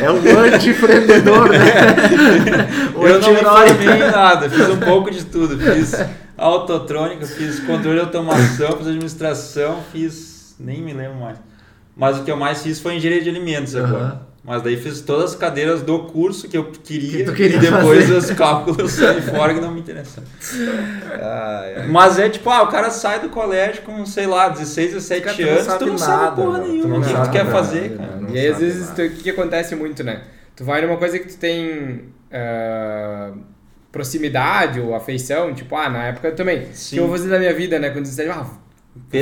É 0.00 0.10
um 0.10 0.54
anti-empreendedor, 0.54 1.50
né? 1.50 1.58
Eu 2.96 3.20
não 3.20 3.34
me 3.34 3.40
formei 3.40 3.96
em 3.96 4.10
nada, 4.10 4.48
fiz 4.48 4.70
um 4.70 4.80
pouco 4.80 5.10
de 5.10 5.22
tudo. 5.26 5.58
Fiz 5.58 5.94
autotrônica, 6.38 7.26
fiz 7.26 7.60
controle 7.60 7.98
de 7.98 8.06
automação, 8.06 8.72
fiz 8.78 8.86
administração, 8.86 9.82
fiz. 9.92 10.56
nem 10.58 10.80
me 10.80 10.94
lembro 10.94 11.16
mais. 11.20 11.36
Mas 11.94 12.18
o 12.18 12.24
que 12.24 12.30
eu 12.30 12.36
mais 12.38 12.62
fiz 12.62 12.80
foi 12.80 12.96
engenharia 12.96 13.22
de 13.22 13.28
alimentos 13.28 13.76
agora. 13.76 14.25
Mas 14.46 14.62
daí 14.62 14.76
fiz 14.76 15.00
todas 15.00 15.32
as 15.32 15.36
cadeiras 15.36 15.82
do 15.82 16.04
curso 16.04 16.48
que 16.48 16.56
eu 16.56 16.70
queria, 16.70 17.24
Que 17.24 17.32
queria 17.32 17.56
e 17.56 17.58
depois 17.58 18.04
fazer. 18.04 18.16
os 18.16 18.30
cálculos 18.30 18.78
eu 18.78 18.88
saí 18.88 19.20
fora 19.28 19.52
que 19.52 19.60
não 19.60 19.72
me 19.72 19.80
interessam. 19.80 20.22
Mas 21.90 22.16
é 22.16 22.28
tipo, 22.28 22.48
ah, 22.48 22.62
o 22.62 22.68
cara 22.68 22.88
sai 22.90 23.18
do 23.18 23.28
colégio 23.28 23.82
com, 23.82 24.06
sei 24.06 24.26
lá, 24.26 24.48
16, 24.48 24.92
17 24.92 25.20
Cara, 25.22 25.36
tu 25.36 25.42
não 25.42 25.52
anos, 25.52 25.74
tu 25.74 25.86
não 25.86 25.98
sabe 25.98 26.36
porra 26.36 26.58
nenhuma. 26.58 26.88
não 26.88 26.98
O 26.98 27.02
que 27.02 27.08
tu 27.08 27.30
quer 27.32 27.44
nada, 27.44 27.56
fazer, 27.56 27.90
né? 27.90 27.96
cara? 27.96 28.20
Não 28.20 28.30
e 28.30 28.38
aí, 28.38 28.46
às 28.46 28.58
vezes, 28.58 28.88
o 28.90 29.10
que, 29.22 29.30
acontece 29.30 29.74
muito, 29.74 30.04
né? 30.04 30.22
Tu 30.54 30.64
vai 30.64 30.80
numa 30.80 30.96
coisa 30.96 31.18
que 31.18 31.26
tu 31.26 31.36
tem 31.38 32.04
ah, 32.32 33.32
proximidade 33.90 34.78
ou 34.78 34.94
afeição, 34.94 35.52
tipo, 35.54 35.74
ah, 35.74 35.88
na 35.88 36.04
época 36.04 36.28
eu 36.28 36.36
também. 36.36 36.62
O 36.62 36.68
Sim. 36.72 36.96
que 36.96 37.02
eu 37.02 37.08
vou 37.08 37.16
fazer 37.16 37.28
da 37.28 37.38
minha 37.40 37.52
vida, 37.52 37.80
né? 37.80 37.90
Quando 37.90 38.04
17, 38.04 38.30
ah, 38.30 38.46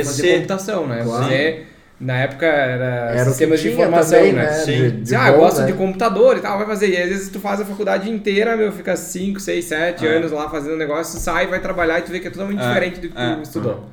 fazer 0.03 0.35
computação, 0.35 0.87
né? 0.87 1.03
Claro. 1.03 1.23
Fazer, 1.23 1.67
na 1.99 2.17
época 2.17 2.45
era, 2.45 2.85
Era 3.11 3.25
sistemas 3.25 3.59
de 3.59 3.69
tinha 3.69 3.73
informação, 3.73 4.17
também, 4.17 4.33
né? 4.33 4.43
né? 4.43 4.51
Sim. 4.51 4.71
De, 4.89 4.91
de 5.01 5.15
ah, 5.15 5.27
eu 5.27 5.33
bom, 5.35 5.39
gosto 5.39 5.61
né? 5.61 5.67
de 5.67 5.73
computador 5.73 6.37
e 6.37 6.41
tal, 6.41 6.57
vai 6.57 6.67
fazer. 6.67 6.89
E 6.89 6.97
às 7.01 7.09
vezes 7.09 7.29
tu 7.29 7.39
faz 7.39 7.61
a 7.61 7.65
faculdade 7.65 8.09
inteira, 8.09 8.55
meu, 8.57 8.71
fica 8.71 8.95
5, 8.95 9.39
6, 9.39 9.65
7 9.65 10.05
É. 10.05 10.09
anos 10.17 10.31
lá 10.31 10.49
fazendo 10.49 10.75
negócio, 10.75 11.19
sai, 11.19 11.47
vai 11.47 11.59
trabalhar 11.61 11.99
e 11.99 12.01
tu 12.03 12.11
vê 12.11 12.19
que 12.19 12.27
é 12.27 12.31
totalmente 12.31 12.61
É, 12.61 12.67
diferente 12.67 12.99
do 12.99 13.09
que 13.09 13.17
é. 13.21 13.35
tu 13.35 13.41
estudou. 13.43 13.89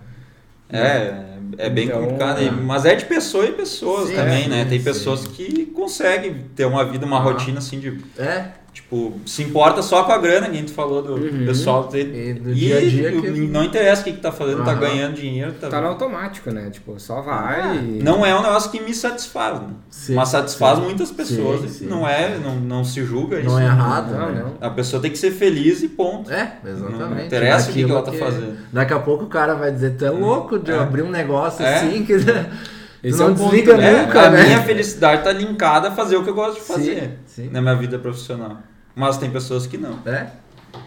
É, 0.70 1.12
é 1.58 1.68
bem 1.70 1.84
Então, 1.86 2.00
complicado. 2.02 2.40
é. 2.42 2.50
Mas 2.50 2.84
é 2.86 2.94
de 2.94 3.04
pessoa 3.04 3.46
em 3.46 3.52
pessoas 3.52 4.08
Sim, 4.08 4.16
também, 4.16 4.44
é, 4.44 4.48
né? 4.48 4.64
Tem 4.68 4.78
sim. 4.78 4.84
pessoas 4.84 5.26
que 5.26 5.66
conseguem 5.66 6.34
ter 6.56 6.64
uma 6.64 6.84
vida, 6.84 7.04
uma 7.04 7.18
Ah. 7.18 7.22
rotina 7.22 7.58
assim 7.58 7.78
de. 7.78 7.98
É, 8.18 8.44
Tipo, 8.72 9.20
se 9.26 9.42
importa 9.42 9.82
só 9.82 10.02
com 10.04 10.12
a 10.12 10.16
grana, 10.18 10.46
que 10.46 10.52
a 10.52 10.58
gente 10.58 10.72
falou 10.72 11.02
do 11.02 11.12
Uhum. 11.14 11.44
pessoal. 11.44 11.90
E 11.92 11.98
E, 11.98 12.32
do 12.34 12.54
dia 12.54 12.78
a 12.78 12.80
dia 12.80 13.12
que- 13.20 13.30
não 13.30 13.62
interessa 13.64 14.00
o 14.00 14.04
que, 14.04 14.12
que 14.12 14.20
tá 14.20 14.32
fazendo, 14.32 14.64
tá 14.64 14.70
Aham. 14.70 14.80
ganhando 14.80 15.14
dinheiro. 15.14 15.52
Tá... 15.60 15.68
Tá 15.68 15.78
no 15.78 15.88
automático, 15.88 16.50
né? 16.50 16.70
Tipo, 16.70 16.98
só 16.98 17.20
vai. 17.20 17.60
Ah, 17.60 17.74
e- 17.74 18.02
Não 18.02 18.24
é 18.24 18.34
um 18.34 18.40
negócio 18.40 18.70
que 18.70 18.80
me 18.80 18.94
satisfaz, 18.94 19.60
né? 19.60 19.66
Sim, 19.90 20.14
mas 20.14 20.30
satisfaz 20.30 20.78
sim. 20.78 20.84
muitas 20.84 21.10
pessoas. 21.10 21.60
Sim, 21.60 21.66
e 21.66 21.70
sim. 21.70 21.86
Não 21.86 22.08
é, 22.08 22.38
não, 22.38 22.56
não 22.56 22.82
se 22.82 23.04
julga 23.04 23.38
isso. 23.40 23.50
não 23.50 23.60
é 23.60 23.64
errado, 23.66 24.10
Não, 24.10 24.32
né? 24.32 24.42
não. 24.42 24.66
A 24.66 24.70
pessoa 24.70 25.02
tem 25.02 25.10
que 25.10 25.18
ser 25.18 25.32
feliz 25.32 25.82
e 25.82 25.88
ponto. 25.88 26.30
É, 26.32 26.54
exatamente. 26.64 26.98
Não 27.18 27.26
interessa 27.26 27.70
o 27.70 27.74
que 27.74 27.84
que 27.84 27.90
ela 27.90 28.02
tá 28.02 28.12
fazendo. 28.12 28.56
Daqui 28.72 28.94
a 28.94 28.98
pouco 29.00 29.24
o 29.24 29.28
cara 29.28 29.54
vai 29.54 29.70
dizer, 29.70 29.96
tu 29.98 30.06
é 30.06 30.10
louco 30.10 30.58
de 30.58 30.70
É. 30.72 30.78
abrir 30.78 31.02
um 31.02 31.10
negócio 31.10 31.62
É. 31.62 31.76
assim 31.76 32.06
que 32.06 32.14
Esse 33.02 33.18
não 33.18 33.26
é 33.26 33.30
um 33.30 33.34
ponto, 33.34 33.50
desliga 33.50 33.76
né? 33.76 34.02
nunca, 34.04 34.20
a 34.22 34.30
né? 34.30 34.44
minha 34.44 34.62
felicidade 34.62 35.24
tá 35.24 35.32
linkada 35.32 35.88
a 35.88 35.90
fazer 35.90 36.16
o 36.16 36.22
que 36.22 36.30
eu 36.30 36.34
gosto 36.34 36.54
de 36.60 36.64
fazer 36.66 37.00
Sim, 37.26 37.42
sim. 37.44 37.50
na 37.50 37.60
minha 37.60 37.74
vida 37.74 37.98
profissional. 37.98 38.58
Mas 38.94 39.16
tem 39.18 39.30
pessoas 39.30 39.66
que 39.66 39.76
não. 39.76 39.98
É? 40.06 40.26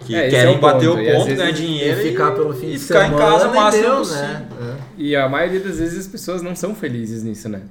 Que 0.02 0.16
É, 0.16 0.28
esse 0.28 0.36
é 0.36 0.40
querem 0.40 0.56
o 0.56 0.60
bater 0.60 0.88
ponto, 0.90 0.98
o 1.00 1.02
e 1.02 1.14
ponto, 1.14 1.26
ganhar 1.36 1.50
E 1.50 1.54
dinheiro 1.54 2.02
ficar 2.02 2.32
pelo 2.32 2.54
fim 2.54 2.68
e 2.68 2.72
de 2.74 2.80
ficar 2.80 3.06
semana 3.06 3.14
em 3.16 3.18
casa 3.32 3.48
o 3.48 3.52
e 3.52 3.56
máximo 3.56 3.84
deu, 3.84 3.98
possível. 3.98 4.24
né? 4.28 4.46
E 4.98 5.16
a 5.16 5.28
maioria 5.30 5.60
das 5.60 5.78
vezes 5.78 6.00
as 6.00 6.08
pessoas 6.08 6.42
não 6.42 6.56
são 6.56 6.74
felizes 6.74 7.24
nisso, 7.24 7.50
né? 7.50 7.62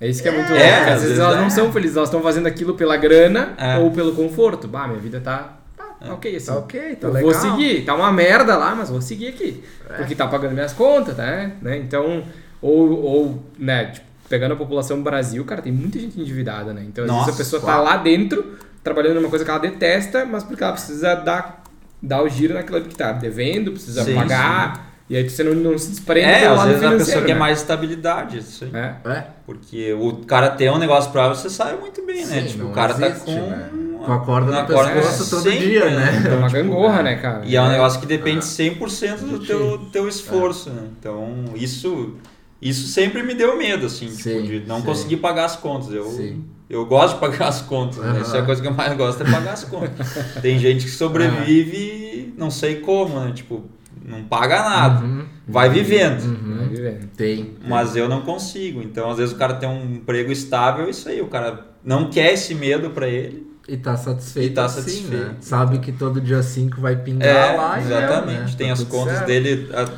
É 0.00 0.08
isso 0.08 0.22
que 0.22 0.28
é, 0.28 0.32
muito 0.32 0.52
É, 0.52 0.76
louco. 0.76 0.84
Às 0.90 0.94
às 0.96 1.02
vezes 1.02 1.18
elas 1.18 1.36
é. 1.36 1.40
não 1.40 1.50
são 1.50 1.72
felizes, 1.72 1.96
elas 1.96 2.08
estão 2.08 2.22
fazendo 2.22 2.46
aquilo 2.46 2.74
pela 2.74 2.96
grana 2.96 3.52
É. 3.56 3.78
ou 3.78 3.90
pelo 3.90 4.12
conforto. 4.14 4.66
Bah, 4.66 4.88
minha 4.88 4.98
vida 4.98 5.20
tá, 5.20 5.58
tá 5.76 6.12
ok 6.12 6.34
assim. 6.36 6.46
Tá 6.46 6.56
ok, 6.58 6.96
tá 6.96 7.06
eu 7.08 7.12
legal. 7.12 7.30
vou 7.32 7.40
seguir, 7.40 7.84
tá 7.84 7.94
uma 7.94 8.10
merda 8.12 8.56
lá, 8.56 8.74
mas 8.74 8.90
vou 8.90 9.00
seguir 9.00 9.28
aqui. 9.28 9.62
É. 9.88 9.94
Porque 9.94 10.14
tá 10.16 10.26
pagando 10.26 10.52
minhas 10.54 10.72
contas, 10.72 11.16
tá? 11.16 11.50
né? 11.62 11.76
Então, 11.78 12.24
ou, 12.64 13.02
ou 13.02 13.42
né, 13.58 13.86
tipo, 13.86 14.06
pegando 14.28 14.54
a 14.54 14.56
população 14.56 15.02
Brasil, 15.02 15.44
cara, 15.44 15.60
tem 15.60 15.72
muita 15.72 15.98
gente 15.98 16.18
endividada, 16.18 16.72
né? 16.72 16.82
Então, 16.86 17.04
às 17.04 17.10
Nossa, 17.10 17.26
vezes 17.26 17.40
a 17.40 17.44
pessoa 17.44 17.60
claro. 17.60 17.84
tá 17.84 17.90
lá 17.90 17.96
dentro, 17.98 18.56
trabalhando 18.82 19.16
numa 19.16 19.28
coisa 19.28 19.44
que 19.44 19.50
ela 19.50 19.60
detesta, 19.60 20.24
mas 20.24 20.42
porque 20.42 20.64
ela 20.64 20.72
precisa 20.72 21.14
dar, 21.14 21.62
dar 22.00 22.22
o 22.22 22.28
giro 22.28 22.54
naquilo 22.54 22.80
que 22.82 22.96
tá 22.96 23.12
devendo, 23.12 23.72
precisa 23.72 24.02
Sim, 24.02 24.14
pagar. 24.14 24.94
E 25.10 25.14
aí 25.14 25.28
você 25.28 25.44
não, 25.44 25.54
não 25.54 25.76
se 25.76 25.90
desprende 25.90 26.26
É, 26.26 26.46
às 26.46 26.62
vezes 26.62 26.82
a 26.82 26.88
pessoa 26.88 26.90
financeiro, 26.92 27.26
quer 27.26 27.34
né? 27.34 27.38
mais 27.38 27.58
estabilidade. 27.58 28.38
Isso 28.38 28.64
aí. 28.64 28.70
É. 28.74 28.94
É. 29.10 29.24
Porque 29.44 29.92
o 29.92 30.24
cara 30.24 30.48
ter 30.48 30.70
um 30.70 30.78
negócio 30.78 31.12
pra 31.12 31.28
você 31.28 31.50
sabe 31.50 31.78
muito 31.78 32.04
bem, 32.06 32.24
né? 32.24 32.40
Sim, 32.40 32.46
Tipo, 32.46 32.64
o 32.68 32.72
cara 32.72 32.94
tá 32.94 33.08
existe, 33.08 33.26
com 33.26 33.50
né? 33.50 33.68
Com 34.04 34.12
a 34.12 34.20
corda 34.20 34.50
na 34.50 34.62
no 34.62 34.68
corda 34.68 34.90
pescoço 34.92 35.30
todo 35.30 35.42
sempre, 35.42 35.66
dia, 35.66 35.90
né? 35.90 36.22
É 36.26 36.34
uma 36.34 36.48
tipo, 36.48 36.62
gangorra, 36.62 37.02
né, 37.02 37.16
cara? 37.16 37.42
E 37.44 37.54
é 37.54 37.60
um 37.60 37.68
negócio 37.68 38.00
que 38.00 38.06
depende 38.06 38.44
100% 38.44 39.16
do 39.18 39.38
teu, 39.38 39.78
teu 39.92 40.08
esforço, 40.08 40.70
né? 40.70 40.88
Então, 40.98 41.44
isso, 41.54 42.14
isso 42.60 42.88
sempre 42.88 43.22
me 43.22 43.34
deu 43.34 43.56
medo, 43.58 43.86
assim, 43.86 44.06
tipo, 44.06 44.22
Sim, 44.22 44.42
de 44.42 44.60
não 44.66 44.80
sim. 44.80 44.86
conseguir 44.86 45.16
pagar 45.18 45.44
as 45.46 45.56
contas. 45.56 45.92
Eu, 45.92 46.04
Sim. 46.04 46.44
eu 46.70 46.84
gosto 46.86 47.14
de 47.14 47.20
pagar 47.20 47.48
as 47.48 47.60
contas, 47.62 47.98
né? 47.98 48.20
Isso 48.22 48.34
é 48.36 48.40
a 48.40 48.44
coisa 48.44 48.62
que 48.62 48.68
eu 48.68 48.74
mais 48.74 48.96
gosto, 48.96 49.22
é 49.22 49.30
pagar 49.30 49.52
as 49.52 49.64
contas. 49.64 50.14
Tem 50.40 50.58
gente 50.58 50.84
que 50.84 50.90
sobrevive 50.90 52.32
não 52.36 52.50
sei 52.50 52.76
como, 52.80 53.20
né? 53.20 53.32
Tipo, 53.32 53.64
não 54.04 54.24
paga 54.24 54.62
nada, 54.62 55.04
Uhum. 55.04 55.24
vai 55.46 55.68
vivendo. 55.68 56.22
Uhum. 56.24 56.56
Vai 56.58 56.68
vivendo. 56.68 57.08
Tem. 57.16 57.54
Mas 57.66 57.96
eu 57.96 58.08
não 58.08 58.22
consigo. 58.22 58.82
Então, 58.82 59.10
às 59.10 59.18
vezes 59.18 59.34
o 59.34 59.38
cara 59.38 59.54
tem 59.54 59.68
um 59.68 59.94
emprego 59.96 60.30
estável, 60.32 60.86
é 60.86 60.90
isso 60.90 61.08
aí. 61.08 61.20
O 61.20 61.26
cara 61.28 61.66
não 61.84 62.10
quer 62.10 62.32
esse 62.32 62.54
medo 62.54 62.90
pra 62.90 63.08
ele. 63.08 63.46
E 63.66 63.78
tá 63.78 63.96
satisfeito 63.96 64.50
E 64.50 64.54
tá 64.54 64.66
assim, 64.66 64.80
satisfeito. 64.82 65.24
né? 65.24 65.34
Sabe 65.40 65.78
que 65.78 65.90
todo 65.90 66.20
dia 66.20 66.42
5 66.42 66.80
vai 66.82 66.96
pingar 66.96 67.28
É, 67.54 67.56
lá 67.56 67.78
e 67.78 67.82
exatamente. 67.84 68.38
é, 68.38 68.40
né? 68.42 68.54
Tem 68.58 68.66
Tá 68.66 68.72
as 68.74 68.84
contas 68.84 69.14
certo. 69.14 69.26
dele 69.26 69.68
ah, 69.72 69.88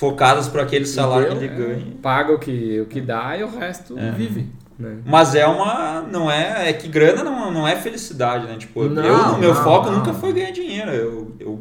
focadas 0.00 0.48
para 0.48 0.62
aquele 0.62 0.86
salário 0.86 1.28
deu, 1.28 1.36
que 1.38 1.44
ele 1.44 1.54
ganha. 1.54 1.86
Paga 2.00 2.32
o 2.32 2.38
que, 2.38 2.80
o 2.80 2.86
que 2.86 3.02
dá 3.02 3.36
e 3.36 3.44
o 3.44 3.50
resto 3.50 3.98
É. 3.98 4.10
vive. 4.10 4.48
Né? 4.80 4.96
Mas 5.04 5.34
é 5.34 5.46
uma. 5.46 6.00
Não 6.10 6.30
é. 6.30 6.70
É 6.70 6.72
que 6.72 6.88
grana 6.88 7.22
não, 7.22 7.50
não 7.52 7.68
é 7.68 7.76
felicidade, 7.76 8.46
né? 8.46 8.56
Tipo, 8.58 8.84
Não, 8.84 9.04
eu, 9.04 9.38
meu 9.38 9.54
não, 9.54 9.62
foco 9.62 9.90
não. 9.90 9.98
nunca 9.98 10.14
foi 10.14 10.32
ganhar 10.32 10.50
dinheiro. 10.52 10.90
Eu, 10.90 11.32
eu, 11.38 11.60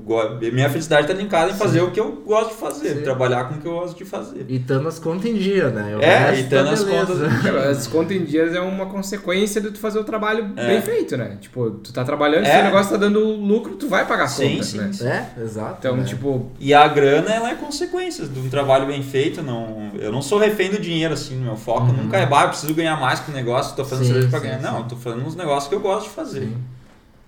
minha 0.54 0.70
felicidade 0.70 1.06
tá 1.08 1.14
linkada 1.14 1.52
em 1.52 1.56
fazer 1.56 1.82
o 1.82 1.92
que 1.92 2.00
eu 2.00 2.12
gosto 2.26 2.52
de 2.52 2.56
fazer, 2.56 2.96
Sim. 2.96 3.02
trabalhar 3.02 3.50
com 3.50 3.56
o 3.56 3.58
que 3.58 3.68
eu 3.68 3.74
gosto 3.74 3.98
de 3.98 4.06
fazer. 4.06 4.46
E 4.48 4.58
tando 4.60 4.88
as 4.88 4.98
contas 5.00 5.26
em 5.26 5.36
dia, 5.36 5.70
né? 5.70 5.98
O 5.98 6.02
É, 6.02 6.40
e 6.40 6.44
tando 6.44 6.68
tá 6.68 6.72
as 6.74 6.84
beleza. 6.84 7.08
contas- 7.08 7.42
Cara, 7.44 7.70
As 7.70 7.88
contas 7.88 8.16
em 8.16 8.24
dias 8.24 8.56
é 8.56 8.60
uma 8.62 8.86
consequência 8.86 9.60
de 9.60 9.72
tu 9.72 9.80
fazer 9.80 10.00
o 10.00 10.04
trabalho 10.04 10.54
É. 10.56 10.68
bem 10.68 10.82
feito, 10.82 11.18
né? 11.18 11.38
Tipo, 11.42 11.72
tu 11.72 11.92
tá 11.92 12.04
trabalhando, 12.04 12.46
se 12.46 12.52
É. 12.52 12.62
o 12.62 12.64
negócio 12.66 12.92
tá 12.92 12.98
dando 12.98 13.20
lucro, 13.20 13.76
tu 13.76 13.88
vai 13.90 14.06
pagar 14.06 14.24
as 14.26 14.32
Sim, 14.32 14.52
contas, 14.52 14.68
sim, 14.68 14.78
né? 14.78 14.90
sim. 14.94 15.08
É, 15.08 15.26
exato. 15.44 15.76
Então, 15.80 15.98
né? 15.98 16.04
tipo, 16.06 16.52
E 16.60 16.74
a 16.74 16.88
grana, 16.88 17.32
ela 17.34 17.50
é 17.52 17.56
consequência 17.56 18.26
de 18.26 18.40
um 18.40 18.50
trabalho 18.50 18.86
bem 18.86 19.02
feito. 19.04 19.42
Não, 19.42 19.92
eu 20.00 20.12
não 20.12 20.22
sou 20.22 20.38
refém 20.40 20.70
do 20.70 20.80
dinheiro, 20.80 21.14
assim. 21.14 21.36
Meu 21.36 21.56
foco 21.58 21.88
Uhum. 21.88 22.04
nunca 22.04 22.18
é, 22.18 22.26
bah, 22.26 22.44
eu 22.44 22.50
preciso 22.50 22.74
ganhar 22.74 22.96
mais 23.00 23.09
com 23.22 23.32
o 23.32 23.34
negócio, 23.36 23.76
tô 23.76 23.84
fazendo 23.84 24.06
Sim, 24.06 24.14
cerveja 24.14 24.30
pra 24.30 24.40
sim, 24.40 24.46
ganhar. 24.46 24.58
sim. 24.60 24.64
Não, 24.66 24.78
eu 24.80 24.84
tô 24.86 24.96
fazendo 24.96 25.26
uns 25.26 25.36
negócios 25.36 25.68
que 25.70 25.76
eu 25.76 25.80
gosto 25.80 26.04
de 26.10 26.14
fazer. 26.16 26.42
Sim. 26.42 26.58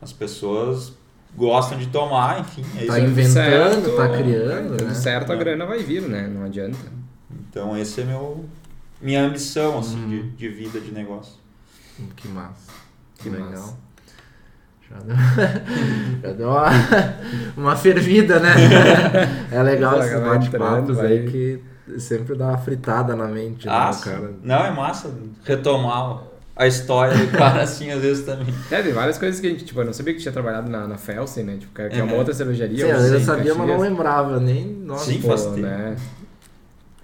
As 0.02 0.14
pessoas 0.14 0.94
gostam 1.36 1.78
de 1.78 1.88
tomar, 1.88 2.40
enfim. 2.42 2.64
É 2.78 2.86
Tá 2.86 3.00
isso. 3.00 3.08
inventando, 3.10 3.34
certo, 3.34 3.96
tá 3.96 4.10
criando, 4.10 4.78
tudo 4.78 4.86
né? 4.86 4.94
certo, 4.94 5.32
a 5.32 5.36
É. 5.36 5.38
grana 5.38 5.66
vai 5.66 5.80
vir, 5.82 6.02
né? 6.04 6.28
Não 6.28 6.44
adianta. 6.46 6.78
Então, 7.50 7.76
esse 7.78 8.02
é 8.02 8.04
meu 8.06 8.46
minha 9.02 9.24
ambição, 9.24 9.80
assim, 9.80 9.96
Uhum. 9.98 10.10
de, 10.10 10.24
de 10.32 10.50
vida, 10.50 10.80
de 10.80 10.92
negócio. 10.92 11.34
Hum, 12.00 12.08
Que 12.16 12.28
massa. 12.28 12.72
Que 13.18 13.30
legal. 13.30 13.50
massa. 13.50 13.78
Já 14.90 14.98
deu, 15.00 15.16
já 16.22 16.32
deu 16.34 16.50
uma, 16.50 16.66
uma 17.58 17.76
fervida, 17.76 18.40
né? 18.40 18.54
É 19.52 19.64
legal 19.64 20.00
esses 20.04 20.20
bate-papos 20.20 21.00
aí 21.00 21.26
que 21.30 21.62
sempre 22.00 22.36
dá 22.36 22.48
uma 22.50 22.58
fritada 22.58 23.16
na 23.16 23.28
mente, 23.28 23.66
né, 23.68 23.74
Ah, 23.74 23.92
cara? 24.04 24.32
não, 24.44 24.66
é 24.66 24.72
massa 24.72 25.14
retomar 25.44 26.24
a 26.56 26.68
história 26.68 27.18
do 27.18 27.32
cara, 27.38 27.62
assim, 27.64 27.90
às 27.92 28.02
vezes 28.02 28.26
também. 28.26 28.54
É, 28.70 28.82
tem 28.82 28.94
várias 28.94 29.18
coisas 29.18 29.40
que 29.40 29.48
a 29.48 29.50
gente, 29.50 29.66
tipo, 29.66 29.80
eu 29.82 29.86
não 29.86 29.94
sabia 29.94 30.14
que 30.14 30.20
tinha 30.20 30.32
trabalhado 30.32 30.70
na, 30.70 30.88
na 30.88 30.98
Felsen, 30.98 31.44
né? 31.44 31.58
Tipo, 31.60 31.74
que 31.74 31.82
é 31.82 32.04
uma 32.04 32.12
Uhum. 32.14 32.20
outra 32.20 32.34
cervejaria. 32.34 32.78
Sim, 32.86 32.92
eu 32.92 33.14
eu 33.16 33.20
sabia, 33.22 33.56
mas 33.56 33.68
não 33.68 33.80
lembrava 33.80 34.40
nem. 34.40 34.66
Nossa, 34.68 35.06
Sim, 35.06 35.22
Pô, 35.22 35.30
faz 35.30 35.46
tempo. 35.46 35.62
né? 35.62 35.96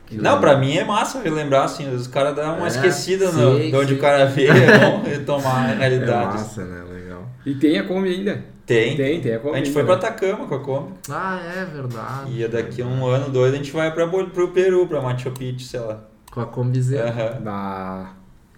Que 0.07 0.15
Não, 0.15 0.23
legal. 0.35 0.39
pra 0.39 0.57
mim 0.57 0.75
é 0.77 0.83
massa 0.83 1.21
relembrar, 1.21 1.65
assim, 1.65 1.85
às 1.85 1.91
vezes 1.91 2.07
o 2.07 2.09
cara 2.09 2.31
dá 2.31 2.53
uma 2.53 2.65
É, 2.65 2.69
esquecida 2.69 3.31
no- 3.31 3.57
sim, 3.57 3.69
de 3.69 3.75
onde 3.75 3.93
o 3.93 3.99
cara 3.99 4.25
veio, 4.25 4.49
é 4.55 4.79
bom 4.79 5.03
retomar 5.03 5.65
a 5.65 5.71
É 5.73 5.75
realidade. 5.75 6.25
massa, 6.37 6.63
né? 6.65 6.83
Legal. 6.91 7.23
E 7.45 7.53
tem 7.53 7.77
a 7.77 7.83
Kombi 7.83 8.09
ainda. 8.09 8.43
Tem. 8.65 8.95
Tem, 8.97 9.21
tem 9.21 9.35
a 9.35 9.39
Kombi 9.39 9.53
A 9.55 9.57
gente 9.59 9.67
ainda, 9.67 9.73
foi 9.73 9.83
pra 9.85 9.95
né? 9.95 9.99
Atacama 9.99 10.47
com 10.47 10.55
a 10.55 10.59
Kombi. 10.59 10.93
Ah, 11.09 11.39
é 11.55 11.65
verdade. 11.65 12.41
E 12.41 12.47
daqui 12.47 12.81
a 12.81 12.85
um 12.85 13.05
ano, 13.05 13.29
dois, 13.29 13.53
a 13.53 13.57
gente 13.57 13.71
vai 13.71 13.93
pra, 13.93 14.07
pro 14.07 14.47
Peru, 14.49 14.87
pra 14.87 15.01
Machu 15.01 15.31
Picchu, 15.31 15.65
sei 15.65 15.79
lá. 15.79 15.99
Com 16.31 16.41
a 16.41 16.45
combizeira. 16.45 17.09
Aham. 17.09 17.41
Ah, 17.47 18.09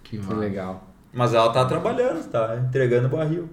Que, 0.02 0.18
que 0.18 0.34
legal. 0.34 0.88
Mas 1.12 1.34
ela 1.34 1.50
tá 1.52 1.64
trabalhando, 1.64 2.22
tá 2.28 2.56
entregando 2.66 3.08
barril. 3.08 3.48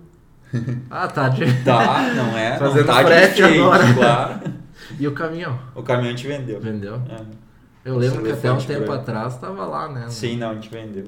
Ah, 0.90 1.08
tá. 1.08 1.30
De... 1.30 1.46
Tá, 1.64 2.02
não 2.16 2.38
é? 2.38 2.58
Fazendo 2.58 2.86
não 2.88 2.94
tá 2.96 3.04
frete 3.06 3.36
de 3.36 3.44
agora. 3.60 3.94
claro. 3.94 4.40
E 5.00 5.08
o 5.08 5.12
caminhão? 5.12 5.60
O 5.76 5.84
caminhão 5.84 6.14
a 6.14 6.16
gente 6.16 6.28
vendeu. 6.28 6.60
Vendeu? 6.62 6.96
É. 7.10 7.47
Eu 7.88 7.94
Nossa, 7.96 8.06
lembro 8.08 8.24
que 8.24 8.32
até 8.32 8.52
um 8.52 8.58
tempo 8.58 8.80
branco. 8.86 8.94
atrás 8.94 9.38
tava 9.38 9.66
lá, 9.66 9.88
né? 9.88 10.06
Sim, 10.10 10.38
não, 10.38 10.52
a 10.52 10.54
gente 10.56 10.70
vendeu. 10.70 11.06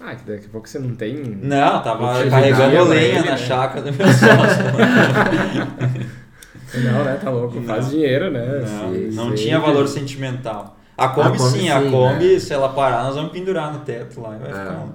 Ah, 0.00 0.14
que 0.16 0.24
daqui 0.28 0.46
a 0.46 0.48
pouco 0.48 0.68
você 0.68 0.78
não 0.78 0.94
tem. 0.96 1.14
Não, 1.22 1.82
tava 1.82 2.28
carregando 2.28 2.84
lenha 2.88 3.18
ele, 3.18 3.18
na 3.20 3.32
né? 3.32 3.36
chácara 3.36 3.82
do 3.82 3.92
meu 3.96 4.06
sócio. 4.08 4.32
Não, 6.74 7.04
né? 7.04 7.18
Tá 7.22 7.28
louco. 7.30 7.56
Não. 7.56 7.64
Faz 7.66 7.90
dinheiro, 7.90 8.30
né? 8.30 8.46
Não, 8.66 8.94
Sim, 8.94 9.10
não 9.12 9.28
sim. 9.28 9.34
tinha 9.44 9.60
valor 9.60 9.86
sentimental. 9.86 10.76
A 10.96 11.08
Kombi, 11.08 11.28
A 11.28 11.30
Kombi 11.36 11.50
sim, 11.58 11.68
a 11.68 11.80
sim, 11.82 11.90
Kombi, 11.90 12.32
né? 12.34 12.38
se 12.38 12.52
ela 12.54 12.68
parar, 12.70 13.04
nós 13.04 13.14
vamos 13.14 13.30
pendurar 13.32 13.72
no 13.72 13.80
teto 13.80 14.20
lá 14.22 14.34
e 14.36 14.38
vai 14.38 14.50
É. 14.50 14.52
ficar 14.54 14.70
lá. 14.72 14.88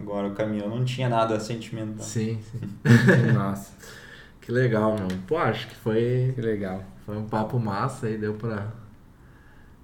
Agora 0.00 0.28
o 0.28 0.30
caminhão 0.32 0.68
não 0.70 0.82
tinha 0.84 1.08
nada 1.10 1.38
sentimental. 1.38 2.02
Sim, 2.02 2.38
sim. 2.50 3.32
Nossa, 3.34 3.70
Que 4.40 4.50
legal, 4.50 4.96
meu. 4.98 5.08
Pô, 5.26 5.36
acho 5.36 5.68
que 5.68 5.74
foi, 5.76 6.32
que 6.34 6.40
legal. 6.40 6.82
foi 7.04 7.18
um 7.18 7.24
papo 7.26 7.58
massa 7.60 8.06
aí, 8.06 8.16
deu 8.16 8.32
pra 8.34 8.66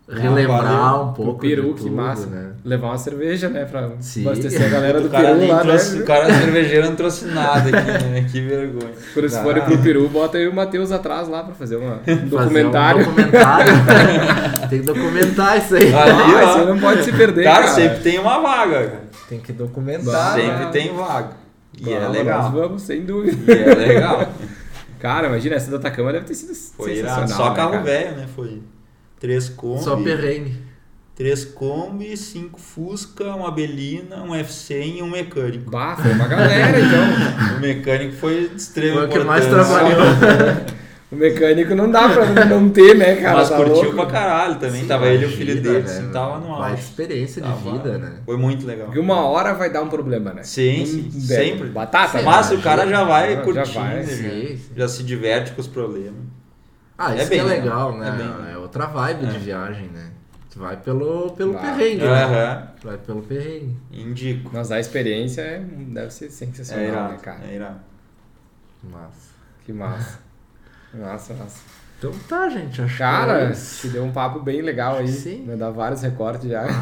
relembrar 0.09 0.63
valeu. 0.65 1.03
um 1.05 1.13
pouco. 1.13 1.31
o 1.33 1.35
peru, 1.39 1.63
de 1.69 1.75
que 1.75 1.81
tudo, 1.83 1.95
massa. 1.95 2.27
né? 2.27 2.53
Levar 2.65 2.89
uma 2.89 2.99
cerveja, 2.99 3.49
né? 3.49 3.65
Pra 3.65 3.91
Sim. 4.01 4.27
abastecer 4.27 4.65
a 4.67 4.69
galera 4.71 5.01
do 5.01 5.09
cara, 5.11 5.35
Peru 5.35 5.47
lá, 5.49 5.59
trouxe, 5.61 5.97
né? 5.97 6.03
o 6.03 6.05
cara 6.07 6.27
cervejeiro 6.35 6.87
não 6.89 6.97
trouxe 6.97 7.25
nada 7.27 7.69
aqui, 7.69 7.71
né? 8.09 8.27
Que 8.33 8.41
vergonha. 8.41 8.93
Quando 9.15 9.29
se 9.29 9.37
Ah. 9.39 9.43
forem 9.43 9.63
pro 9.65 9.79
Peru, 9.79 10.09
bota 10.09 10.39
e 10.39 10.49
o 10.49 10.55
Matheus 10.55 10.91
atrás 10.93 11.29
lá 11.29 11.43
pra 11.45 11.55
fazer 11.55 11.77
uma, 11.77 11.97
um 11.97 11.99
Fazer 12.05 12.15
documentário. 12.27 13.01
Um 13.03 13.05
documentário. 13.05 13.73
Tem 14.71 14.81
que 14.81 14.87
documentar 14.87 15.59
isso 15.59 15.75
aí. 15.77 15.95
Ali, 15.95 16.11
Ah, 16.13 16.33
ó. 16.45 16.51
isso 16.51 16.59
aí 16.59 16.67
não 16.67 16.79
pode 16.79 17.05
se 17.05 17.13
perder, 17.13 17.45
cara, 17.45 17.63
cara. 17.65 17.75
sempre 17.75 17.99
tem 18.03 18.19
uma 18.19 18.39
vaga, 18.41 18.75
cara. 18.87 19.03
Tem 19.29 19.39
que 19.41 19.53
documentar. 19.53 20.05
Bah, 20.13 20.35
sempre 20.35 20.65
né? 20.65 20.71
tem 20.73 20.95
vaga. 20.95 21.31
E 21.81 21.93
é 21.93 22.09
legal. 22.09 22.43
Nós 22.45 22.53
vamos, 22.53 22.83
sem 22.83 23.03
dúvida. 23.05 23.53
E 23.53 23.63
é 23.63 23.75
legal. 23.75 24.29
Cara, 24.99 25.29
imagina, 25.29 25.55
essa 25.55 25.71
da 25.71 25.77
Atacama 25.77 26.13
deve 26.13 26.25
ter 26.27 26.35
sido 26.35 26.53
Foi 26.77 26.97
sensacional. 26.97 27.19
irado. 27.27 27.33
Só 27.33 27.51
né, 27.51 27.57
carro 27.57 27.71
cara? 27.73 27.83
velho, 27.85 28.17
né? 28.17 28.27
Foi 28.35 28.61
três 29.21 29.49
Kombi. 29.49 29.83
Só 29.83 29.97
perrengue. 29.97 30.55
Três 31.15 31.45
Kombi, 31.45 32.17
cinco 32.17 32.61
Fusca, 32.61 33.35
uma 33.35 33.51
Belina, 33.51 34.23
um 34.23 34.29
F100 34.31 34.99
e 34.99 35.03
um 35.03 35.11
mecânico. 35.11 35.69
Bah, 35.71 35.97
foi 35.97 36.13
uma 36.13 36.29
galera, 36.29 36.79
então. 36.79 37.57
O 37.59 37.61
mecânico 37.61 38.13
foi 38.17 38.49
de 38.49 38.55
extrema 38.57 38.99
Foi 39.01 39.07
o 39.07 39.11
que 39.11 39.19
mais 39.21 39.47
trabalhou. 39.47 39.99
O 41.11 41.17
mecânico 41.17 41.75
não 41.75 41.91
dá 41.91 42.07
pra 42.11 42.45
não 42.45 42.69
ter, 42.69 42.95
né, 42.95 43.17
cara? 43.17 43.39
Mas 43.39 43.49
tá 43.49 43.57
curtiu 43.57 43.75
louco? 43.77 43.95
pra 43.97 44.05
caralho 44.07 44.57
também. 44.57 44.83
Sim, 44.83 44.87
tava 44.89 45.07
ele 45.07 45.25
e 45.25 45.27
o 45.27 45.31
filho 45.31 45.55
dele, 45.63 45.79
né, 45.79 45.85
assim, 45.87 46.11
tava 46.11 46.39
no 46.39 46.51
Mais 46.51 46.73
auge. 46.73 46.83
experiência 46.83 47.41
de 47.41 47.49
Tava- 47.49 47.73
vida, 47.73 47.97
né? 47.97 48.13
Foi 48.27 48.37
muito 48.37 48.67
legal. 48.67 48.85
Porque 48.89 49.01
uma 49.01 49.23
hora 49.27 49.55
vai 49.55 49.71
dar 49.73 49.81
um 49.81 49.89
problema, 49.89 50.35
né? 50.35 50.43
Sim, 50.43 50.83
Um- 50.83 50.87
sim, 50.87 51.11
sempre. 51.23 51.69
Batata, 51.71 52.21
Mas 52.21 52.51
né? 52.51 52.57
o 52.57 52.61
cara 52.61 52.87
já 52.87 53.05
vai 53.05 53.37
Já 53.37 53.41
curtindo, 53.41 53.73
vai, 53.81 54.03
já, 54.05 54.13
sim, 54.13 54.23
sim. 54.59 54.61
já 54.77 54.87
se 54.87 55.03
diverte 55.03 55.53
com 55.53 55.63
os 55.63 55.67
problemas. 55.67 56.13
Ah, 56.99 57.15
É 57.15 57.21
isso 57.23 57.31
bem 57.31 57.39
que 57.41 57.45
é 57.47 57.49
legal, 57.49 57.93
legal, 57.93 57.99
né? 57.99 58.07
é 58.07 58.11
É, 58.11 58.13
bem- 58.13 58.53
outra 58.69 58.87
vibe 58.87 59.27
de 59.27 59.37
É. 59.37 59.39
viagem, 59.39 59.87
né? 59.89 60.11
Tu 60.51 60.59
vai 60.59 60.77
pelo, 60.77 61.31
pelo 61.33 61.53
Vai. 61.55 61.63
perrengue, 61.77 62.05
né? 62.05 62.25
Aham, 62.25 62.69
Tu 62.81 62.87
vai 62.89 62.99
pelo 62.99 63.23
perrengue. 63.23 63.77
indico. 63.93 64.51
Mas 64.53 64.71
a 64.73 64.79
experiência 64.81 65.43
é- 65.43 65.59
deve 65.61 66.11
ser 66.11 66.31
sensacional, 66.31 66.85
É 66.85 66.87
né, 66.89 66.93
irado, 66.93 67.23
cara? 67.23 67.41
é 67.49 67.55
irado. 67.55 67.81
Massa. 68.85 69.31
Que 69.65 69.73
massa. 69.73 70.19
Massa, 70.95 71.35
massa. 71.35 71.61
Então 71.99 72.13
tá, 72.29 72.49
gente. 72.49 72.81
Acho 72.81 72.97
Cara, 72.99 73.47
que 73.47 73.53
é 73.53 73.55
te 73.81 73.89
deu 73.89 74.05
um 74.05 74.13
papo 74.13 74.41
bem 74.41 74.63
legal 74.63 74.99
aí. 74.99 75.09
Sim. 75.09 75.45
Vai 75.47 75.57
dar 75.57 75.71
vários 75.71 76.01
recortes 76.03 76.49
já. 76.49 76.65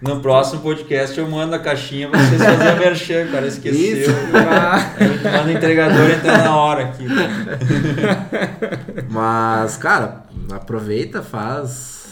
No 0.00 0.20
próximo 0.20 0.60
podcast 0.60 1.18
eu 1.18 1.26
mando 1.28 1.54
a 1.54 1.58
caixinha 1.58 2.08
pra 2.10 2.20
vocês 2.20 2.42
fazerem 2.42 2.72
a 2.72 2.76
merchan, 2.76 3.24
o 3.24 3.32
cara 3.32 3.46
esqueceu. 3.46 4.00
Isso. 4.02 4.10
Ah, 4.36 4.92
Manda 5.38 5.48
o 5.48 5.50
entregador 5.52 6.10
entrar 6.10 6.44
na 6.44 6.56
hora 6.56 6.84
aqui. 6.84 7.06
Mas, 9.10 9.76
cara, 9.76 10.24
aproveita, 10.52 11.22
faz. 11.22 12.03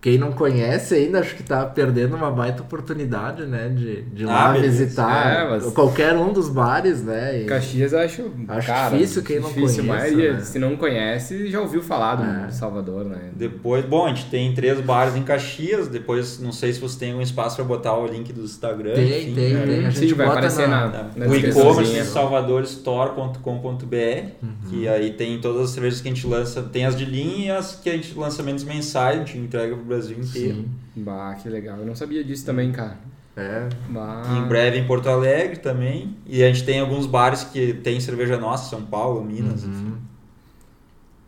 Quem 0.00 0.16
não 0.16 0.30
conhece 0.30 0.94
ainda, 0.94 1.18
acho 1.18 1.34
que 1.34 1.42
tá 1.42 1.66
perdendo 1.66 2.14
uma 2.14 2.30
baita 2.30 2.62
oportunidade, 2.62 3.44
né? 3.46 3.68
De, 3.68 4.02
de 4.02 4.22
ir 4.22 4.26
lá 4.26 4.50
Ah, 4.50 4.52
beleza. 4.52 4.84
visitar 4.84 5.40
É, 5.44 5.50
mas- 5.50 5.64
qualquer 5.72 6.14
um 6.14 6.32
dos 6.32 6.48
bares, 6.48 7.02
né? 7.02 7.42
E- 7.42 7.46
Caxias 7.46 7.92
eu 7.92 7.98
acho, 7.98 8.30
Acho 8.46 8.66
cara, 8.68 8.94
difícil 8.96 9.24
quem 9.24 9.40
não 9.40 9.48
difícil. 9.48 9.82
A 9.82 9.86
maioria, 9.96 10.34
né? 10.34 10.40
se 10.40 10.56
não 10.60 10.76
conhece, 10.76 11.50
já 11.50 11.60
ouviu 11.60 11.82
falar 11.82 12.14
do 12.14 12.46
É. 12.46 12.50
Salvador, 12.50 13.06
né? 13.06 13.30
Depois, 13.34 13.84
bom, 13.84 14.06
a 14.06 14.10
gente 14.10 14.26
tem 14.30 14.54
três 14.54 14.80
bares 14.80 15.16
em 15.16 15.22
Caxias. 15.24 15.88
Depois, 15.88 16.38
não 16.38 16.52
sei 16.52 16.72
se 16.72 16.78
você 16.78 16.96
tem 16.96 17.10
algum 17.10 17.22
espaço 17.22 17.56
pra 17.56 17.64
botar 17.64 17.96
o 17.98 18.06
link 18.06 18.32
do 18.32 18.42
Instagram. 18.42 18.94
Tem, 18.94 19.22
enfim. 19.22 19.34
tem, 19.34 19.56
É, 19.56 19.66
tem. 19.66 19.84
A 19.86 19.90
sim, 19.90 20.02
gente 20.02 20.14
vai 20.14 20.26
bota 20.26 20.38
aparecer 20.38 20.68
na... 20.68 20.86
na- 20.86 20.92
Tá. 20.92 21.06
na 21.16 21.26
O 21.26 21.34
e-commerce 21.34 22.04
salvadorestore.com.br 22.04 24.28
que 24.70 24.88
aí 24.88 25.10
tem 25.12 25.40
todas 25.40 25.62
as 25.62 25.70
cervejas 25.70 26.00
que 26.00 26.08
a 26.08 26.14
gente 26.14 26.26
lança, 26.26 26.62
tem 26.62 26.84
as 26.84 26.96
de 26.96 27.04
linha 27.04 27.46
e 27.46 27.50
as 27.50 27.74
que 27.76 27.88
a 27.88 27.92
gente 27.92 28.12
lançamentos 28.16 28.64
mensais, 28.64 29.16
a 29.16 29.18
gente 29.24 29.38
entrega 29.38 29.74
pro 29.76 29.87
Brasil 29.88 30.18
inteiro. 30.18 30.56
Sim. 30.58 30.68
Bah, 31.02 31.34
que 31.34 31.48
legal. 31.48 31.78
Eu 31.78 31.86
não 31.86 31.94
sabia 31.96 32.22
disso 32.22 32.44
também, 32.46 32.70
cara. 32.72 32.98
É, 33.36 33.68
Bah. 33.88 34.22
Em 34.36 34.48
breve 34.48 34.78
em 34.78 34.86
Porto 34.86 35.08
Alegre 35.08 35.56
também. 35.58 36.16
E 36.26 36.42
a 36.42 36.48
gente 36.52 36.64
tem 36.64 36.80
alguns 36.80 37.06
bares 37.06 37.44
que 37.44 37.72
tem 37.74 38.00
cerveja 38.00 38.36
nossa, 38.36 38.68
São 38.70 38.82
Paulo, 38.82 39.24
Minas, 39.24 39.62
uhum, 39.64 39.70
enfim. 39.70 39.94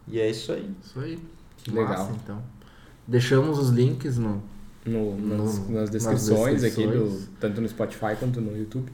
E 0.09 0.21
é 0.21 0.29
isso 0.29 0.51
aí. 0.53 0.69
Isso 0.85 0.99
aí. 0.99 1.19
Que 1.59 1.71
Legal. 1.71 1.89
massa, 1.91 2.13
então. 2.23 2.43
Deixamos 3.07 3.59
os 3.59 3.71
links 3.71 4.17
no. 4.19 4.43
No- 4.85 5.15
nas, 5.17 5.59
No- 5.59 5.65
nas 5.67 5.73
nas 5.75 5.91
descrições 5.91 6.65
aqui, 6.65 6.87
do, 6.87 6.91
descrições. 6.93 7.29
tanto 7.39 7.61
no 7.61 7.69
Spotify 7.69 8.17
quanto 8.19 8.41
no 8.41 8.57
YouTube. 8.57 8.91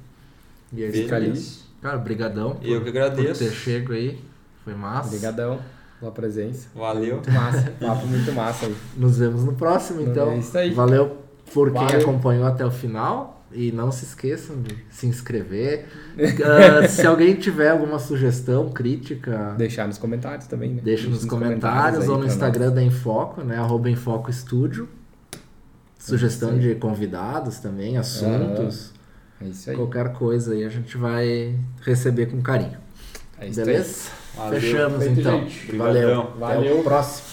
E 0.72 0.82
é 0.82 0.88
isso. 0.88 1.02
Fica 1.02 1.16
ali. 1.16 1.26
Beleza. 1.26 1.60
Cara, 1.80 1.96
brigadão 1.98 2.58
Eu 2.60 2.80
que 2.82 2.90
por 2.90 3.00
agradeço. 3.00 3.44
ter 3.44 3.52
chego 3.52 3.92
aí. 3.92 4.20
Foi 4.64 4.74
massa. 4.74 5.06
Obrigadão 5.08 5.60
pela 5.99 6.11
presença. 6.12 6.68
Valeu. 6.74 7.14
Muito 7.16 7.30
massa. 7.30 7.72
Papo 7.80 8.07
muito 8.07 8.32
massa 8.32 8.66
aí. 8.66 8.76
Nos 8.97 9.18
vemos 9.18 9.44
no 9.44 9.53
próximo, 9.55 10.01
então. 10.03 10.30
É 10.32 10.38
isso 10.38 10.57
aí. 10.59 10.72
Valeu 10.72 11.16
por 11.53 11.70
quem 11.72 11.82
Valeu. 11.82 12.01
acompanhou 12.01 12.47
até 12.47 12.64
o 12.64 12.70
final. 12.70 13.34
E 13.53 13.70
não 13.70 13.92
se 13.92 14.05
esqueçam 14.05 14.61
de 14.61 14.76
se 14.90 15.07
inscrever. 15.07 15.86
Ah, 16.44 16.86
se 16.88 17.07
alguém 17.07 17.34
tiver 17.34 17.70
alguma 17.70 17.99
sugestão, 17.99 18.70
crítica, 18.70 19.55
Deixar 19.57 19.86
nos 19.86 19.99
comentários 19.99 20.47
também, 20.47 20.74
né? 20.74 20.80
deixa 20.82 21.09
nos 21.09 21.24
comentários 21.24 22.03
aí 22.03 22.09
ou 22.09 22.18
no 22.18 22.26
Instagram 22.26 22.66
nós. 22.66 22.74
da 22.74 22.82
Infoco, 22.82 23.42
né? 23.42 23.57
Arroba 23.57 23.88
Infoco 23.88 24.28
Estúdio. 24.30 24.88
Sugestão 25.99 26.59
de 26.59 26.74
convidados 26.74 27.59
também, 27.59 27.97
assuntos, 27.97 28.92
É 29.40 29.47
isso 29.47 29.70
aí. 29.70 29.76
qualquer 29.76 30.12
coisa 30.12 30.53
aí 30.53 30.64
a 30.64 30.68
gente 30.68 30.97
vai 30.97 31.55
receber 31.82 32.26
com 32.26 32.40
carinho. 32.42 32.78
É 33.38 33.49
isso 33.49 33.61
aí. 33.61 33.66
Valeu. 34.37 34.61
Fechamos 34.61 35.07
então. 35.07 35.41
gente. 35.41 35.76
Valeu. 35.76 35.93
Brigadão. 36.03 36.47
Até 36.47 36.55
Valeu. 36.57 36.80
o 36.80 36.84
próximo. 36.84 37.26